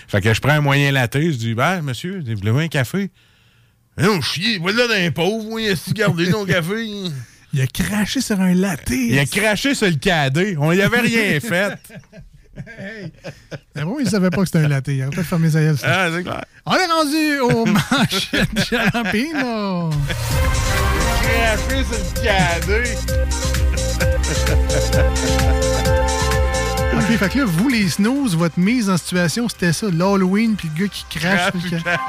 Fait 0.08 0.22
que 0.22 0.32
je 0.32 0.40
prends 0.40 0.52
un 0.52 0.62
moyen 0.62 0.90
latte, 0.90 1.20
je 1.20 1.36
dis, 1.36 1.54
ben, 1.54 1.82
monsieur, 1.82 2.24
vous 2.26 2.50
voulez 2.50 2.64
un 2.64 2.68
café? 2.68 3.10
Non, 3.98 4.22
chier, 4.22 4.58
voilà 4.58 4.88
d'un 4.88 5.10
pauvre, 5.10 5.44
moi, 5.50 5.60
est-ce 5.60 5.92
gardé 5.92 6.30
ton 6.30 6.46
café? 6.46 6.86
Il 7.56 7.62
a 7.62 7.66
craché 7.66 8.20
sur 8.20 8.38
un 8.38 8.52
latte. 8.52 8.90
Il 8.90 9.18
a 9.18 9.24
craché 9.24 9.74
sur 9.74 9.86
le 9.86 9.94
cadet. 9.94 10.56
On 10.58 10.72
y 10.72 10.82
avait 10.82 11.00
rien 11.00 11.40
fait. 11.40 11.72
Hey. 12.78 13.10
Mais 13.74 13.82
bon, 13.82 13.96
il 13.98 14.06
savait 14.08 14.28
pas 14.28 14.38
que 14.42 14.44
c'était 14.44 14.58
un 14.58 14.68
latte. 14.68 14.88
Il 14.88 15.02
aurait 15.02 15.16
pas 15.16 15.24
sa 15.24 15.38
gueule. 15.38 15.76
Ah, 15.82 16.08
c'est 16.14 16.22
clair. 16.22 16.44
On 16.66 16.74
est 16.74 16.86
rendu 16.86 17.38
au 17.40 17.64
manchette 17.90 18.54
de 18.54 18.60
Jalapino. 18.62 19.88
Craché 21.22 21.82
sur 21.84 21.96
le 21.96 22.22
cadet. 22.22 22.94
OK, 26.96 27.16
fait 27.18 27.28
que 27.30 27.38
là, 27.38 27.44
vous, 27.46 27.68
les 27.70 27.88
snooze, 27.88 28.36
votre 28.36 28.58
mise 28.58 28.90
en 28.90 28.96
situation, 28.98 29.48
c'était 29.48 29.72
ça, 29.72 29.86
l'Halloween, 29.90 30.56
puis 30.56 30.68
le 30.76 30.82
gars 30.84 30.88
qui 30.92 31.18
crache. 31.18 31.52
Sur 31.52 31.62
le 31.62 31.68
sur 31.68 31.80
ca- 31.84 32.00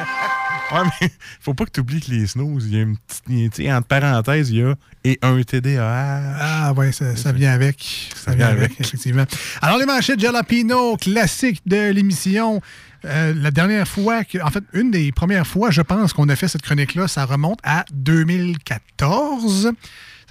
Ouais, 0.71 0.81
mais 1.01 1.09
faut 1.39 1.53
pas 1.53 1.65
que 1.65 1.71
tu 1.71 1.79
oublies 1.79 2.01
que 2.01 2.11
les 2.11 2.27
snooze, 2.27 2.65
il 2.67 2.75
y 2.75 2.79
a 2.79 2.81
une 2.83 2.97
petite. 2.97 3.23
y 3.29 3.45
a- 3.45 3.49
tu 3.49 3.63
sais, 3.63 3.71
entre 3.73 3.87
parenthèses, 3.87 4.49
il 4.49 4.57
y 4.57 4.63
a 4.63 4.75
et 5.03 5.17
un 5.21 5.41
TDAH. 5.41 6.35
Ah, 6.39 6.73
ouais, 6.73 6.91
ça, 6.91 7.15
ça 7.15 7.31
vient 7.31 7.51
avec. 7.53 8.11
Ça, 8.15 8.35
vient 8.35 8.47
avec, 8.47 8.79
effectivement. 8.79 9.25
Alors, 9.61 9.77
les 9.77 9.85
manchettes 9.85 10.19
Jalapino, 10.19 10.97
classique 10.97 11.61
de 11.65 11.91
l'émission. 11.91 12.61
Euh, 13.05 13.33
la 13.35 13.51
dernière 13.51 13.87
fois, 13.87 14.23
que, 14.25 14.39
en 14.43 14.49
fait, 14.49 14.63
une 14.73 14.91
des 14.91 15.11
premières 15.13 15.47
fois, 15.47 15.71
je 15.71 15.81
pense, 15.81 16.11
qu'on 16.13 16.27
a 16.29 16.35
fait 16.35 16.47
cette 16.49 16.63
chronique-là, 16.63 17.07
ça 17.07 17.25
remonte 17.25 17.59
à 17.63 17.85
2014. 17.93 19.71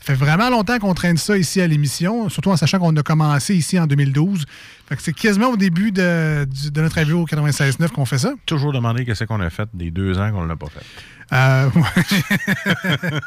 Ça 0.07 0.15
fait 0.15 0.25
vraiment 0.25 0.51
longtemps 0.51 0.79
qu'on 0.79 0.95
traîne 0.95 1.17
ça 1.17 1.37
ici 1.37 1.61
à 1.61 1.67
l'émission, 1.67 2.29
surtout 2.29 2.51
en 2.51 2.57
sachant 2.57 2.79
qu'on 2.79 2.95
a 2.97 3.03
commencé 3.03 3.57
ici 3.57 3.77
en 3.77 3.89
2012. 3.89 4.45
Fait 4.89 4.95
que 4.95 5.03
c'est 5.03 5.13
quasiment 5.13 5.49
au 5.49 5.57
début 5.57 5.91
de, 5.91 6.47
notre 6.77 6.99
avis 6.99 7.13
au 7.13 7.25
96.9 7.27 7.89
qu'on 7.89 8.05
fait 8.05 8.19
ça. 8.19 8.33
Toujours 8.47 8.73
demander 8.73 9.05
qu'est-ce 9.05 9.25
qu'on 9.25 9.41
a 9.41 9.51
fait 9.51 9.69
des 9.75 9.91
deux 9.91 10.17
ans 10.19 10.31
qu'on 10.31 10.45
ne 10.45 10.49
l'a 10.49 10.55
pas 10.55 10.67
fait. 10.69 10.85
Euh, 11.33 11.69
ouais, 11.75 13.21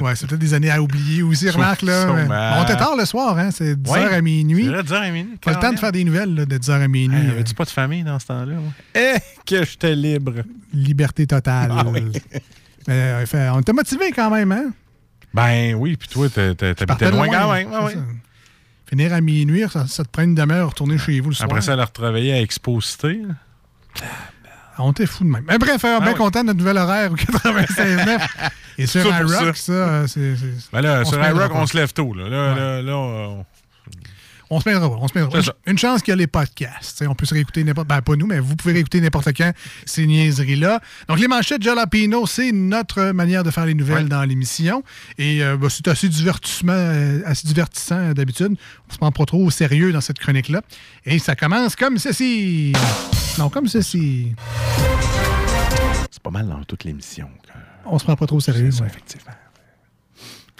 Ouais, 0.00 0.14
c'est 0.14 0.28
peut-être 0.28 0.40
des 0.40 0.54
années 0.54 0.70
à 0.70 0.80
oublier 0.80 1.24
aussi, 1.24 1.50
remarque. 1.50 1.82
Là. 1.82 2.02
sûrement. 2.02 2.26
Mais 2.28 2.50
On 2.56 2.62
était 2.62 2.76
tard 2.76 2.94
le 2.96 3.04
soir, 3.04 3.36
hein? 3.36 3.50
c'est 3.50 3.74
10h 3.74 3.90
Ouais, 3.90 4.14
à 4.14 4.20
minuit. 4.20 4.64
c'est 4.66 4.70
vrai, 4.70 4.82
10h 4.82 4.94
à 4.94 5.10
minuit, 5.10 5.36
Pas 5.44 5.54
le 5.54 5.58
temps 5.58 5.72
de 5.72 5.78
faire 5.80 5.90
des 5.90 6.04
nouvelles 6.04 6.34
là, 6.36 6.46
de 6.46 6.56
10h 6.56 6.70
à 6.82 6.86
minuit. 6.86 7.18
Hey, 7.18 7.26
Euh, 7.26 7.32
Avais-tu 7.32 7.54
pas 7.54 7.64
de 7.64 7.70
famille 7.70 8.04
dans 8.04 8.20
ce 8.20 8.26
temps-là? 8.26 8.54
Eh, 8.94 9.14
que 9.44 9.64
j'étais 9.64 9.96
libre. 9.96 10.34
Liberté 10.72 11.26
totale. 11.26 11.72
Ah 11.76 11.84
oui. 11.92 12.12
Mais, 12.86 13.26
euh, 13.34 13.52
on 13.54 13.60
était 13.60 13.72
motivés 13.72 14.12
quand 14.14 14.30
même, 14.30 14.52
hein? 14.52 14.66
Ben 15.34 15.74
oui, 15.74 15.96
puis 15.96 16.08
toi, 16.08 16.28
t'habitais 16.28 17.10
loin 17.10 17.26
loin, 17.26 17.64
quand 17.64 17.86
même. 17.88 18.18
Finir 18.88 19.14
à 19.14 19.20
minuit, 19.22 19.64
ça, 19.72 19.86
ça 19.86 20.04
te 20.04 20.08
prend 20.10 20.22
une 20.22 20.34
demi-heure 20.34 20.68
retourner 20.68 20.98
chez 20.98 21.18
vous 21.20 21.30
le 21.30 21.34
soir. 21.34 21.48
Après 21.48 21.62
ça, 21.62 21.72
elle 21.72 21.80
a 21.80 21.86
retravaillé 21.86 22.32
à 22.34 22.40
Exposité. 22.42 23.20
là. 23.26 24.04
On 24.78 24.90
était 24.92 25.06
fous 25.06 25.24
de 25.24 25.28
même. 25.28 25.44
Mais 25.46 25.58
bref, 25.58 25.80
bien 25.82 25.98
Ah 26.00 26.04
oui. 26.06 26.14
content 26.14 26.40
de 26.40 26.46
notre 26.46 26.58
nouvel 26.58 26.76
horaire 26.78 27.12
au 27.12 27.16
96.9. 27.16 28.20
Et 28.78 28.86
sur 28.86 29.04
iRock, 29.06 29.56
ça. 29.56 30.06
ça, 30.06 30.08
c'est. 30.08 30.34
Ben 30.72 30.80
là, 30.80 31.02
on 31.02 31.04
sur 31.04 31.22
iRock, 31.22 31.52
on 31.54 31.66
se 31.66 31.76
lève 31.76 31.92
tôt. 31.92 32.14
Là, 32.14 32.28
là, 32.28 32.54
là, 32.54 32.82
là, 32.82 32.96
on- 32.96 33.44
On 34.54 34.58
se 34.58 34.64
plaindra 34.64 34.90
pas, 34.90 34.96
on 35.00 35.08
se 35.08 35.14
pas. 35.14 35.42
Ça. 35.42 35.54
Une 35.66 35.78
chance 35.78 36.02
qu'il 36.02 36.12
y 36.12 36.12
a 36.12 36.16
les 36.16 36.26
podcasts. 36.26 36.96
T'sais, 36.96 37.06
on 37.06 37.14
peut 37.14 37.24
se 37.24 37.32
réécouter 37.32 37.64
n'importe... 37.64 37.88
Ben, 37.88 38.02
pas 38.02 38.16
nous, 38.16 38.26
mais 38.26 38.38
vous 38.38 38.54
pouvez 38.54 38.74
réécouter 38.74 39.00
n'importe 39.00 39.34
quand 39.34 39.50
ces 39.86 40.06
niaiseries-là. 40.06 40.78
Donc, 41.08 41.20
les 41.20 41.26
manchettes 41.26 41.62
Jalapino, 41.62 42.26
c'est 42.26 42.52
notre 42.52 43.12
manière 43.12 43.44
de 43.44 43.50
faire 43.50 43.64
les 43.64 43.72
nouvelles 43.72 44.10
dans 44.10 44.22
l'émission. 44.24 44.84
Et 45.16 45.42
euh, 45.42 45.56
ben, 45.56 45.70
c'est 45.70 45.88
assez, 45.88 46.06
divertissement, 46.10 46.74
euh, 46.74 47.22
assez 47.24 47.48
divertissant 47.48 47.96
euh, 47.96 48.12
d'habitude. 48.12 48.54
On 48.90 48.92
se 48.92 48.98
prend 48.98 49.10
pas 49.10 49.24
trop 49.24 49.42
au 49.42 49.50
sérieux 49.50 49.90
dans 49.90 50.02
cette 50.02 50.18
chronique-là. 50.18 50.60
Et 51.06 51.18
ça 51.18 51.34
commence 51.34 51.74
comme 51.74 51.96
ceci. 51.96 52.74
Non, 53.38 53.48
comme 53.48 53.68
ceci. 53.68 54.34
C'est 56.10 56.22
pas 56.22 56.30
mal 56.30 56.46
dans 56.46 56.62
toute 56.64 56.84
l'émission. 56.84 57.30
On 57.86 57.98
se 57.98 58.04
prend 58.04 58.16
pas 58.16 58.26
trop 58.26 58.36
au 58.36 58.40
sérieux. 58.40 58.68
ouais. 58.68 58.86
effectivement. 58.86 59.32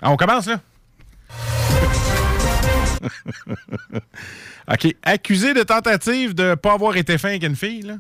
Ah, 0.01 0.11
on 0.11 0.17
commence, 0.17 0.47
là? 0.47 0.63
OK. 4.73 4.95
Accusé 5.03 5.55
de 5.55 5.63
tentative 5.63 6.35
de 6.35 6.51
ne 6.51 6.55
pas 6.55 6.75
avoir 6.75 6.97
été 6.97 7.19
fin 7.19 7.29
avec 7.31 7.43
une 7.45 7.57
fille, 7.57 7.83
là, 7.83 7.95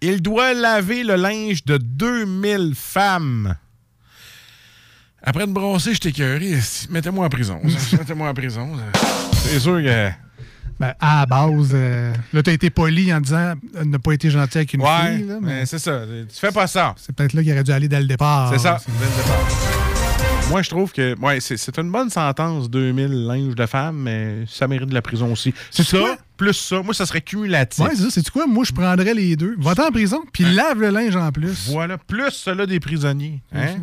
il 0.00 0.22
doit 0.22 0.54
laver 0.54 1.04
le 1.04 1.16
linge 1.16 1.64
de 1.64 1.76
2000 1.78 2.74
femmes. 2.74 3.56
Après 5.22 5.44
une 5.44 5.52
brossée, 5.52 5.94
je 5.94 6.00
t'écœuré. 6.00 6.54
Mettez-moi 6.90 7.26
en 7.26 7.28
prison. 7.28 7.60
Mettez-moi 7.92 8.28
en 8.28 8.34
prison. 8.34 8.72
C'est 9.32 9.58
sûr 9.60 9.78
que... 9.82 10.10
Ben, 10.78 10.92
à 11.00 11.20
la 11.20 11.26
base, 11.26 11.70
euh, 11.72 12.12
là, 12.34 12.42
tu 12.42 12.50
as 12.50 12.52
été 12.52 12.68
poli 12.68 13.10
en 13.12 13.18
disant 13.18 13.54
euh, 13.76 13.84
ne 13.84 13.96
pas 13.96 14.12
été 14.12 14.28
gentil 14.28 14.58
avec 14.58 14.74
une 14.74 14.82
Ouais, 14.82 15.16
fille. 15.16 15.26
là, 15.26 15.38
mais 15.40 15.60
mais 15.60 15.66
c'est 15.66 15.78
ça. 15.78 16.02
Tu 16.04 16.38
fais 16.38 16.52
pas 16.52 16.66
ça. 16.66 16.94
c'est 16.98 17.16
peut-être 17.16 17.32
là 17.32 17.42
qu'il 17.42 17.50
aurait 17.52 17.64
dû 17.64 17.72
aller 17.72 17.88
dès 17.88 17.98
le 17.98 18.06
départ. 18.06 18.50
C'est 18.52 18.58
ça, 18.58 18.78
dès 18.86 19.06
le 19.06 19.22
départ. 19.22 19.75
Moi, 20.48 20.62
je 20.62 20.70
trouve 20.70 20.92
que 20.92 21.18
ouais, 21.18 21.40
c'est 21.40 21.76
une 21.78 21.90
bonne 21.90 22.08
sentence, 22.08 22.70
2000 22.70 23.26
linges 23.26 23.54
de 23.56 23.66
femmes, 23.66 23.96
mais 24.02 24.44
ça 24.48 24.68
mérite 24.68 24.88
de 24.88 24.94
la 24.94 25.02
prison 25.02 25.32
aussi. 25.32 25.52
C'est 25.72 25.82
ça, 25.82 25.98
quoi? 25.98 26.16
plus 26.36 26.52
ça. 26.54 26.82
Moi, 26.82 26.94
ça 26.94 27.04
serait 27.04 27.20
cumulatif. 27.20 27.84
Ouais, 27.84 27.90
c'est 27.96 28.02
ça. 28.04 28.10
C'est 28.10 28.30
quoi? 28.30 28.46
Moi, 28.46 28.64
je 28.64 28.72
prendrais 28.72 29.12
les 29.12 29.34
deux. 29.36 29.56
Va-t'en 29.58 29.88
en 29.88 29.90
prison, 29.90 30.22
puis 30.32 30.44
lave 30.44 30.80
le 30.80 30.90
linge 30.90 31.16
en 31.16 31.32
plus. 31.32 31.68
Voilà, 31.70 31.98
plus 31.98 32.30
cela 32.30 32.64
des 32.64 32.78
prisonniers. 32.78 33.40
Hein? 33.52 33.76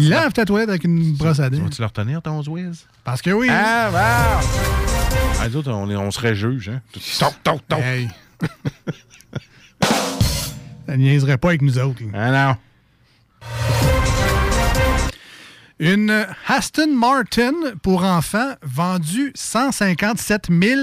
Lave 0.00 0.32
ta 0.32 0.44
toilette 0.44 0.70
avec 0.70 0.84
une 0.84 1.12
brosse 1.12 1.38
à 1.38 1.48
dents. 1.50 1.62
Vas-tu 1.62 1.80
leur 1.80 1.92
tenir 1.92 2.20
ton 2.20 2.42
Zwiz? 2.42 2.86
Parce 3.04 3.22
que 3.22 3.30
oui. 3.30 3.46
Ah, 3.50 3.90
wow! 3.92 4.46
Ah, 5.40 5.48
autres, 5.56 5.70
on, 5.70 5.88
est- 5.90 5.96
on 5.96 6.10
serait 6.10 6.34
juge. 6.34 6.68
Hein? 6.68 6.80
Toc, 7.18 7.34
toc, 7.44 7.60
toc. 7.68 7.80
Hey. 7.80 8.08
Ça 10.88 10.96
niaiserait 10.96 11.38
pas 11.38 11.48
avec 11.50 11.62
nous 11.62 11.78
autres. 11.78 12.02
là. 12.02 12.08
Ah 12.12 12.30
non. 12.48 12.56
Une 15.84 16.28
Aston 16.46 16.94
Martin 16.94 17.54
pour 17.82 18.04
enfants 18.04 18.54
vendue 18.62 19.32
157 19.34 20.46
000 20.48 20.80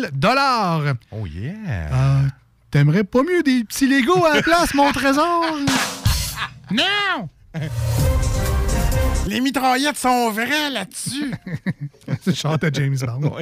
Oh 1.13 1.25
yeah! 1.25 1.53
Ah, 1.89 2.21
T'aimerais 2.69 3.05
pas 3.05 3.23
mieux 3.23 3.41
des 3.41 3.63
petits 3.63 3.87
Legos 3.87 4.25
à 4.25 4.35
la 4.35 4.41
place, 4.41 4.73
mon 4.73 4.91
trésor? 4.91 5.45
Non! 6.71 7.29
Les 9.25 9.39
mitraillettes 9.39 9.97
sont 9.97 10.31
vraies 10.31 10.69
là-dessus! 10.69 11.31
C'est 12.21 12.27
le 12.27 12.33
chant 12.35 12.57
de 12.57 12.69
James 12.73 12.97
Bond. 13.21 13.37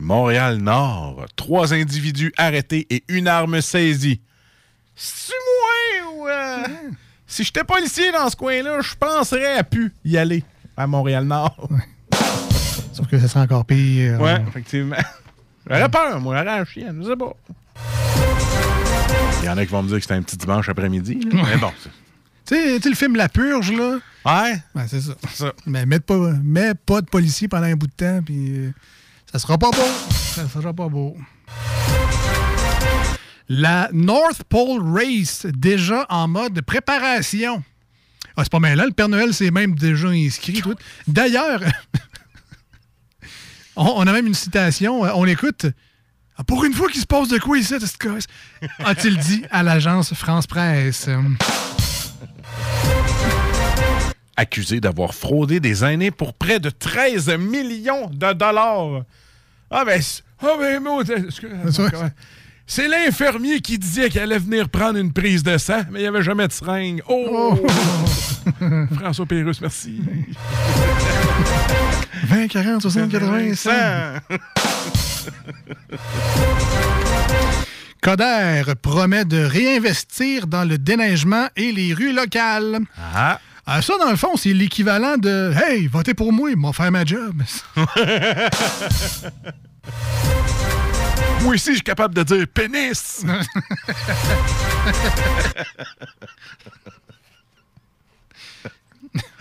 Montréal-Nord. 0.00 1.26
Trois 1.36 1.74
individus 1.74 2.32
arrêtés 2.38 2.86
et 2.88 3.04
une 3.08 3.28
arme 3.28 3.60
saisie. 3.60 4.22
C'est-tu 4.96 5.34
moi 6.08 6.14
ou... 6.14 6.28
euh, 6.28 6.64
Si 7.32 7.44
j'étais 7.44 7.62
policier 7.62 8.10
dans 8.10 8.28
ce 8.28 8.34
coin-là, 8.34 8.80
je 8.80 8.92
penserais 8.96 9.56
à 9.56 9.62
pu 9.62 9.92
y 10.04 10.16
aller 10.18 10.42
à 10.76 10.86
Montréal-Nord. 10.88 11.68
Sauf 12.92 13.06
que 13.06 13.18
ça 13.20 13.28
serait 13.28 13.40
encore 13.40 13.64
pire. 13.64 14.20
Ouais, 14.20 14.42
effectivement. 14.48 14.96
J'aurais 15.68 15.88
peur, 15.88 16.20
moi, 16.20 16.34
j'aurais 16.36 16.58
la 16.58 16.64
chienne, 16.64 17.00
je 17.04 17.08
sais 17.08 17.16
pas. 17.16 17.32
Il 19.42 19.46
y 19.46 19.48
en 19.48 19.56
a 19.56 19.64
qui 19.64 19.70
vont 19.70 19.82
me 19.84 19.88
dire 19.88 19.98
que 19.98 20.02
c'était 20.02 20.14
un 20.14 20.22
petit 20.22 20.36
dimanche 20.36 20.68
après-midi. 20.68 21.20
Mais 21.32 21.56
bon, 21.56 21.70
c'est- 21.80 21.90
Tu 22.46 22.56
sais, 22.56 22.76
tu 22.78 22.82
sais, 22.82 22.88
le 22.88 22.96
film 22.96 23.14
La 23.14 23.28
Purge, 23.28 23.70
là? 23.72 23.98
Ouais. 24.26 24.60
Ben, 24.74 24.86
c'est 24.88 25.00
ça. 25.00 25.52
Mais 25.66 25.86
mets 25.86 26.00
pas, 26.00 26.32
mets 26.42 26.74
pas 26.74 27.00
de 27.00 27.06
policier 27.06 27.46
pendant 27.46 27.66
un 27.66 27.74
bout 27.74 27.86
de 27.86 27.92
temps, 27.92 28.20
puis 28.24 28.56
euh, 28.58 28.72
ça 29.32 29.38
sera 29.38 29.56
pas 29.56 29.70
beau. 29.70 30.10
Ça 30.10 30.48
sera 30.48 30.72
pas 30.72 30.88
beau. 30.88 31.16
La 33.52 33.88
North 33.92 34.44
Pole 34.44 34.80
Race, 34.80 35.44
déjà 35.52 36.06
en 36.08 36.28
mode 36.28 36.60
préparation. 36.62 37.64
Ah, 38.36 38.44
c'est 38.44 38.52
pas 38.52 38.60
mal 38.60 38.78
là, 38.78 38.86
le 38.86 38.92
Père 38.92 39.08
Noël 39.08 39.34
s'est 39.34 39.50
même 39.50 39.74
déjà 39.74 40.06
inscrit. 40.06 40.62
D'ailleurs, 41.08 41.60
on, 43.76 44.06
a 44.06 44.12
même 44.12 44.28
une 44.28 44.34
citation, 44.34 45.04
euh, 45.04 45.10
on 45.16 45.24
l'écoute. 45.24 45.66
Ah, 46.36 46.44
Pour 46.44 46.64
une 46.64 46.72
fois 46.72 46.88
qu'il 46.88 47.00
se 47.00 47.06
passe 47.06 47.26
de 47.26 47.38
quoi 47.38 47.58
ici? 47.58 47.74
A-t-il 48.84 49.16
dit 49.18 49.42
à 49.50 49.64
l'agence 49.64 50.14
France 50.14 50.46
Presse. 50.46 51.08
accusé 54.36 54.80
d'avoir 54.80 55.12
fraudé 55.12 55.58
des 55.58 55.84
aînés 55.84 56.12
pour 56.12 56.34
près 56.34 56.60
de 56.60 56.70
13 56.70 57.30
millions 57.30 58.06
de 58.10 58.32
dollars. 58.32 59.02
Ah 59.72 59.84
ben, 59.84 60.00
c'est- 60.00 60.22
ah 60.40 60.54
ben, 60.56 60.80
c'est 62.70 62.86
l'infirmier 62.86 63.60
qui 63.60 63.78
disait 63.78 64.08
qu'il 64.08 64.20
allait 64.20 64.38
venir 64.38 64.68
prendre 64.68 64.96
une 64.96 65.12
prise 65.12 65.42
de 65.42 65.58
sang, 65.58 65.82
mais 65.90 65.98
il 65.98 66.02
n'y 66.02 66.08
avait 66.08 66.22
jamais 66.22 66.46
de 66.46 66.52
seringue. 66.52 67.02
Oh! 67.08 67.58
François 68.94 69.26
Pérusse, 69.26 69.60
merci. 69.60 70.00
20, 72.26 72.46
40, 72.46 72.82
60, 72.82 73.10
80, 73.10 73.54
100. 73.56 73.70
Coder 78.00 78.62
promet 78.80 79.24
de 79.24 79.42
réinvestir 79.42 80.46
dans 80.46 80.62
le 80.62 80.78
déneigement 80.78 81.48
et 81.56 81.72
les 81.72 81.92
rues 81.92 82.12
locales. 82.12 82.78
Ah. 83.16 83.40
ça, 83.82 83.94
dans 83.98 84.10
le 84.10 84.16
fond, 84.16 84.36
c'est 84.36 84.52
l'équivalent 84.52 85.16
de 85.16 85.52
Hey, 85.56 85.88
votez 85.88 86.14
pour 86.14 86.32
moi, 86.32 86.54
m'a 86.54 86.72
faire 86.72 86.92
ma 86.92 87.04
job. 87.04 87.42
Moi 91.42 91.54
aussi, 91.54 91.70
je 91.70 91.74
suis 91.76 91.82
capable 91.82 92.14
de 92.14 92.22
dire 92.22 92.46
pénis. 92.52 93.24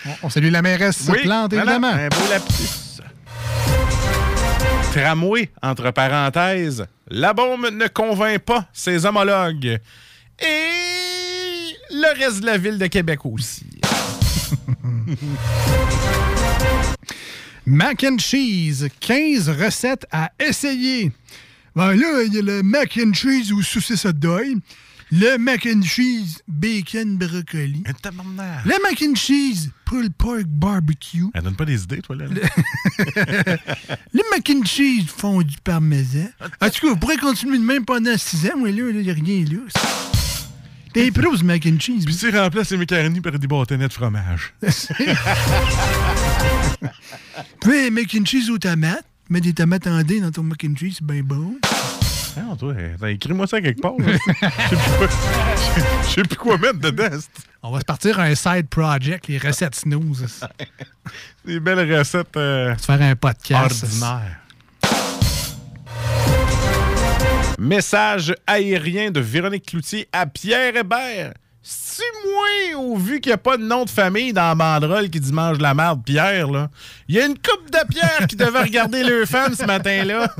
on, 0.06 0.12
on 0.24 0.30
salue 0.30 0.52
la 0.52 0.62
mairesse 0.62 1.08
Oui, 1.10 1.24
Plante, 1.24 1.54
évidemment. 1.54 1.88
Un 1.88 2.08
beau 2.10 2.30
lapsus. 2.30 3.02
Tramway, 4.94 5.52
entre 5.62 5.92
parenthèses. 5.92 6.86
La 7.10 7.34
bombe 7.34 7.70
ne 7.72 7.88
convainc 7.88 8.40
pas 8.40 8.66
ses 8.74 9.06
homologues. 9.06 9.80
Et 10.40 11.76
le 11.92 12.18
reste 12.18 12.42
de 12.42 12.46
la 12.48 12.58
ville 12.58 12.78
de 12.78 12.88
Québec 12.88 13.20
aussi. 13.26 13.66
Mac 17.66 18.04
and 18.04 18.18
cheese, 18.20 18.88
15 19.00 19.50
recettes 19.50 20.06
à 20.12 20.32
essayer. 20.40 21.12
Ben 21.76 21.96
là, 21.96 22.24
il 22.26 22.34
y 22.34 22.40
a 22.40 22.42
le 22.42 22.64
mac 22.64 22.98
and 22.98 23.14
cheese 23.14 23.52
ou 23.52 23.62
saucisse 23.62 24.06
hot 24.06 24.14
dog, 24.14 24.60
le 25.12 25.38
mac 25.38 25.66
and 25.66 25.82
cheese 25.84 26.42
bacon 26.48 27.18
brocoli, 27.18 27.84
le 27.86 28.82
mac 28.84 29.02
and 29.02 29.16
cheese 29.16 29.70
pulled 29.86 30.14
pork 30.14 30.46
barbecue, 30.46 31.26
Elle 31.34 31.44
donne 31.44 31.56
pas 31.56 31.66
des 31.66 31.84
idées, 31.84 32.02
toi, 32.02 32.16
là. 32.16 32.26
là. 32.26 32.34
le 34.14 34.22
mac 34.32 34.50
and 34.50 34.66
cheese 34.66 35.08
fondu 35.08 35.56
parmesan. 35.64 36.30
En 36.62 36.70
tout 36.70 36.82
cas, 36.82 36.88
vous 36.90 36.98
pourrez 36.98 37.18
continuer 37.18 37.58
de 37.58 37.64
même 37.64 37.86
pendant 37.86 38.18
6 38.18 38.52
ans, 38.52 38.58
moi 38.58 38.70
là, 38.70 38.90
il 38.90 39.02
n'y 39.02 39.10
a 39.10 39.14
rien 39.14 39.46
là. 39.46 39.60
T'es 40.94 41.12
pro 41.12 41.36
ce 41.38 41.44
mac 41.44 41.66
and 41.68 41.80
cheese. 41.80 42.04
Puis 42.06 42.16
tu 42.16 42.30
remplaces 42.36 42.72
les 42.72 42.78
macaronis 42.78 43.22
par 43.22 43.38
des 43.38 43.48
bâtonnets 43.48 43.88
de 43.88 43.94
fromage. 43.94 44.54
Puis, 47.62 47.92
mac 47.92 48.16
and 48.20 48.26
cheese 48.26 48.50
aux 48.50 48.58
tomates. 48.58 49.06
Mets 49.30 49.42
des 49.42 49.54
tomates 49.54 49.86
en 49.88 50.02
dés 50.02 50.20
dans 50.22 50.32
ton 50.32 50.42
mac 50.44 50.64
and 50.66 50.76
cheese, 50.76 50.96
c'est 50.98 51.06
bien 51.06 51.22
bon. 51.22 51.56
Non, 52.38 52.56
toi, 52.56 52.74
attends, 52.96 53.08
écris-moi 53.08 53.46
ça 53.48 53.62
quelque 53.62 53.82
part. 53.82 53.94
là. 54.00 54.14
Je 56.04 56.10
sais 56.10 56.22
plus 56.24 56.36
quoi- 56.38 56.58
mettre 56.58 56.80
dedans. 56.80 57.10
On 57.62 57.72
va 57.72 57.80
se 57.80 57.86
partir 57.86 58.20
un 58.20 58.34
side 58.34 58.68
project, 58.70 59.28
les 59.28 59.38
recettes 59.38 59.76
snooze. 59.76 60.26
Des 61.46 61.60
belles 61.60 61.96
recettes. 61.98 62.36
euh, 62.38 62.76
Se 62.78 62.86
faire 62.86 63.02
un 63.02 63.16
podcast. 63.16 63.84
ordinaires. 63.84 64.40
Message 67.60 68.34
aérien 68.48 69.12
de 69.12 69.20
Véronique 69.20 69.66
Cloutier 69.66 70.08
à 70.14 70.26
Pierre 70.26 70.76
Hébert. 70.78 71.34
Si 71.62 72.02
moi, 72.26 72.82
au 72.82 72.96
vu 72.98 73.20
qu'il 73.20 73.30
n'y 73.30 73.34
a 73.34 73.38
pas 73.38 73.58
de 73.58 73.64
nom 73.64 73.84
de 73.86 73.90
famille 73.90 74.32
dans 74.34 74.48
la 74.48 74.56
banderole 74.56 75.10
qui 75.10 75.20
dit 75.20 75.34
mange 75.34 75.58
de 75.58 75.64
la 75.64 75.74
merde, 75.74 76.02
Pierre, 76.06 76.50
là, 76.50 76.70
il 77.08 77.16
y 77.16 77.20
a 77.20 77.26
une 77.26 77.36
coupe 77.38 77.70
de 77.70 77.80
Pierre 77.90 78.26
qui 78.28 78.36
devait 78.38 78.62
regarder 78.64 79.04
le 79.08 79.26
fan 79.26 79.54
ce 79.54 79.66
matin-là. 79.66 80.34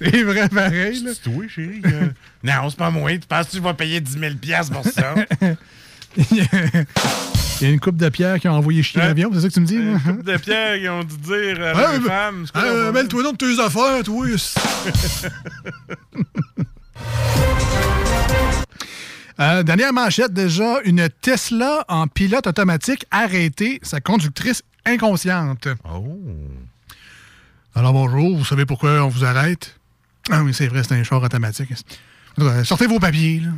C'est 0.00 0.22
vrai 0.22 0.48
pareil, 0.48 1.02
là. 1.02 1.10
C'est 1.14 1.22
toi, 1.30 1.44
chérie. 1.48 1.82
euh, 1.84 2.08
non, 2.42 2.70
c'est 2.70 2.76
pas 2.78 2.90
moi. 2.90 3.10
Tu 3.12 3.20
penses 3.28 3.46
que 3.46 3.52
tu 3.52 3.60
vas 3.60 3.74
payer 3.74 4.00
10 4.00 4.18
000 4.18 4.34
piastres 4.40 4.72
pour 4.72 4.84
ça? 4.84 5.14
Il 6.16 7.66
y 7.66 7.66
a 7.66 7.68
une 7.72 7.80
coupe 7.80 7.96
de 7.96 8.08
pierre 8.10 8.38
qui 8.38 8.48
a 8.48 8.52
envoyé 8.52 8.82
chier 8.82 9.00
Ouais. 9.00 9.08
l'avion, 9.08 9.30
c'est 9.32 9.40
ça 9.40 9.48
que 9.48 9.54
tu 9.54 9.60
me 9.60 9.66
dis? 9.66 9.76
Une 9.76 9.92
là? 9.94 9.98
coupe 10.04 10.22
de 10.22 10.36
Pierre 10.36 10.78
qui 10.78 10.88
ont 10.88 11.04
dû 11.04 11.16
dire 11.16 11.58
à 11.66 11.72
Ouais, 11.74 12.00
femme. 12.00 12.46
Euh, 12.56 12.84
leur- 12.84 12.92
Mêle-toi 12.92 13.22
donc 13.22 13.38
de 13.38 13.46
tes 13.54 13.62
affaires, 13.62 14.02
toi. 14.02 14.26
Euh, 19.38 19.62
dernière 19.62 19.92
manchette 19.92 20.32
déjà, 20.32 20.80
une 20.84 21.10
Tesla 21.20 21.84
en 21.88 22.08
pilote 22.08 22.46
automatique 22.46 23.04
arrêtée, 23.10 23.80
sa 23.82 24.00
conductrice 24.00 24.62
inconsciente. 24.86 25.68
Oh. 25.84 26.18
Alors 27.74 27.92
bonjour, 27.92 28.38
vous 28.38 28.46
savez 28.46 28.64
pourquoi 28.64 29.04
on 29.04 29.08
vous 29.08 29.26
arrête? 29.26 29.78
Ah 30.30 30.42
oui, 30.42 30.54
c'est 30.54 30.68
vrai, 30.68 30.82
c'est 30.82 30.94
un 30.94 31.04
char 31.04 31.22
automatique. 31.22 31.68
Sortez 32.64 32.86
vos 32.86 32.98
papiers, 32.98 33.40
là. 33.40 33.50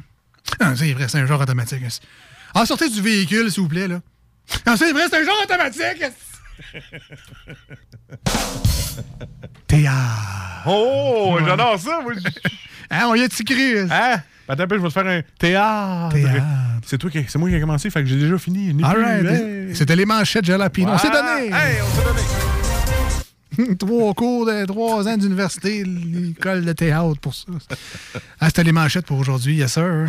Ah, 0.59 0.74
c'est 0.74 0.93
vrai, 0.93 1.06
c'est 1.09 1.20
un 1.20 1.27
char 1.27 1.40
automatique. 1.40 1.85
Ah, 2.55 2.66
sortez 2.66 2.89
du 2.89 3.01
véhicule, 3.01 3.52
s'il 3.52 3.62
vous 3.62 3.69
plaît, 3.69 3.86
là. 3.86 4.01
Ah, 4.66 4.77
c'est 4.77 4.93
vrai, 4.93 5.05
c'est 5.09 5.20
un 5.20 5.24
char 5.24 5.36
automatique! 5.44 6.02
Théâtre. 9.69 10.65
Oh, 10.66 11.39
j'adore 11.44 11.78
ça. 11.78 12.01
Moi, 12.01 12.15
Hein, 12.90 13.06
on 13.09 13.15
y 13.15 13.23
a 13.23 13.28
tigré. 13.28 13.81
Hein? 13.81 14.20
Attends 14.48 14.62
un 14.62 14.66
peu, 14.66 14.77
je 14.77 14.82
vais 14.82 14.89
te 14.89 14.93
faire 14.93 15.06
un 15.06 15.20
théâtre. 15.39 16.16
C'est 16.86 16.98
toi 16.98 17.10
qui, 17.10 17.24
c'est 17.28 17.39
moi 17.39 17.48
qui 17.51 17.55
ai 17.55 17.60
commencé, 17.60 17.90
fait 17.90 18.02
que 18.02 18.09
j'ai 18.09 18.19
déjà 18.19 18.39
fini. 18.39 18.74
Right. 18.82 19.27
hey. 19.27 19.74
C'était 19.74 19.97
les 19.97 20.06
manchettes 20.06 20.47
Jalapino. 20.47 20.93
On 20.93 20.98
s'est 20.98 21.10
donné. 21.10 21.48
Hey, 21.48 21.78
on 21.82 21.97
s'est 21.97 22.05
donné. 22.06 22.23
trois 23.78 24.15
cours 24.15 24.47
de 24.47 24.65
trois 24.66 25.06
ans 25.06 25.16
d'université, 25.16 25.85
l'école 25.85 26.65
de 26.65 26.73
théâtre 26.73 27.20
pour 27.20 27.35
ça. 27.35 27.44
Ah, 28.40 28.47
c'était 28.47 28.65
les 28.65 28.73
manchettes 28.73 29.06
pour 29.06 29.19
aujourd'hui, 29.19 29.56
yes 29.56 29.73
sir. 29.73 30.09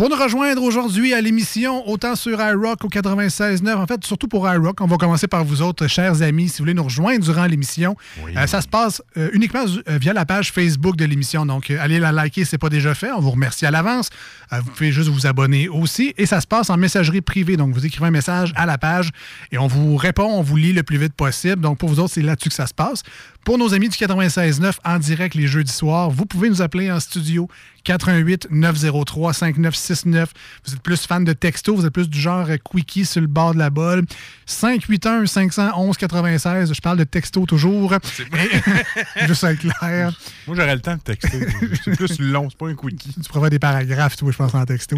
Pour 0.00 0.08
nous 0.08 0.16
rejoindre 0.16 0.62
aujourd'hui 0.62 1.12
à 1.12 1.20
l'émission, 1.20 1.86
autant 1.86 2.16
sur 2.16 2.40
iRock 2.40 2.82
au 2.86 2.88
96.9, 2.88 3.74
en 3.74 3.86
fait, 3.86 4.02
surtout 4.02 4.28
pour 4.28 4.50
iRock, 4.50 4.80
on 4.80 4.86
va 4.86 4.96
commencer 4.96 5.28
par 5.28 5.44
vous 5.44 5.60
autres, 5.60 5.88
chers 5.88 6.22
amis, 6.22 6.48
si 6.48 6.56
vous 6.56 6.62
voulez 6.62 6.72
nous 6.72 6.84
rejoindre 6.84 7.22
durant 7.22 7.44
l'émission. 7.44 7.94
Euh, 8.34 8.46
ça 8.46 8.62
se 8.62 8.66
passe 8.66 9.02
euh, 9.18 9.28
uniquement 9.34 9.66
euh, 9.66 9.98
via 9.98 10.14
la 10.14 10.24
page 10.24 10.52
Facebook 10.52 10.96
de 10.96 11.04
l'émission. 11.04 11.44
Donc, 11.44 11.70
euh, 11.70 11.76
allez 11.78 11.98
la 11.98 12.12
liker, 12.12 12.46
c'est 12.46 12.56
pas 12.56 12.70
déjà 12.70 12.94
fait. 12.94 13.12
On 13.12 13.20
vous 13.20 13.32
remercie 13.32 13.66
à 13.66 13.70
l'avance. 13.70 14.08
Vous 14.50 14.70
pouvez 14.70 14.90
juste 14.90 15.10
vous 15.10 15.26
abonner 15.26 15.68
aussi. 15.68 16.14
Et 16.16 16.24
ça 16.24 16.40
se 16.40 16.46
passe 16.46 16.70
en 16.70 16.78
messagerie 16.78 17.20
privée. 17.20 17.58
Donc, 17.58 17.74
vous 17.74 17.84
écrivez 17.84 18.06
un 18.06 18.10
message 18.10 18.54
à 18.56 18.64
la 18.64 18.78
page 18.78 19.10
et 19.52 19.58
on 19.58 19.66
vous 19.66 19.96
répond, 19.96 20.24
on 20.24 20.40
vous 20.40 20.56
lit 20.56 20.72
le 20.72 20.82
plus 20.82 20.96
vite 20.96 21.12
possible. 21.12 21.60
Donc, 21.60 21.76
pour 21.76 21.90
vous 21.90 22.00
autres, 22.00 22.14
c'est 22.14 22.22
là-dessus 22.22 22.48
que 22.48 22.54
ça 22.54 22.66
se 22.66 22.74
passe. 22.74 23.02
Pour 23.44 23.56
nos 23.58 23.72
amis 23.74 23.88
du 23.88 23.96
96.9 23.96 24.74
en 24.84 24.98
direct 24.98 25.34
les 25.34 25.46
jeudis 25.46 25.72
soirs, 25.72 26.10
vous 26.10 26.26
pouvez 26.26 26.50
nous 26.50 26.62
appeler 26.62 26.90
en 26.90 27.00
studio 27.00 27.48
88 27.84 28.48
903 28.50 29.32
5969. 29.32 30.32
Vous 30.66 30.74
êtes 30.74 30.82
plus 30.82 31.06
fan 31.06 31.24
de 31.24 31.32
texto, 31.32 31.74
vous 31.74 31.86
êtes 31.86 31.92
plus 31.92 32.08
du 32.08 32.20
genre 32.20 32.46
euh, 32.48 32.56
quickie 32.58 33.04
sur 33.04 33.20
le 33.20 33.26
bord 33.26 33.54
de 33.54 33.58
la 33.58 33.70
bolle. 33.70 34.04
581 34.46 35.26
511 35.26 35.96
96. 35.96 36.72
Je 36.74 36.80
parle 36.80 36.98
de 36.98 37.04
texto 37.04 37.46
toujours. 37.46 37.94
Juste 39.26 39.44
être 39.44 39.58
clair. 39.60 40.12
Moi, 40.46 40.56
j'aurais 40.56 40.74
le 40.74 40.80
temps 40.80 40.96
de 40.96 41.00
texter. 41.00 41.46
c'est 41.84 41.96
plus 41.96 42.30
long, 42.30 42.48
c'est 42.50 42.58
pas 42.58 42.68
un 42.68 42.74
quickie. 42.74 43.14
Tu 43.14 43.36
avoir 43.36 43.50
des 43.50 43.58
paragraphes, 43.58 44.16
je 44.20 44.36
pense, 44.36 44.54
en 44.54 44.64
texto. 44.64 44.96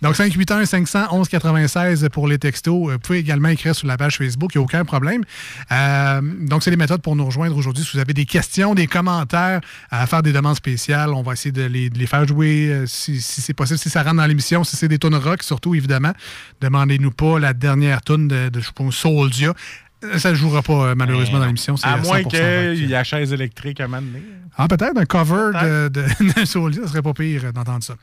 Donc, 0.00 0.16
581 0.16 0.64
511 0.64 1.28
96 1.28 2.08
pour 2.12 2.28
les 2.28 2.38
textos. 2.38 2.88
Euh, 2.88 2.92
Vous 2.94 2.98
pouvez 2.98 3.18
également 3.18 3.48
écrire 3.48 3.74
sur 3.74 3.86
la 3.86 3.96
page 3.96 4.16
Facebook, 4.16 4.54
il 4.54 4.58
n'y 4.58 4.62
a 4.62 4.64
aucun 4.64 4.84
problème. 4.84 5.22
Euh, 5.70 6.20
donc, 6.22 6.62
c'est 6.62 6.70
les 6.70 6.76
méthodes 6.76 7.02
pour 7.02 7.16
nous 7.16 7.26
rejoindre 7.26 7.56
aujourd'hui. 7.56 7.73
Si 7.82 7.90
vous 7.94 7.98
avez 7.98 8.14
des 8.14 8.26
questions, 8.26 8.74
des 8.74 8.86
commentaires, 8.86 9.60
à 9.90 10.06
faire 10.06 10.22
des 10.22 10.32
demandes 10.32 10.56
spéciales, 10.56 11.10
on 11.10 11.22
va 11.22 11.32
essayer 11.32 11.52
de 11.52 11.64
les, 11.64 12.06
faire 12.06 12.26
jouer 12.26 12.68
euh, 12.68 12.86
si, 12.86 13.20
c'est 13.20 13.54
possible, 13.54 13.78
si 13.78 13.90
ça 13.90 14.02
rentre 14.02 14.16
dans 14.16 14.26
l'émission, 14.26 14.64
si 14.64 14.76
c'est 14.76 14.88
des 14.88 14.98
tunes 14.98 15.14
rock, 15.14 15.42
surtout, 15.42 15.74
évidemment. 15.74 16.12
Demandez-nous 16.60 17.10
pas 17.10 17.38
la 17.38 17.52
dernière 17.52 18.02
tune 18.02 18.28
de, 18.28 18.48
de 18.48 18.60
je 18.60 18.70
pense, 18.70 18.96
Soulja. 18.96 19.54
Ça 20.18 20.30
ne 20.30 20.34
jouera 20.34 20.62
pas, 20.62 20.72
euh, 20.72 20.94
malheureusement, 20.96 21.38
dans 21.38 21.46
l'émission. 21.46 21.74
À 21.82 21.96
moins 21.98 22.20
100% 22.20 22.22
rock. 22.22 22.32
qu'il 22.32 22.82
y 22.82 22.84
ait 22.84 22.88
la 22.88 23.04
chaise 23.04 23.32
électrique 23.32 23.80
à 23.80 23.88
m'amener. 23.88 24.22
Ah, 24.56 24.68
peut-être 24.68 24.96
un 24.96 25.04
cover 25.04 25.50
de, 25.60 25.88
de, 25.88 26.04
de 26.40 26.44
Soulja, 26.44 26.82
ça 26.82 26.88
serait 26.88 27.02
pas 27.02 27.12
pire 27.12 27.42
euh, 27.44 27.52
d'entendre 27.52 27.82
ça. 27.82 27.96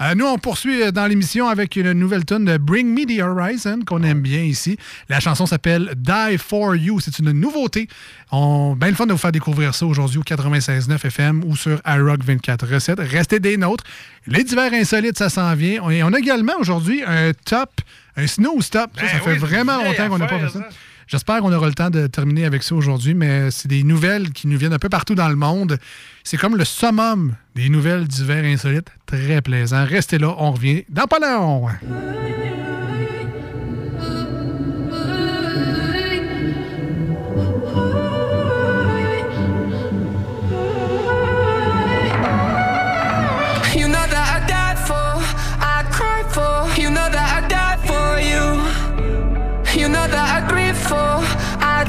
Euh, 0.00 0.14
nous, 0.14 0.24
on 0.24 0.38
poursuit 0.38 0.92
dans 0.92 1.06
l'émission 1.06 1.48
avec 1.48 1.74
une 1.74 1.92
nouvelle 1.92 2.24
tune 2.24 2.44
de 2.44 2.58
Bring 2.58 2.86
Me 2.86 3.04
the 3.04 3.20
Horizon 3.20 3.80
qu'on 3.84 4.04
aime 4.04 4.20
bien 4.20 4.42
ici. 4.42 4.78
La 5.08 5.18
chanson 5.18 5.46
s'appelle 5.46 5.94
Die 5.96 6.38
For 6.38 6.76
You. 6.76 7.00
C'est 7.00 7.18
une 7.18 7.32
nouveauté. 7.32 7.88
On, 8.30 8.76
bien 8.76 8.90
le 8.90 8.94
fun 8.94 9.06
de 9.06 9.12
vous 9.12 9.18
faire 9.18 9.32
découvrir 9.32 9.74
ça 9.74 9.84
aujourd'hui 9.84 10.18
au 10.18 10.22
96.9 10.22 11.06
FM 11.06 11.42
ou 11.44 11.56
sur 11.56 11.80
iRock 11.84 12.22
24 12.22 12.72
recettes. 12.72 13.00
Restez 13.00 13.40
des 13.40 13.56
nôtres. 13.56 13.84
Les 14.28 14.44
divers 14.44 14.72
insolites, 14.72 15.18
ça 15.18 15.28
s'en 15.28 15.54
vient. 15.54 15.80
On, 15.82 15.90
et 15.90 16.04
on 16.04 16.12
a 16.12 16.18
également 16.18 16.54
aujourd'hui 16.60 17.02
un 17.04 17.32
top, 17.32 17.80
un 18.16 18.28
snooze 18.28 18.70
top. 18.70 18.90
Ça, 18.94 19.02
Ben 19.02 19.08
ça 19.08 19.18
fait 19.18 19.36
vraiment 19.36 19.82
longtemps 19.82 20.08
qu'on 20.08 20.18
n'a 20.18 20.26
pas 20.26 20.38
fait 20.38 20.50
ça. 20.50 20.68
J'espère 21.06 21.40
qu'on 21.40 21.52
aura 21.52 21.68
le 21.68 21.74
temps 21.74 21.90
de 21.90 22.08
terminer 22.08 22.46
avec 22.46 22.64
ça 22.64 22.74
aujourd'hui, 22.74 23.14
mais 23.14 23.52
c'est 23.52 23.68
des 23.68 23.84
nouvelles 23.84 24.32
qui 24.32 24.48
nous 24.48 24.58
viennent 24.58 24.72
un 24.72 24.78
peu 24.78 24.88
partout 24.88 25.14
dans 25.14 25.28
le 25.28 25.36
monde. 25.36 25.78
C'est 26.24 26.36
comme 26.36 26.56
le 26.56 26.64
summum 26.64 27.36
des 27.54 27.68
nouvelles 27.68 28.08
divers 28.08 28.44
insolites. 28.44 28.88
Très 29.06 29.40
plaisant. 29.40 29.84
Restez 29.84 30.18
là, 30.18 30.34
on 30.36 30.50
revient 30.50 30.84
dans 30.88 31.06
pas 31.06 31.20
long. 31.20 31.68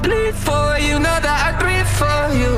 Bleed 0.08 0.36
for. 0.36 0.66
You 0.80 0.96
know 1.06 1.20
that 1.28 1.40
I 1.48 1.52
grieve 1.62 1.92
for 2.00 2.22
you. 2.42 2.56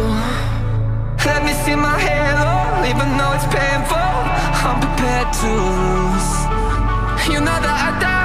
Let 1.26 1.41
me 1.45 1.53
see 1.63 1.76
my 1.76 1.97
halo, 2.07 2.53
even 2.91 3.09
though 3.17 3.34
it's 3.38 3.49
painful. 3.57 4.11
I'm 4.67 4.77
prepared 4.85 5.30
to 5.41 5.49
lose. 5.80 6.31
You 7.31 7.39
know 7.45 7.59
that 7.65 7.77
I 7.88 7.89
died 8.03 8.19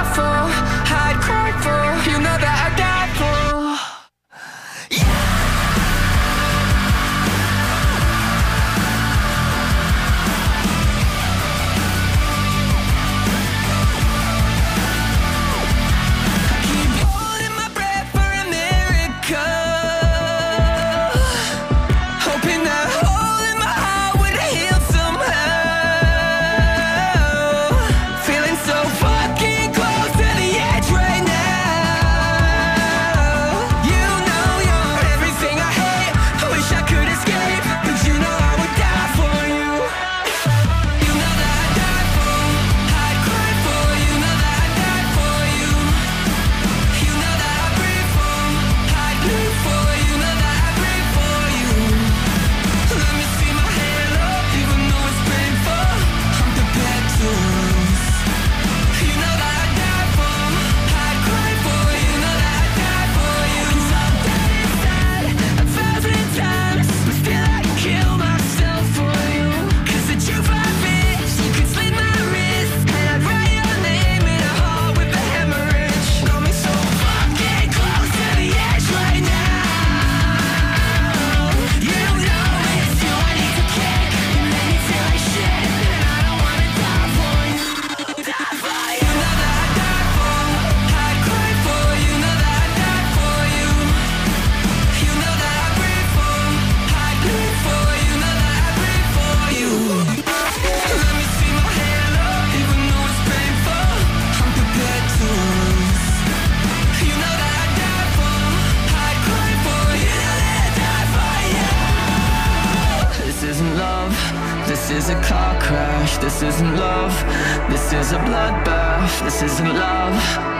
is 117.99 118.11
a 118.11 118.17
bloodbath, 118.17 119.23
this 119.23 119.41
isn't 119.41 119.73
love. 119.73 120.15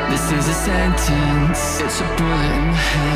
This 0.09 0.31
is 0.31 0.47
a 0.47 0.53
sentence, 0.53 1.81
it's 1.81 1.99
a 1.99 2.07
bullet 2.17 2.53
in 2.59 2.65
my 2.67 2.77
head. 2.77 3.14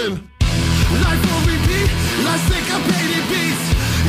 Brooklyn. 0.00 0.30
Life 1.04 1.22
will 1.28 1.44
repeat, 1.44 1.90
like 2.24 2.40
syncopated 2.48 3.24
beats. 3.28 3.64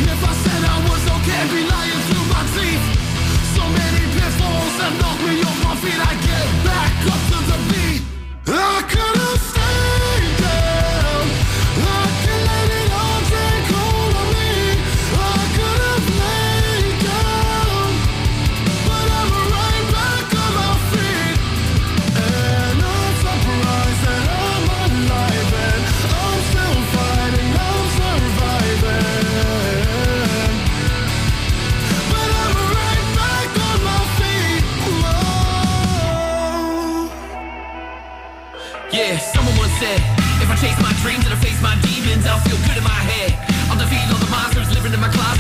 If 0.08 0.20
I 0.24 0.34
said 0.44 0.64
I 0.64 0.78
was 0.88 1.04
okay, 1.20 1.36
I'd 1.36 1.52
be 1.52 1.64
lying 1.68 2.02
through 2.08 2.28
my 2.32 2.44
teeth. 2.56 2.86
So 3.56 3.64
many 3.68 4.04
pitfalls 4.16 4.74
that 4.80 4.94
knock 5.00 5.20
me 5.28 5.44
off 5.44 5.60
my 5.64 5.76
feet. 5.84 6.00
I 6.00 6.31
dreams 41.02 41.26
and 41.26 41.34
I 41.34 41.38
face 41.38 41.60
my 41.62 41.76
demons. 41.82 42.26
I'll 42.26 42.40
feel 42.46 42.58
good 42.68 42.78
in 42.78 42.84
my 42.84 43.02
head. 43.10 43.34
I'll 43.70 43.78
defeat 43.78 44.06
all 44.14 44.20
the 44.20 44.30
monsters 44.30 44.70
living 44.74 44.94
in 44.94 45.00
my 45.00 45.10
closet. 45.10 45.31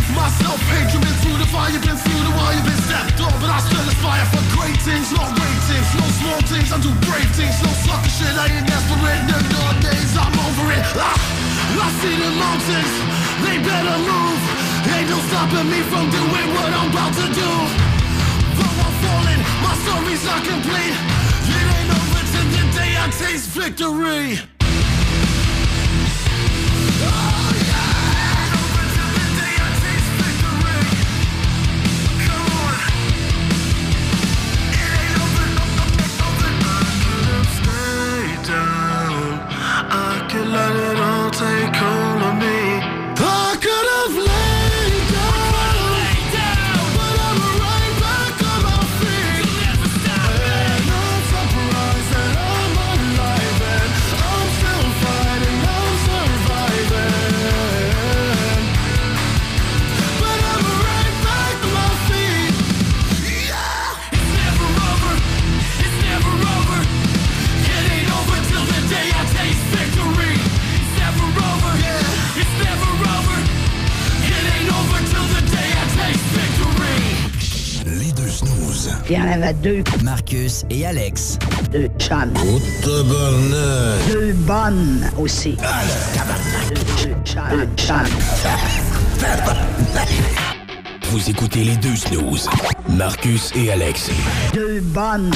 with 0.00 0.16
myself 0.16 0.56
Page, 0.72 0.92
you've 0.92 1.04
been 1.04 1.18
through 1.20 1.36
the 1.36 1.48
fire, 1.52 1.68
you've 1.68 1.84
been 1.84 1.96
through 1.96 2.22
the 2.24 2.32
wire 2.32 2.56
You've 2.56 2.64
been 2.64 2.82
stepped 2.88 3.20
on, 3.20 3.32
but 3.40 3.50
I 3.52 3.60
still 3.60 3.84
aspire 3.84 4.24
For 4.32 4.42
great 4.56 4.78
things, 4.80 5.12
not 5.12 5.28
ratings 5.36 5.88
No 6.00 6.06
small 6.20 6.40
things, 6.48 6.68
I 6.72 6.78
do 6.80 6.90
brave 7.04 7.30
things 7.36 7.56
No 7.60 7.70
sucker 7.84 8.08
shit, 8.08 8.34
I 8.34 8.48
ain't 8.48 8.66
desperate 8.66 9.22
No 9.28 9.64
days. 9.84 10.12
I'm 10.16 10.32
over 10.32 10.66
it 10.72 10.84
ah, 10.96 11.16
I 11.84 11.88
see 12.00 12.16
the 12.16 12.30
mountains, 12.32 12.94
they 13.44 13.56
better 13.60 13.96
move 14.00 14.40
Ain't 14.88 15.08
no 15.12 15.18
stopping 15.28 15.68
me 15.68 15.80
from 15.92 16.08
doing 16.08 16.48
what 16.56 16.70
I'm 16.72 16.88
about 16.88 17.12
to 17.20 17.26
do 17.28 17.50
Though 18.56 18.76
I'm 18.84 18.94
falling, 19.04 19.40
my 19.60 19.74
story's 19.84 20.24
not 20.24 20.40
complete 20.44 20.96
It 21.44 21.66
ain't 21.76 21.90
over 21.92 22.22
till 22.32 22.48
the 22.56 22.64
day 22.72 22.92
I 22.96 23.06
taste 23.12 23.52
victory 23.52 24.59
deux. 79.52 79.82
Marcus 80.02 80.64
et 80.70 80.86
Alex. 80.86 81.38
Deux 81.72 81.88
chums. 81.98 82.32
Oh, 82.36 82.60
deux 82.84 84.32
bonnes 84.32 85.10
aussi. 85.18 85.56
Ah, 85.62 85.82
deux, 87.04 87.08
deux, 87.08 87.14
deux 87.54 87.68
Vous 91.10 91.30
écoutez 91.30 91.64
les 91.64 91.76
deux 91.76 91.96
snooze. 91.96 92.48
Marcus 92.88 93.50
et 93.54 93.70
Alex. 93.70 94.10
Deux 94.54 94.80
bonnes. 94.80 95.30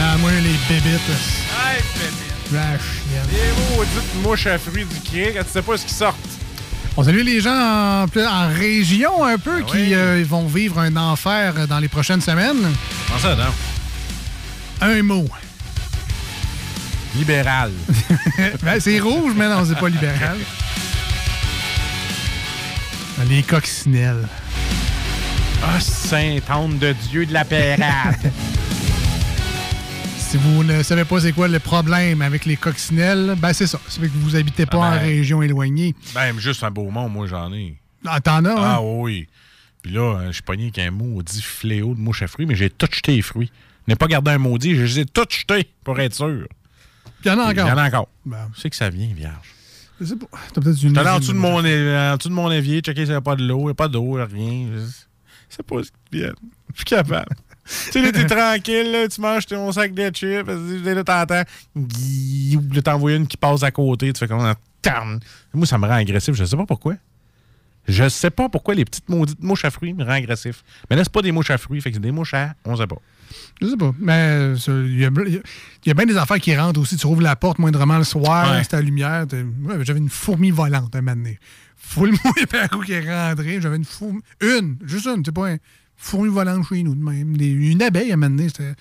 Ah, 0.00 0.16
moi, 0.18 0.30
les 0.30 0.56
bébites. 0.68 1.00
Hey. 1.66 2.27
La 2.52 2.78
chienne. 2.78 3.26
Les 3.30 3.76
maudites 3.76 4.14
mouches 4.22 4.46
à 4.46 4.58
fruits 4.58 4.84
du 4.84 5.00
Québec, 5.00 5.38
tu 5.44 5.52
sais 5.52 5.62
pas 5.62 5.76
ce 5.76 5.84
qui 5.84 5.92
sort. 5.92 6.16
On 6.96 7.04
salue 7.04 7.20
les 7.20 7.40
gens 7.40 7.50
en, 7.54 8.06
en 8.06 8.48
région 8.48 9.24
un 9.24 9.38
peu 9.38 9.62
ah 9.62 9.70
qui 9.70 9.94
euh, 9.94 10.24
vont 10.26 10.46
vivre 10.46 10.78
un 10.80 10.96
enfer 10.96 11.54
euh, 11.56 11.66
dans 11.66 11.78
les 11.78 11.88
prochaines 11.88 12.20
semaines. 12.20 12.74
Comment 13.06 13.20
ça, 13.20 13.36
non? 13.36 13.52
Un 14.80 15.02
mot. 15.02 15.28
Libéral. 17.14 17.70
Ben, 18.62 18.80
c'est 18.80 19.00
rouge, 19.00 19.32
mais 19.36 19.48
non, 19.48 19.64
c'est 19.66 19.78
pas 19.78 19.88
libéral. 19.88 20.38
Les 23.28 23.42
coccinelles. 23.42 24.28
Ah, 25.62 25.74
oh, 25.76 25.80
Saint-Anne 25.80 26.78
de 26.78 26.94
Dieu 27.10 27.26
de 27.26 27.32
la 27.32 27.44
Pérade! 27.44 28.32
Si 30.28 30.36
vous 30.36 30.62
ne 30.62 30.82
savez 30.82 31.04
pas 31.06 31.20
c'est 31.20 31.32
quoi 31.32 31.48
le 31.48 31.58
problème 31.58 32.20
avec 32.20 32.44
les 32.44 32.56
coccinelles, 32.56 33.34
ben 33.38 33.52
c'est 33.54 33.66
ça. 33.66 33.80
C'est 33.88 34.00
que 34.02 34.06
vous 34.08 34.36
habitez 34.36 34.66
pas 34.66 34.78
Ah 34.86 34.90
ben. 34.90 34.96
en 34.98 35.00
région 35.00 35.42
éloignée. 35.42 35.94
ben, 36.14 36.38
juste 36.38 36.62
un 36.64 36.70
beau 36.70 36.90
monde, 36.90 37.12
moi, 37.12 37.26
j'en 37.26 37.50
ai. 37.52 37.76
Ah, 38.06 38.20
t'en 38.20 38.44
as, 38.44 38.50
hein? 38.50 38.56
Ah 38.58 38.82
oui. 38.82 39.26
Puis 39.82 39.92
là, 39.92 40.00
euh, 40.20 40.26
je 40.28 40.32
suis 40.32 40.42
pogné 40.42 40.64
avec 40.64 40.78
un 40.80 40.90
maudit 40.90 41.40
fléau 41.40 41.94
de 41.94 42.00
mouche 42.00 42.22
à 42.22 42.26
fruits, 42.26 42.44
mais 42.46 42.54
j'ai 42.56 42.68
tout 42.68 42.88
jeté 42.92 43.16
les 43.16 43.22
fruits. 43.22 43.50
Je 43.86 43.92
n'ai 43.92 43.96
pas 43.96 44.06
gardé 44.06 44.30
un 44.32 44.38
maudit, 44.38 44.74
je 44.76 44.82
les 44.84 44.98
ai 45.00 45.06
tous 45.06 45.26
jetés 45.30 45.66
pour 45.82 45.98
être 45.98 46.14
sûr. 46.14 46.46
Il 47.24 47.28
y 47.28 47.30
en 47.30 47.38
a 47.38 47.50
Il 47.52 47.56
y 47.56 47.60
encore. 47.62 47.72
en 47.72 47.78
a 47.78 47.86
encore. 47.88 48.08
Ben. 48.26 48.50
Sais 48.56 48.68
que 48.68 48.76
ça 48.76 48.90
vient, 48.90 49.08
vierge. 49.14 49.54
Je 50.00 50.04
sais 50.06 50.16
pas. 50.16 50.26
T'as 50.52 50.60
peut-être 50.60 50.82
une 50.82 50.96
allé 50.98 51.08
en 51.08 51.18
dessous, 51.20 51.32
de 51.32 51.38
mon, 51.38 51.64
é- 51.64 52.10
en 52.12 52.16
dessous 52.16 52.28
de 52.28 52.34
mon 52.34 52.50
évier, 52.52 52.80
checker 52.80 53.00
s'il 53.00 53.10
n'y 53.10 53.16
a 53.16 53.20
pas 53.22 53.34
de 53.34 53.44
l'eau, 53.46 53.60
il 53.62 53.64
n'y 53.66 53.70
a 53.70 53.74
pas 53.74 53.88
d'eau, 53.88 54.12
rien. 54.12 54.26
Je 54.76 54.80
sais 55.48 55.62
pas 55.62 55.82
ce 55.82 55.90
qui 55.90 56.18
vient. 56.20 56.32
Je 56.72 56.76
suis 56.76 56.84
capable. 56.84 57.26
Tu 57.68 57.92
sais, 57.92 58.02
là, 58.02 58.12
t'es 58.12 58.26
tranquille, 58.26 58.90
là, 58.92 59.08
tu 59.08 59.20
manges 59.20 59.46
ton 59.46 59.70
sac 59.72 59.92
de 59.94 60.10
chips, 60.14 60.46
là, 60.46 61.04
t'entends, 61.04 61.34
là, 61.34 62.82
t'en 62.82 62.98
vois 62.98 63.12
une 63.14 63.26
qui 63.26 63.36
passe 63.36 63.62
à 63.62 63.70
côté, 63.70 64.12
tu 64.12 64.18
fais 64.18 64.28
comme 64.28 64.40
un 64.40 64.54
tarn. 64.82 65.20
Moi, 65.52 65.66
ça 65.66 65.78
me 65.78 65.86
rend 65.86 65.94
agressif, 65.94 66.34
je 66.34 66.44
sais 66.44 66.56
pas 66.56 66.66
pourquoi. 66.66 66.94
Je 67.86 68.06
sais 68.10 68.28
pas 68.30 68.50
pourquoi 68.50 68.74
les 68.74 68.84
petites 68.84 69.08
maudites 69.08 69.42
mouches 69.42 69.64
à 69.64 69.70
fruits 69.70 69.94
me 69.94 70.02
rendent 70.04 70.12
agressif. 70.12 70.62
Mais 70.90 70.96
là, 70.96 71.04
c'est 71.04 71.12
pas 71.12 71.22
des 71.22 71.32
mouches 71.32 71.50
à 71.50 71.56
fruits, 71.56 71.80
fait 71.80 71.88
que 71.90 71.96
c'est 71.96 72.02
des 72.02 72.10
mouches 72.12 72.34
à, 72.34 72.54
on 72.66 72.76
sait 72.76 72.86
pas. 72.86 72.96
Je 73.62 73.66
sais 73.66 73.76
pas. 73.78 73.94
Mais 73.98 74.52
il 74.68 75.00
y, 75.00 75.06
a, 75.06 75.10
il 75.26 75.42
y 75.86 75.90
a 75.90 75.94
bien 75.94 76.04
des 76.06 76.16
affaires 76.16 76.38
qui 76.38 76.54
rentrent 76.54 76.80
aussi. 76.80 76.96
Tu 76.98 77.06
ouvres 77.06 77.22
la 77.22 77.34
porte 77.36 77.58
moindrement 77.58 77.96
le 77.98 78.04
soir, 78.04 78.50
Ouais. 78.52 78.62
c'est 78.62 78.74
la 78.74 78.82
lumière. 78.82 79.24
ouais, 79.32 79.84
J'avais 79.84 79.98
une 80.00 80.10
fourmi 80.10 80.50
volante 80.50 80.94
un 80.94 81.00
moment 81.00 81.16
donné. 81.16 81.38
Full-moi 81.76 82.32
par 82.50 82.78
où 82.78 82.82
qui 82.82 82.92
est 82.92 83.00
rentrée. 83.10 83.58
J'avais 83.60 83.76
une 83.76 83.84
fourmi. 83.86 84.20
Une, 84.42 84.76
juste 84.84 85.06
une. 85.06 85.22
C'est 85.24 85.32
pas 85.32 85.48
un 85.52 85.56
fourmi 85.98 86.28
volante 86.30 86.66
chez 86.68 86.82
nous 86.82 86.94
de 86.94 87.02
même. 87.04 87.36
Des- 87.36 87.50
une 87.50 87.82
abeille 87.82 88.12
à 88.12 88.16
donné. 88.16 88.48
C'était. 88.48 88.72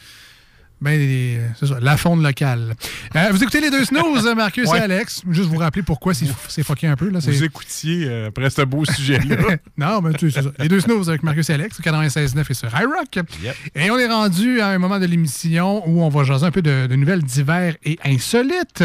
Ben, 0.79 0.95
des- 0.95 1.39
c'est 1.59 1.65
ça, 1.65 1.79
la 1.81 1.97
faune 1.97 2.21
locale. 2.21 2.75
Euh, 3.15 3.29
vous 3.31 3.41
écoutez 3.41 3.59
les 3.59 3.71
deux 3.71 3.83
snooze, 3.83 4.31
Marcus 4.37 4.69
Ouais. 4.69 4.77
et 4.77 4.81
Alex. 4.83 5.23
Juste 5.31 5.49
vous 5.49 5.57
rappeler 5.57 5.81
pourquoi 5.81 6.13
c'est 6.13 6.61
fucké 6.63 6.85
un 6.85 6.95
peu. 6.95 7.09
Là, 7.09 7.17
Vous 7.19 7.43
écoutiez 7.43 8.05
euh, 8.07 8.27
après 8.27 8.51
ce 8.51 8.61
beau 8.61 8.85
sujet-là. 8.85 9.57
non, 9.77 10.01
mais 10.03 10.13
tu 10.13 10.29
sais, 10.29 10.39
c'est 10.39 10.45
ça. 10.47 10.53
Les 10.59 10.69
deux 10.69 10.79
snooze 10.79 11.09
avec 11.09 11.23
Marcus 11.23 11.49
et 11.49 11.53
Alex, 11.53 11.79
au 11.79 11.81
96.9 11.83 12.45
et 12.47 12.53
sur 12.53 12.69
iRock. 12.79 13.25
Et 13.73 13.89
on 13.89 13.97
est 13.97 14.05
rendu 14.07 14.61
à 14.61 14.67
un 14.67 14.77
moment 14.77 14.99
de 14.99 15.07
l'émission 15.07 15.81
où 15.89 16.03
on 16.03 16.09
va 16.09 16.23
jaser 16.23 16.45
un 16.45 16.51
peu 16.51 16.61
de, 16.61 16.85
de 16.85 16.95
nouvelles 16.95 17.23
divers 17.23 17.75
et 17.83 17.97
insolites. 18.05 18.83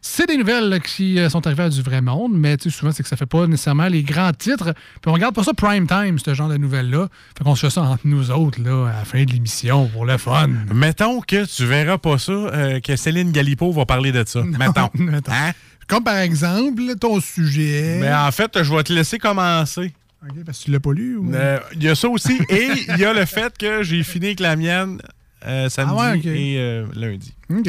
C'est 0.00 0.26
des 0.26 0.36
nouvelles 0.36 0.80
qui 0.82 1.18
euh, 1.18 1.28
sont 1.28 1.46
arrivées 1.46 1.64
à 1.64 1.68
du 1.68 1.82
vrai 1.82 2.00
monde, 2.00 2.32
mais 2.34 2.56
souvent, 2.68 2.92
c'est 2.92 3.02
que 3.02 3.08
ça 3.08 3.16
fait 3.16 3.26
pas 3.26 3.46
nécessairement 3.46 3.88
les 3.88 4.02
grands 4.02 4.32
titres. 4.32 4.72
Puis 4.72 5.08
on 5.08 5.12
regarde 5.12 5.34
pas 5.34 5.42
ça 5.44 5.52
prime 5.54 5.86
time, 5.86 6.18
ce 6.18 6.32
genre 6.34 6.48
de 6.48 6.56
nouvelles-là. 6.56 7.08
Fait 7.36 7.44
qu'on 7.44 7.54
se 7.54 7.66
fait 7.66 7.70
ça 7.72 7.82
entre 7.82 8.06
nous 8.06 8.30
autres, 8.30 8.60
là, 8.62 8.88
à 8.88 8.98
la 8.98 9.04
fin 9.04 9.24
de 9.24 9.30
l'émission, 9.32 9.86
pour 9.88 10.04
le 10.06 10.16
fun. 10.18 10.48
Mettons 10.72 11.20
que 11.20 11.44
tu 11.44 11.64
verras 11.66 11.98
pas 11.98 12.18
ça, 12.18 12.32
euh, 12.32 12.80
que 12.80 12.94
Céline 12.96 13.32
Galipo 13.32 13.72
va 13.72 13.84
parler 13.86 14.12
de 14.12 14.24
ça. 14.26 14.42
Mettons. 14.44 14.90
Mettons. 14.94 15.32
Hein? 15.32 15.52
Comme 15.88 16.04
par 16.04 16.18
exemple, 16.18 16.82
ton 17.00 17.20
sujet. 17.20 17.98
Mais 18.00 18.12
en 18.12 18.30
fait, 18.32 18.62
je 18.62 18.74
vais 18.74 18.82
te 18.82 18.92
laisser 18.92 19.18
commencer. 19.18 19.92
OK, 20.28 20.44
parce 20.44 20.58
que 20.60 20.64
tu 20.64 20.70
l'as 20.72 20.80
pas 20.80 20.92
lu? 20.92 21.16
ou- 21.16 21.32
Euh, 21.34 21.58
Il 21.74 21.82
y 21.84 21.88
a 21.88 21.94
ça 21.94 22.08
aussi. 22.08 22.38
et 22.48 22.68
il 22.88 22.96
y 22.98 23.04
a 23.04 23.12
le 23.12 23.24
fait 23.24 23.56
que 23.56 23.82
j'ai 23.84 24.02
fini 24.02 24.26
avec 24.26 24.40
la 24.40 24.56
mienne 24.56 24.98
euh, 25.46 25.68
samedi 25.68 25.94
Ah 25.96 26.12
ouais, 26.12 26.20
et 26.24 26.56
euh, 26.58 26.86
lundi. 26.94 27.34
OK. 27.50 27.68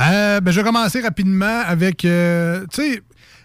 Euh, 0.00 0.40
ben, 0.40 0.50
je 0.50 0.60
vais 0.60 0.64
commencer 0.66 1.00
rapidement 1.00 1.60
avec. 1.66 1.98
tu 1.98 2.06
sais, 2.72 3.02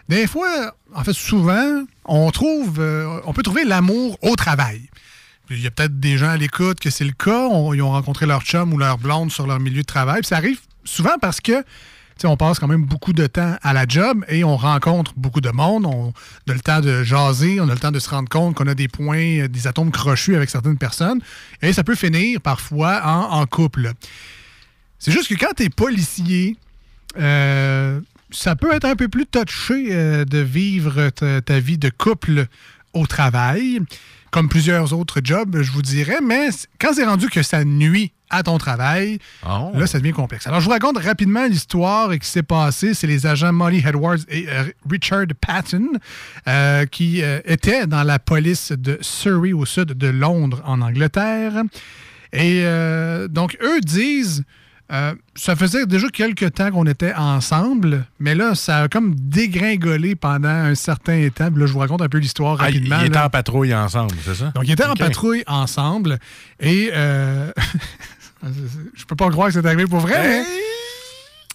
des 0.09 0.27
fois, 0.27 0.75
en 0.95 1.03
fait, 1.03 1.13
souvent, 1.13 1.83
on 2.05 2.31
trouve. 2.31 2.79
on 3.25 3.33
peut 3.33 3.43
trouver 3.43 3.65
l'amour 3.65 4.17
au 4.21 4.35
travail. 4.35 4.81
Il 5.49 5.61
y 5.61 5.67
a 5.67 5.71
peut-être 5.71 5.99
des 5.99 6.17
gens 6.17 6.29
à 6.29 6.37
l'écoute 6.37 6.79
que 6.79 6.89
c'est 6.89 7.05
le 7.05 7.11
cas. 7.13 7.47
On- 7.49 7.73
ils 7.73 7.81
ont 7.81 7.91
rencontré 7.91 8.25
leur 8.25 8.41
chum 8.41 8.73
ou 8.73 8.77
leur 8.77 8.97
blonde 8.97 9.31
sur 9.31 9.47
leur 9.47 9.59
milieu 9.59 9.81
de 9.81 9.85
travail. 9.87 10.19
Puis 10.21 10.27
ça 10.27 10.37
arrive 10.37 10.59
souvent 10.83 11.17
parce 11.21 11.39
que. 11.41 11.63
On 12.25 12.37
passe 12.37 12.59
quand 12.59 12.67
même 12.67 12.83
beaucoup 12.83 13.13
de 13.13 13.27
temps 13.27 13.55
à 13.61 13.73
la 13.73 13.85
job 13.87 14.23
et 14.27 14.43
on 14.43 14.57
rencontre 14.57 15.13
beaucoup 15.15 15.41
de 15.41 15.49
monde. 15.49 15.85
On 15.85 16.13
a 16.49 16.53
le 16.53 16.59
temps 16.59 16.81
de 16.81 17.03
jaser, 17.03 17.59
on 17.59 17.69
a 17.69 17.73
le 17.73 17.79
temps 17.79 17.91
de 17.91 17.99
se 17.99 18.09
rendre 18.09 18.29
compte 18.29 18.55
qu'on 18.55 18.67
a 18.67 18.73
des 18.73 18.87
points, 18.87 19.39
euh, 19.41 19.47
des 19.47 19.67
atomes 19.67 19.91
crochus 19.91 20.35
avec 20.35 20.49
certaines 20.49 20.77
personnes. 20.77 21.21
Et 21.61 21.73
ça 21.73 21.83
peut 21.83 21.95
finir 21.95 22.41
parfois 22.41 23.01
en, 23.05 23.45
couple. 23.45 23.91
C'est 24.99 25.11
juste 25.11 25.29
que 25.29 25.39
quand 25.39 25.53
tu 25.55 25.63
es 25.63 25.69
policier, 25.69 26.57
euh, 27.19 27.99
ça 28.31 28.55
peut 28.55 28.73
être 28.73 28.85
un 28.85 28.95
peu 28.95 29.07
plus 29.07 29.25
touché 29.25 29.89
euh, 29.91 30.25
de 30.25 30.39
vivre 30.39 31.09
ta, 31.09 31.41
ta 31.41 31.59
vie 31.59 31.77
de 31.77 31.89
couple 31.89 32.47
au 32.93 33.05
travail, 33.05 33.79
comme 34.31 34.49
plusieurs 34.49 34.93
autres 34.93 35.21
jobs, 35.23 35.61
je 35.61 35.71
vous 35.71 35.81
dirais, 35.81 36.19
mais 36.23 36.49
quand 36.79 36.93
c'est 36.93 37.05
rendu 37.05 37.29
que 37.29 37.43
ça 37.43 37.63
nuit 37.63 38.11
à 38.29 38.43
ton 38.43 38.57
travail, 38.57 39.19
là, 39.45 39.87
ça 39.87 39.99
devient 39.99 40.11
complexe. 40.11 40.47
Alors, 40.47 40.59
je 40.59 40.65
vous 40.65 40.71
raconte 40.71 40.97
rapidement 40.97 41.45
l'histoire 41.47 42.09
qui 42.19 42.27
s'est 42.27 42.43
passée. 42.43 42.93
C'est 42.93 43.07
les 43.07 43.25
agents 43.25 43.53
Molly 43.53 43.83
Edwards 43.87 44.17
et 44.29 44.47
euh, 44.49 44.63
Richard 44.89 45.25
Patton 45.39 45.87
euh, 46.47 46.85
qui 46.85 47.21
euh, 47.23 47.39
étaient 47.45 47.87
dans 47.87 48.03
la 48.03 48.19
police 48.19 48.71
de 48.71 48.97
Surrey, 49.01 49.53
au 49.53 49.65
sud 49.65 49.93
de 49.93 50.07
Londres, 50.07 50.61
en 50.65 50.81
Angleterre. 50.81 51.53
Et 52.33 52.63
donc, 53.29 53.57
eux 53.63 53.79
disent, 53.81 54.43
euh, 54.91 55.13
ça 55.35 55.55
faisait 55.57 55.85
déjà 55.85 56.07
quelques 56.07 56.53
temps 56.53 56.71
qu'on 56.71 56.85
était 56.85 57.13
ensemble, 57.13 58.05
mais 58.19 58.35
là, 58.35 58.55
ça 58.55 58.83
a 58.83 58.87
comme 58.87 59.15
dégringolé 59.15 60.15
pendant 60.15 60.47
un 60.47 60.75
certain 60.75 61.27
temps. 61.29 61.49
Là, 61.53 61.65
je 61.65 61.73
vous 61.73 61.79
raconte 61.79 62.01
un 62.01 62.07
peu 62.07 62.19
l'histoire 62.19 62.55
Ah, 62.59 62.65
rapidement. 62.65 62.99
il 63.01 63.07
était 63.07 63.15
là. 63.15 63.25
en 63.25 63.29
patrouille 63.29 63.75
ensemble, 63.75 64.15
c'est 64.23 64.35
ça? 64.35 64.51
Donc, 64.55 64.63
ils 64.65 64.71
étaient 64.71 64.85
en 64.85 64.95
patrouille 64.95 65.43
ensemble. 65.45 66.19
Et 66.61 66.89
euh, 66.93 67.51
je 68.95 69.05
peux 69.05 69.15
pas 69.15 69.29
croire 69.29 69.47
que 69.47 69.53
c'est 69.53 69.65
arrivé 69.65 69.85
pour 69.85 69.99
vrai. 69.99 70.21
mais- 70.43 70.45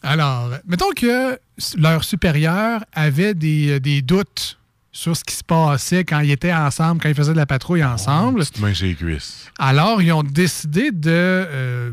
Alors, 0.03 0.51
mettons 0.67 0.91
que 0.97 1.39
leur 1.77 2.03
supérieur 2.05 2.85
avait 2.93 3.35
des, 3.35 3.79
des 3.81 4.03
doutes 4.03 4.59
sur 4.91 5.17
ce 5.17 5.25
qui 5.25 5.35
se 5.35 5.45
passait 5.45 6.05
quand 6.05 6.21
ils 6.21 6.33
étaient 6.33 6.53
ensemble, 6.53 7.01
quand 7.01 7.09
ils 7.09 7.15
faisaient 7.15 7.33
de 7.33 7.37
la 7.39 7.47
patrouille 7.47 7.85
ensemble. 7.85 8.41
Petite 8.41 8.61
main 8.61 8.73
les 8.83 8.95
cuisses. 8.95 9.47
Alors, 9.59 10.03
ils 10.03 10.13
ont 10.13 10.23
décidé 10.25 10.91
de. 10.91 11.11
euh, 11.11 11.93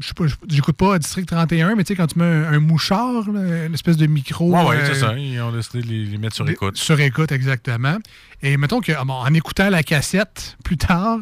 je 0.00 0.08
sais 0.08 0.14
pas, 0.14 0.24
j'écoute 0.48 0.76
pas 0.76 0.98
District 0.98 1.26
31, 1.26 1.76
mais 1.76 1.84
tu 1.84 1.88
sais, 1.88 1.96
quand 1.96 2.08
tu 2.08 2.18
mets 2.18 2.24
un, 2.24 2.54
un 2.54 2.58
mouchard, 2.58 3.30
là, 3.30 3.66
une 3.66 3.74
espèce 3.74 3.96
de 3.96 4.06
micro. 4.06 4.50
Ouais, 4.50 4.76
euh, 4.76 4.86
c'est 4.92 4.98
ça. 4.98 5.16
Ils 5.16 5.40
ont 5.40 5.52
décidé 5.52 5.82
de 5.82 5.86
les, 5.88 6.04
les 6.06 6.18
mettre 6.18 6.34
sur 6.34 6.48
écoute. 6.48 6.76
Sur 6.76 6.98
écoute, 6.98 7.30
exactement. 7.30 7.98
Et 8.42 8.56
mettons 8.56 8.80
que, 8.80 8.90
ah 8.98 9.04
bon, 9.04 9.12
en 9.14 9.32
écoutant 9.34 9.70
la 9.70 9.84
cassette 9.84 10.56
plus 10.64 10.76
tard, 10.78 11.18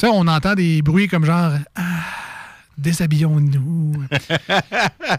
tu 0.00 0.06
sais, 0.06 0.12
on 0.12 0.26
entend 0.26 0.54
des 0.54 0.80
bruits 0.80 1.08
comme 1.08 1.26
genre 1.26 1.52
Ah, 1.74 1.82
déshabillons-nous. 2.78 4.06
fait 4.10 4.18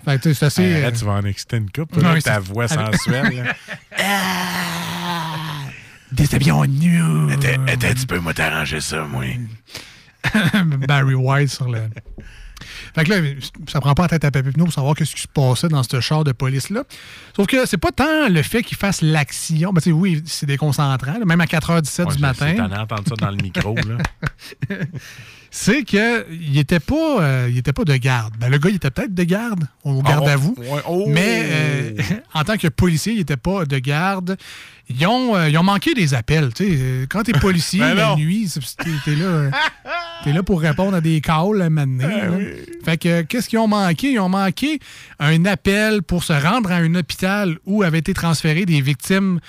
que, 0.05 0.15
tu 0.17 0.29
sais, 0.29 0.33
c'est 0.33 0.45
assez. 0.45 0.73
Euh, 0.73 0.81
arrête, 0.81 0.95
tu 0.97 1.05
vas 1.05 1.11
en 1.11 1.25
exciter 1.25 1.57
une 1.57 1.69
coupe, 1.69 1.95
Ouais, 1.97 2.01
là, 2.01 2.19
ta 2.21 2.39
voix 2.39 2.67
sensuelle. 2.67 3.45
là. 3.45 3.53
Déshabillons-nous. 6.11 7.29
Attends 7.31 7.47
un 7.67 7.77
petit 7.93 8.05
peu, 8.07 8.19
moi, 8.19 8.33
t'arranger 8.33 8.81
ça, 8.81 9.05
moi. 9.05 9.23
Barry 10.87 11.13
White 11.15 11.49
sur 11.49 11.69
le. 11.69 11.83
Fait 12.95 13.03
que 13.03 13.09
là, 13.09 13.17
ça 13.67 13.81
prend 13.81 13.93
pas 13.93 14.03
la 14.03 14.09
tête 14.09 14.25
à 14.25 14.31
Papineau 14.31 14.65
pour 14.65 14.73
savoir 14.73 14.95
ce 14.97 15.03
qui 15.03 15.21
se 15.21 15.27
passait 15.27 15.67
dans 15.67 15.83
ce 15.83 15.99
char 15.99 16.23
de 16.23 16.31
police-là. 16.31 16.83
Sauf 17.35 17.47
que 17.47 17.65
c'est 17.65 17.77
pas 17.77 17.91
tant 17.91 18.29
le 18.29 18.41
fait 18.41 18.63
qu'il 18.63 18.77
fasse 18.77 19.01
l'action. 19.01 19.73
Ben, 19.73 19.81
oui, 19.91 20.21
c'est 20.25 20.45
déconcentrant, 20.45 21.17
là, 21.19 21.25
même 21.25 21.41
à 21.41 21.45
4h17 21.45 22.05
Ouais, 22.05 22.15
du 22.15 22.21
matin. 22.21 22.47
sais, 22.49 22.55
T'en 22.55 22.71
entends 22.71 23.03
ça 23.07 23.15
dans 23.15 23.31
le 23.31 23.37
micro, 23.37 23.75
là. 23.75 24.77
c'est 25.53 25.83
qu'il 25.83 26.57
était 26.57 26.79
pas 26.79 27.21
euh, 27.21 27.47
il 27.51 27.57
était 27.57 27.73
pas 27.73 27.83
de 27.83 27.95
garde. 27.97 28.33
Ben, 28.39 28.49
le 28.49 28.57
gars, 28.57 28.69
il 28.69 28.77
était 28.77 28.89
peut-être 28.89 29.13
de 29.13 29.23
garde, 29.23 29.65
au 29.83 30.01
garde 30.01 30.23
Ah, 30.25 30.31
à 30.31 30.35
vous. 30.37 30.55
ouais, 30.57 30.81
oh! 30.87 31.05
Mais 31.09 31.43
euh, 31.45 31.91
en 32.33 32.43
tant 32.45 32.55
que 32.57 32.69
policier, 32.69 33.11
il 33.13 33.19
était 33.19 33.35
pas 33.35 33.65
de 33.65 33.77
garde. 33.77 34.37
Ils 34.89 35.05
ont, 35.07 35.35
euh, 35.35 35.49
ils 35.49 35.57
ont 35.57 35.63
manqué 35.63 35.93
des 35.93 36.13
appels. 36.13 36.53
tu 36.53 37.05
Quand 37.09 37.23
t'es 37.23 37.31
policier 37.39 37.79
Ben 37.81 37.95
la 37.95 38.15
nuit, 38.15 38.49
t'es 38.77 39.15
t'es 40.23 40.31
là, 40.33 40.43
pour 40.43 40.61
répondre 40.61 40.95
à 40.95 41.01
des 41.01 41.19
calls 41.19 41.61
à 41.61 41.69
donné, 41.69 41.97
Ben. 41.97 42.55
Fait 42.85 42.97
que 42.97 43.21
qu'est-ce 43.21 43.49
qu'ils 43.49 43.59
ont 43.59 43.67
manqué? 43.67 44.11
Ils 44.11 44.19
ont 44.19 44.29
manqué 44.29 44.79
un 45.19 45.45
appel 45.45 46.01
pour 46.01 46.23
se 46.23 46.33
rendre 46.33 46.71
à 46.71 46.75
un 46.77 46.95
hôpital 46.95 47.57
où 47.65 47.83
avaient 47.83 47.99
été 47.99 48.13
transférées 48.13 48.65
des 48.65 48.81
victimes 48.81 49.39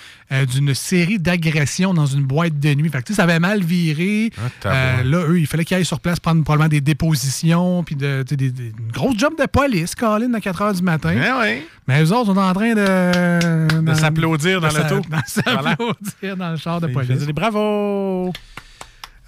d'une 0.51 0.75
série 0.75 1.19
d'agressions 1.19 1.93
dans 1.93 2.07
une 2.07 2.23
boîte 2.23 2.59
de 2.59 2.75
nuit. 2.75 2.89
Fait 2.89 2.99
que 3.01 3.05
tu 3.09 3.15
ça 3.15 3.25
avait 3.25 3.39
mal 3.39 3.63
viré. 3.63 4.31
Ah, 4.65 5.03
là, 5.05 5.25
eux, 5.29 5.39
il 5.39 5.47
fallait 5.47 5.65
qu'ils 5.65 5.77
aillent 5.77 5.85
sur 5.93 6.01
place 6.01 6.19
prendre 6.21 6.43
probablement 6.43 6.69
des 6.71 6.81
dépositions, 6.81 7.83
puis 7.85 7.97
de, 7.97 8.23
des, 8.23 8.37
des- 8.51 8.69
une 8.79 8.91
grosse 8.93 9.19
job 9.19 9.35
de 9.39 9.45
police, 9.47 9.95
Colin, 9.95 10.33
à 10.33 10.41
4 10.41 10.63
h 10.63 10.77
du 10.77 10.83
matin. 10.83 11.15
Mais 11.87 12.03
eux 12.03 12.13
autres 12.13 12.33
sont 12.33 12.39
en 12.41 12.53
train 12.55 12.75
de... 12.75 13.81
De 13.83 13.95
s'applaudir 13.95 14.61
dans 14.63 14.69
l'auto. 14.69 15.01
de 15.01 15.17
S'applaudir 15.27 16.37
dans 16.39 16.51
le 16.53 16.57
char 16.57 16.81
de 16.81 16.87
police. 16.87 17.27
des 17.27 17.33
bravos. 17.35 18.33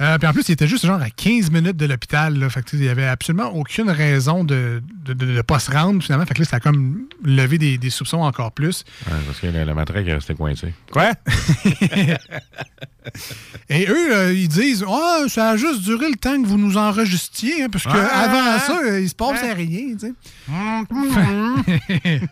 Euh, 0.01 0.19
puis 0.19 0.27
en 0.27 0.33
plus, 0.33 0.49
il 0.49 0.53
était 0.53 0.67
juste 0.67 0.85
genre 0.87 1.01
à 1.01 1.11
15 1.11 1.51
minutes 1.51 1.77
de 1.77 1.87
l'hôpital. 1.87 2.37
là. 2.39 2.49
Fait 2.51 2.63
que, 2.63 2.77
il 2.77 2.81
n'y 2.83 2.89
avait 2.89 3.07
absolument 3.07 3.55
aucune 3.55 3.91
raison 3.91 4.43
de 4.45 4.83
ne 5.09 5.43
pas 5.43 5.59
se 5.61 5.71
rendre, 5.71 6.03
finalement. 6.03 6.27
Fait 6.27 6.35
que 6.35 6.41
là, 6.41 6.47
ça 6.47 6.57
a 6.57 6.61
comme 6.61 7.07
levé 7.25 7.59
des, 7.59 7.79
des 7.79 7.91
soupçons 7.91 8.19
encore 8.23 8.53
plus. 8.53 8.85
Ouais, 9.07 9.13
parce 9.27 9.39
que 9.41 9.47
le, 9.47 9.65
le 9.65 9.75
matraque 9.75 10.07
est 10.07 10.15
resté 10.15 10.35
coincé. 10.35 10.75
Quoi? 10.91 11.13
Et 13.69 13.87
eux, 13.87 14.15
euh, 14.17 14.33
ils 14.33 14.49
disent 14.49 14.83
Ah, 14.89 15.25
ça 15.29 15.51
a 15.51 15.57
juste 15.59 15.83
duré 15.83 16.09
le 16.09 16.17
temps 16.17 16.41
que 16.43 16.47
vous 16.47 16.57
nous 16.57 16.77
enregistriez, 16.79 17.65
hein, 17.65 17.69
parce 17.71 17.85
Ah, 17.87 17.93
qu'avant 17.93 18.43
ah, 18.43 18.59
ça, 18.59 18.81
euh, 18.83 19.01
il 19.01 19.09
se 19.09 19.15
passe 19.15 19.41
ah. 19.43 19.55
rien. 19.55 19.95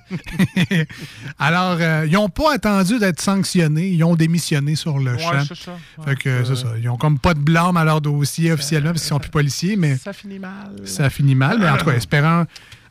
Alors, 1.38 1.76
euh, 1.80 2.06
ils 2.06 2.12
n'ont 2.12 2.28
pas 2.28 2.54
attendu 2.54 2.98
d'être 2.98 3.20
sanctionnés, 3.20 3.88
ils 3.88 4.02
ont 4.04 4.14
démissionné 4.14 4.74
sur 4.74 4.98
le 4.98 5.12
Ouais, 5.12 5.18
champ. 5.18 5.44
c'est 5.46 5.56
ça. 5.56 5.76
Fait 6.04 6.16
que 6.16 6.44
c'est 6.44 6.56
ça. 6.56 6.68
Ils 6.80 6.88
ont 6.88 6.96
comme 6.96 7.18
pas 7.18 7.34
de 7.34 7.40
blâme 7.52 7.76
à 7.76 7.84
leur 7.84 8.00
dossier 8.00 8.50
officiellement 8.52 8.90
parce 8.90 9.02
qu'ils 9.02 9.08
sont 9.10 9.18
plus 9.18 9.30
policiers, 9.30 9.76
mais 9.76 9.96
Ça 9.96 10.12
finit 10.12 10.38
mal. 10.38 10.70
ça 10.84 11.10
finit 11.10 11.34
mal. 11.34 11.58
Mais 11.58 11.68
en 11.68 11.76
tout 11.76 11.84
cas, 11.84 11.92
espérant, 11.92 12.44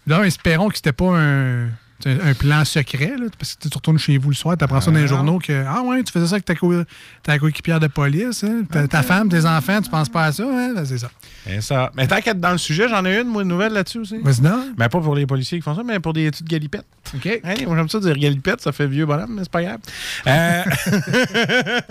d'abord, 0.06 0.26
espérons 0.26 0.70
que 0.70 0.76
c'était 0.76 0.94
pas 0.94 1.18
un, 1.18 1.68
un- 2.10 2.34
plan 2.34 2.65
secret, 2.65 3.14
là, 3.19 3.26
parce 3.38 3.56
que 3.56 3.68
tu 3.68 3.78
retournes 3.78 3.99
chez 3.99 4.18
vous 4.18 4.30
le 4.30 4.36
soir, 4.36 4.57
tu 4.57 4.64
apprends 4.64 4.82
ça 4.82 4.91
dans 4.91 4.98
les 4.98 5.03
Ah. 5.03 5.07
journaux 5.07 5.40
que 5.40 5.64
Ah 5.68 5.82
ouais, 5.84 6.03
tu 6.03 6.11
faisais 6.11 6.28
ça 6.28 6.34
avec 6.36 6.45
ta, 6.45 6.56
co- 6.56 6.84
ta 7.23 7.38
coéquipière 7.40 7.80
de 7.80 7.88
police, 7.88 8.44
hein? 8.44 8.64
ta, 8.72 8.88
ta 8.88 9.03
femme, 9.03 9.30
tes 9.30 9.45
enfants, 9.45 9.82
tu 9.82 9.90
penses 9.90 10.10
pas 10.10 10.26
à 10.26 10.32
ça, 10.32 10.44
hein? 10.44 10.73
Ben, 10.76 10.86
c'est 10.86 10.98
ça. 10.98 11.11
Et 11.49 11.61
ça. 11.61 11.91
Mais 11.95 12.07
tant 12.07 12.19
qu'être 12.22 12.40
dans 12.40 12.52
le 12.52 12.57
sujet, 12.57 12.88
j'en 12.90 13.06
ai 13.06 13.19
une, 13.19 13.28
moi, 13.28 13.41
une 13.44 13.49
nouvelle 13.49 13.73
là-dessus 13.73 13.99
aussi. 13.99 14.18
Vas-y 14.23 14.41
donc. 14.41 14.65
Mais 14.78 14.90
pas 14.90 14.99
pour 15.02 15.15
les 15.15 15.26
policiers 15.26 15.57
qui 15.60 15.64
font 15.64 15.76
ça, 15.76 15.84
mais 15.84 15.99
pour 15.99 16.14
des 16.14 16.30
petites 16.32 16.48
galipettes. 16.48 16.86
OK. 17.15 17.41
Hein, 17.44 17.53
moi, 17.68 17.76
j'aime 17.76 17.90
ça 17.90 17.99
dire 17.99 18.18
galipette, 18.18 18.61
ça 18.61 18.72
fait 18.72 18.88
vieux 18.88 19.06
bonhomme, 19.06 19.34
mais 19.36 19.41
c'est 19.44 19.52
pas 19.52 19.64
grave. 19.64 19.80
Euh, 20.28 20.64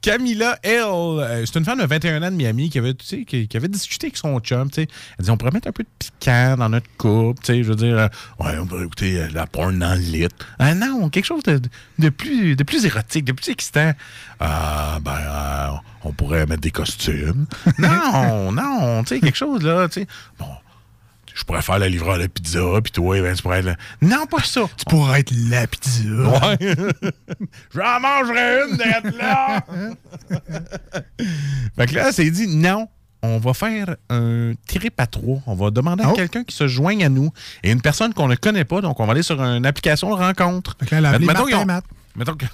Camilla 0.00 0.58
L. 0.62 0.82
euh, 0.86 1.44
C'est 1.46 1.58
une 1.58 1.64
femme 1.64 1.80
de 1.80 1.86
21 1.86 2.22
ans 2.22 2.30
de 2.30 2.36
Miami 2.36 2.70
qui 2.70 2.78
avait, 2.78 2.94
tu 2.94 3.04
sais, 3.06 3.24
qui, 3.24 3.48
qui 3.48 3.56
avait 3.56 3.68
discuté 3.68 4.06
avec 4.06 4.16
son 4.16 4.38
chum. 4.40 4.70
tu 4.70 4.82
sais. 4.82 4.88
Elle 5.18 5.24
dit 5.24 5.30
on 5.30 5.36
pourrait 5.36 5.52
mettre 5.52 5.68
un 5.68 5.72
peu 5.72 5.82
de 5.82 5.88
piquant 5.98 6.56
dans 6.58 6.68
notre 6.68 6.86
couple. 6.96 7.40
tu 7.42 7.46
sais, 7.52 7.62
Je 7.62 7.68
veux 7.68 7.76
dire, 7.76 7.98
euh, 7.98 8.08
ouais, 8.38 8.58
on 8.58 8.66
pourrait 8.66 8.84
écouter 8.84 9.19
la 9.32 9.46
porn 9.46 9.78
dans 9.78 9.94
le 9.94 10.00
lit. 10.00 10.28
Ah 10.58 10.74
non, 10.74 11.08
quelque 11.08 11.24
chose 11.24 11.42
de, 11.42 11.60
de 11.98 12.08
plus, 12.08 12.56
de 12.56 12.62
plus 12.62 12.84
érotique, 12.84 13.24
de 13.24 13.32
plus 13.32 13.50
excitant. 13.50 13.92
Ah, 14.38 14.98
ben, 15.02 15.16
euh, 15.18 15.68
on 16.04 16.12
pourrait 16.12 16.46
mettre 16.46 16.62
des 16.62 16.70
costumes. 16.70 17.46
non, 17.78 18.52
non, 18.52 19.02
tu 19.02 19.14
sais, 19.14 19.20
quelque 19.20 19.38
chose 19.38 19.62
là. 19.62 19.88
tu 19.88 20.00
sais. 20.00 20.06
Bon, 20.38 20.46
je 21.34 21.44
pourrais 21.44 21.62
faire 21.62 21.78
la 21.78 21.88
livreur 21.88 22.18
de 22.18 22.26
pizza, 22.26 22.60
puis 22.82 22.92
toi, 22.92 23.20
ben, 23.20 23.34
tu 23.34 23.42
pourrais 23.42 23.60
être 23.60 23.64
là. 23.66 23.76
Non, 24.02 24.26
pas 24.26 24.42
ça. 24.42 24.62
Tu 24.76 24.84
pourrais 24.84 25.20
être 25.20 25.32
la 25.48 25.66
pizza. 25.66 26.02
Ouais. 26.04 26.58
J'en 27.74 28.00
mangerai 28.00 28.62
une 28.68 28.76
d'être 28.76 29.16
là. 29.16 29.64
fait 31.76 31.86
que 31.86 31.94
là, 31.94 32.12
c'est 32.12 32.30
dit 32.30 32.46
non. 32.46 32.88
On 33.22 33.38
va 33.38 33.52
faire 33.52 33.96
un 34.08 34.52
trip 34.66 34.94
à 34.98 35.06
trois. 35.06 35.38
On 35.46 35.54
va 35.54 35.70
demander 35.70 36.04
à 36.04 36.10
Oh. 36.10 36.14
quelqu'un 36.14 36.42
qui 36.42 36.54
se 36.56 36.66
joigne 36.66 37.04
à 37.04 37.08
nous 37.10 37.30
et 37.62 37.70
une 37.70 37.82
personne 37.82 38.14
qu'on 38.14 38.28
ne 38.28 38.34
connaît 38.34 38.64
pas. 38.64 38.80
Donc, 38.80 38.98
on 38.98 39.04
va 39.06 39.12
aller 39.12 39.22
sur 39.22 39.40
une 39.42 39.66
application 39.66 40.08
de 40.10 40.14
rencontre. 40.22 40.76
Que 40.78 40.86
là, 40.94 40.98
elle 40.98 41.06
a 41.06 41.08
appelé 41.10 41.26
Mettons 41.26 41.38
Martin 41.40 41.50
qu'ils 41.56 41.62
ont- 41.62 41.66
Matt. 41.66 41.84
Mettons 42.16 42.34
que. 42.34 42.46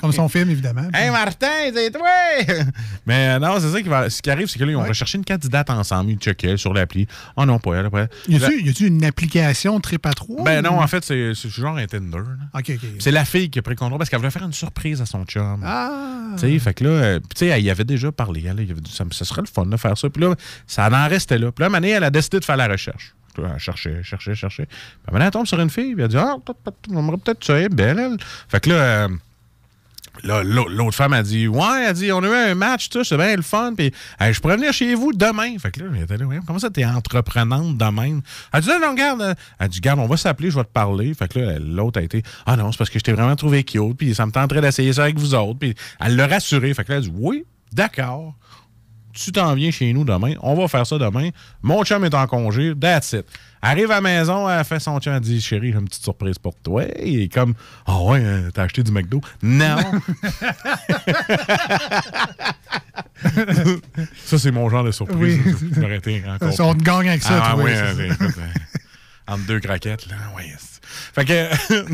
Comme 0.00 0.12
son 0.12 0.28
film, 0.28 0.50
évidemment. 0.50 0.88
Hey 0.94 1.10
Martin, 1.10 1.70
c'est 1.72 1.90
toi! 1.90 2.08
Mais 3.06 3.30
euh, 3.30 3.38
non, 3.38 3.58
c'est 3.60 3.70
ça 3.70 3.82
qui 3.82 3.88
va. 3.88 4.08
Ce 4.10 4.20
qui 4.22 4.30
arrive, 4.30 4.48
c'est 4.48 4.58
que 4.58 4.64
là, 4.64 4.70
ils 4.72 4.76
ont 4.76 4.84
recherché 4.84 5.18
une 5.18 5.24
candidate 5.24 5.70
ensemble. 5.70 6.10
Ils 6.10 6.18
checkaient 6.18 6.56
sur 6.56 6.72
l'appli. 6.72 7.06
Oh 7.36 7.44
non, 7.44 7.58
pas 7.58 7.74
elle. 7.76 7.86
Après. 7.86 8.08
Y 8.28 8.36
a-tu 8.36 8.84
y 8.84 8.86
une 8.86 9.04
application 9.04 9.78
trip 9.80 10.06
à 10.06 10.12
trois? 10.12 10.44
Ben 10.44 10.62
non, 10.62 10.80
en 10.80 10.86
fait, 10.86 11.04
c'est 11.04 11.34
genre 11.34 11.76
un 11.76 11.86
Tinder. 11.86 12.18
là. 12.18 12.58
OK, 12.58 12.70
OK. 12.70 12.88
C'est 12.98 13.10
la 13.10 13.24
fille 13.24 13.50
qui 13.50 13.58
a 13.58 13.62
pris 13.62 13.74
le 13.74 13.78
contrôle 13.78 13.98
parce 13.98 14.10
qu'elle 14.10 14.18
voulait 14.18 14.30
faire 14.30 14.44
une 14.44 14.52
surprise 14.52 15.00
à 15.00 15.06
son 15.06 15.24
chum. 15.24 15.62
Ah! 15.64 16.32
Tu 16.34 16.40
sais, 16.40 16.58
fait 16.58 16.74
que 16.74 16.84
là, 16.84 16.90
euh, 16.90 17.20
tu 17.20 17.26
sais, 17.38 17.46
elle 17.46 17.62
y 17.62 17.70
avait 17.70 17.84
déjà 17.84 18.12
parlé. 18.12 18.44
Elle, 18.46 18.60
il 18.60 18.70
avait 18.70 18.80
dit, 18.80 18.92
ça, 18.92 19.04
ça 19.10 19.24
serait 19.24 19.42
le 19.42 19.46
fun 19.46 19.66
de 19.66 19.76
faire 19.76 19.96
ça. 19.96 20.10
Puis 20.10 20.22
là, 20.22 20.34
ça 20.66 20.88
en 20.88 21.08
restait 21.08 21.38
là. 21.38 21.50
Puis 21.52 21.64
là, 21.64 21.70
donné, 21.88 21.90
elle 21.90 22.04
a 22.04 22.10
décidé 22.10 22.40
de 22.40 22.44
faire 22.44 22.56
la 22.56 22.68
recherche. 22.68 23.14
Elle 23.44 23.58
cherchait, 23.60 24.02
cherchait, 24.02 24.34
cherchait. 24.34 24.66
Moment 25.06 25.18
donné, 25.18 25.24
elle 25.26 25.30
tombe 25.30 25.46
sur 25.46 25.60
une 25.60 25.70
fille. 25.70 25.94
Elle 25.98 26.08
dit, 26.08 26.16
ah, 26.16 26.36
peut-être, 26.44 26.80
peut-être, 27.22 27.44
ça, 27.44 27.60
est 27.60 27.68
belle, 27.68 27.98
elle. 27.98 28.16
Fait 28.48 28.60
que 28.60 28.70
là, 28.70 28.74
euh, 28.76 29.08
l'autre 30.24 30.94
femme 30.96 31.12
a 31.12 31.22
dit 31.22 31.46
Ouais, 31.46 31.84
elle 31.86 31.94
dit 31.94 32.10
On 32.10 32.22
a 32.22 32.26
eu 32.26 32.50
un 32.50 32.54
match, 32.54 32.88
tout, 32.88 33.04
c'est 33.04 33.16
bien 33.16 33.36
le 33.36 33.42
fun. 33.42 33.74
Puis 33.76 33.92
je 34.20 34.40
pourrais 34.40 34.56
venir 34.56 34.72
chez 34.72 34.94
vous 34.94 35.12
demain. 35.12 35.56
Fait 35.58 35.70
que 35.70 35.80
là, 35.80 35.86
était 36.02 36.16
là, 36.16 36.24
comment 36.46 36.58
ça, 36.58 36.70
t'es 36.70 36.84
entreprenante 36.84 37.76
de 37.78 37.84
même? 37.84 38.22
Elle 38.52 38.60
dit 38.62 38.68
Non, 38.68 38.80
non, 38.80 38.90
regarde. 38.92 39.22
euh, 39.22 39.34
Elle 39.60 39.68
dit 39.68 39.80
Garde, 39.80 40.00
on 40.00 40.06
va 40.06 40.16
s'appeler, 40.16 40.50
je 40.50 40.56
vais 40.56 40.64
te 40.64 40.72
parler. 40.72 41.14
Fait 41.14 41.28
que 41.28 41.38
là, 41.38 41.58
l'autre 41.60 42.00
a 42.00 42.02
été 42.02 42.22
Ah 42.46 42.56
non, 42.56 42.72
c'est 42.72 42.78
parce 42.78 42.90
que 42.90 42.98
je 42.98 43.04
t'ai 43.04 43.12
vraiment 43.12 43.36
trouvé 43.36 43.62
cute. 43.62 43.96
Puis 43.96 44.14
ça 44.14 44.26
me 44.26 44.32
tenterait 44.32 44.60
d'essayer 44.60 44.92
ça 44.92 45.04
avec 45.04 45.18
vous 45.18 45.34
autres. 45.34 45.58
Puis 45.60 45.74
elle 46.00 46.16
l'a 46.16 46.26
rassuré. 46.26 46.74
Fait 46.74 46.84
que 46.84 46.90
là, 46.92 46.98
elle 46.98 47.04
dit 47.04 47.12
Oui, 47.14 47.44
d'accord. 47.72 48.34
Tu 49.24 49.32
t'en 49.32 49.52
viens 49.54 49.70
chez 49.72 49.92
nous 49.92 50.04
demain. 50.04 50.34
On 50.42 50.54
va 50.54 50.68
faire 50.68 50.86
ça 50.86 50.96
demain. 50.98 51.30
Mon 51.62 51.82
chum 51.84 52.04
est 52.04 52.14
en 52.14 52.26
congé. 52.26 52.72
That's 52.80 53.12
it. 53.14 53.26
Arrive 53.60 53.90
à 53.90 53.96
la 53.96 54.00
maison, 54.00 54.48
elle 54.48 54.64
fait 54.64 54.78
son 54.78 55.00
chum. 55.00 55.12
Elle 55.14 55.20
dit 55.20 55.40
Chérie, 55.40 55.72
j'ai 55.72 55.78
une 55.78 55.86
petite 55.86 56.04
surprise 56.04 56.38
pour 56.38 56.54
toi. 56.54 56.84
Est 56.84 57.32
comme 57.32 57.54
Ah 57.86 58.00
ouais, 58.02 58.24
hein, 58.24 58.48
t'as 58.54 58.62
acheté 58.64 58.82
du 58.84 58.92
McDo? 58.92 59.20
Non. 59.42 59.76
ça, 64.24 64.38
c'est 64.38 64.50
mon 64.52 64.68
genre 64.68 64.84
de 64.84 64.92
surprise. 64.92 65.40
Oui. 65.44 66.22
Encore. 66.28 66.52
Ça, 66.52 66.64
on 66.64 66.74
te 66.74 66.82
gagne 66.84 67.08
avec 67.08 67.22
ça, 67.22 67.42
Ah, 67.44 67.54
toi, 67.54 67.64
ouais, 67.64 67.74
ça, 67.74 67.88
hein, 67.88 67.94
c'est- 67.96 68.08
écoute, 68.08 68.34
hein, 68.40 68.60
entre 69.26 69.44
deux 69.46 69.58
craquettes, 69.60 70.06
là. 70.06 70.16
Ouais. 70.36 70.52
Fait 71.14 71.24
que. 71.24 71.48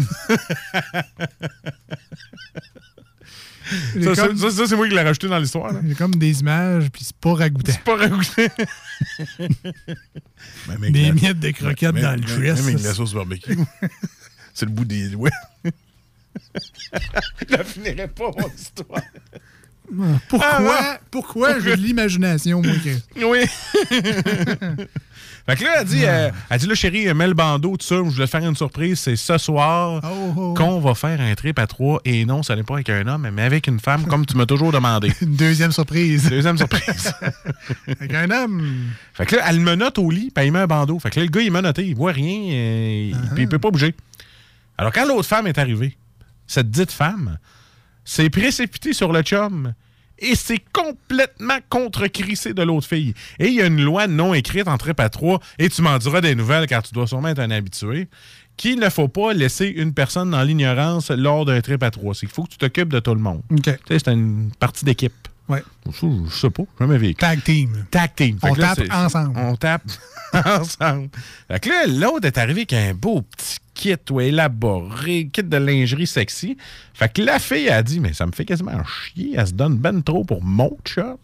Ça, 4.14 4.26
comme- 4.26 4.36
ça, 4.36 4.50
ça, 4.50 4.66
c'est 4.66 4.76
moi 4.76 4.88
qui 4.88 4.94
l'ai 4.94 5.00
rajouté 5.02 5.28
dans 5.28 5.38
l'histoire. 5.38 5.72
là. 5.72 5.80
Il 5.82 5.88
y 5.88 5.92
a 5.92 5.94
comme 5.94 6.14
des 6.16 6.40
images, 6.40 6.90
puis 6.90 7.04
c'est 7.04 7.16
pas 7.16 7.34
ragoûté. 7.34 7.72
C'est 7.72 7.84
pas 7.84 7.96
avec 10.68 10.92
Des 10.92 11.06
la- 11.06 11.12
miettes 11.12 11.40
de 11.40 11.50
croquettes 11.50 11.94
même- 11.94 12.02
dans 12.02 12.14
le 12.14 12.20
dress. 12.20 12.60
Même 12.64 12.74
avec 12.74 12.82
la 12.84 12.94
sauce 12.94 13.14
barbecue. 13.14 13.56
c'est 14.54 14.66
le 14.66 14.72
bout 14.72 14.84
des 14.84 15.08
doigts. 15.08 15.30
Je 15.64 15.70
la 17.56 17.64
finirai 17.64 18.08
pas, 18.08 18.30
mon 18.36 18.48
histoire. 18.54 19.00
Pourquoi? 20.28 20.48
Ah, 20.50 20.62
ouais. 20.62 20.98
Pourquoi? 21.10 21.60
J'ai 21.60 21.76
de 21.76 21.82
l'imagination, 21.82 22.62
moi? 22.62 22.72
que- 22.82 23.24
Oui. 23.24 23.44
Fait 25.46 25.56
que 25.56 25.64
là, 25.64 25.80
elle 25.80 25.86
dit, 25.86 26.04
euh, 26.04 26.30
elle 26.48 26.58
dit 26.58 26.66
là, 26.66 26.74
chérie, 26.74 27.12
mets 27.12 27.26
le 27.26 27.34
bandeau, 27.34 27.76
tout 27.76 27.84
ça, 27.84 27.96
je 27.96 28.00
voulais 28.00 28.24
te 28.24 28.30
faire 28.30 28.48
une 28.48 28.56
surprise, 28.56 28.98
c'est 28.98 29.16
ce 29.16 29.36
soir 29.36 30.00
oh. 30.02 30.54
qu'on 30.54 30.80
va 30.80 30.94
faire 30.94 31.20
un 31.20 31.34
trip 31.34 31.58
à 31.58 31.66
trois. 31.66 32.00
Et 32.06 32.24
non, 32.24 32.42
ça 32.42 32.56
n'est 32.56 32.62
pas 32.62 32.74
avec 32.74 32.88
un 32.88 33.06
homme, 33.06 33.28
mais 33.30 33.42
avec 33.42 33.66
une 33.66 33.78
femme, 33.78 34.06
comme 34.06 34.24
tu 34.24 34.36
m'as 34.36 34.46
toujours 34.46 34.72
demandé. 34.72 35.12
Une 35.20 35.36
deuxième 35.36 35.72
surprise. 35.72 36.30
Deuxième 36.30 36.56
surprise. 36.56 37.12
Avec 37.86 38.14
un 38.14 38.30
homme. 38.30 38.62
Fait 39.12 39.26
que 39.26 39.36
là, 39.36 39.44
elle 39.48 39.60
me 39.60 39.74
note 39.74 39.98
au 39.98 40.10
lit, 40.10 40.30
puis 40.34 40.46
il 40.46 40.52
met 40.52 40.60
un 40.60 40.66
bandeau. 40.66 40.98
Fait 40.98 41.10
que 41.10 41.20
là, 41.20 41.26
le 41.26 41.30
gars, 41.30 41.40
il 41.42 41.50
m'a 41.52 41.62
noté, 41.62 41.86
il 41.86 41.94
voit 41.94 42.12
rien, 42.12 42.52
euh, 42.52 43.10
il- 43.12 43.30
puis 43.34 43.44
il 43.44 43.48
peut 43.48 43.58
pas 43.58 43.70
bouger. 43.70 43.94
Alors, 44.78 44.92
quand 44.92 45.06
l'autre 45.06 45.28
femme 45.28 45.46
est 45.46 45.58
arrivée, 45.58 45.96
cette 46.46 46.70
dite 46.70 46.92
femme 46.92 47.38
s'est 48.04 48.30
précipitée 48.30 48.92
sur 48.92 49.12
le 49.12 49.22
chum 49.22 49.74
et 50.18 50.34
s'est 50.34 50.62
complètement 50.72 51.58
contre-crissée 51.68 52.54
de 52.54 52.62
l'autre 52.62 52.86
fille. 52.86 53.14
Et 53.38 53.48
il 53.48 53.54
y 53.54 53.60
a 53.60 53.66
une 53.66 53.82
loi 53.82 54.06
non 54.06 54.34
écrite 54.34 54.68
en 54.68 54.78
trip 54.78 55.00
à 55.00 55.08
trois, 55.08 55.40
et 55.58 55.68
tu 55.68 55.82
m'en 55.82 55.98
diras 55.98 56.20
des 56.20 56.34
nouvelles 56.34 56.66
car 56.66 56.82
tu 56.82 56.94
dois 56.94 57.06
sûrement 57.06 57.28
être 57.28 57.40
un 57.40 57.50
habitué, 57.50 58.08
qu'il 58.56 58.78
ne 58.78 58.88
faut 58.88 59.08
pas 59.08 59.32
laisser 59.32 59.66
une 59.66 59.92
personne 59.92 60.30
dans 60.30 60.42
l'ignorance 60.42 61.10
lors 61.10 61.44
d'un 61.44 61.60
trip 61.60 61.82
à 61.82 61.90
trois. 61.90 62.14
C'est 62.14 62.26
qu'il 62.26 62.34
faut 62.34 62.44
que 62.44 62.50
tu 62.50 62.58
t'occupes 62.58 62.92
de 62.92 63.00
tout 63.00 63.14
le 63.14 63.20
monde. 63.20 63.42
Tu 63.50 63.70
sais, 63.70 63.78
c'est 63.88 64.12
une 64.12 64.50
partie 64.58 64.84
d'équipe. 64.84 65.28
Ouais. 65.48 65.62
Je, 65.86 66.06
je 66.30 66.34
sais 66.34 66.50
pas, 66.50 66.62
jamais 66.80 66.96
vécu. 66.98 67.16
Tag 67.16 67.42
team. 67.42 67.84
Tag 67.90 68.14
team. 68.14 68.38
Fait 68.38 68.50
On 68.50 68.54
là, 68.54 68.74
tape 68.74 68.92
ensemble. 68.92 69.38
On 69.38 69.56
tape 69.56 69.82
ensemble. 70.32 71.08
Fait 71.48 71.60
que 71.60 71.68
là, 71.68 71.86
l'autre 71.86 72.26
est 72.26 72.38
arrivé 72.38 72.60
avec 72.60 72.72
un 72.72 72.94
beau 72.94 73.22
petit 73.22 73.58
kit 73.74 73.96
ou 74.10 74.20
élaboré, 74.20 75.28
kit 75.32 75.42
de 75.42 75.56
lingerie 75.56 76.06
sexy. 76.06 76.56
Fait 76.94 77.12
que 77.12 77.20
la 77.20 77.38
fille 77.38 77.68
a 77.68 77.82
dit, 77.82 78.00
mais 78.00 78.14
ça 78.14 78.24
me 78.26 78.32
fait 78.32 78.44
quasiment 78.44 78.82
chier, 78.84 79.34
elle 79.36 79.46
se 79.46 79.52
donne 79.52 79.76
ben 79.76 80.02
trop 80.02 80.24
pour 80.24 80.42
mon 80.42 80.76
chum. 80.84 81.18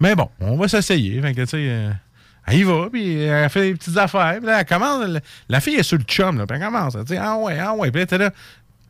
Mais 0.00 0.14
bon, 0.14 0.30
on 0.40 0.56
va 0.56 0.68
s'essayer. 0.68 1.20
Fait 1.20 1.34
que, 1.34 1.42
tu 1.42 1.46
sais, 1.48 1.66
euh, 1.68 1.90
elle 2.46 2.58
y 2.58 2.62
va, 2.62 2.88
puis 2.90 3.18
elle 3.22 3.48
fait 3.50 3.62
des 3.70 3.74
petites 3.74 3.96
affaires. 3.96 4.36
Puis 4.38 4.46
là, 4.46 4.60
elle 4.60 4.66
commence, 4.66 5.06
la, 5.06 5.20
la 5.48 5.60
fille 5.60 5.74
est 5.76 5.82
sur 5.82 5.98
le 5.98 6.04
chum, 6.04 6.38
là, 6.38 6.46
puis 6.46 6.56
elle 6.56 6.64
commence, 6.64 6.94
elle 6.94 7.04
dit, 7.04 7.16
ah 7.16 7.36
ouais, 7.36 7.58
ah 7.58 7.74
ouais. 7.74 7.90
Puis 7.90 8.00
là, 8.00 8.06
t'es 8.06 8.18
là. 8.18 8.32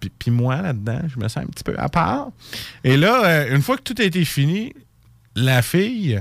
Puis, 0.02 0.10
puis 0.18 0.30
moi, 0.32 0.60
là-dedans, 0.60 0.98
je 1.06 1.16
me 1.18 1.28
sens 1.28 1.44
un 1.44 1.46
petit 1.46 1.62
peu 1.64 1.74
à 1.78 1.88
part. 1.88 2.28
Et 2.82 2.96
là, 2.96 3.24
euh, 3.24 3.54
une 3.54 3.62
fois 3.62 3.76
que 3.76 3.82
tout 3.82 3.94
a 3.98 4.02
été 4.04 4.24
fini, 4.24 4.74
la 5.36 5.62
fille, 5.62 6.20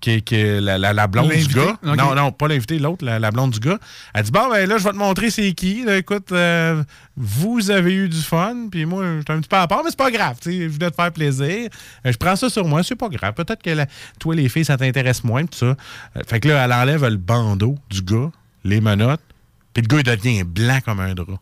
qui 0.00 0.20
la, 0.30 0.78
la- 0.78 0.92
la 0.92 1.06
blonde 1.08 1.28
du 1.48 1.54
gars, 1.54 1.78
non, 1.96 2.14
non, 2.14 2.30
pas 2.30 2.46
l'invité, 2.46 2.78
l'autre, 2.78 3.04
la, 3.04 3.18
la 3.18 3.30
blonde 3.32 3.50
du 3.52 3.58
gars, 3.58 3.78
elle 4.14 4.22
dit 4.22 4.30
Bon, 4.30 4.48
ben 4.50 4.68
là, 4.68 4.78
je 4.78 4.84
vais 4.84 4.90
te 4.90 4.96
montrer 4.96 5.30
c'est 5.30 5.52
qui. 5.52 5.84
Là, 5.84 5.96
écoute, 5.96 6.30
euh, 6.32 6.84
vous 7.16 7.70
avez 7.72 7.92
eu 7.94 8.08
du 8.08 8.20
fun, 8.20 8.68
puis 8.70 8.84
moi, 8.84 9.04
j'étais 9.18 9.32
un 9.32 9.40
petit 9.40 9.48
peu 9.48 9.56
à 9.56 9.66
part, 9.66 9.82
mais 9.82 9.90
c'est 9.90 9.98
pas 9.98 10.10
grave, 10.12 10.36
tu 10.40 10.52
sais, 10.52 10.62
je 10.64 10.68
voulais 10.68 10.90
te 10.90 10.94
faire 10.94 11.10
plaisir. 11.10 11.70
Euh, 12.04 12.12
je 12.12 12.16
prends 12.18 12.36
ça 12.36 12.48
sur 12.50 12.64
moi, 12.68 12.82
c'est 12.84 12.94
pas 12.94 13.08
grave. 13.08 13.32
Peut-être 13.34 13.62
que 13.62 13.70
toi, 14.20 14.34
les 14.34 14.48
filles, 14.48 14.64
ça 14.64 14.76
t'intéresse 14.76 15.24
moins, 15.24 15.44
tout 15.44 15.58
ça. 15.58 15.74
Fait 16.28 16.38
que 16.40 16.48
là, 16.48 16.64
elle 16.64 16.72
enlève 16.72 17.04
le 17.04 17.16
bandeau 17.16 17.76
du 17.90 18.02
gars, 18.02 18.30
les 18.64 18.80
menottes, 18.80 19.22
puis 19.72 19.82
le 19.82 19.88
gars, 19.88 19.98
il 19.98 20.16
devient 20.18 20.44
blanc 20.44 20.78
comme 20.84 21.00
un 21.00 21.14
drap. 21.14 21.40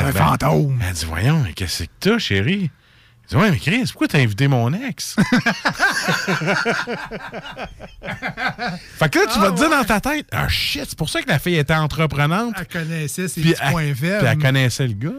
Un 0.00 0.04
Ben, 0.04 0.12
fantôme. 0.12 0.80
Elle 0.86 0.94
dit 0.94 1.04
Voyons, 1.06 1.40
mais 1.44 1.52
qu'est-ce 1.52 1.84
que 1.84 1.88
t'as, 2.00 2.18
chérie? 2.18 2.70
Je 3.30 3.36
dis, 3.36 3.42
ouais, 3.42 3.50
mais 3.50 3.58
Chris, 3.58 3.82
pourquoi 3.92 4.08
t'as 4.08 4.20
invité 4.20 4.48
mon 4.48 4.72
ex? 4.72 5.14
fait 8.98 9.08
que 9.10 9.18
là, 9.18 9.24
tu 9.32 9.38
vas 9.38 9.50
te 9.50 9.56
dire 9.56 9.70
dans 9.70 9.84
ta 9.84 10.00
tête, 10.00 10.26
ah 10.32 10.48
shit, 10.48 10.84
c'est 10.88 10.96
pour 10.98 11.08
ça 11.10 11.20
que 11.22 11.28
la 11.28 11.38
fille 11.38 11.56
était 11.56 11.74
entreprenante. 11.74 12.54
Elle 12.58 12.66
connaissait 12.68 13.28
ses 13.28 13.40
Puis 13.40 13.50
petits 13.52 13.62
elle, 13.62 13.70
points 13.72 13.82
puis 13.92 13.94
faibles. 13.94 14.26
elle 14.26 14.38
connaissait 14.38 14.86
le 14.86 14.94
gars. 14.94 15.10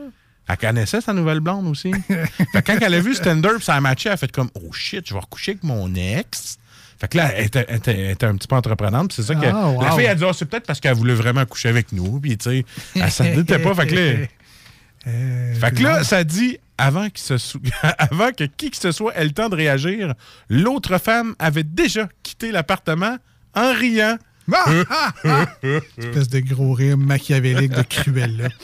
Elle 0.48 0.58
connaissait 0.58 1.02
sa 1.02 1.14
nouvelle 1.14 1.40
blonde 1.42 1.68
aussi. 1.68 1.92
fait 2.08 2.62
que 2.64 2.72
quand 2.72 2.78
elle 2.82 2.96
a 2.96 3.00
vu 3.00 3.14
Stender 3.14 3.50
puis 3.58 3.64
ça 3.64 3.76
a 3.76 3.82
matché, 3.82 4.10
elle 4.10 4.14
a 4.14 4.18
fait 4.18 4.32
comme 4.32 4.50
Oh 4.56 4.72
shit, 4.74 5.08
je 5.08 5.14
vais 5.14 5.20
recoucher 5.20 5.52
avec 5.52 5.64
mon 5.64 5.94
ex. 5.94 6.58
Fait 7.00 7.08
que 7.08 7.18
là, 7.18 7.32
elle 7.36 7.46
était, 7.46 7.66
elle 7.70 7.76
était- 7.78 7.92
elle 8.00 8.10
était 8.12 8.26
un 8.26 8.36
petit 8.36 8.48
peu 8.48 8.56
entreprenante. 8.56 9.10
puis 9.14 9.18
C'est 9.24 9.32
ça 9.34 9.36
que. 9.40 9.46
Ah, 9.46 9.68
wow. 9.70 9.82
La 9.84 9.92
fille 9.92 10.08
a 10.08 10.16
dit 10.16 10.24
Ah, 10.28 10.32
c'est 10.34 10.46
peut-être 10.46 10.66
parce 10.66 10.80
qu'elle 10.80 10.96
voulait 10.96 11.14
vraiment 11.14 11.46
coucher 11.46 11.70
avec 11.70 11.92
nous. 11.92 12.20
Puis 12.20 12.36
tu 12.38 12.50
sais, 12.50 12.66
elle 12.96 13.12
s'en 13.12 13.32
doutait 13.36 13.60
pas. 13.60 13.74
Fait 13.76 13.86
que 13.88 13.96
là. 13.96 14.26
Euh, 15.08 15.54
Fait 15.56 15.72
que 15.76 15.82
là, 15.84 16.04
ça 16.04 16.24
dit, 16.24 16.58
avant, 16.78 17.10
qu'il 17.10 17.20
se 17.24 17.38
sou- 17.38 17.62
avant 17.98 18.32
que 18.32 18.44
qui 18.44 18.70
que 18.72 18.78
ce 18.78 18.92
soit 18.92 19.16
ait 19.16 19.24
le 19.24 19.32
temps 19.32 19.50
de 19.50 19.56
réagir, 19.56 20.14
l'autre 20.50 20.98
femme 20.98 21.36
avait 21.40 21.64
déjà 21.64 22.10
quitté 22.24 22.52
l'appartement 22.52 23.18
en 23.56 23.74
riant. 23.74 24.18
Espèce 25.98 26.30
de 26.30 26.40
gros 26.40 26.74
rire 26.74 26.98
machiavélique 26.98 27.72
de 27.72 27.82
Cruella. 27.84 28.50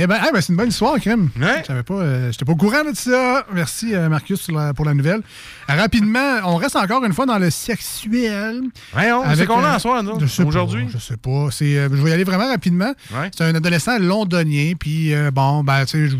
Eh 0.00 0.06
ben, 0.06 0.16
ben, 0.32 0.40
c'est 0.40 0.50
une 0.50 0.56
bonne 0.56 0.68
histoire, 0.68 0.96
Crème. 1.00 1.28
Je 1.36 1.66
savais 1.66 1.82
pas, 1.82 1.94
euh, 1.94 2.30
j'étais 2.30 2.44
pas 2.44 2.52
au 2.52 2.56
courant 2.56 2.84
de 2.88 2.94
ça. 2.94 3.44
Merci, 3.52 3.94
euh, 3.94 4.08
Marcus, 4.08 4.46
pour 4.46 4.56
la, 4.56 4.72
pour 4.72 4.84
la 4.84 4.94
nouvelle. 4.94 5.22
Rapidement, 5.66 6.36
on 6.44 6.54
reste 6.54 6.76
encore 6.76 7.04
une 7.04 7.12
fois 7.12 7.26
dans 7.26 7.38
le 7.38 7.50
sexuel. 7.50 8.62
Voyons, 8.92 9.22
c'est 9.24 9.30
Avec, 9.30 9.48
qu'on 9.48 9.64
a 9.64 9.74
euh, 9.74 9.76
en 9.76 10.04
pas, 10.04 10.44
aujourd'hui? 10.44 10.86
Je 10.92 10.98
sais 10.98 11.16
pas. 11.16 11.48
C'est, 11.50 11.76
euh, 11.76 11.88
je 11.90 12.00
vais 12.00 12.10
y 12.10 12.12
aller 12.12 12.22
vraiment 12.22 12.48
rapidement. 12.48 12.92
C'est 13.36 13.44
un 13.44 13.54
adolescent 13.54 13.98
londonien, 13.98 14.74
puis 14.78 15.12
bon, 15.32 15.64
ben, 15.64 15.84
tu 15.84 16.08
sais. 16.08 16.16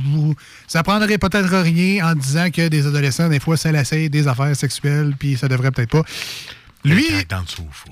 Ça 0.67 0.83
prendrait 0.83 1.19
peut-être 1.19 1.49
rien 1.59 2.05
en 2.05 2.15
disant 2.15 2.51
que 2.51 2.67
des 2.67 2.87
adolescents, 2.87 3.29
des 3.29 3.41
fois, 3.41 3.57
ça 3.57 3.71
l'essaye 3.71 4.11
des 4.11 4.27
affaires 4.27 4.57
sexuelles, 4.57 5.15
puis 5.17 5.37
ça 5.37 5.47
devrait 5.47 5.71
peut-être 5.71 5.91
pas. 5.91 6.03
Lui, 6.89 7.09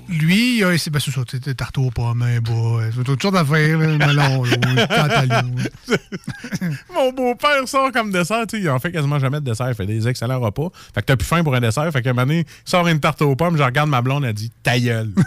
lui, 0.09 0.57
il 0.57 0.63
a 0.63 0.73
essayé, 0.73 0.91
ben, 0.91 0.99
c'est 0.99 1.11
ça, 1.11 1.21
sais, 1.29 1.55
tarte 1.55 1.77
aux 1.77 1.91
pommes, 1.91 2.19
bas, 2.19 2.51
euh, 2.51 2.91
toutes 3.03 3.21
sortes 3.21 3.35
d'affaires, 3.35 3.77
melon. 3.77 4.43
Mon 6.93 7.11
beau-père 7.11 7.67
sort 7.67 7.91
comme 7.91 8.11
dessert, 8.11 8.45
tu 8.47 8.57
sais, 8.57 8.63
il 8.63 8.69
en 8.69 8.79
fait 8.79 8.91
quasiment 8.91 9.19
jamais 9.19 9.39
de 9.39 9.45
dessert, 9.45 9.69
il 9.69 9.75
fait 9.75 9.85
des 9.85 10.07
excellents 10.07 10.39
repas. 10.39 10.69
Fait 10.93 11.01
que 11.01 11.05
t'as 11.05 11.15
plus 11.15 11.27
faim 11.27 11.43
pour 11.43 11.55
un 11.55 11.59
dessert, 11.59 11.91
fait 11.91 12.01
qu'à 12.01 12.11
un 12.11 12.13
moment 12.13 12.27
donné, 12.27 12.45
il 12.47 12.69
sort 12.69 12.87
une 12.87 12.99
tarte 12.99 13.21
aux 13.21 13.35
pommes, 13.35 13.57
je 13.57 13.63
regarde 13.63 13.89
ma 13.89 14.01
blonde, 14.01 14.25
elle 14.25 14.33
dit 14.33 14.51
ta 14.63 14.79
gueule. 14.79 15.11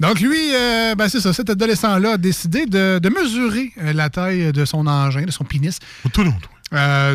Donc, 0.00 0.20
lui, 0.20 0.54
euh, 0.54 0.94
ben, 0.94 1.08
c'est 1.08 1.20
ça, 1.20 1.32
cet 1.32 1.50
adolescent-là 1.50 2.12
a 2.12 2.16
décidé 2.16 2.66
de, 2.66 2.98
de 2.98 3.08
mesurer 3.08 3.72
euh, 3.78 3.92
la 3.92 4.10
taille 4.10 4.52
de 4.52 4.64
son 4.64 4.86
engin, 4.86 5.22
de 5.22 5.30
son 5.30 5.44
pénis. 5.44 5.78
Euh, 6.06 6.08
tu 6.12 6.22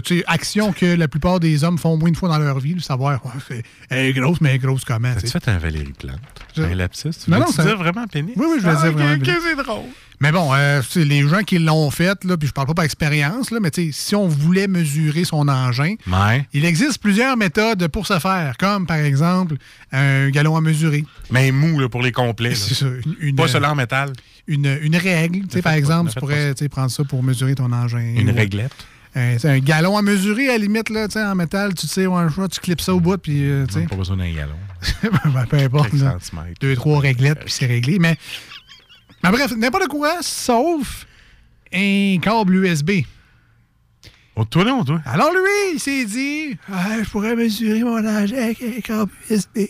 sais, 0.06 0.24
action 0.28 0.72
que 0.74 0.86
la 0.86 1.08
plupart 1.08 1.40
des 1.40 1.64
hommes 1.64 1.78
font 1.78 1.98
moins 1.98 2.10
une 2.10 2.16
fois 2.16 2.30
dans 2.30 2.40
leur 2.40 2.60
vie, 2.60 2.76
de 2.76 2.82
savoir, 2.82 3.20
ouais, 3.50 3.62
elle 3.90 4.06
est 4.06 4.14
grosse, 4.14 4.42
mais 4.42 4.50
elle 4.50 4.56
est 4.56 4.60
grosse 4.60 4.84
comment. 4.86 5.12
tu 5.12 5.18
As-tu 5.20 5.28
sais? 5.28 5.40
fait 5.40 5.52
un 5.52 5.58
Valérie 5.58 5.94
Plante? 5.98 6.20
Un 6.58 6.76
lapsus? 6.76 7.10
Tu 7.24 7.32
Non, 7.32 7.38
veux 7.40 7.44
non, 7.46 7.52
ça- 7.52 7.64
dire 7.64 7.78
vraiment 7.78 8.06
pénis? 8.08 8.34
Oui, 8.36 8.46
oui, 8.50 8.58
je 8.60 8.66
vais 8.66 8.74
Ah, 8.78 8.82
dire 8.84 8.92
vraiment 8.92 9.14
ok, 9.14 9.20
pénis. 9.24 9.38
ok, 9.38 9.44
c'est 9.58 9.64
drôle. 9.64 9.86
Mais 10.22 10.34
bon, 10.34 10.50
euh, 10.54 10.82
tu 10.92 11.06
les 11.06 11.26
gens 11.30 11.44
qui 11.44 11.60
l'ont 11.60 11.90
fait, 11.92 12.26
là, 12.26 12.36
puis 12.36 12.50
je 12.50 12.52
parle 12.52 12.68
pas 12.68 12.74
par 12.74 12.84
expérience, 12.84 13.52
là, 13.52 13.60
mais 13.62 13.72
tu 13.72 13.94
si 13.94 14.16
on 14.16 14.28
voulait 14.28 14.68
mesurer 14.68 15.24
son 15.24 15.48
engin, 15.48 15.96
Ouais. 16.08 16.46
il 16.52 16.66
existe 16.66 16.98
plusieurs 17.02 17.38
méthodes 17.38 17.88
pour 17.88 18.06
ce 18.06 18.20
faire, 18.20 18.58
comme 18.58 18.86
par 18.86 18.98
exemple 18.98 19.56
un 19.94 20.30
galon 20.30 20.58
à 20.58 20.62
mesurer. 20.62 21.06
Mais 21.32 21.52
mou, 21.54 21.80
là, 21.80 21.88
pour 21.88 22.02
les 22.02 22.12
complets. 22.12 22.54
C'est 22.56 22.74
ça. 22.74 22.88
Une, 23.22 23.38
Pas 23.38 23.48
celui 23.48 23.66
en 23.66 23.76
métal. 23.76 24.12
Une, 24.48 24.78
une 24.82 24.98
règle, 24.98 25.48
tu 25.48 25.62
par 25.62 25.72
exemple, 25.74 26.12
tu 26.12 26.20
pourrais 26.20 26.54
tu 26.54 26.68
prendre 26.68 26.92
ça 26.92 27.06
pour 27.06 27.24
mesurer 27.24 27.56
ton 27.56 27.72
engin. 27.72 28.00
Une 28.18 28.32
réglette? 28.32 28.74
Tu 29.14 29.40
sais, 29.40 29.50
un 29.50 29.60
galon 29.60 29.98
à 29.98 30.02
mesurer, 30.02 30.50
à 30.50 30.52
la 30.54 30.58
limite, 30.60 30.90
là, 30.90 31.08
en 31.16 31.36
métal, 31.36 31.74
tu 31.74 31.88
sais, 31.88 32.06
un 32.06 32.30
choix, 32.30 32.48
tu 32.48 32.60
clips 32.60 32.82
ça 32.82 32.94
au 32.94 33.00
bout, 33.00 33.18
puis 33.18 33.50
euh. 33.50 33.66
Pas 33.90 33.96
besoin 33.96 34.18
d'un 34.18 34.32
galon. 34.32 34.56
Ben, 35.34 35.46
peu 35.50 35.58
importe. 35.58 35.94
Là. 35.94 36.18
Deux, 36.62 36.76
trois 36.76 37.00
réglettes, 37.00 37.40
puis 37.40 37.52
c'est 37.52 37.66
réglé. 37.66 38.00
Mais, 38.00 38.18
mais 39.24 39.32
bref, 39.32 39.52
n'importe 39.58 39.88
quoi, 39.88 40.18
sauf 40.22 41.06
un 41.74 42.18
câble 42.22 42.56
USB. 42.56 42.92
Oh, 44.36 44.46
toi, 44.46 44.64
non, 44.64 44.86
toi. 44.86 45.02
Alors 45.06 45.32
lui, 45.32 45.74
il 45.74 45.80
s'est 45.80 46.06
dit, 46.06 46.58
Ah, 46.72 47.04
je 47.04 47.10
pourrais 47.10 47.36
mesurer 47.36 47.84
mon 47.84 47.98
engin 47.98 48.38
avec 48.38 48.62
un 48.62 48.80
câble 48.80 49.12
USB. 49.30 49.68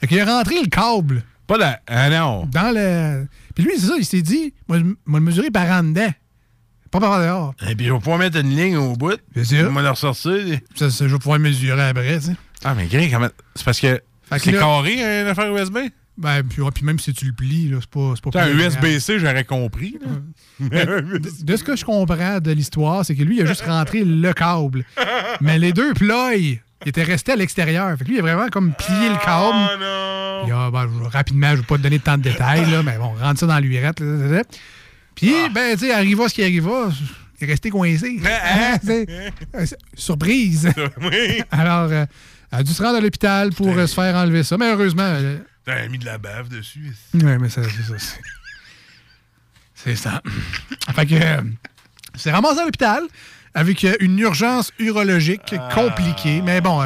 Fait 0.00 0.06
qu'il 0.06 0.20
a 0.20 0.24
rentré 0.24 0.60
le 0.60 0.68
câble. 0.68 1.24
Pas 1.46 1.58
la. 1.58 1.80
Ah 1.86 2.08
non. 2.10 2.46
Dans 2.46 2.72
le. 2.74 3.26
Puis 3.54 3.64
lui, 3.64 3.72
c'est 3.76 3.86
ça, 3.86 3.94
il 3.98 4.04
s'est 4.04 4.22
dit, 4.22 4.54
moi, 4.68 4.78
je 4.78 4.84
vais 4.84 4.94
le 5.06 5.20
mesurer 5.20 5.50
par 5.50 5.68
en 5.70 5.82
dedans. 5.82 6.10
Pas 6.94 7.00
par 7.00 7.20
dehors. 7.20 7.54
Et 7.68 7.74
puis, 7.74 7.86
je 7.86 7.92
vais 7.92 7.98
pouvoir 7.98 8.18
mettre 8.18 8.38
une 8.38 8.54
ligne 8.56 8.76
au 8.76 8.94
bout. 8.94 9.18
C'est 9.34 9.44
sûr. 9.44 9.66
On 9.68 9.72
va 9.74 9.82
le 9.82 9.90
ressortir. 9.90 10.58
Ça, 10.76 10.90
ça, 10.90 11.08
je 11.08 11.12
vais 11.12 11.18
pouvoir 11.18 11.40
mesurer 11.40 11.88
après, 11.88 12.18
tu 12.20 12.26
sais. 12.26 12.36
Ah, 12.64 12.74
mais 12.76 12.86
Greg, 12.86 13.12
comment. 13.12 13.28
C'est 13.56 13.64
parce 13.64 13.80
que. 13.80 14.00
C'est 14.38 14.52
là- 14.52 14.58
carré, 14.60 14.94
une 15.22 15.26
affaire 15.26 15.54
USB? 15.54 15.78
Ben, 16.16 16.44
puis, 16.44 16.62
ouais, 16.62 16.70
puis 16.72 16.84
même 16.84 17.00
si 17.00 17.12
tu 17.12 17.24
le 17.26 17.32
plies, 17.32 17.68
là, 17.68 17.78
c'est 17.80 17.90
pas, 17.90 18.12
c'est 18.14 18.30
pas 18.32 18.44
un. 18.44 18.48
USB-C, 18.56 19.18
j'aurais 19.18 19.42
compris. 19.44 19.98
là. 20.00 20.08
De, 21.18 21.18
de 21.44 21.56
ce 21.56 21.64
que 21.64 21.74
je 21.74 21.84
comprends 21.84 22.38
de 22.38 22.50
l'histoire, 22.52 23.04
c'est 23.04 23.16
que 23.16 23.22
lui, 23.24 23.38
il 23.38 23.42
a 23.42 23.46
juste 23.46 23.62
rentré 23.62 24.04
le 24.04 24.32
câble. 24.32 24.84
Mais 25.40 25.58
les 25.58 25.72
deux 25.72 25.92
ploys, 25.94 26.58
étaient 26.86 27.02
restés 27.02 27.32
à 27.32 27.36
l'extérieur. 27.36 27.90
Fait 27.98 28.04
que 28.04 28.08
lui, 28.10 28.16
il 28.16 28.20
a 28.20 28.22
vraiment 28.22 28.48
comme 28.50 28.72
plié 28.72 29.08
le 29.08 29.16
câble. 29.16 30.46
Il 30.46 30.52
a, 30.52 30.70
ben, 30.70 30.88
je- 30.88 31.08
rapidement, 31.08 31.48
je 31.48 31.52
ne 31.54 31.56
vais 31.58 31.66
pas 31.66 31.76
te 31.78 31.82
donner 31.82 31.98
tant 31.98 32.16
de 32.18 32.22
détails, 32.22 32.70
là, 32.70 32.82
mais 32.84 32.96
bon, 32.98 33.12
rentre 33.20 33.40
ça 33.40 33.46
dans 33.46 33.58
l'urette. 33.58 34.00
Puis, 35.14 35.32
ben, 35.52 35.74
tu 35.76 35.86
sais, 35.86 35.92
arriva 35.92 36.28
ce 36.28 36.34
qui 36.34 36.42
arriva. 36.42 36.88
Il 37.40 37.44
est 37.48 37.50
resté 37.50 37.70
coincé. 37.70 38.20
Hein, 38.24 38.78
tu 38.80 38.86
sais. 38.86 39.06
Euh, 39.54 39.66
Surprise. 39.94 40.70
Alors, 41.50 41.90
euh, 41.90 42.06
elle 42.52 42.58
a 42.58 42.62
dû 42.62 42.72
se 42.72 42.82
rendre 42.82 42.96
à 42.98 43.00
l'hôpital 43.00 43.50
pour 43.52 43.68
euh, 43.68 43.86
se 43.86 43.94
faire 43.94 44.14
enlever 44.14 44.42
ça. 44.44 44.56
Mais 44.56 44.70
heureusement. 44.70 45.02
euh, 45.02 45.38
T'as 45.64 45.86
mis 45.88 45.98
de 45.98 46.04
la 46.04 46.18
bave 46.18 46.48
dessus. 46.48 46.92
Ouais, 47.14 47.38
mais 47.38 47.48
ça, 47.48 47.62
c'est 47.64 47.82
ça. 47.98 48.06
c'est- 49.74 49.96
ça. 49.96 50.22
Fait 50.94 51.06
que 51.06 51.14
euh, 51.14 51.40
c'est 52.14 52.30
ramassé 52.30 52.60
à 52.60 52.64
l'hôpital 52.64 53.02
avec 53.54 53.86
une 54.00 54.18
urgence 54.18 54.72
urologique 54.78 55.54
compliquée. 55.74 56.40
Mais 56.42 56.60
bon, 56.60 56.82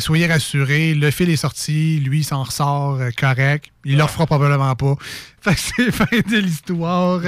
soyez 0.00 0.26
rassurés, 0.26 0.94
le 0.94 1.10
fil 1.10 1.28
est 1.30 1.36
sorti, 1.36 1.98
lui, 2.00 2.18
il 2.20 2.24
s'en 2.24 2.42
ressort 2.42 2.98
euh, 3.00 3.10
correct. 3.16 3.66
Il 3.84 3.96
le 3.96 4.02
refera 4.04 4.26
probablement 4.26 4.74
pas. 4.76 4.94
Fait 5.40 5.54
que 5.54 5.60
c'est 5.60 5.90
fin 5.90 6.04
de 6.30 6.36
l'histoire 6.38 7.20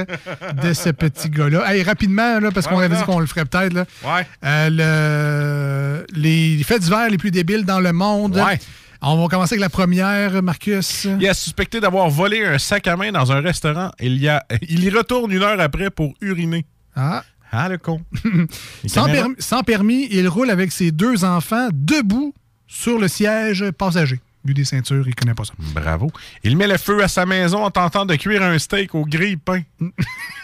de 0.63 0.73
ce 0.73 0.91
petit 0.91 1.29
gars-là. 1.31 1.73
Hey, 1.73 1.83
rapidement, 1.83 2.39
là, 2.39 2.51
parce 2.53 2.67
qu'on 2.69 2.79
avait 2.79 2.95
dit 2.97 3.03
qu'on 3.03 3.19
le 3.19 3.27
ferait 3.27 3.45
peut-être. 3.45 3.73
là. 3.73 3.85
Ouais. 4.05 4.27
Euh, 4.45 5.99
le- 6.01 6.07
les 6.15 6.63
faits 6.63 6.83
divers 6.83 7.09
les 7.11 7.19
plus 7.19 7.31
débiles 7.31 7.65
dans 7.65 7.81
le 7.81 7.93
monde. 7.93 8.37
Ouais. 8.37 8.59
On 9.03 9.21
va 9.21 9.29
commencer 9.29 9.55
avec 9.55 9.61
la 9.61 9.69
première, 9.69 10.43
Marcus. 10.43 11.05
Il 11.21 11.25
est 11.27 11.35
suspecté 11.35 11.81
d'avoir 11.81 12.09
volé 12.09 12.45
un 12.47 12.59
sac 12.59 12.87
à 12.87 12.97
main 12.97 13.13
dans 13.13 13.33
un 13.33 13.41
restaurant. 13.41 13.91
Il 14.01 14.17
y, 14.17 14.29
a, 14.29 14.45
il 14.69 14.83
y 14.85 14.91
retourne 14.91 15.31
une 15.33 15.43
heure 15.43 15.61
après 15.61 15.91
pour 15.91 16.15
uriner. 16.21 16.65
Ah. 16.97 17.23
Ah, 17.53 17.69
le 17.69 17.79
con. 17.79 18.01
Permis- 18.95 19.35
sans 19.39 19.63
permis, 19.63 20.09
il 20.11 20.27
roule 20.29 20.51
avec 20.51 20.73
ses 20.73 20.91
deux 20.91 21.25
enfants 21.25 21.69
debout 21.73 22.33
sur 22.67 22.99
le 22.99 23.09
siège 23.09 23.71
passager. 23.73 24.21
Vu 24.45 24.53
des 24.53 24.65
ceintures, 24.65 25.09
il 25.09 25.15
connaît 25.15 25.35
pas 25.35 25.45
ça. 25.45 25.55
Bravo. 25.59 26.11
Il 26.43 26.57
met 26.57 26.67
le 26.67 26.77
feu 26.77 27.03
à 27.03 27.09
sa 27.09 27.25
maison 27.25 27.65
en 27.65 27.71
tentant 27.71 28.05
de 28.05 28.15
cuire 28.15 28.43
un 28.43 28.59
steak 28.59 28.95
au 28.95 29.07
grille-pain. 29.07 29.63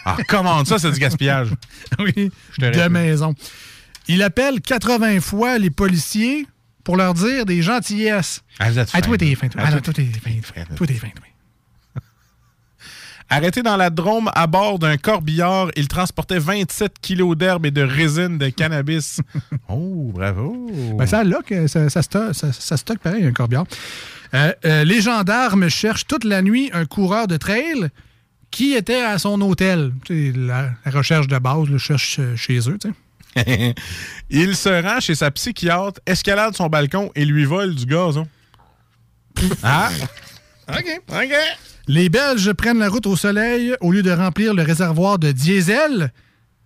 ah, 0.05 0.17
comment 0.27 0.65
ça, 0.65 0.79
c'est 0.79 0.91
du 0.91 0.99
gaspillage? 0.99 1.49
oui, 1.99 2.31
de 2.57 2.87
maison. 2.87 3.35
Il 4.07 4.23
appelle 4.23 4.59
80 4.59 5.21
fois 5.21 5.59
les 5.59 5.69
policiers 5.69 6.47
pour 6.83 6.97
leur 6.97 7.13
dire 7.13 7.45
des 7.45 7.61
gentillesses. 7.61 8.41
Ah, 8.59 8.71
vous 8.71 8.79
êtes 8.79 8.89
toi, 8.89 9.01
fin, 9.01 9.17
t'es 9.17 9.35
Ah, 9.57 9.71
toi, 9.71 9.81
toi, 9.81 9.93
t'es 9.93 10.05
fin. 10.05 10.31
Toi, 10.75 10.87
t'es 10.87 10.93
fin. 10.95 11.09
Arrêté 13.33 13.63
dans 13.63 13.77
la 13.77 13.89
Drôme 13.89 14.29
à 14.35 14.45
bord 14.45 14.77
d'un 14.77 14.97
corbillard, 14.97 15.69
il 15.77 15.87
transportait 15.87 16.37
27 16.37 16.95
kilos 17.01 17.37
d'herbe 17.37 17.65
et 17.65 17.71
de 17.71 17.81
résine 17.81 18.37
de 18.37 18.49
cannabis. 18.49 19.21
oh, 19.69 20.11
bravo. 20.13 20.69
Ben, 20.97 21.05
ça, 21.05 21.23
là, 21.23 21.39
que 21.45 21.65
ça, 21.67 21.89
ça, 21.89 22.01
stocke, 22.01 22.35
ça, 22.35 22.51
ça 22.51 22.75
stocke 22.75 22.99
pareil, 22.99 23.23
un 23.23 23.31
corbillard. 23.31 23.63
Euh, 24.33 24.51
euh, 24.65 24.83
les 24.83 24.99
gendarmes 24.99 25.69
cherchent 25.69 26.07
toute 26.07 26.25
la 26.25 26.41
nuit 26.41 26.71
un 26.73 26.85
coureur 26.85 27.27
de 27.27 27.37
trail 27.37 27.87
qui 28.51 28.73
était 28.73 29.01
à 29.01 29.17
son 29.17 29.39
hôtel. 29.39 29.93
La, 30.09 30.71
la 30.83 30.91
recherche 30.91 31.27
de 31.27 31.37
base, 31.37 31.69
le 31.69 31.77
cherche 31.77 32.17
euh, 32.19 32.35
chez 32.35 32.59
eux. 32.69 32.77
tu 32.81 32.89
sais. 32.89 33.75
il 34.29 34.57
se 34.57 34.83
rend 34.83 34.99
chez 34.99 35.15
sa 35.15 35.31
psychiatre, 35.31 36.01
escalade 36.05 36.53
son 36.53 36.67
balcon 36.67 37.13
et 37.15 37.23
lui 37.23 37.45
vole 37.45 37.75
du 37.75 37.85
gazon. 37.85 38.27
ah! 39.63 39.89
Les 41.87 42.09
Belges 42.09 42.53
prennent 42.53 42.79
la 42.79 42.89
route 42.89 43.07
au 43.07 43.15
soleil 43.15 43.75
au 43.81 43.91
lieu 43.91 44.03
de 44.03 44.11
remplir 44.11 44.53
le 44.53 44.63
réservoir 44.63 45.19
de 45.19 45.31
diesel. 45.31 46.11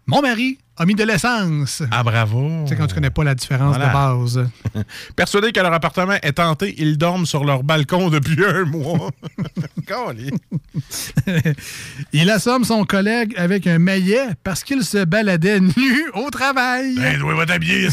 Mon 0.08 0.22
mari 0.22 0.60
a 0.78 0.86
mis 0.86 0.94
de 0.94 1.04
l'essence. 1.04 1.82
Ah, 1.90 2.04
bravo. 2.04 2.64
Tu 2.64 2.70
sais, 2.70 2.76
quand 2.76 2.86
tu 2.86 2.94
connais 2.94 3.10
pas 3.10 3.24
la 3.24 3.34
différence 3.34 3.76
Voilà. 3.76 3.88
de 3.88 3.94
base. 3.94 4.50
Persuadés 5.16 5.52
que 5.52 5.60
leur 5.60 5.74
appartement 5.74 6.18
est 6.22 6.40
hanté, 6.40 6.76
ils 6.78 6.98
dorment 6.98 7.26
sur 7.26 7.44
leur 7.46 7.64
balcon 7.64 8.10
depuis 8.10 8.38
un 8.46 8.66
mois. 8.66 9.10
Il 12.14 12.30
assomme 12.30 12.64
son 12.66 12.86
collègue 12.86 13.34
avec 13.38 13.68
un 13.68 13.80
maillet 13.80 14.28
parce 14.44 14.64
qu'il 14.64 14.84
se 14.84 15.04
baladait 15.06 15.60
nu 15.60 16.10
au 16.14 16.30
travail. 16.30 16.96
Ben, 16.96 17.20
doit 17.20 17.52
habiller, 17.52 17.88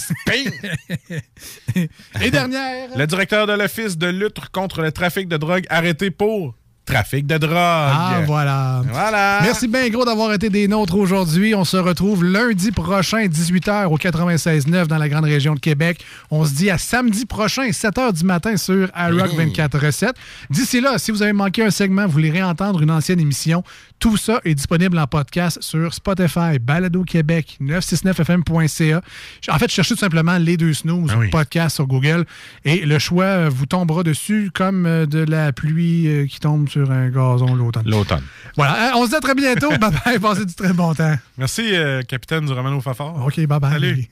Et 2.20 2.30
dernière. 2.30 2.88
Le 2.96 3.06
directeur 3.06 3.46
de 3.46 3.52
l'Office 3.52 3.96
de 3.96 4.08
lutte 4.08 4.40
contre 4.52 4.82
le 4.82 4.92
trafic 4.92 5.28
de 5.28 5.36
drogue 5.36 5.64
arrêté 5.70 6.10
pour 6.10 6.54
trafic 6.84 7.26
de 7.26 7.38
drogue. 7.38 7.52
Ah, 7.54 8.22
voilà. 8.26 8.82
Voilà. 8.90 9.40
Merci 9.42 9.68
bien 9.68 9.88
gros 9.88 10.04
d'avoir 10.04 10.32
été 10.32 10.50
des 10.50 10.68
nôtres 10.68 10.96
aujourd'hui. 10.96 11.54
On 11.54 11.64
se 11.64 11.76
retrouve 11.76 12.24
lundi 12.24 12.72
prochain, 12.72 13.26
18h 13.26 13.86
au 13.86 13.96
96.9 13.96 14.86
dans 14.86 14.98
la 14.98 15.08
grande 15.08 15.24
région 15.24 15.54
de 15.54 15.60
Québec. 15.60 16.04
On 16.30 16.44
se 16.44 16.54
dit 16.54 16.70
à 16.70 16.78
samedi 16.78 17.24
prochain, 17.26 17.68
7h 17.68 18.12
du 18.12 18.24
matin 18.24 18.56
sur 18.56 18.88
iRock 18.96 19.34
24 19.36 19.78
recettes. 19.78 20.16
D'ici 20.50 20.80
là, 20.80 20.98
si 20.98 21.10
vous 21.10 21.22
avez 21.22 21.32
manqué 21.32 21.62
un 21.64 21.70
segment, 21.70 22.06
vous 22.06 22.12
voulez 22.12 22.30
réentendre 22.30 22.82
une 22.82 22.90
ancienne 22.90 23.20
émission, 23.20 23.62
tout 24.02 24.16
ça 24.16 24.40
est 24.44 24.56
disponible 24.56 24.98
en 24.98 25.06
podcast 25.06 25.62
sur 25.62 25.94
Spotify, 25.94 26.58
Balado 26.60 27.04
Québec, 27.04 27.56
969fm.ca. 27.62 29.00
En 29.48 29.58
fait, 29.58 29.70
cherchez 29.70 29.94
tout 29.94 30.00
simplement 30.00 30.38
les 30.38 30.56
deux 30.56 30.74
snooze, 30.74 31.12
podcast 31.30 31.76
sur 31.76 31.86
Google, 31.86 32.24
et 32.64 32.84
le 32.84 32.98
choix 32.98 33.24
euh, 33.26 33.48
vous 33.48 33.66
tombera 33.66 34.02
dessus 34.02 34.50
comme 34.52 34.86
euh, 34.86 35.06
de 35.06 35.20
la 35.20 35.52
pluie 35.52 36.08
euh, 36.08 36.26
qui 36.26 36.40
tombe 36.40 36.68
sur 36.68 36.90
un 36.90 37.10
gazon 37.10 37.54
l'automne. 37.54 37.84
L'automne. 37.86 38.24
Voilà, 38.56 38.94
on 38.96 39.04
se 39.04 39.10
dit 39.10 39.14
à 39.14 39.20
très 39.20 39.36
bientôt. 39.36 39.68
bye 39.80 39.92
bye, 40.04 40.18
passez 40.18 40.46
du 40.46 40.54
très 40.54 40.72
bon 40.72 40.92
temps. 40.94 41.14
Merci, 41.38 41.62
euh, 41.72 42.02
capitaine 42.02 42.44
du 42.44 42.52
Romano 42.52 42.80
Fafard. 42.80 43.24
OK, 43.24 43.36
bye 43.46 43.60
bye. 43.60 43.70
Salut. 43.70 44.08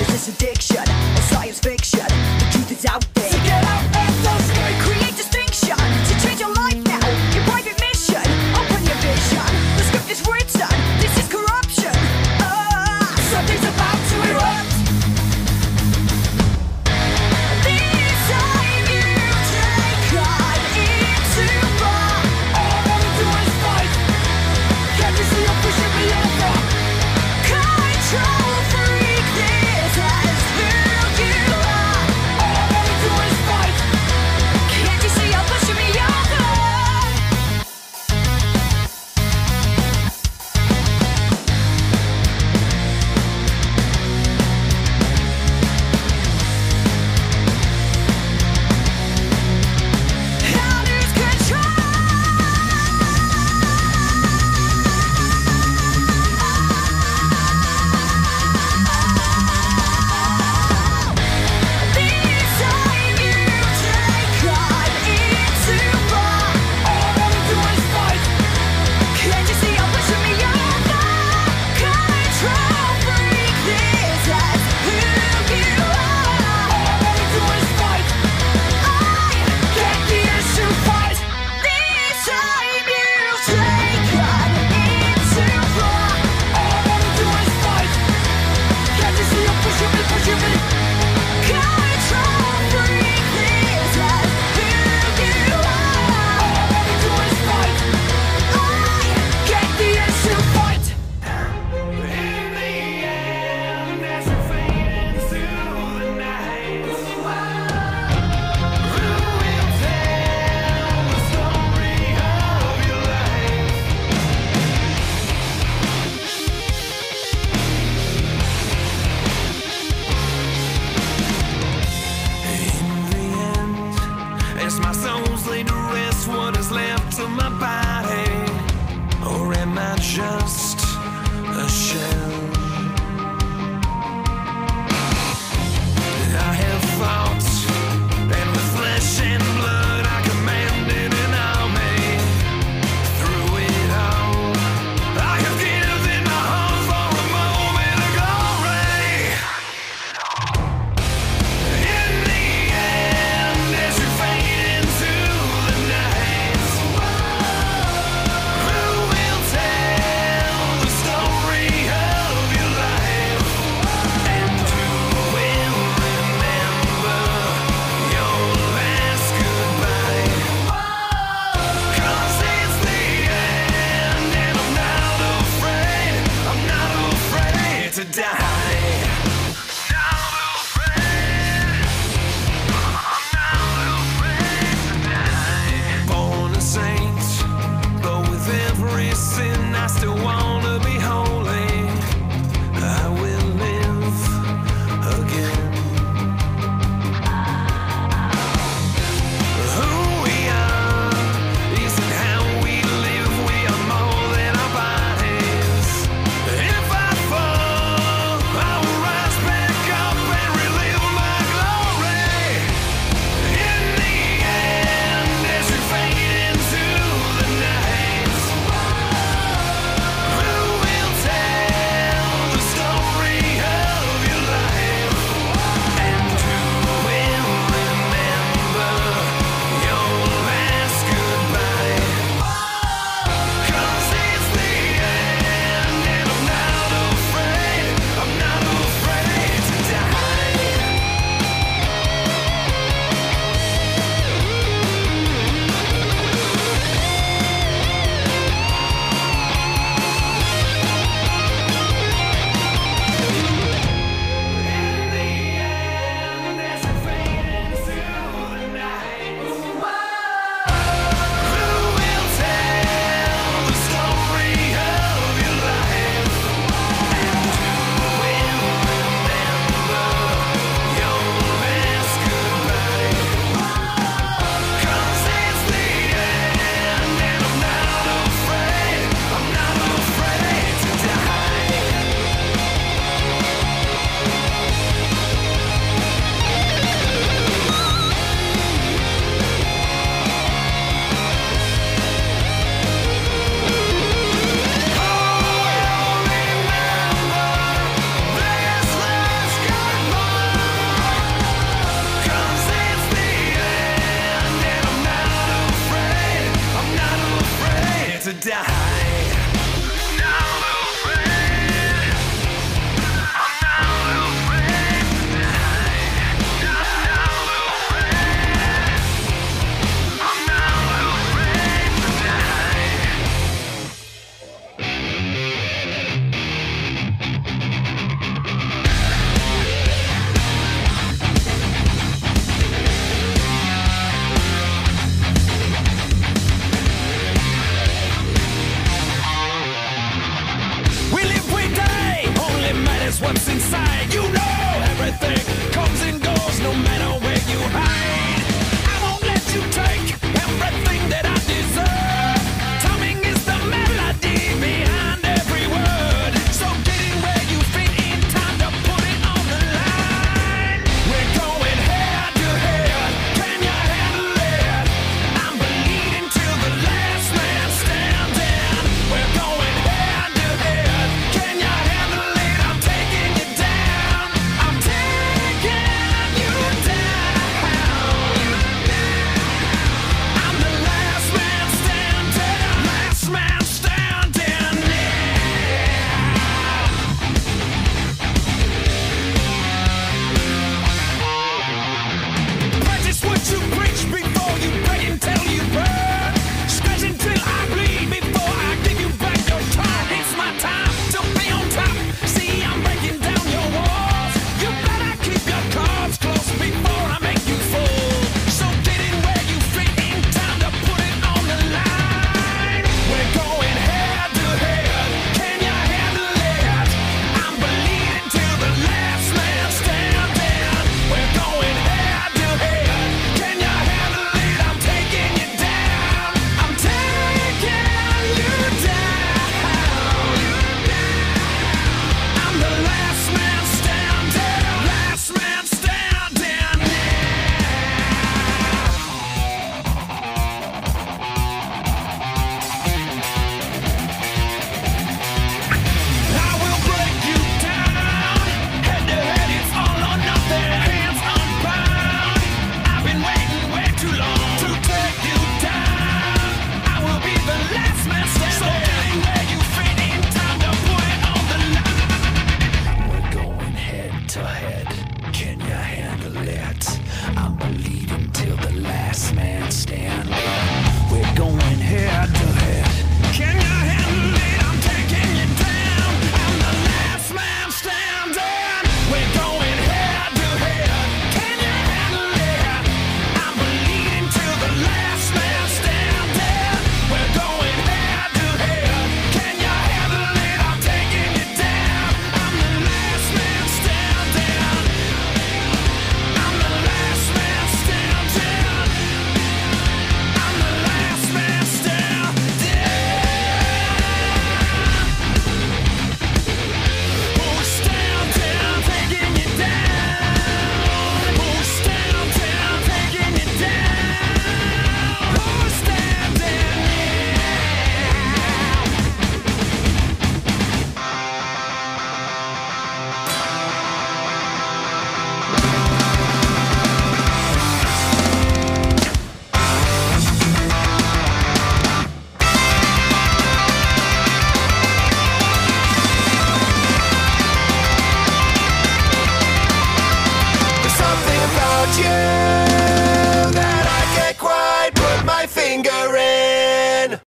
Is 0.00 0.06
this 0.08 0.28
addiction 0.28 0.78
or 0.78 1.22
science 1.22 1.60
fiction? 1.60 1.99